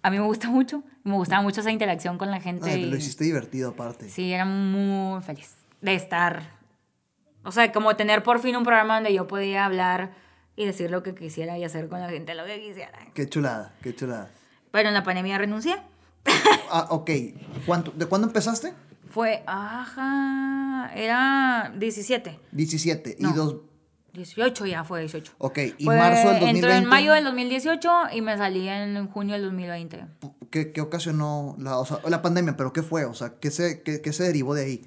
a 0.03 0.09
mí 0.11 0.19
me 0.19 0.25
gusta 0.25 0.49
mucho. 0.49 0.83
Me 1.03 1.13
gustaba 1.15 1.41
mucho 1.41 1.61
esa 1.61 1.71
interacción 1.71 2.17
con 2.17 2.29
la 2.31 2.39
gente. 2.39 2.69
Ay, 2.69 2.83
y- 2.83 2.85
lo 2.89 2.95
hiciste 2.97 3.23
divertido 3.23 3.69
aparte. 3.69 4.09
Sí, 4.09 4.31
era 4.33 4.45
muy 4.45 5.21
feliz 5.21 5.55
de 5.81 5.95
estar. 5.95 6.57
O 7.43 7.51
sea, 7.51 7.71
como 7.71 7.95
tener 7.95 8.21
por 8.23 8.39
fin 8.39 8.55
un 8.57 8.63
programa 8.63 8.95
donde 8.95 9.13
yo 9.13 9.27
podía 9.27 9.65
hablar 9.65 10.11
y 10.55 10.65
decir 10.65 10.91
lo 10.91 11.03
que 11.03 11.15
quisiera 11.15 11.57
y 11.57 11.63
hacer 11.63 11.87
con 11.87 12.01
la 12.01 12.09
gente 12.09 12.35
lo 12.35 12.45
que 12.45 12.59
quisiera. 12.61 12.99
Qué 13.13 13.29
chulada, 13.29 13.73
qué 13.81 13.95
chulada. 13.95 14.29
Pero 14.71 14.89
en 14.89 14.93
la 14.93 15.03
pandemia 15.03 15.37
renuncié. 15.37 15.77
Ah, 16.69 16.87
ok. 16.91 17.09
¿Cuánto, 17.65 17.91
¿De 17.91 18.05
cuándo 18.05 18.27
empezaste? 18.27 18.73
Fue, 19.09 19.41
ajá, 19.47 20.91
era 20.95 21.71
17. 21.75 22.39
17. 22.51 23.15
No. 23.19 23.29
Y 23.29 23.33
dos. 23.33 23.55
18 24.14 24.66
ya 24.66 24.84
fue 24.84 25.01
18. 25.01 25.34
Ok. 25.38 25.60
Y 25.78 25.86
Fue- 25.86 25.97
marzo 25.97 26.30
del 26.30 26.39
2020. 26.39 26.49
Entró 26.60 26.72
en 26.72 26.86
mayo 26.86 27.14
del 27.14 27.24
2018 27.26 27.91
y 28.14 28.22
me 28.22 28.38
salí 28.38 28.68
en 28.68 29.07
junio 29.07 29.34
del 29.36 29.43
2020. 29.45 30.05
¿Qué, 30.51 30.72
qué 30.72 30.82
ocasionó 30.82 31.55
la, 31.60 31.78
o 31.78 31.86
sea, 31.86 31.99
la 32.07 32.22
pandemia? 32.22 32.57
¿Pero 32.57 32.74
qué 32.74 32.82
fue? 32.84 33.05
O 33.05 33.14
sea, 33.14 33.34
¿qué 33.39 33.51
se, 33.51 33.84
qué, 33.84 34.01
qué 34.01 34.14
se 34.14 34.24
derivó 34.24 34.55
de 34.55 34.64
ahí? 34.66 34.82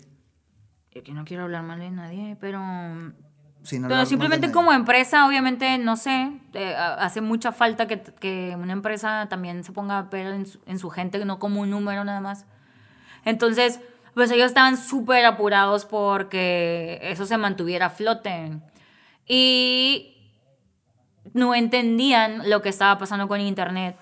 Yo 0.95 1.03
que 1.03 1.13
no 1.13 1.25
quiero 1.25 1.45
hablar 1.45 1.63
mal 1.63 1.79
de 1.79 1.91
nadie, 1.91 2.37
pero 2.41 2.61
Sin 3.63 3.87
Pero 3.87 4.05
simplemente 4.07 4.51
como 4.51 4.73
empresa, 4.73 5.27
obviamente, 5.27 5.79
no 5.79 5.97
sé, 5.97 6.33
eh, 6.53 6.75
hace 6.77 7.21
mucha 7.21 7.53
falta 7.53 7.87
que, 7.87 8.03
que 8.03 8.57
una 8.59 8.73
empresa 8.73 9.27
también 9.31 9.63
se 9.65 9.73
ponga 9.73 9.99
a 9.99 10.03
ver 10.03 10.27
en 10.27 10.47
su, 10.47 10.59
en 10.67 10.79
su 10.79 10.91
gente, 10.91 11.25
no 11.25 11.39
como 11.39 11.61
un 11.61 11.71
número 11.71 12.05
nada 12.05 12.21
más. 12.21 12.45
Entonces, 13.25 13.79
pues 14.15 14.31
ellos 14.33 14.47
estaban 14.49 14.77
súper 14.77 15.25
apurados 15.25 15.87
porque 15.87 16.99
eso 17.03 17.25
se 17.25 17.39
mantuviera 17.39 17.87
a 17.87 17.91
flote. 17.91 18.61
Y 19.35 20.15
no 21.33 21.55
entendían 21.55 22.51
lo 22.51 22.61
que 22.61 22.69
estaba 22.69 22.99
pasando 22.99 23.29
con 23.29 23.41
Internet 23.41 23.97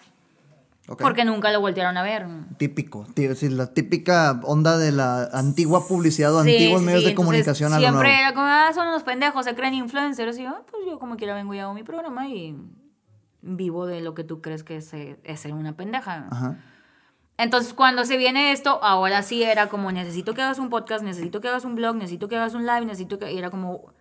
Ok. 0.89 1.01
porque 1.01 1.25
nunca 1.25 1.53
lo 1.53 1.61
voltearon 1.61 1.97
a 1.97 2.03
ver. 2.03 2.27
Típico. 2.57 3.07
tí- 3.15 3.33
sí, 3.37 3.49
la 3.49 3.73
típica 3.73 4.41
onda 4.43 4.77
de 4.77 4.91
la 4.91 5.29
antigua 5.33 5.87
publicidad 5.87 6.35
o 6.35 6.43
Sí, 6.43 6.51
antiguos 6.51 6.81
sí, 6.81 6.87
medios 6.87 7.05
de 7.05 7.15
comunicación 7.15 7.73
a 7.73 7.77
lo 7.77 7.81
Siempre 7.83 8.09
nuevo. 8.09 8.19
era 8.21 8.35
como, 8.35 8.47
ah, 8.47 8.71
son 8.75 8.89
unos 8.89 9.05
pendejos, 9.05 9.45
se 9.45 9.55
creen 9.55 9.75
influencers. 9.75 10.37
Y 10.39 10.43
yo, 10.43 10.49
"Ah, 10.51 10.63
pues 10.69 10.83
yo 10.85 10.99
como 10.99 11.17
quiera 11.17 11.35
vengo 11.35 11.55
y 11.55 11.61
hago 11.61 11.75
mi 11.75 11.85
programa 11.85 12.27
y 12.29 12.57
vivo 13.43 13.87
de 13.87 14.01
lo 14.01 14.15
que 14.15 14.25
tú 14.25 14.41
crees 14.43 14.65
que 14.65 14.79
es, 14.79 14.93
es 14.93 15.41
ser 15.41 15.53
una 15.55 15.77
pendeja. 15.77 16.27
Ajá. 16.29 16.57
Entonces, 17.39 17.73
cuando 17.73 18.05
se 18.05 18.17
viene 18.17 18.51
esto, 18.51 18.83
ahora 18.83 19.23
sí 19.23 19.45
era 19.45 19.69
como, 19.69 19.93
necesito 19.93 20.35
que 20.35 20.43
hagas 20.43 20.59
un 20.59 20.69
podcast, 20.71 21.05
necesito 21.05 21.41
que 21.41 21.47
hagas 21.49 21.65
un 21.65 21.77
blog, 21.77 21.95
necesito 21.95 22.27
que 22.29 22.37
hagas 22.37 22.53
un 22.55 22.67
live, 22.67 22.85
necesito 22.85 23.19
que... 23.21 23.33
Y 23.33 23.39
era 23.39 23.49
como, 23.49 23.93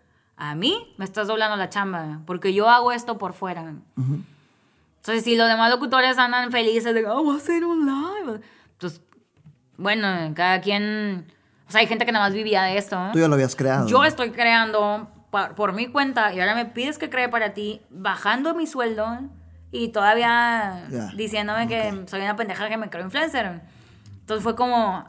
a 0.41 0.55
mí 0.55 0.93
me 0.97 1.03
estás 1.05 1.27
doblando 1.27 1.55
la 1.57 1.69
chamba, 1.69 2.21
porque 2.25 2.53
yo 2.53 2.69
hago 2.69 2.91
esto 2.93 3.17
por 3.17 3.33
fuera. 3.33 3.73
Entonces, 3.97 5.23
si 5.23 5.35
los 5.35 5.47
demás 5.47 5.69
locutores 5.69 6.17
andan 6.17 6.51
felices 6.51 6.93
de, 6.93 7.05
oh, 7.05 7.23
voy 7.23 7.35
a 7.35 7.37
hacer 7.37 7.63
un 7.65 7.85
live. 7.85 8.41
Pues, 8.79 9.01
bueno, 9.77 10.07
cada 10.35 10.61
quien... 10.61 11.27
O 11.67 11.71
sea, 11.71 11.81
hay 11.81 11.87
gente 11.87 12.05
que 12.05 12.11
nada 12.11 12.25
más 12.25 12.33
vivía 12.33 12.63
de 12.63 12.77
esto. 12.77 12.97
Tú 13.13 13.19
ya 13.19 13.27
lo 13.27 13.35
habías 13.35 13.55
creado. 13.55 13.87
Yo 13.87 14.03
estoy 14.03 14.31
creando 14.31 15.07
pa- 15.29 15.49
por 15.55 15.73
mi 15.73 15.87
cuenta 15.87 16.33
y 16.33 16.39
ahora 16.39 16.55
me 16.55 16.65
pides 16.65 16.97
que 16.97 17.09
cree 17.09 17.29
para 17.29 17.53
ti, 17.53 17.81
bajando 17.89 18.55
mi 18.55 18.65
sueldo 18.65 19.05
y 19.71 19.89
todavía 19.89 20.85
Ya, 20.89 21.07
diciéndome 21.15 21.67
que 21.67 22.03
soy 22.07 22.21
una 22.21 22.35
pendeja 22.35 22.67
que 22.69 22.77
me 22.77 22.89
creo 22.89 23.05
influencer. 23.05 23.61
Entonces 24.21 24.43
fue 24.43 24.55
como, 24.55 25.05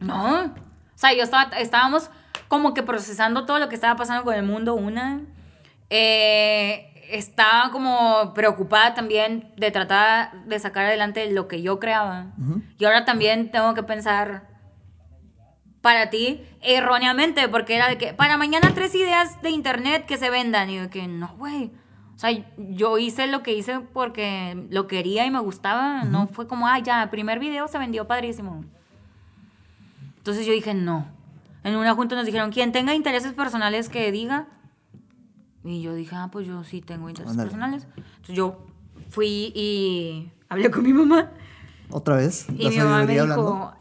no. 0.00 0.44
O 0.44 0.50
sea, 0.94 1.12
yo 1.12 1.22
estaba, 1.24 1.44
estábamos 1.58 2.08
como 2.48 2.74
que 2.74 2.82
procesando 2.82 3.46
todo 3.46 3.58
lo 3.58 3.68
que 3.68 3.74
estaba 3.74 3.96
pasando 3.96 4.24
con 4.24 4.34
el 4.34 4.42
mundo, 4.42 4.74
una. 4.74 5.22
Eh, 5.90 6.90
estaba 7.10 7.70
como 7.70 8.32
preocupada 8.34 8.94
también 8.94 9.52
de 9.56 9.70
tratar 9.70 10.44
de 10.44 10.58
sacar 10.58 10.86
adelante 10.86 11.30
lo 11.30 11.48
que 11.48 11.62
yo 11.62 11.78
creaba. 11.78 12.32
Ujú. 12.38 12.62
Y 12.78 12.84
ahora 12.84 13.04
también 13.04 13.50
tengo 13.50 13.74
que 13.74 13.82
pensar 13.82 14.48
para 15.80 16.08
ti 16.08 16.42
erróneamente, 16.62 17.46
porque 17.48 17.76
era 17.76 17.88
de 17.88 17.98
que 17.98 18.14
para 18.14 18.38
mañana 18.38 18.72
tres 18.74 18.94
ideas 18.94 19.42
de 19.42 19.50
internet 19.50 20.06
que 20.06 20.16
se 20.16 20.30
vendan. 20.30 20.70
Y 20.70 20.76
yo 20.76 20.82
de 20.82 20.90
que 20.90 21.06
no, 21.06 21.34
güey. 21.36 21.72
O 22.16 22.18
sea, 22.18 22.30
yo 22.56 22.96
hice 22.96 23.26
lo 23.26 23.42
que 23.42 23.52
hice 23.52 23.80
porque 23.80 24.66
lo 24.70 24.86
quería 24.86 25.26
y 25.26 25.30
me 25.30 25.40
gustaba. 25.40 26.04
No 26.04 26.26
fue 26.26 26.46
como, 26.46 26.68
ah, 26.68 26.78
ya, 26.78 27.02
el 27.02 27.10
primer 27.10 27.38
video 27.38 27.68
se 27.68 27.78
vendió 27.78 28.06
padrísimo. 28.06 28.64
Entonces 30.16 30.46
yo 30.46 30.52
dije, 30.52 30.72
no. 30.72 31.06
En 31.64 31.76
una 31.76 31.94
junta 31.94 32.14
nos 32.14 32.26
dijeron, 32.26 32.52
quien 32.52 32.72
tenga 32.72 32.94
intereses 32.94 33.32
personales 33.32 33.88
que 33.88 34.12
diga. 34.12 34.46
Y 35.64 35.80
yo 35.80 35.94
dije, 35.94 36.14
ah, 36.14 36.28
pues 36.30 36.46
yo 36.46 36.62
sí 36.62 36.82
tengo 36.82 37.08
intereses 37.08 37.36
personales. 37.36 37.88
Entonces 37.96 38.36
yo 38.36 38.66
fui 39.08 39.50
y 39.54 40.30
hablé 40.48 40.70
con 40.70 40.82
mi 40.84 40.92
mamá. 40.92 41.30
¿Otra 41.90 42.16
vez? 42.16 42.46
Y 42.56 42.68
mi 42.68 42.76
mamá 42.76 43.04
me 43.04 43.14
dijo, 43.14 43.72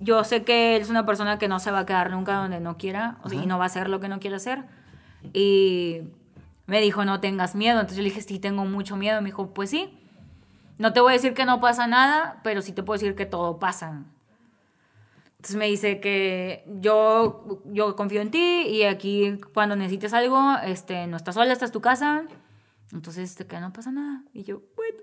yo 0.00 0.24
sé 0.24 0.44
que 0.44 0.76
él 0.76 0.82
es 0.82 0.88
una 0.88 1.04
persona 1.04 1.38
que 1.38 1.46
no 1.46 1.60
se 1.60 1.70
va 1.70 1.80
a 1.80 1.86
quedar 1.86 2.10
nunca 2.10 2.36
donde 2.36 2.58
no 2.58 2.78
quiera, 2.78 3.18
o 3.22 3.28
sea, 3.28 3.42
y 3.42 3.46
no 3.46 3.58
va 3.58 3.64
a 3.64 3.66
hacer 3.66 3.90
lo 3.90 4.00
que 4.00 4.08
no 4.08 4.18
quiere 4.18 4.36
hacer. 4.36 4.64
Y 5.34 6.00
me 6.66 6.80
dijo, 6.80 7.04
no 7.04 7.20
tengas 7.20 7.54
miedo. 7.54 7.80
Entonces 7.80 7.98
yo 7.98 8.02
le 8.02 8.08
dije, 8.08 8.22
sí, 8.22 8.38
tengo 8.38 8.64
mucho 8.64 8.96
miedo. 8.96 9.20
Me 9.20 9.26
dijo, 9.26 9.52
pues 9.52 9.68
sí. 9.68 9.98
No 10.78 10.94
te 10.94 11.00
voy 11.00 11.10
a 11.10 11.16
decir 11.16 11.34
que 11.34 11.44
no 11.44 11.60
pasa 11.60 11.86
nada, 11.86 12.40
pero 12.42 12.62
sí 12.62 12.72
te 12.72 12.82
puedo 12.82 12.98
decir 12.98 13.14
que 13.14 13.26
todo 13.26 13.58
pasa. 13.58 14.04
Entonces 15.40 15.56
me 15.56 15.68
dice 15.68 16.00
que 16.00 16.64
yo, 16.66 17.62
yo 17.64 17.96
confío 17.96 18.20
en 18.20 18.30
ti 18.30 18.66
y 18.68 18.82
aquí 18.82 19.40
cuando 19.54 19.74
necesites 19.74 20.12
algo, 20.12 20.38
este, 20.62 21.06
no 21.06 21.16
estás 21.16 21.34
sola, 21.36 21.50
esta 21.50 21.64
es 21.64 21.72
tu 21.72 21.80
casa. 21.80 22.24
Entonces, 22.92 23.30
este, 23.30 23.46
que 23.46 23.58
no 23.58 23.72
pasa 23.72 23.90
nada. 23.90 24.22
Y 24.34 24.42
yo, 24.42 24.60
bueno. 24.76 24.98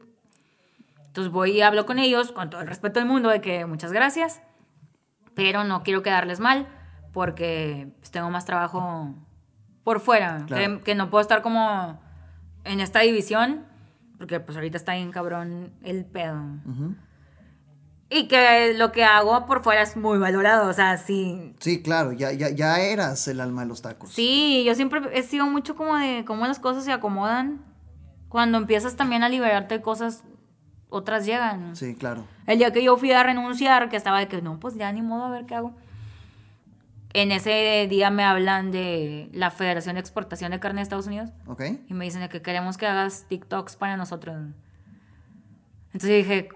Entonces 1.08 1.34
voy 1.34 1.54
y 1.54 1.62
hablo 1.62 1.88
con 1.88 1.98
ellos 1.98 2.32
con 2.32 2.52
todo 2.52 2.62
el 2.62 2.68
respeto 2.68 3.00
del 3.00 3.10
mundo 3.10 3.30
de 3.30 3.42
que 3.42 3.66
muchas 3.66 3.92
gracias, 3.92 4.44
pero 5.34 5.64
no 5.64 5.82
quiero 5.82 6.04
quedarles 6.04 6.40
mal 6.40 6.68
porque 7.14 7.92
pues, 7.98 8.12
tengo 8.12 8.30
más 8.30 8.46
trabajo 8.46 9.16
por 9.84 10.00
fuera, 10.02 10.44
Claro. 10.46 10.78
que, 10.78 10.84
que 10.84 10.94
no 10.96 11.10
puedo 11.10 11.24
estar 11.24 11.42
como 11.42 12.00
en 12.64 12.80
esta 12.80 13.00
división 13.00 13.66
porque 14.20 14.40
pues 14.40 14.56
ahorita 14.56 14.78
está 14.78 14.94
bien 14.94 15.12
cabrón 15.12 15.74
el 15.82 16.06
pedo. 16.06 16.40
Ujú. 16.70 16.94
Y 18.10 18.30
que 18.30 18.74
lo 18.76 18.92
que 18.94 19.04
hago 19.04 19.46
por 19.46 19.64
fuera 19.64 19.82
es 19.82 19.98
muy 19.98 20.18
valorado, 20.18 20.70
o 20.70 20.74
sea, 20.74 20.98
sí. 20.98 21.54
Sí, 21.60 21.82
claro, 21.82 22.14
ya, 22.14 22.32
ya, 22.32 22.50
ya 22.50 22.80
eras 22.80 23.28
el 23.28 23.42
alma 23.42 23.64
de 23.64 23.68
los 23.68 23.82
tacos. 23.82 24.12
Sí, 24.12 24.64
yo 24.66 24.76
siempre 24.76 25.02
he 25.12 25.24
sido 25.24 25.46
mucho 25.48 25.76
como 25.76 25.98
de 25.98 26.24
cómo 26.26 26.48
las 26.48 26.60
cosas 26.60 26.86
se 26.86 26.94
acomodan. 26.94 27.66
Cuando 28.30 28.58
empiezas 28.58 28.96
también 28.96 29.24
a 29.24 29.30
liberarte 29.30 29.76
de 29.76 29.82
cosas, 29.82 30.24
otras 30.90 31.26
llegan. 31.26 31.76
Sí, 31.76 31.96
claro. 31.96 32.26
El 32.46 32.60
día 32.60 32.72
que 32.72 32.82
yo 32.82 32.96
fui 32.96 33.12
a 33.12 33.24
renunciar, 33.24 33.90
que 33.90 33.98
estaba 33.98 34.20
de 34.20 34.30
que 34.30 34.42
no, 34.42 34.58
pues 34.60 34.76
ya 34.76 34.92
ni 34.94 35.02
modo, 35.02 35.26
a 35.26 35.30
ver 35.30 35.46
qué 35.46 35.56
hago. 35.56 35.76
En 37.14 37.32
ese 37.32 37.88
día 37.90 38.10
me 38.10 38.24
hablan 38.24 38.72
de 38.72 39.30
la 39.34 39.52
Federación 39.52 39.96
de 39.96 40.02
Exportación 40.02 40.52
de 40.52 40.60
Carne 40.60 40.80
de 40.80 40.84
Estados 40.84 41.08
Unidos 41.08 41.32
¿Ok? 41.48 41.64
y 41.88 41.94
me 41.94 42.06
dicen 42.06 42.22
de 42.22 42.30
que 42.30 42.42
queremos 42.42 42.78
que 42.78 42.86
hagas 42.86 43.26
TikToks 43.28 43.76
para 43.76 43.98
nosotros. 43.98 44.38
Entonces 45.88 46.10
dije, 46.10 46.50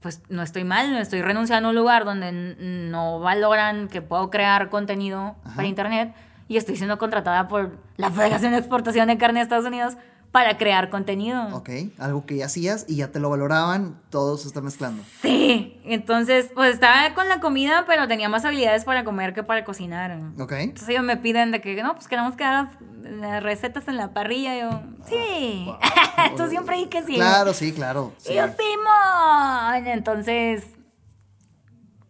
pues 0.00 0.22
no 0.28 0.42
estoy 0.42 0.64
mal, 0.64 0.96
estoy 0.96 1.22
renunciando 1.22 1.68
a 1.68 1.70
un 1.70 1.76
lugar 1.76 2.04
donde 2.04 2.32
no 2.32 3.20
valoran 3.20 3.88
que 3.88 4.00
puedo 4.02 4.30
crear 4.30 4.70
contenido 4.70 5.36
Ajá. 5.44 5.56
para 5.56 5.68
internet 5.68 6.14
y 6.48 6.56
estoy 6.56 6.76
siendo 6.76 6.98
contratada 6.98 7.48
por 7.48 7.78
la 7.96 8.10
Federación 8.10 8.52
de 8.52 8.58
Exportación 8.58 9.08
de 9.08 9.18
Carne 9.18 9.40
de 9.40 9.44
Estados 9.44 9.66
Unidos 9.66 9.96
para 10.32 10.56
crear 10.58 10.90
contenido. 10.90 11.48
Ok, 11.56 11.70
algo 11.98 12.24
que 12.24 12.36
ya 12.36 12.46
hacías 12.46 12.84
y 12.88 12.96
ya 12.96 13.10
te 13.10 13.18
lo 13.18 13.30
valoraban, 13.30 14.00
todo 14.10 14.36
se 14.36 14.46
está 14.46 14.60
mezclando. 14.60 15.02
Sí, 15.22 15.80
entonces 15.84 16.50
pues 16.54 16.74
estaba 16.74 17.14
con 17.14 17.28
la 17.28 17.40
comida, 17.40 17.84
pero 17.86 18.06
tenía 18.06 18.28
más 18.28 18.44
habilidades 18.44 18.84
para 18.84 19.02
comer 19.02 19.34
que 19.34 19.42
para 19.42 19.64
cocinar. 19.64 20.16
Ok. 20.38 20.52
Entonces 20.52 20.88
ellos 20.88 21.02
me 21.02 21.16
piden 21.16 21.50
de 21.50 21.60
que, 21.60 21.82
no, 21.82 21.94
pues 21.94 22.06
queremos 22.06 22.36
que 22.36 22.44
hagas 22.44 22.68
las 23.02 23.42
recetas 23.42 23.88
en 23.88 23.96
la 23.96 24.12
parrilla. 24.12 24.56
Y 24.56 24.60
yo, 24.60 24.82
sí. 25.06 25.68
Tú 26.36 26.46
siempre 26.48 26.76
di 26.76 26.86
que 26.86 27.02
sí. 27.02 27.14
Claro, 27.16 27.52
sí, 27.52 27.72
claro. 27.72 28.12
sí. 28.18 28.32
Y 28.32 28.36
yo, 28.36 28.44
Simón. 28.46 29.86
Entonces, 29.88 30.64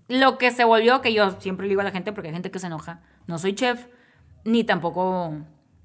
lo 0.08 0.36
que 0.36 0.50
se 0.50 0.64
volvió, 0.64 1.00
que 1.00 1.14
yo 1.14 1.40
siempre 1.40 1.66
le 1.66 1.70
digo 1.70 1.80
a 1.80 1.84
la 1.84 1.90
gente, 1.90 2.12
porque 2.12 2.28
hay 2.28 2.34
gente 2.34 2.50
que 2.50 2.58
se 2.58 2.66
enoja, 2.66 3.00
no 3.26 3.38
soy 3.38 3.54
chef, 3.54 3.86
ni 4.44 4.64
tampoco 4.64 5.32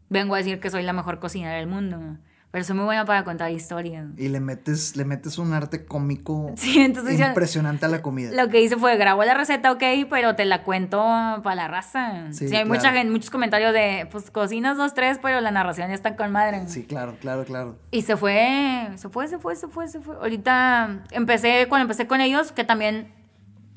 vengo 0.10 0.36
a 0.36 0.40
decir 0.40 0.60
que 0.60 0.70
soy 0.70 0.84
la 0.84 0.94
mejor 0.94 1.20
cocinera 1.20 1.56
del 1.56 1.68
mundo. 1.68 2.18
Pero 2.56 2.64
soy 2.64 2.78
muy 2.78 2.86
buena 2.86 3.04
para 3.04 3.26
contar 3.26 3.52
historias. 3.52 4.08
Y 4.16 4.30
le 4.30 4.40
metes, 4.40 4.96
le 4.96 5.04
metes 5.04 5.38
un 5.38 5.52
arte 5.52 5.84
cómico 5.84 6.54
Sí, 6.56 6.80
entonces 6.80 7.20
yo- 7.20 7.26
impresionante 7.26 7.86
a 7.86 7.90
la 7.90 8.02
comida. 8.02 8.32
Lo 8.32 8.48
que 8.50 8.62
hice 8.62 8.78
fue 8.78 8.96
grabo 8.96 9.26
la 9.26 9.34
receta, 9.34 9.74
ok, 9.74 9.84
pero 10.10 10.38
te 10.38 10.46
la 10.46 10.64
cuento 10.64 11.00
para 11.44 11.56
la 11.56 11.68
raza. 11.68 12.32
Sí, 12.32 12.48
Sí, 12.48 12.56
hay 12.56 12.64
mucha 12.64 12.80
claro. 12.80 12.96
gente, 13.00 13.12
muchos 13.12 13.30
comentarios 13.30 13.74
de, 13.74 14.08
pues 14.10 14.32
cocinas 14.32 14.78
dos, 14.78 14.94
tres, 14.94 15.20
pero 15.22 15.42
la 15.42 15.52
narración 15.52 15.90
ya 15.90 15.96
está 15.96 16.16
con 16.16 16.32
madre. 16.32 16.66
Sí, 16.70 16.84
claro, 16.86 17.18
claro, 17.20 17.44
claro. 17.44 17.78
Y 17.92 18.04
se 18.04 18.16
fue, 18.16 18.88
se 18.96 19.10
fue, 19.10 19.28
se 19.28 19.38
fue, 19.38 19.58
se 19.58 19.68
fue, 19.68 19.90
se 19.90 20.00
fue. 20.00 20.16
Ahorita 20.16 21.04
empecé, 21.12 21.66
cuando 21.68 21.82
empecé 21.82 22.08
con 22.08 22.22
ellos, 22.22 22.54
que 22.54 22.64
también, 22.64 23.12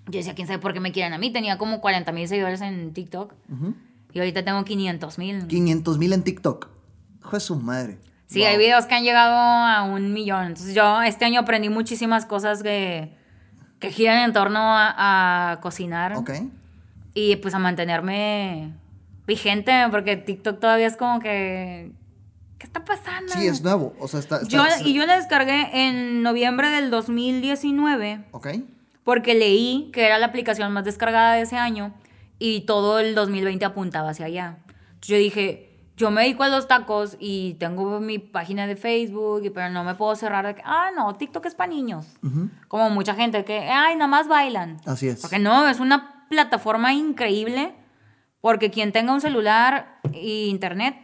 yo 0.06 0.18
decía, 0.18 0.36
quién 0.36 0.46
sabe 0.46 0.60
por 0.60 0.72
qué 0.72 0.78
me 0.78 0.92
quieren 0.92 1.12
a 1.14 1.18
mí, 1.18 1.32
tenía 1.32 1.58
como 1.58 1.80
40 1.80 2.12
mil 2.12 2.28
seguidores 2.28 2.60
en 2.60 2.92
TikTok. 2.92 3.34
Y 4.12 4.20
ahorita 4.20 4.44
tengo 4.44 4.62
500 4.64 5.18
mil. 5.18 5.48
500 5.48 5.98
mil 5.98 6.12
en 6.12 6.22
TikTok. 6.22 6.68
Hijo 7.22 7.36
de 7.36 7.40
su 7.40 7.56
madre. 7.56 7.98
Sí, 8.28 8.40
Wow. 8.40 8.48
hay 8.48 8.58
videos 8.58 8.86
que 8.86 8.94
han 8.94 9.02
llegado 9.02 9.34
a 9.36 9.82
un 9.82 10.12
millón. 10.12 10.46
Entonces 10.46 10.74
yo 10.74 11.02
este 11.02 11.24
año 11.24 11.40
aprendí 11.40 11.68
muchísimas 11.70 12.26
cosas 12.26 12.62
que, 12.62 13.16
que 13.80 13.90
giran 13.90 14.18
en 14.20 14.32
torno 14.32 14.58
a, 14.60 15.52
a 15.52 15.60
cocinar. 15.60 16.14
Ok. 16.16 16.30
Y 17.14 17.36
pues 17.36 17.54
a 17.54 17.58
mantenerme 17.58 18.72
vigente, 19.26 19.72
porque 19.90 20.16
TikTok 20.16 20.60
todavía 20.60 20.86
es 20.86 20.96
como 20.96 21.18
que... 21.20 21.90
¿Qué 22.58 22.66
está 22.66 22.84
pasando? 22.84 23.32
Sí, 23.32 23.46
es 23.46 23.62
nuevo. 23.62 23.94
O 24.00 24.08
sea, 24.08 24.20
está. 24.20 24.36
está- 24.42 24.48
Yo, 24.48 24.64
está- 24.64 24.86
y 24.86 24.92
yo 24.92 25.06
la 25.06 25.16
descargué 25.16 25.70
en 25.88 26.22
noviembre 26.22 26.68
del 26.70 26.90
2019 26.90 28.24
Ok. 28.32 28.48
porque 29.04 29.34
leí 29.34 29.90
que 29.92 30.04
era 30.04 30.18
la 30.18 30.26
aplicación 30.26 30.72
más 30.72 30.84
descargada 30.84 31.34
de 31.34 31.42
ese 31.42 31.56
año 31.56 31.94
y 32.38 32.62
todo 32.62 32.98
el 32.98 33.14
2020 33.14 33.64
apuntaba 33.64 34.10
hacia 34.10 34.26
allá. 34.26 34.58
Entonces 34.88 35.08
yo 35.08 35.16
dije, 35.16 35.67
yo 35.98 36.10
me 36.10 36.22
dedico 36.22 36.44
a 36.44 36.48
los 36.48 36.66
tacos 36.68 37.16
y 37.20 37.54
tengo 37.54 38.00
mi 38.00 38.18
página 38.18 38.66
de 38.66 38.76
Facebook, 38.76 39.42
pero 39.52 39.68
no 39.68 39.84
me 39.84 39.94
puedo 39.94 40.14
cerrar 40.16 40.46
de 40.46 40.54
que, 40.54 40.62
ah, 40.64 40.88
no, 40.96 41.14
TikTok 41.14 41.44
es 41.44 41.54
para 41.54 41.70
niños. 41.70 42.06
Como 42.68 42.88
mucha 42.88 43.14
gente 43.14 43.44
que, 43.44 43.58
ay, 43.68 43.94
nada 43.96 44.06
más 44.08 44.28
bailan. 44.28 44.78
Así 44.86 45.08
es. 45.08 45.20
Porque 45.20 45.38
no, 45.38 45.68
es 45.68 45.80
una 45.80 46.24
plataforma 46.30 46.94
increíble 46.94 47.74
porque 48.40 48.70
quien 48.70 48.92
tenga 48.92 49.12
un 49.12 49.20
celular 49.20 49.98
e 50.14 50.46
internet 50.46 50.96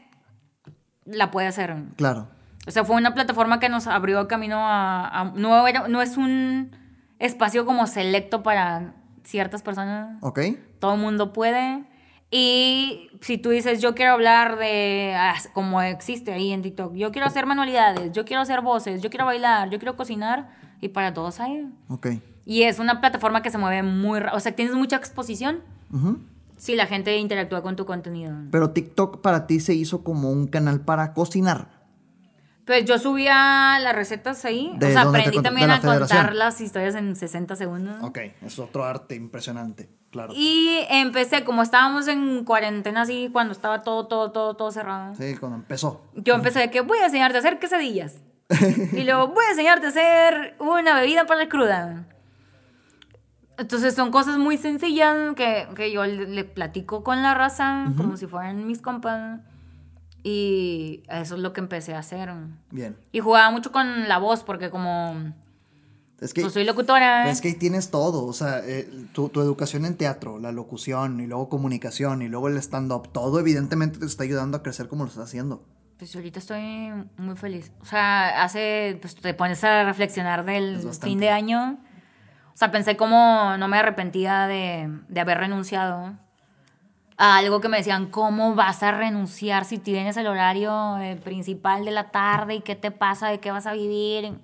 la 1.05 1.31
puede 1.31 1.49
hacer. 1.49 1.75
Claro. 1.97 2.29
O 2.67 2.71
sea, 2.71 2.85
fue 2.85 2.97
una 2.97 3.13
plataforma 3.15 3.61
que 3.61 3.69
nos 3.69 3.87
abrió 3.87 4.27
camino 4.29 4.57
a... 4.59 5.09
a- 5.21 5.25
no, 5.35 5.67
era- 5.67 5.89
no 5.89 6.01
es 6.01 6.17
un 6.17 6.71
espacio 7.19 7.67
como 7.67 7.87
selecto 7.87 8.43
para 8.43 8.95
ciertas 9.25 9.63
personas. 9.63 10.17
Ok. 10.23 10.41
Todo 10.79 10.95
el 10.95 11.01
mundo 11.01 11.33
puede. 11.33 11.85
Y 12.31 13.11
si 13.21 13.39
tú 13.39 13.51
dices, 13.51 13.81
yo 13.81 13.95
quiero 13.95 14.13
hablar 14.13 14.59
de, 14.59 15.15
ah, 15.17 15.35
como 15.53 15.81
existe 15.83 16.33
ahí 16.33 16.53
en 16.53 16.63
TikTok, 16.63 16.95
yo 16.95 17.13
quiero 17.13 17.27
hacer 17.27 17.47
manualidades, 17.47 18.13
yo 18.13 18.25
quiero 18.25 18.43
hacer 18.43 18.61
voces, 18.61 19.03
yo 19.03 19.11
quiero 19.11 19.25
bailar, 19.25 19.71
yo 19.71 19.79
quiero 19.79 19.97
cocinar, 19.97 20.51
y 20.81 20.89
para 20.89 21.15
todos 21.15 21.41
hay. 21.41 21.69
Ok. 21.89 22.09
Y 22.45 22.63
es 22.63 22.79
una 22.79 23.01
plataforma 23.01 23.43
que 23.43 23.51
se 23.51 23.59
mueve 23.59 23.83
muy... 23.83 24.21
O 24.33 24.41
sea, 24.41 24.53
tienes 24.53 24.75
mucha 24.75 24.97
exposición 24.97 25.63
Ujú. 25.93 26.19
si 26.57 26.77
la 26.77 26.87
gente 26.87 27.17
interactúa 27.17 27.63
con 27.63 27.77
tu 27.77 27.87
contenido. 27.87 28.37
Pero 28.51 28.71
TikTok 28.71 29.21
para 29.23 29.47
ti 29.47 29.61
se 29.61 29.75
hizo 29.75 30.05
como 30.05 30.31
un 30.31 30.47
canal 30.47 30.81
para 30.81 31.15
cocinar. 31.15 31.69
Pues 32.67 32.85
yo 32.85 32.99
subía 32.99 33.79
las 33.81 33.95
recetas 33.95 34.45
ahí. 34.45 34.73
¿De 34.79 34.89
o 34.89 34.91
sea, 34.91 35.03
aprendí 35.03 35.43
también 35.43 35.71
a 35.71 35.81
contar 35.81 36.35
las 36.35 36.61
historias 36.61 36.95
en 36.95 37.15
60 37.15 37.57
segundos. 37.57 38.03
Ok. 38.03 38.19
Es 38.43 38.59
otro 38.59 38.85
arte 38.85 39.15
impresionante. 39.15 39.89
Claro. 40.15 40.33
Y 40.37 40.79
empecé, 40.91 41.43
como 41.43 41.61
estábamos 41.61 42.07
en 42.07 42.45
cuarentena 42.45 43.03
así, 43.03 43.31
cuando 43.33 43.51
estaba 43.51 43.83
todo, 43.83 44.07
todo, 44.07 44.31
todo, 44.31 44.55
todo 44.55 44.71
cerrado. 44.71 45.13
Sí, 45.17 45.35
cuando 45.35 45.57
empezó. 45.57 46.03
Yo 46.15 46.35
empecé 46.35 46.61
de 46.61 46.71
que 46.71 46.83
voy 46.83 46.99
a 46.99 47.07
enseñarte 47.07 47.37
a 47.37 47.41
hacer 47.41 47.59
quesadillas. 47.59 48.23
y 48.93 49.03
luego 49.03 49.27
voy 49.27 49.45
a 49.45 49.51
enseñarte 49.51 49.87
a 49.87 49.89
hacer 49.89 50.55
una 50.61 50.95
bebida 50.95 51.27
para 51.27 51.41
la 51.41 51.49
cruda. 51.49 52.05
Entonces 53.59 53.97
son 53.97 54.13
cosas 54.13 54.39
muy 54.39 54.57
sencillas 54.57 55.35
que, 55.35 55.67
que 55.75 55.91
yo 55.91 56.07
le, 56.07 56.29
le 56.29 56.45
platico 56.45 57.03
con 57.03 57.21
la 57.21 57.35
raza, 57.35 57.87
como 57.97 58.17
si 58.17 58.29
fueran 58.29 58.69
mis 58.69 58.81
compas. 58.81 59.41
Y 60.23 61.03
eso 61.09 61.35
es 61.35 61.41
lo 61.41 61.53
que 61.53 61.61
empecé 61.61 61.93
a 61.95 61.99
hacer. 61.99 62.31
Bien. 62.71 62.97
Y 63.11 63.19
jugaba 63.19 63.51
mucho 63.51 63.73
con 63.73 64.07
la 64.07 64.19
voz, 64.19 64.45
porque 64.45 64.71
como 64.71 65.35
Es 66.21 66.33
que, 66.33 66.43
pues 66.43 66.53
soy 66.53 66.65
locutora. 66.65 67.29
es 67.29 67.41
que 67.41 67.49
ahí 67.49 67.55
tienes 67.55 67.91
todo. 67.91 68.25
O 68.25 68.33
sea, 68.33 68.61
eh, 68.65 68.89
tu, 69.13 69.29
tu 69.29 69.41
educación 69.41 69.85
en 69.85 69.97
teatro, 69.97 70.39
la 70.39 70.53
locución, 70.53 71.21
y 71.21 71.27
luego 71.27 71.49
comunicación, 71.49 72.23
y 72.23 72.29
luego 72.29 72.49
el 72.49 72.57
stand-up, 72.59 73.09
todo 73.13 73.41
evidentemente 73.41 73.99
te 73.99 74.07
está 74.07 74.25
ayudando 74.25 74.57
a 74.57 74.63
crecer 74.63 74.89
como 74.89 75.05
lo 75.05 75.11
estás 75.11 75.25
haciendo. 75.25 75.65
Pues 75.99 76.15
ahorita 76.17 76.39
estoy 76.39 76.93
muy 77.19 77.37
feliz. 77.37 77.73
O 77.81 77.85
sea, 77.85 78.43
hace, 78.43 78.99
pues 79.01 79.15
te 79.15 79.35
pones 79.35 79.63
a 79.65 79.85
reflexionar 79.85 80.45
del 80.45 80.81
fin 81.01 81.19
de 81.21 81.31
año. 81.31 81.79
O 82.53 82.57
sea, 82.57 82.71
pensé 82.71 82.97
cómo 82.97 83.57
no 83.59 83.69
me 83.69 83.79
arrepentía 83.79 84.47
de, 84.47 84.89
de 85.09 85.21
haber 85.21 85.39
renunciado 85.39 86.15
a 87.17 87.37
algo 87.37 87.61
que 87.61 87.69
me 87.69 87.77
decían, 87.77 88.07
¿cómo 88.07 88.55
vas 88.55 88.83
a 88.83 88.93
renunciar 88.93 89.65
si 89.65 89.79
tienes 89.79 90.17
el 90.17 90.27
horario 90.27 90.99
eh, 90.99 91.17
principal 91.17 91.85
de 91.85 91.93
la 91.93 92.11
tarde 92.11 92.57
y 92.57 92.61
qué 92.61 92.75
te 92.75 92.91
pasa, 92.91 93.29
de 93.29 93.39
qué 93.39 93.51
vas 93.51 93.67
a 93.67 93.73
vivir? 93.73 94.39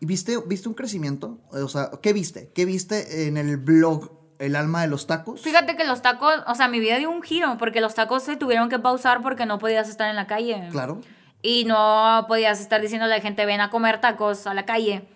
¿Y 0.00 0.06
viste, 0.06 0.38
viste 0.46 0.68
un 0.68 0.74
crecimiento? 0.74 1.38
O 1.50 1.68
sea, 1.68 1.90
¿qué 2.02 2.12
viste? 2.12 2.50
¿Qué 2.54 2.64
viste 2.64 3.26
en 3.26 3.36
el 3.36 3.56
blog 3.56 4.10
El 4.38 4.54
alma 4.54 4.82
de 4.82 4.88
los 4.88 5.06
tacos? 5.06 5.40
Fíjate 5.40 5.76
que 5.76 5.84
los 5.84 6.02
tacos, 6.02 6.32
o 6.46 6.54
sea, 6.54 6.68
mi 6.68 6.78
vida 6.78 6.98
dio 6.98 7.10
un 7.10 7.22
giro 7.22 7.56
porque 7.58 7.80
los 7.80 7.94
tacos 7.94 8.22
se 8.22 8.36
tuvieron 8.36 8.68
que 8.68 8.78
pausar 8.78 9.20
porque 9.22 9.46
no 9.46 9.58
podías 9.58 9.88
estar 9.88 10.08
en 10.08 10.16
la 10.16 10.26
calle. 10.26 10.68
Claro. 10.70 11.00
Y 11.42 11.64
no 11.64 12.24
podías 12.28 12.60
estar 12.60 12.80
diciéndole 12.80 13.14
a 13.14 13.16
la 13.16 13.22
gente, 13.22 13.44
ven 13.46 13.60
a 13.60 13.70
comer 13.70 14.00
tacos 14.00 14.46
a 14.46 14.54
la 14.54 14.64
calle. 14.64 15.08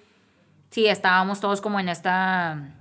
sí, 0.70 0.86
estábamos 0.86 1.40
todos 1.40 1.60
como 1.60 1.78
en 1.78 1.88
esta 1.88 2.74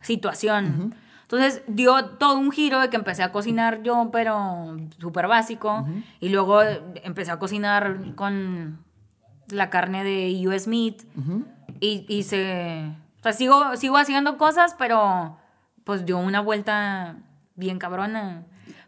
situación. 0.00 0.94
Entonces 1.22 1.62
dio 1.66 2.04
todo 2.04 2.38
un 2.38 2.52
giro 2.52 2.80
de 2.80 2.90
que 2.90 2.96
empecé 2.96 3.22
a 3.22 3.32
cocinar 3.32 3.82
yo, 3.82 4.10
pero 4.12 4.76
súper 4.98 5.26
básico. 5.26 5.86
Y 6.20 6.28
luego 6.28 6.62
empecé 7.02 7.30
a 7.30 7.38
cocinar 7.38 8.14
con 8.14 8.84
la 9.48 9.70
carne 9.70 10.04
de 10.04 10.46
US 10.48 10.66
Meat. 10.66 11.02
y, 11.80 12.04
y 12.08 12.22
se... 12.24 12.90
O 13.20 13.22
sea, 13.22 13.32
sigo, 13.32 13.76
sigo 13.76 13.96
haciendo 13.96 14.36
cosas, 14.36 14.74
pero 14.78 15.38
pues 15.84 16.04
dio 16.04 16.18
una 16.18 16.40
vuelta 16.40 17.16
bien 17.56 17.78
cabrona. 17.78 18.44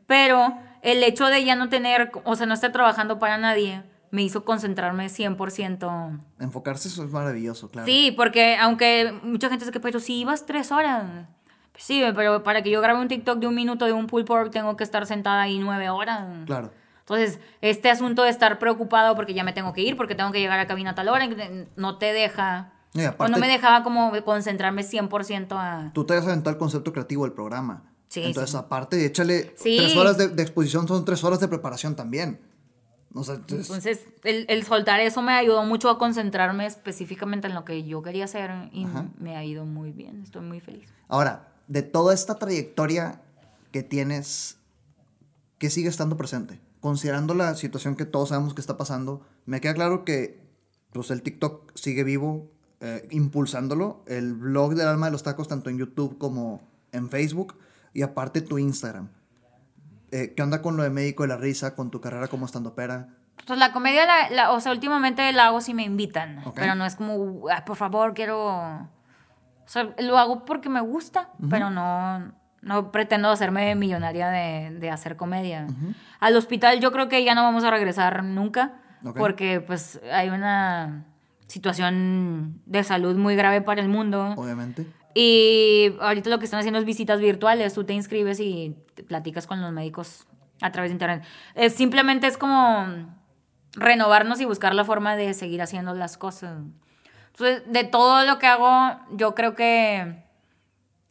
Pero 0.07 0.57
el 0.83 1.03
hecho 1.03 1.27
de 1.27 1.45
ya 1.45 1.57
no 1.57 1.69
tener, 1.69 2.13
o 2.25 2.37
sea, 2.37 2.47
no 2.47 2.55
estar 2.55 2.73
trabajando 2.73 3.19
para 3.19 3.39
nadie, 3.39 3.83
me 4.11 4.23
hizo 4.23 4.45
concentrarme 4.45 5.07
100%. 5.07 6.21
Enfocarse 6.39 6.89
eso 6.89 7.05
es 7.05 7.11
maravilloso, 7.11 7.71
claro. 7.71 7.87
Sí, 7.87 8.13
porque 8.17 8.57
aunque 8.57 9.13
mucha 9.23 9.49
gente 9.49 9.65
dice 9.65 9.73
que, 9.73 9.81
pero 9.81 10.01
si 10.01 10.21
ibas 10.21 10.47
tres 10.47 10.73
horas. 10.73 11.27
Pues 11.73 11.85
sí, 11.85 12.03
pero 12.15 12.43
para 12.43 12.63
que 12.63 12.71
yo 12.71 12.81
grabe 12.81 13.01
un 13.01 13.09
TikTok 13.09 13.39
de 13.39 13.47
un 13.47 13.55
minuto 13.55 13.85
de 13.85 13.93
un 13.93 14.07
pull 14.07 14.25
pork, 14.25 14.51
tengo 14.51 14.77
que 14.77 14.85
estar 14.85 15.05
sentada 15.07 15.43
ahí 15.43 15.59
nueve 15.59 15.91
horas. 15.91 16.27
Claro. 16.47 16.73
Entonces, 17.09 17.39
este 17.61 17.89
asunto 17.89 18.25
de 18.25 18.31
estar 18.31 18.59
preocupado 18.59 19.15
porque 19.15 19.33
ya 19.33 19.45
me 19.45 19.53
tengo 19.53 19.73
que 19.73 19.81
ir, 19.81 19.97
porque 19.97 20.17
tengo 20.17 20.33
que 20.33 20.41
llegar 20.41 20.59
a 20.59 20.67
cabina 20.67 20.91
a 20.91 20.95
tal 20.97 21.09
hora, 21.09 21.29
no 21.77 21.99
te 21.99 22.13
deja... 22.13 22.73
o 23.19 23.29
no 23.29 23.39
me 23.39 23.47
dejaba 23.47 23.85
como 23.85 24.13
concentrarme 24.25 24.83
100% 24.83 25.53
a... 25.53 25.93
Tú 25.95 26.05
te 26.05 26.15
has 26.15 26.27
aventado 26.27 26.51
el 26.51 26.59
concepto 26.59 26.93
creativo 26.93 27.23
del 27.23 27.33
programa. 27.33 27.85
Sí, 28.09 28.25
Entonces, 28.25 28.57
aparte, 28.57 29.05
échale 29.07 29.55
tres 29.57 29.97
horas 29.97 30.19
de, 30.19 30.43
exposición, 30.43 30.89
son 30.89 31.05
tres 31.05 31.23
horas 31.23 31.39
de 31.39 31.47
preparación 31.47 31.95
también. 31.95 32.41
entonces, 33.15 34.05
el, 34.25 34.65
soltar 34.65 34.99
eso 34.99 35.23
me 35.23 35.35
ayudó 35.35 35.63
mucho 35.63 35.91
a 35.91 35.99
concentrarme 35.99 36.67
específicamente 36.67 37.47
en 37.47 37.55
lo 37.55 37.65
que 37.65 37.85
yo 37.85 38.03
quería 38.03 38.25
hacer 38.25 38.51
y 38.73 38.85
me 39.21 39.37
ha 39.37 39.45
ido 39.45 39.65
muy 39.65 39.93
bien. 39.93 40.23
Estoy 40.25 40.43
muy 40.43 40.59
feliz. 40.59 40.89
Ahora, 41.07 41.53
de 41.69 41.83
toda 41.83 42.13
esta 42.13 42.35
trayectoria 42.35 43.23
que 43.71 43.85
tienes, 43.85 44.59
¿qué 45.59 45.71
sigue 45.71 45.89
estando 45.89 46.17
presente? 46.17 46.66
Considerando 46.87 47.35
la 47.35 47.57
situación 47.57 47.97
que 47.97 48.05
todos 48.05 48.29
sabemos 48.29 48.55
que 48.55 48.61
está 48.61 48.77
pasando, 48.77 49.27
me 49.45 49.61
queda 49.61 49.75
claro 49.75 50.05
que 50.05 50.41
pues, 50.93 51.11
el 51.11 51.21
TikTok 51.21 51.73
sigue 51.75 52.05
vivo, 52.05 52.49
eh, 52.79 53.09
impulsándolo. 53.11 54.05
El 54.07 54.35
blog 54.35 54.77
del 54.77 54.87
alma 54.87 55.07
de 55.07 55.11
los 55.11 55.25
tacos, 55.25 55.49
tanto 55.49 55.69
en 55.69 55.79
YouTube 55.79 56.17
como 56.17 56.61
en 56.93 57.11
Facebook 57.11 57.59
y 57.93 58.03
aparte 58.03 58.41
tu 58.41 58.59
Instagram. 58.59 59.09
Eh, 60.13 60.33
¿Qué 60.37 60.41
onda 60.45 60.63
con 60.63 60.77
lo 60.77 60.85
de 60.85 60.91
médico 60.91 61.25
de 61.25 61.31
la 61.31 61.37
risa, 61.37 61.75
con 61.75 61.91
tu 61.91 62.01
carrera 62.01 62.29
como 62.29 62.47
estandopera? 62.47 63.09
Pues 63.45 63.59
la 63.59 63.73
comedia, 63.73 64.07
la, 64.31 64.53
o 64.53 64.61
sea, 64.61 64.71
últimamente 64.71 65.33
la 65.33 65.47
hago 65.47 65.61
si 65.61 65.75
me 65.75 65.83
invitan, 65.83 66.45
pero 66.55 66.77
no 66.77 66.87
es 66.87 66.95
como, 66.95 67.49
por 67.67 67.77
favor, 67.77 68.15
quiero... 68.15 68.47
O 68.47 68.89
sea, 69.69 69.93
lo 69.99 70.19
hago 70.19 70.45
porque 70.45 70.69
me 70.69 70.83
gusta, 70.83 71.31
pero 71.51 71.69
no, 71.69 72.33
no 72.67 72.91
pretendo 72.91 73.31
hacerme 73.31 73.77
millonaria 73.77 74.29
de, 74.29 74.73
de 74.73 74.91
hacer 74.91 75.17
comedia. 75.17 75.69
Al 76.19 76.37
hospital 76.37 76.81
yo 76.81 76.91
creo 76.91 77.09
que 77.09 77.23
ya 77.25 77.35
no 77.37 77.45
vamos 77.45 77.63
a 77.63 77.71
regresar 77.71 78.25
nunca, 78.25 78.75
porque 79.17 79.61
pues 79.61 80.01
hay 80.13 80.31
una 80.31 81.05
situación 81.47 82.61
de 82.67 82.83
salud 82.83 83.17
muy 83.17 83.37
grave 83.37 83.63
para 83.63 83.81
el 83.81 83.89
mundo. 83.89 84.35
Obviamente. 84.37 84.85
Y 85.15 85.95
ahorita 86.01 86.29
lo 86.29 86.41
que 86.41 86.45
están 86.45 86.59
haciendo 86.59 86.81
es 86.81 86.85
visitas 86.85 87.21
virtuales. 87.21 87.73
Tú 87.73 87.85
te 87.85 87.93
inscribes 87.93 88.41
y 88.41 88.77
platicas 89.07 89.47
con 89.47 89.63
los 89.63 89.71
médicos 89.71 90.27
a 90.61 90.73
través 90.73 90.91
de 90.91 90.95
internet. 90.95 91.25
simplemente 91.73 92.27
es 92.27 92.37
como 92.37 92.87
renovarnos 93.75 94.41
y 94.41 94.45
buscar 94.45 94.75
la 94.75 94.85
forma 94.85 95.15
de 95.15 95.35
seguir 95.35 95.63
haciendo 95.63 95.95
las 95.95 96.19
cosas. 96.19 96.59
Entonces, 97.29 97.63
de 97.67 97.85
todo 97.85 98.25
lo 98.25 98.41
que 98.41 98.47
hago, 98.47 98.99
yo 99.13 99.37
creo 99.37 99.55
que 99.55 100.26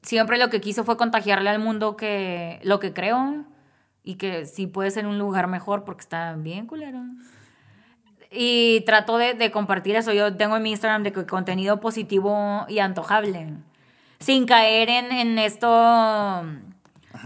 siempre 0.05 0.37
lo 0.37 0.49
que 0.49 0.61
quiso 0.61 0.83
fue 0.83 0.97
contagiarle 0.97 1.49
al 1.49 1.59
mundo 1.59 1.97
que 1.97 2.59
lo 2.63 2.79
que 2.79 2.93
creo 2.93 3.43
y 4.03 4.15
que 4.15 4.45
sí 4.45 4.67
puede 4.67 4.91
ser 4.91 5.07
un 5.07 5.17
lugar 5.17 5.47
mejor 5.47 5.83
porque 5.83 6.01
está 6.01 6.33
bien 6.35 6.67
culero. 6.67 7.01
Y 8.31 8.81
trato 8.85 9.17
de, 9.17 9.33
de 9.33 9.51
compartir 9.51 9.95
eso. 9.95 10.13
Yo 10.13 10.35
tengo 10.35 10.57
en 10.57 10.63
mi 10.63 10.71
Instagram 10.71 11.03
de 11.03 11.11
contenido 11.11 11.79
positivo 11.79 12.65
y 12.67 12.79
antojable 12.79 13.53
sin 14.19 14.45
caer 14.45 14.89
en, 14.89 15.11
en 15.11 15.39
esto 15.39 16.43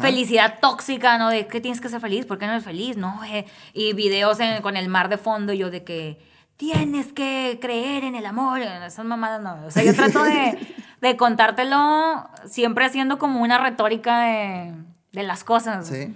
felicidad 0.01 0.59
tóxica, 0.61 1.17
¿no? 1.17 1.29
De 1.29 1.47
que 1.47 1.61
tienes 1.61 1.81
que 1.81 1.89
ser 1.89 1.99
feliz, 1.99 2.25
¿por 2.25 2.37
qué 2.37 2.45
no 2.45 2.53
eres 2.53 2.63
feliz? 2.63 2.97
No, 2.97 3.23
eh, 3.25 3.45
y 3.73 3.93
videos 3.93 4.37
con 4.61 4.77
el 4.77 4.87
mar 4.89 5.09
de 5.09 5.17
fondo, 5.17 5.53
yo 5.53 5.69
de 5.69 5.83
que 5.83 6.19
tienes 6.57 7.13
que 7.13 7.57
creer 7.61 8.03
en 8.03 8.15
el 8.15 8.25
amor, 8.25 8.61
esas 8.61 9.05
mamadas 9.05 9.41
no. 9.41 9.65
O 9.65 9.71
sea, 9.71 9.83
yo 9.83 9.93
trato 9.93 10.23
de, 10.23 10.57
de 11.01 11.17
contártelo 11.17 12.29
siempre 12.45 12.85
haciendo 12.85 13.17
como 13.17 13.41
una 13.41 13.57
retórica 13.57 14.21
de, 14.21 14.73
de 15.11 15.23
las 15.23 15.43
cosas. 15.43 15.87
Sí. 15.87 16.15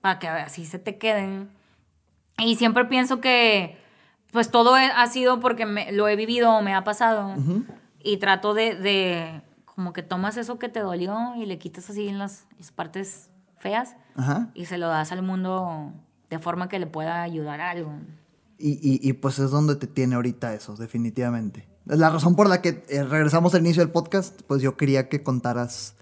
Para 0.00 0.18
que 0.18 0.28
así 0.28 0.66
se 0.66 0.78
te 0.78 0.98
queden. 0.98 1.48
Y 2.38 2.56
siempre 2.56 2.84
pienso 2.84 3.20
que, 3.20 3.78
pues 4.32 4.50
todo 4.50 4.74
ha 4.74 5.06
sido 5.06 5.40
porque 5.40 5.66
me, 5.66 5.92
lo 5.92 6.08
he 6.08 6.16
vivido 6.16 6.52
o 6.52 6.62
me 6.62 6.74
ha 6.74 6.84
pasado. 6.84 7.34
Y 8.02 8.16
trato 8.18 8.54
de, 8.54 8.74
de 8.74 9.42
como 9.64 9.92
que 9.92 10.02
tomas 10.02 10.36
eso 10.36 10.58
que 10.58 10.68
te 10.68 10.80
dolió 10.80 11.34
y 11.36 11.46
le 11.46 11.58
quitas 11.58 11.90
así 11.90 12.08
en 12.08 12.18
las, 12.18 12.46
partes 12.74 13.30
feas 13.58 13.96
y 14.52 14.66
se 14.66 14.78
lo 14.78 14.88
das 14.88 15.10
al 15.10 15.22
mundo 15.22 15.92
de 16.30 16.38
forma 16.38 16.68
que 16.68 16.78
le 16.78 16.86
pueda 16.86 17.22
ayudar 17.22 17.60
a 17.60 17.70
algo. 17.70 17.92
Y, 18.58 19.12
pues 19.14 19.38
es 19.38 19.50
donde 19.50 19.76
te 19.76 19.86
tiene 19.86 20.14
ahorita 20.14 20.54
eso, 20.54 20.76
definitivamente. 20.76 21.66
La 21.86 22.10
razón 22.10 22.34
por 22.34 22.48
la 22.48 22.62
que 22.62 22.84
eh, 22.88 23.02
regresamos 23.02 23.54
al 23.54 23.60
inicio 23.60 23.82
del 23.82 23.92
podcast, 23.92 24.40
pues 24.46 24.62
yo 24.62 24.76
quería 24.76 25.08
que 25.08 25.22
contaras 25.22 25.94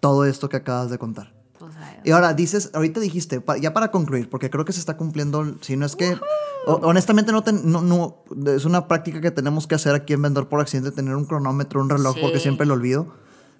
todo 0.00 0.24
esto 0.24 0.48
que 0.48 0.58
acabas 0.58 0.90
de 0.90 0.98
contar. 0.98 1.32
Pues, 1.58 1.74
y 2.04 2.10
ahora 2.10 2.34
dices, 2.34 2.70
ahorita 2.74 3.00
dijiste, 3.00 3.42
ya 3.60 3.72
para 3.72 3.90
concluir, 3.90 4.28
porque 4.28 4.50
creo 4.50 4.64
que 4.64 4.72
se 4.72 4.80
está 4.80 4.96
cumpliendo, 4.96 5.56
si 5.60 5.76
no 5.76 5.86
es 5.86 5.96
que 5.96 6.18
honestamente, 6.66 7.32
no, 7.32 7.82
no, 7.82 8.24
es 8.46 8.64
una 8.64 8.88
práctica 8.88 9.20
que 9.20 9.30
tenemos 9.30 9.66
que 9.66 9.74
hacer 9.74 9.94
aquí 9.94 10.12
en 10.12 10.22
Vendedor 10.22 10.48
por 10.48 10.60
Accidente, 10.60 10.90
tener 10.90 11.16
un 11.16 11.24
cronómetro, 11.24 11.80
un 11.80 11.90
reloj, 11.90 12.16
porque 12.20 12.40
siempre 12.40 12.66
lo 12.66 12.74
olvido. 12.74 13.14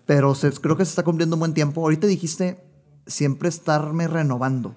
Pero 0.06 0.34
creo 0.62 0.76
que 0.76 0.84
se 0.84 0.90
está 0.90 1.02
cumpliendo 1.02 1.36
un 1.36 1.40
buen 1.40 1.54
tiempo. 1.54 1.82
Ahorita 1.82 2.06
dijiste 2.06 2.64
siempre 3.06 3.48
estarme 3.48 4.08
renovando. 4.08 4.74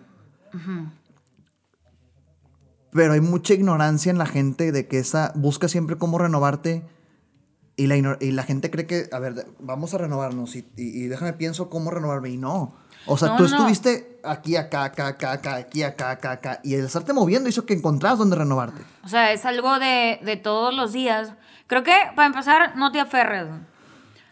Pero 2.92 3.14
hay 3.14 3.22
mucha 3.22 3.54
ignorancia 3.54 4.10
en 4.10 4.18
la 4.18 4.26
gente 4.26 4.72
de 4.72 4.88
que 4.88 5.00
esa 5.00 5.32
busca 5.36 5.68
siempre 5.68 5.98
cómo 5.98 6.18
renovarte. 6.18 6.84
Y 7.78 7.88
la, 7.88 8.18
y 8.20 8.32
la 8.32 8.44
gente 8.44 8.70
cree 8.70 8.86
que, 8.86 9.08
a 9.12 9.20
ver, 9.20 9.48
vamos 9.60 9.94
a 9.94 9.98
renovarnos 9.98 10.56
y, 10.56 10.68
y 10.76 11.08
déjame 11.08 11.34
pienso 11.34 11.70
cómo 11.70 11.90
renovarme. 11.90 12.30
Y 12.30 12.38
no. 12.38 12.76
O 13.08 13.18
sea, 13.18 13.36
tú 13.36 13.46
estuviste 13.46 14.20
aquí, 14.24 14.56
acá, 14.56 14.84
acá, 14.84 15.08
acá, 15.08 15.32
acá, 15.32 15.56
aquí, 15.56 15.82
acá, 15.84 16.12
acá, 16.12 16.32
acá. 16.32 16.60
Y 16.64 16.76
el 16.76 16.86
estarte 16.86 17.14
moviendo 17.14 17.50
hizo 17.50 17.66
que 17.66 17.74
encontraras 17.74 18.20
dónde 18.20 18.36
renovarte. 18.36 18.84
O 19.04 19.08
sea, 19.08 19.32
es 19.32 19.46
algo 19.46 19.80
de, 19.80 20.20
de 20.24 20.38
todos 20.38 20.74
los 20.74 20.94
días. 20.94 21.34
Creo 21.68 21.84
que, 21.84 21.96
para 22.16 22.28
empezar, 22.28 22.76
no 22.76 22.92
te 22.92 23.00
aferres. 23.00 23.48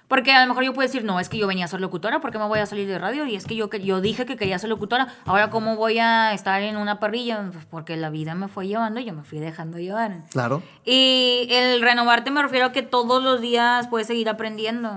Porque 0.09 0.33
a 0.33 0.41
lo 0.41 0.47
mejor 0.47 0.63
yo 0.63 0.73
puedo 0.73 0.87
decir, 0.87 1.03
no, 1.03 1.19
es 1.19 1.29
que 1.29 1.37
yo 1.37 1.45
venía 1.45 1.65
a 1.65 1.67
ser 1.67 1.79
locutora, 1.79 2.19
¿por 2.19 2.31
qué 2.31 2.39
me 2.39 2.47
voy 2.47 2.57
a 2.57 2.65
salir 2.65 2.87
de 2.87 2.97
radio? 2.97 3.27
Y 3.27 3.35
es 3.35 3.45
que 3.45 3.55
yo, 3.55 3.69
yo 3.69 4.01
dije 4.01 4.25
que 4.25 4.37
quería 4.37 4.57
ser 4.57 4.67
locutora, 4.67 5.07
ahora 5.25 5.51
¿cómo 5.51 5.75
voy 5.75 5.99
a 5.99 6.33
estar 6.33 6.63
en 6.63 6.77
una 6.77 6.99
parrilla? 6.99 7.47
Pues 7.53 7.65
porque 7.65 7.95
la 7.95 8.09
vida 8.09 8.33
me 8.33 8.47
fue 8.47 8.67
llevando 8.67 8.99
y 8.99 9.05
yo 9.05 9.13
me 9.13 9.23
fui 9.23 9.37
dejando 9.37 9.77
llevar. 9.77 10.23
Claro. 10.31 10.63
Y 10.83 11.47
el 11.51 11.79
renovarte 11.81 12.31
me 12.31 12.41
refiero 12.41 12.65
a 12.65 12.71
que 12.71 12.81
todos 12.81 13.23
los 13.23 13.39
días 13.39 13.87
puedes 13.87 14.07
seguir 14.07 14.27
aprendiendo. 14.29 14.91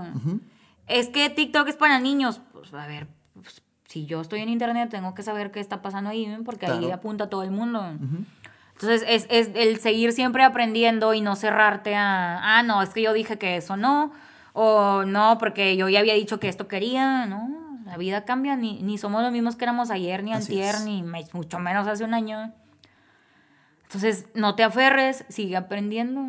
Es 0.86 1.10
que 1.10 1.28
TikTok 1.28 1.68
es 1.68 1.76
para 1.76 2.01
niños. 2.01 2.40
Pues 2.55 2.72
a 2.72 2.86
ver, 2.86 3.06
si 3.84 4.06
yo 4.06 4.22
estoy 4.22 4.40
en 4.40 4.48
internet, 4.48 4.89
tengo 4.89 5.14
que 5.14 5.22
saber 5.22 5.51
qué 5.51 5.60
está 5.60 5.82
pasando 5.82 6.09
ahí, 6.09 6.34
porque 6.43 6.64
ahí 6.64 6.90
apunta 6.90 7.28
todo 7.28 7.43
el 7.43 7.51
mundo. 7.51 7.84
Entonces, 8.72 9.05
es, 9.06 9.26
es, 9.28 9.51
el 9.55 9.78
seguir 9.78 10.12
siempre 10.12 10.43
aprendiendo 10.43 11.12
y 11.12 11.20
no 11.20 11.36
cerrarte 11.36 11.94
a, 11.94 12.59
ah, 12.59 12.62
no, 12.62 12.80
es 12.80 12.89
que 12.89 13.02
yo 13.02 13.12
dije 13.12 13.36
que 13.36 13.59
eso 13.59 13.76
no, 13.76 14.12
o 14.53 15.05
no, 15.05 15.39
porque 15.39 15.77
yo 15.77 15.89
ya 15.89 16.01
había 16.01 16.15
dicho 16.15 16.41
que 16.41 16.49
esto 16.49 16.69
quería, 16.69 17.27
¿no? 17.27 17.81
La 17.85 17.97
vida 17.97 18.24
cambia, 18.24 18.57
ni, 18.57 18.83
ni 18.83 18.99
somos 18.99 19.23
los 19.23 19.33
mismos 19.33 19.57
que 19.57 19.65
éramos 19.65 19.91
ayer, 19.91 20.23
ni 20.23 20.33
antier, 20.33 20.81
ni 20.81 21.05
mucho 21.33 21.59
menos 21.59 21.87
hace 21.87 22.05
un 22.05 22.15
año. 22.15 22.53
Entonces, 23.85 24.27
no 24.35 24.55
te 24.55 24.62
aferres, 24.62 25.24
sigue 25.29 25.57
aprendiendo. 25.57 26.23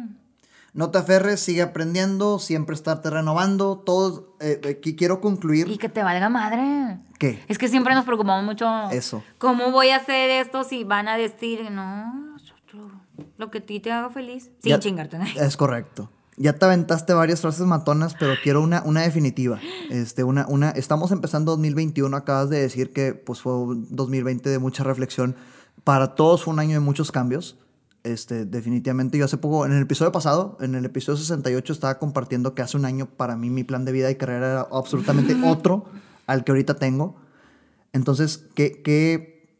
No 0.74 0.90
te 0.90 0.98
aferres, 0.98 1.40
sigue 1.40 1.62
aprendiendo, 1.62 2.40
siempre 2.40 2.74
estarte 2.74 3.10
renovando. 3.10 3.78
Todo, 3.78 4.36
eh, 4.42 4.60
eh 4.64 4.96
quiero 4.96 5.22
concluir. 5.22 5.70
Y 5.70 5.78
que 5.78 5.88
te 5.88 6.04
valga 6.04 6.30
madre. 6.30 6.98
¿Qué? 7.20 7.44
Es 7.48 7.58
que 7.58 7.68
siempre 7.68 7.94
nos 7.94 8.06
preocupamos 8.06 8.44
mucho. 8.44 8.90
Eso. 8.90 9.24
¿Cómo 9.38 9.72
voy 9.72 9.90
a 9.90 9.98
hacer 9.98 10.32
esto 10.32 10.64
si 10.64 10.84
van 10.84 11.08
a 11.08 11.16
decir, 11.16 11.70
no, 11.70 12.36
lo 13.38 13.52
que 13.52 13.60
a 13.60 13.66
ti 13.66 13.80
te 13.80 13.92
haga 13.92 14.10
feliz? 14.10 14.50
Sin 14.60 14.80
chingarte. 14.80 15.20
Es 15.36 15.56
correcto. 15.56 16.10
Ya 16.38 16.54
te 16.54 16.66
aventaste 16.66 17.14
varias 17.14 17.42
frases 17.42 17.66
matonas, 17.68 18.16
pero 18.20 18.34
quiero 18.42 18.62
una, 18.62 18.82
una 18.84 19.02
definitiva. 19.02 19.60
Este, 19.92 20.24
una, 20.24 20.48
una, 20.48 20.72
estamos 20.72 21.12
empezando 21.12 21.52
2021, 21.52 22.16
acabas 22.18 22.50
de 22.50 22.60
decir 22.60 22.92
que 22.92 23.14
pues, 23.14 23.42
fue 23.42 23.56
un 23.56 23.88
2020 23.96 24.50
de 24.50 24.60
mucha 24.60 24.84
reflexión. 24.84 25.36
Para 25.84 26.16
todos 26.16 26.44
fue 26.44 26.54
un 26.54 26.60
año 26.60 26.74
de 26.74 26.80
muchos 26.80 27.12
cambios 27.12 27.58
Este, 28.04 28.46
definitivamente, 28.46 29.18
yo 29.18 29.26
hace 29.26 29.38
poco, 29.38 29.66
en 29.66 29.74
el 29.74 29.84
episodio 29.84 30.12
pasado, 30.12 30.58
en 30.60 30.76
el 30.76 30.86
episodio 30.86 31.18
68, 31.18 31.72
estaba 31.72 32.00
compartiendo 32.00 32.56
que 32.56 32.64
hace 32.64 32.78
un 32.78 32.86
año 32.86 33.06
para 33.06 33.36
mí 33.36 33.50
mi 33.50 33.64
plan 33.64 33.86
de 33.86 33.92
vida 33.92 34.10
y 34.10 34.16
carrera 34.16 34.52
era 34.52 34.68
absolutamente 34.72 35.36
otro 35.46 35.86
al 36.26 36.44
que 36.44 36.52
ahorita 36.52 36.76
tengo. 36.76 37.16
Entonces, 37.92 38.46
¿qué, 38.56 38.82
qué, 38.82 39.56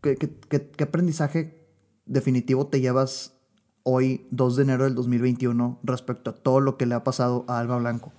qué, 0.00 0.16
qué, 0.16 0.70
qué 0.76 0.84
aprendizaje 0.84 1.68
definitivo 2.04 2.66
te 2.66 2.80
llevas 2.80 3.39
hoy, 3.90 4.26
2 4.30 4.56
de 4.56 4.62
enero 4.62 4.84
del 4.84 4.94
2021, 4.94 5.78
respecto 5.82 6.30
a 6.30 6.32
todo 6.34 6.60
lo 6.60 6.76
que 6.76 6.86
le 6.86 6.94
ha 6.94 7.04
pasado 7.04 7.44
a 7.48 7.58
Alba 7.58 7.78
Blanco? 7.78 8.12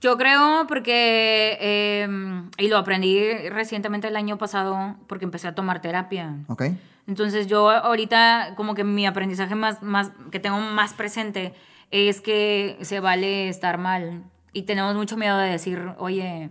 Yo 0.00 0.16
creo 0.18 0.66
porque, 0.68 1.58
em, 1.60 2.50
y 2.58 2.68
lo 2.68 2.76
aprendí 2.76 3.18
recientemente 3.48 4.08
el 4.08 4.16
año 4.16 4.38
pasado, 4.38 4.96
porque 5.06 5.24
empecé 5.24 5.48
a 5.48 5.54
tomar 5.54 5.80
terapia. 5.80 6.36
Ok. 6.48 6.64
Entonces 7.06 7.46
yo 7.46 7.70
ahorita 7.70 8.54
como 8.56 8.74
que 8.74 8.84
mi 8.84 9.06
aprendizaje 9.06 9.54
más, 9.54 9.82
más, 9.82 10.12
que 10.30 10.40
tengo 10.40 10.58
más 10.58 10.92
presente 10.92 11.54
es 11.90 12.20
que 12.20 12.78
se 12.82 13.00
vale 13.00 13.48
estar 13.48 13.78
mal. 13.78 14.22
Y 14.52 14.62
tenemos 14.62 14.94
mucho 14.96 15.16
miedo 15.16 15.38
de 15.38 15.50
decir, 15.50 15.92
oye, 15.98 16.50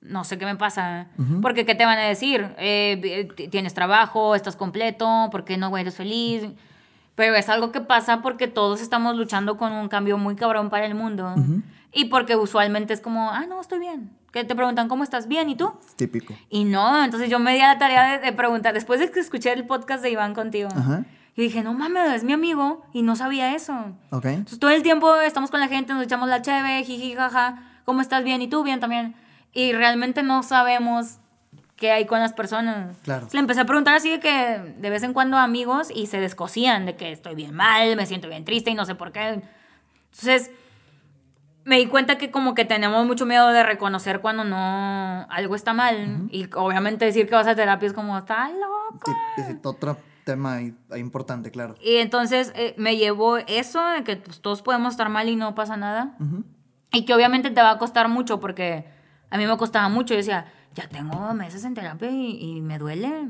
no 0.00 0.24
sé 0.24 0.38
qué 0.38 0.44
me 0.44 0.56
pasa. 0.56 1.08
Porque 1.42 1.66
¿qué 1.66 1.74
te 1.74 1.84
van 1.84 1.98
a 1.98 2.02
decir? 2.02 2.48
Eh, 2.58 3.28
¿Tienes 3.50 3.74
trabajo? 3.74 4.34
¿Estás 4.34 4.56
completo? 4.56 5.28
¿Por 5.30 5.44
qué 5.44 5.56
no 5.56 5.76
eres 5.76 5.94
feliz? 5.94 6.44
Pero 7.20 7.34
es 7.34 7.50
algo 7.50 7.70
que 7.70 7.82
pasa 7.82 8.22
porque 8.22 8.48
todos 8.48 8.80
estamos 8.80 9.14
luchando 9.14 9.58
con 9.58 9.72
un 9.72 9.90
cambio 9.90 10.16
muy 10.16 10.36
cabrón 10.36 10.70
para 10.70 10.86
el 10.86 10.94
mundo. 10.94 11.34
Y 11.92 12.06
porque 12.06 12.34
usualmente 12.34 12.94
es 12.94 13.02
como, 13.02 13.30
ah, 13.30 13.44
no, 13.46 13.60
estoy 13.60 13.78
bien. 13.78 14.10
Que 14.32 14.42
te 14.44 14.54
preguntan, 14.54 14.88
¿cómo 14.88 15.04
estás? 15.04 15.28
¿Bien? 15.28 15.50
¿Y 15.50 15.54
tú? 15.54 15.70
Típico. 15.96 16.32
Y 16.48 16.64
no, 16.64 17.04
entonces 17.04 17.28
yo 17.28 17.38
me 17.38 17.52
di 17.52 17.60
a 17.60 17.74
la 17.74 17.78
tarea 17.78 18.18
de, 18.20 18.32
preguntar, 18.32 18.72
después 18.72 19.00
de 19.00 19.10
que 19.10 19.20
escuché 19.20 19.52
el 19.52 19.66
podcast 19.66 20.02
de 20.02 20.10
Iván 20.12 20.32
contigo. 20.32 20.70
Y 21.36 21.42
dije, 21.42 21.62
no 21.62 21.74
mames, 21.74 22.10
es 22.10 22.24
mi 22.24 22.32
amigo 22.32 22.86
y 22.94 23.02
no 23.02 23.14
sabía 23.16 23.54
eso. 23.54 23.74
Ok. 24.12 24.24
Entonces 24.24 24.58
todo 24.58 24.70
el 24.70 24.82
tiempo 24.82 25.14
estamos 25.16 25.50
con 25.50 25.60
la 25.60 25.68
gente, 25.68 25.92
nos 25.92 26.02
echamos 26.02 26.26
la 26.26 26.40
cheve, 26.40 26.82
jiji, 26.84 27.12
jaja. 27.12 27.82
¿Cómo 27.84 28.00
estás? 28.00 28.24
Bien. 28.24 28.40
¿Y 28.40 28.48
tú? 28.48 28.64
Bien 28.64 28.80
también. 28.80 29.14
Y 29.52 29.72
realmente 29.72 30.22
no 30.22 30.42
sabemos 30.42 31.18
qué 31.80 31.90
hay 31.90 32.04
con 32.04 32.20
las 32.20 32.34
personas. 32.34 32.96
Claro. 33.02 33.26
le 33.32 33.38
empecé 33.40 33.60
a 33.60 33.64
preguntar 33.64 33.94
así 33.94 34.10
de 34.10 34.20
que 34.20 34.74
de 34.76 34.90
vez 34.90 35.02
en 35.02 35.14
cuando 35.14 35.38
amigos 35.38 35.88
y 35.92 36.06
se 36.06 36.20
descosían 36.20 36.86
de 36.86 36.94
que 36.94 37.10
estoy 37.10 37.34
bien 37.34 37.54
mal, 37.54 37.96
me 37.96 38.06
siento 38.06 38.28
bien 38.28 38.44
triste 38.44 38.70
y 38.70 38.74
no 38.74 38.84
sé 38.84 38.94
por 38.94 39.10
qué. 39.10 39.42
Entonces 40.12 40.50
me 41.64 41.78
di 41.78 41.86
cuenta 41.86 42.18
que 42.18 42.30
como 42.30 42.54
que 42.54 42.66
tenemos 42.66 43.04
mucho 43.06 43.24
miedo 43.24 43.48
de 43.48 43.62
reconocer 43.62 44.20
cuando 44.20 44.44
no 44.44 45.26
algo 45.30 45.54
está 45.54 45.72
mal 45.72 46.28
y 46.30 46.48
obviamente 46.54 47.06
decir 47.06 47.28
que 47.28 47.34
vas 47.34 47.46
a 47.46 47.54
terapia 47.54 47.86
es 47.86 47.94
como 47.94 48.16
está 48.18 48.50
loco. 48.50 49.10
Sí, 49.36 49.58
otro 49.64 49.96
tema 50.24 50.60
importante, 50.96 51.50
claro. 51.50 51.76
Y 51.80 51.96
entonces 51.96 52.52
eh, 52.56 52.74
me 52.76 52.98
llevó 52.98 53.38
eso 53.38 53.84
de 53.86 54.04
que 54.04 54.16
pues, 54.16 54.40
todos 54.40 54.60
podemos 54.60 54.92
estar 54.92 55.08
mal 55.08 55.30
y 55.30 55.36
no 55.36 55.54
pasa 55.54 55.78
nada. 55.78 56.14
Y 56.92 57.06
que 57.06 57.14
obviamente 57.14 57.50
te 57.50 57.62
va 57.62 57.70
a 57.70 57.78
costar 57.78 58.08
mucho 58.08 58.38
porque 58.38 58.84
a 59.30 59.38
mí 59.38 59.46
me 59.46 59.56
costaba 59.56 59.88
mucho. 59.88 60.12
Yo 60.12 60.18
decía, 60.18 60.52
ya 60.80 60.88
tengo 60.88 61.34
meses 61.34 61.64
en 61.64 61.74
terapia 61.74 62.10
y, 62.10 62.60
me 62.60 62.78
duele. 62.78 63.28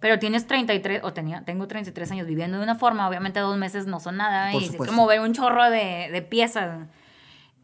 Pero 0.00 0.18
tienes 0.18 0.46
33, 0.46 1.00
o 1.04 1.12
tenía, 1.12 1.44
tengo 1.44 1.66
33 1.66 2.10
años 2.12 2.26
viviendo 2.26 2.58
de 2.58 2.64
una 2.64 2.74
forma, 2.74 3.08
obviamente 3.08 3.40
dos 3.40 3.56
meses 3.56 3.86
no 3.86 3.98
son 3.98 4.18
nada, 4.18 4.52
y 4.52 4.64
es 4.64 4.76
como 4.76 5.06
ver 5.06 5.20
un 5.20 5.32
chorro 5.32 5.70
de, 5.70 6.10
de 6.12 6.22
piezas. 6.22 6.86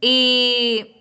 Y 0.00 0.96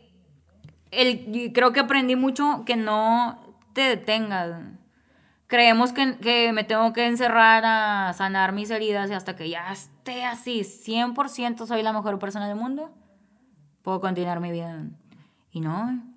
el, 0.91 1.51
creo 1.53 1.71
que 1.71 1.79
aprendí 1.79 2.15
mucho 2.15 2.63
que 2.65 2.75
no 2.75 3.39
te 3.73 3.81
detengas. 3.81 4.61
Creemos 5.47 5.93
que, 5.93 6.17
que, 6.17 6.53
me 6.53 6.63
tengo 6.63 6.93
que 6.93 7.07
encerrar 7.07 7.63
a 7.65 8.13
sanar 8.13 8.51
mis 8.51 8.69
heridas 8.69 9.09
y 9.09 9.13
hasta 9.13 9.35
que 9.35 9.49
ya 9.49 9.71
esté 9.71 10.25
así, 10.25 10.61
100% 10.61 11.65
soy 11.65 11.81
la 11.81 11.93
mejor 11.93 12.19
persona 12.19 12.47
del 12.47 12.57
mundo, 12.57 12.91
puedo 13.81 13.99
continuar 13.99 14.39
mi 14.39 14.51
vida. 14.51 14.83
Y 15.51 15.59
no, 15.59 16.10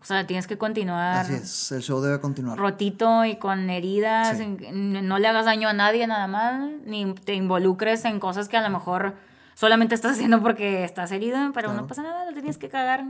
o 0.00 0.04
sea, 0.04 0.26
tienes 0.26 0.46
que 0.46 0.56
continuar. 0.56 1.26
Así 1.26 1.34
es, 1.34 1.72
el 1.72 1.82
show 1.82 2.00
debe 2.00 2.20
continuar. 2.20 2.58
Rotito 2.58 3.24
y 3.24 3.36
con 3.36 3.68
heridas, 3.68 4.38
no 4.72 5.18
le 5.18 5.28
hagas 5.28 5.44
daño 5.44 5.68
a 5.68 5.72
nadie 5.72 6.06
nada 6.06 6.26
más, 6.26 6.70
ni 6.86 7.12
te 7.14 7.34
involucres 7.34 8.04
en 8.04 8.18
cosas 8.18 8.48
que 8.48 8.56
a 8.56 8.62
lo 8.62 8.70
mejor 8.70 9.14
solamente 9.54 9.94
estás 9.94 10.12
haciendo 10.12 10.42
porque 10.42 10.84
estás 10.84 11.12
herido, 11.12 11.38
pero 11.52 11.74
no 11.74 11.86
pasa 11.86 12.02
nada, 12.02 12.24
lo 12.24 12.32
tienes 12.32 12.56
que 12.56 12.68
cagar. 12.68 13.04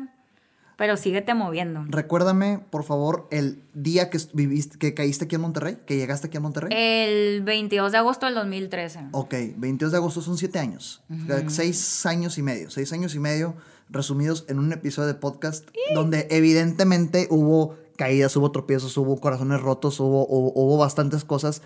Pero 0.77 0.97
síguete 0.97 1.35
moviendo. 1.35 1.85
Recuérdame, 1.89 2.59
por 2.71 2.85
favor, 2.85 3.29
el 3.31 3.63
día 3.75 4.09
que 4.09 4.19
viviste, 4.33 4.79
que 4.79 4.95
caíste 4.95 5.27
aquí 5.27 5.35
en 5.35 5.43
Monterrey, 5.43 5.77
que 5.87 5.99
llegaste 5.99 6.29
aquí 6.29 6.39
a 6.39 6.41
Monterrey. 6.41 6.71
El 6.75 7.43
22 7.43 7.93
de 7.93 7.99
agosto 7.99 8.25
del 8.25 8.35
2013. 8.35 9.09
Ok, 9.13 9.35
22 9.59 9.93
de 9.93 9.99
agosto 9.99 10.23
son 10.23 10.39
siete 10.39 10.59
años. 10.59 11.03
Seis 11.49 12.07
años 12.07 12.39
y 12.39 12.43
medio. 12.43 12.71
Seis 12.71 12.95
años 12.95 13.15
y 13.15 13.19
medio 13.19 13.57
resumidos 13.91 14.45
en 14.49 14.59
un 14.59 14.73
episodio 14.73 15.09
de 15.09 15.15
podcast 15.15 15.69
donde 15.95 16.27
evidentemente 16.31 17.27
hubo 17.31 17.77
caídas, 17.97 18.35
hubo 18.37 18.51
tropiezos, 18.51 18.97
hubo 18.97 19.21
corazones 19.21 19.61
rotos, 19.61 20.01
hubo, 20.01 20.27
hubo, 20.27 20.79
bastantes 20.79 21.25
cosas. 21.25 21.61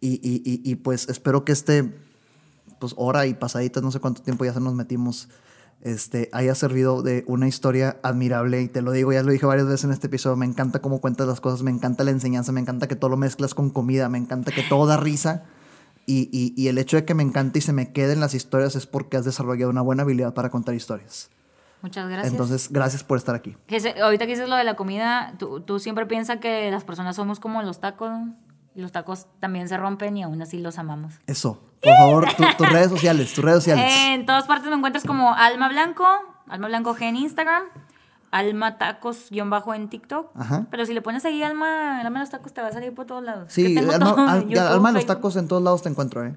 Y, 0.00 0.14
y, 0.22 0.40
y, 0.44 0.76
pues 0.76 1.08
espero 1.08 1.44
que 1.44 1.52
este, 1.52 1.92
pues 2.78 2.94
hora 2.96 3.26
y 3.26 3.34
pasaditas, 3.34 3.82
no 3.82 3.90
sé 3.90 4.00
cuánto 4.00 4.22
tiempo 4.22 4.44
ya 4.44 4.54
se 4.54 4.60
nos 4.60 4.74
metimos, 4.74 5.28
este, 5.82 6.30
haya 6.32 6.54
servido 6.54 7.02
de 7.02 7.24
una 7.26 7.48
historia 7.48 7.98
admirable. 8.02 8.62
Y 8.62 8.68
te 8.68 8.80
lo 8.80 8.92
digo, 8.92 9.12
ya 9.12 9.22
lo 9.22 9.32
dije 9.32 9.44
varias 9.44 9.66
veces 9.66 9.84
en 9.84 9.90
este 9.90 10.06
episodio, 10.06 10.36
me 10.36 10.46
encanta 10.46 10.80
cómo 10.80 11.00
cuentas 11.00 11.26
las 11.26 11.40
cosas, 11.40 11.62
me 11.62 11.70
encanta 11.70 12.04
la 12.04 12.12
enseñanza, 12.12 12.52
me 12.52 12.60
encanta 12.60 12.88
que 12.88 12.96
todo 12.96 13.10
lo 13.10 13.16
mezclas 13.16 13.54
con 13.54 13.70
comida, 13.70 14.08
me 14.08 14.18
encanta 14.18 14.52
que 14.52 14.62
todo 14.62 14.86
da 14.86 14.96
risa. 14.96 15.44
Y, 16.06 16.30
y, 16.32 16.54
y, 16.56 16.68
el 16.68 16.78
hecho 16.78 16.96
de 16.96 17.04
que 17.04 17.12
me 17.12 17.22
encante 17.22 17.58
y 17.58 17.62
se 17.62 17.74
me 17.74 17.92
queden 17.92 18.20
las 18.20 18.32
historias 18.32 18.74
es 18.74 18.86
porque 18.86 19.18
has 19.18 19.26
desarrollado 19.26 19.70
una 19.70 19.82
buena 19.82 20.04
habilidad 20.04 20.32
para 20.32 20.48
contar 20.48 20.74
historias. 20.74 21.28
Muchas 21.82 22.08
gracias. 22.08 22.32
Entonces, 22.32 22.68
gracias 22.70 23.04
por 23.04 23.18
estar 23.18 23.34
aquí. 23.34 23.56
ahorita 24.02 24.26
que 24.26 24.32
dices 24.32 24.48
lo 24.48 24.56
de 24.56 24.64
la 24.64 24.74
comida, 24.74 25.34
¿tú, 25.38 25.60
tú 25.60 25.78
siempre 25.78 26.06
piensas 26.06 26.38
que 26.38 26.70
las 26.70 26.84
personas 26.84 27.16
somos 27.16 27.40
como 27.40 27.62
los 27.62 27.80
tacos. 27.80 28.10
Los 28.74 28.92
tacos 28.92 29.26
también 29.40 29.68
se 29.68 29.76
rompen 29.76 30.16
y 30.16 30.22
aún 30.22 30.40
así 30.40 30.58
los 30.58 30.78
amamos. 30.78 31.14
Eso. 31.26 31.60
Por 31.82 31.96
favor, 31.96 32.28
tus 32.56 32.68
redes 32.72 32.90
sociales, 32.90 33.32
tus 33.32 33.44
redes 33.44 33.58
sociales. 33.64 33.92
en 33.92 34.26
todas 34.26 34.44
partes 34.44 34.68
me 34.68 34.76
encuentras 34.76 35.04
como 35.04 35.34
Alma 35.34 35.68
Blanco, 35.68 36.04
Alma 36.48 36.68
Blanco 36.68 36.94
G 36.94 37.02
en 37.02 37.16
Instagram, 37.16 37.62
Alma 38.30 38.78
Tacos 38.78 39.30
guion 39.30 39.50
bajo 39.50 39.74
en 39.74 39.88
TikTok. 39.88 40.30
Ajá. 40.36 40.66
Pero 40.70 40.86
si 40.86 40.94
le 40.94 41.02
pones 41.02 41.24
ahí 41.24 41.42
Alma, 41.42 42.00
Alma 42.00 42.20
los 42.20 42.30
tacos 42.30 42.52
te 42.52 42.60
va 42.60 42.68
a 42.68 42.72
salir 42.72 42.94
por 42.94 43.06
todos 43.06 43.22
lados. 43.22 43.52
Sí, 43.52 43.76
Alma, 43.78 44.42
Alma 44.68 44.92
los 44.92 45.06
tacos 45.06 45.36
en 45.36 45.48
todos 45.48 45.62
lados 45.62 45.82
te 45.82 45.88
encuentro, 45.88 46.24
¿eh? 46.24 46.36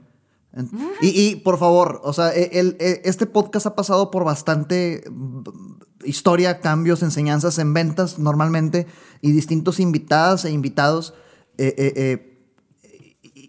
Y, 1.01 1.37
por 1.37 1.57
favor, 1.57 2.01
o 2.03 2.11
sea, 2.11 2.35
e, 2.35 2.59
el, 2.59 2.75
e, 2.79 3.01
este 3.05 3.25
podcast 3.25 3.65
ha 3.67 3.75
pasado 3.75 4.11
por 4.11 4.25
bastante 4.25 5.03
mm, 5.09 5.43
historia, 6.03 6.59
cambios, 6.59 7.03
enseñanzas 7.03 7.57
en 7.57 7.73
ventas 7.73 8.19
normalmente 8.19 8.85
y 9.21 9.31
distintos 9.31 9.79
invitadas 9.79 10.43
e 10.43 10.51
invitados. 10.51 11.13
Eh, 11.57 11.73
eh, 11.77 11.93
eh, 11.95 12.27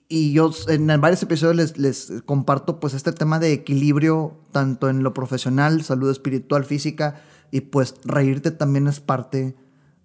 y 0.08 0.32
yo 0.32 0.50
en 0.68 0.86
varios 1.00 1.22
episodios 1.22 1.56
les, 1.56 1.78
les, 1.78 2.22
comparto 2.24 2.78
pues 2.78 2.94
este 2.94 3.12
tema 3.12 3.38
de 3.38 3.52
equilibrio 3.52 4.36
tanto 4.52 4.88
en 4.88 5.02
lo 5.02 5.14
profesional, 5.14 5.82
salud 5.82 6.10
espiritual, 6.10 6.64
física 6.64 7.22
y 7.50 7.62
pues 7.62 7.94
reírte 8.04 8.50
también 8.50 8.86
es 8.86 9.00
parte 9.00 9.56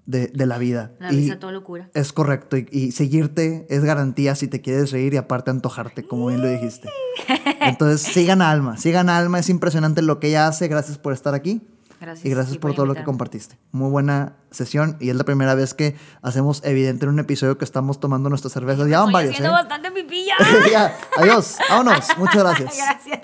de, 0.07 0.27
de 0.27 0.45
la 0.47 0.57
vida. 0.57 0.93
La 0.99 1.09
risa, 1.09 1.37
toda 1.37 1.51
locura. 1.51 1.89
Es 1.93 2.13
correcto. 2.13 2.57
Y, 2.57 2.91
seguirte 2.91 3.67
es 3.69 3.83
garantía 3.83 4.33
si 4.33 4.47
te 4.47 4.61
quieres 4.61 4.91
reír 4.91 5.13
y 5.13 5.17
aparte 5.17 5.51
antojarte, 5.51 6.07
como 6.07 6.27
bien 6.27 6.41
lo 6.41 6.47
dijiste. 6.47 6.89
Entonces, 7.61 8.01
sigan 8.01 8.41
a 8.41 8.49
Alma. 8.49 8.77
Sigan 8.77 9.09
a 9.09 9.17
Alma. 9.17 9.37
Es 9.37 9.49
impresionante 9.49 10.01
lo 10.01 10.19
que 10.19 10.29
ella 10.29 10.47
hace. 10.47 10.67
Gracias 10.67 10.97
por 10.97 11.13
estar 11.13 11.35
aquí. 11.35 11.61
Gracias. 11.99 12.25
Y 12.25 12.29
gracias 12.29 12.57
por 12.57 12.73
todo 12.73 12.85
lo 12.85 12.95
que 12.95 13.03
compartiste. 13.03 13.57
Muy 13.71 13.89
buena 13.89 14.37
sesión. 14.49 14.97
Y 14.99 15.09
es 15.09 15.15
la 15.15 15.23
primera 15.25 15.55
vez 15.55 15.73
que 15.73 15.95
hacemos 16.21 16.63
evidente 16.63 17.05
en 17.05 17.11
un 17.11 17.19
episodio 17.19 17.57
que 17.57 17.65
estamos 17.65 17.99
tomando 17.99 18.29
nuestras 18.29 18.53
cervezas. 18.53 18.87
Ya 18.87 19.01
van 19.01 19.11
varios. 19.11 19.39
¿eh? 19.39 19.47
bastante 19.47 19.91
pipilla. 19.91 20.35
ya. 20.71 20.95
Adiós. 21.17 21.57
Vámonos. 21.69 22.05
Muchas 22.17 22.35
gracias. 22.43 22.77
Gracias. 22.77 23.19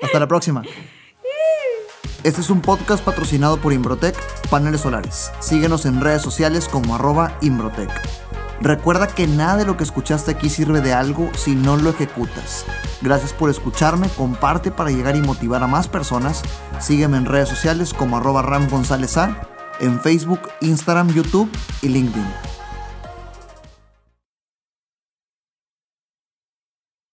Hasta 0.00 0.20
la 0.20 0.28
próxima. 0.28 0.62
Este 2.24 2.40
es 2.40 2.50
un 2.50 2.60
podcast 2.60 3.04
patrocinado 3.04 3.60
por 3.60 3.72
Imbrotec 3.72 4.16
Paneles 4.50 4.80
Solares. 4.80 5.30
Síguenos 5.38 5.86
en 5.86 6.00
redes 6.00 6.20
sociales 6.20 6.68
como 6.68 6.96
arroba 6.96 7.38
Imbrotec. 7.42 7.90
Recuerda 8.60 9.06
que 9.06 9.28
nada 9.28 9.56
de 9.56 9.64
lo 9.64 9.76
que 9.76 9.84
escuchaste 9.84 10.32
aquí 10.32 10.50
sirve 10.50 10.80
de 10.80 10.92
algo 10.92 11.30
si 11.36 11.54
no 11.54 11.76
lo 11.76 11.90
ejecutas. 11.90 12.64
Gracias 13.02 13.32
por 13.32 13.50
escucharme, 13.50 14.08
comparte 14.08 14.72
para 14.72 14.90
llegar 14.90 15.14
y 15.14 15.22
motivar 15.22 15.62
a 15.62 15.68
más 15.68 15.86
personas. 15.86 16.42
Sígueme 16.80 17.18
en 17.18 17.24
redes 17.24 17.48
sociales 17.48 17.94
como 17.94 18.16
arroba 18.16 18.42
Ram 18.42 18.68
González 18.68 19.16
A, 19.16 19.48
en 19.78 20.00
Facebook, 20.00 20.40
Instagram, 20.60 21.14
YouTube 21.14 21.48
y 21.82 21.88
LinkedIn. 21.88 22.57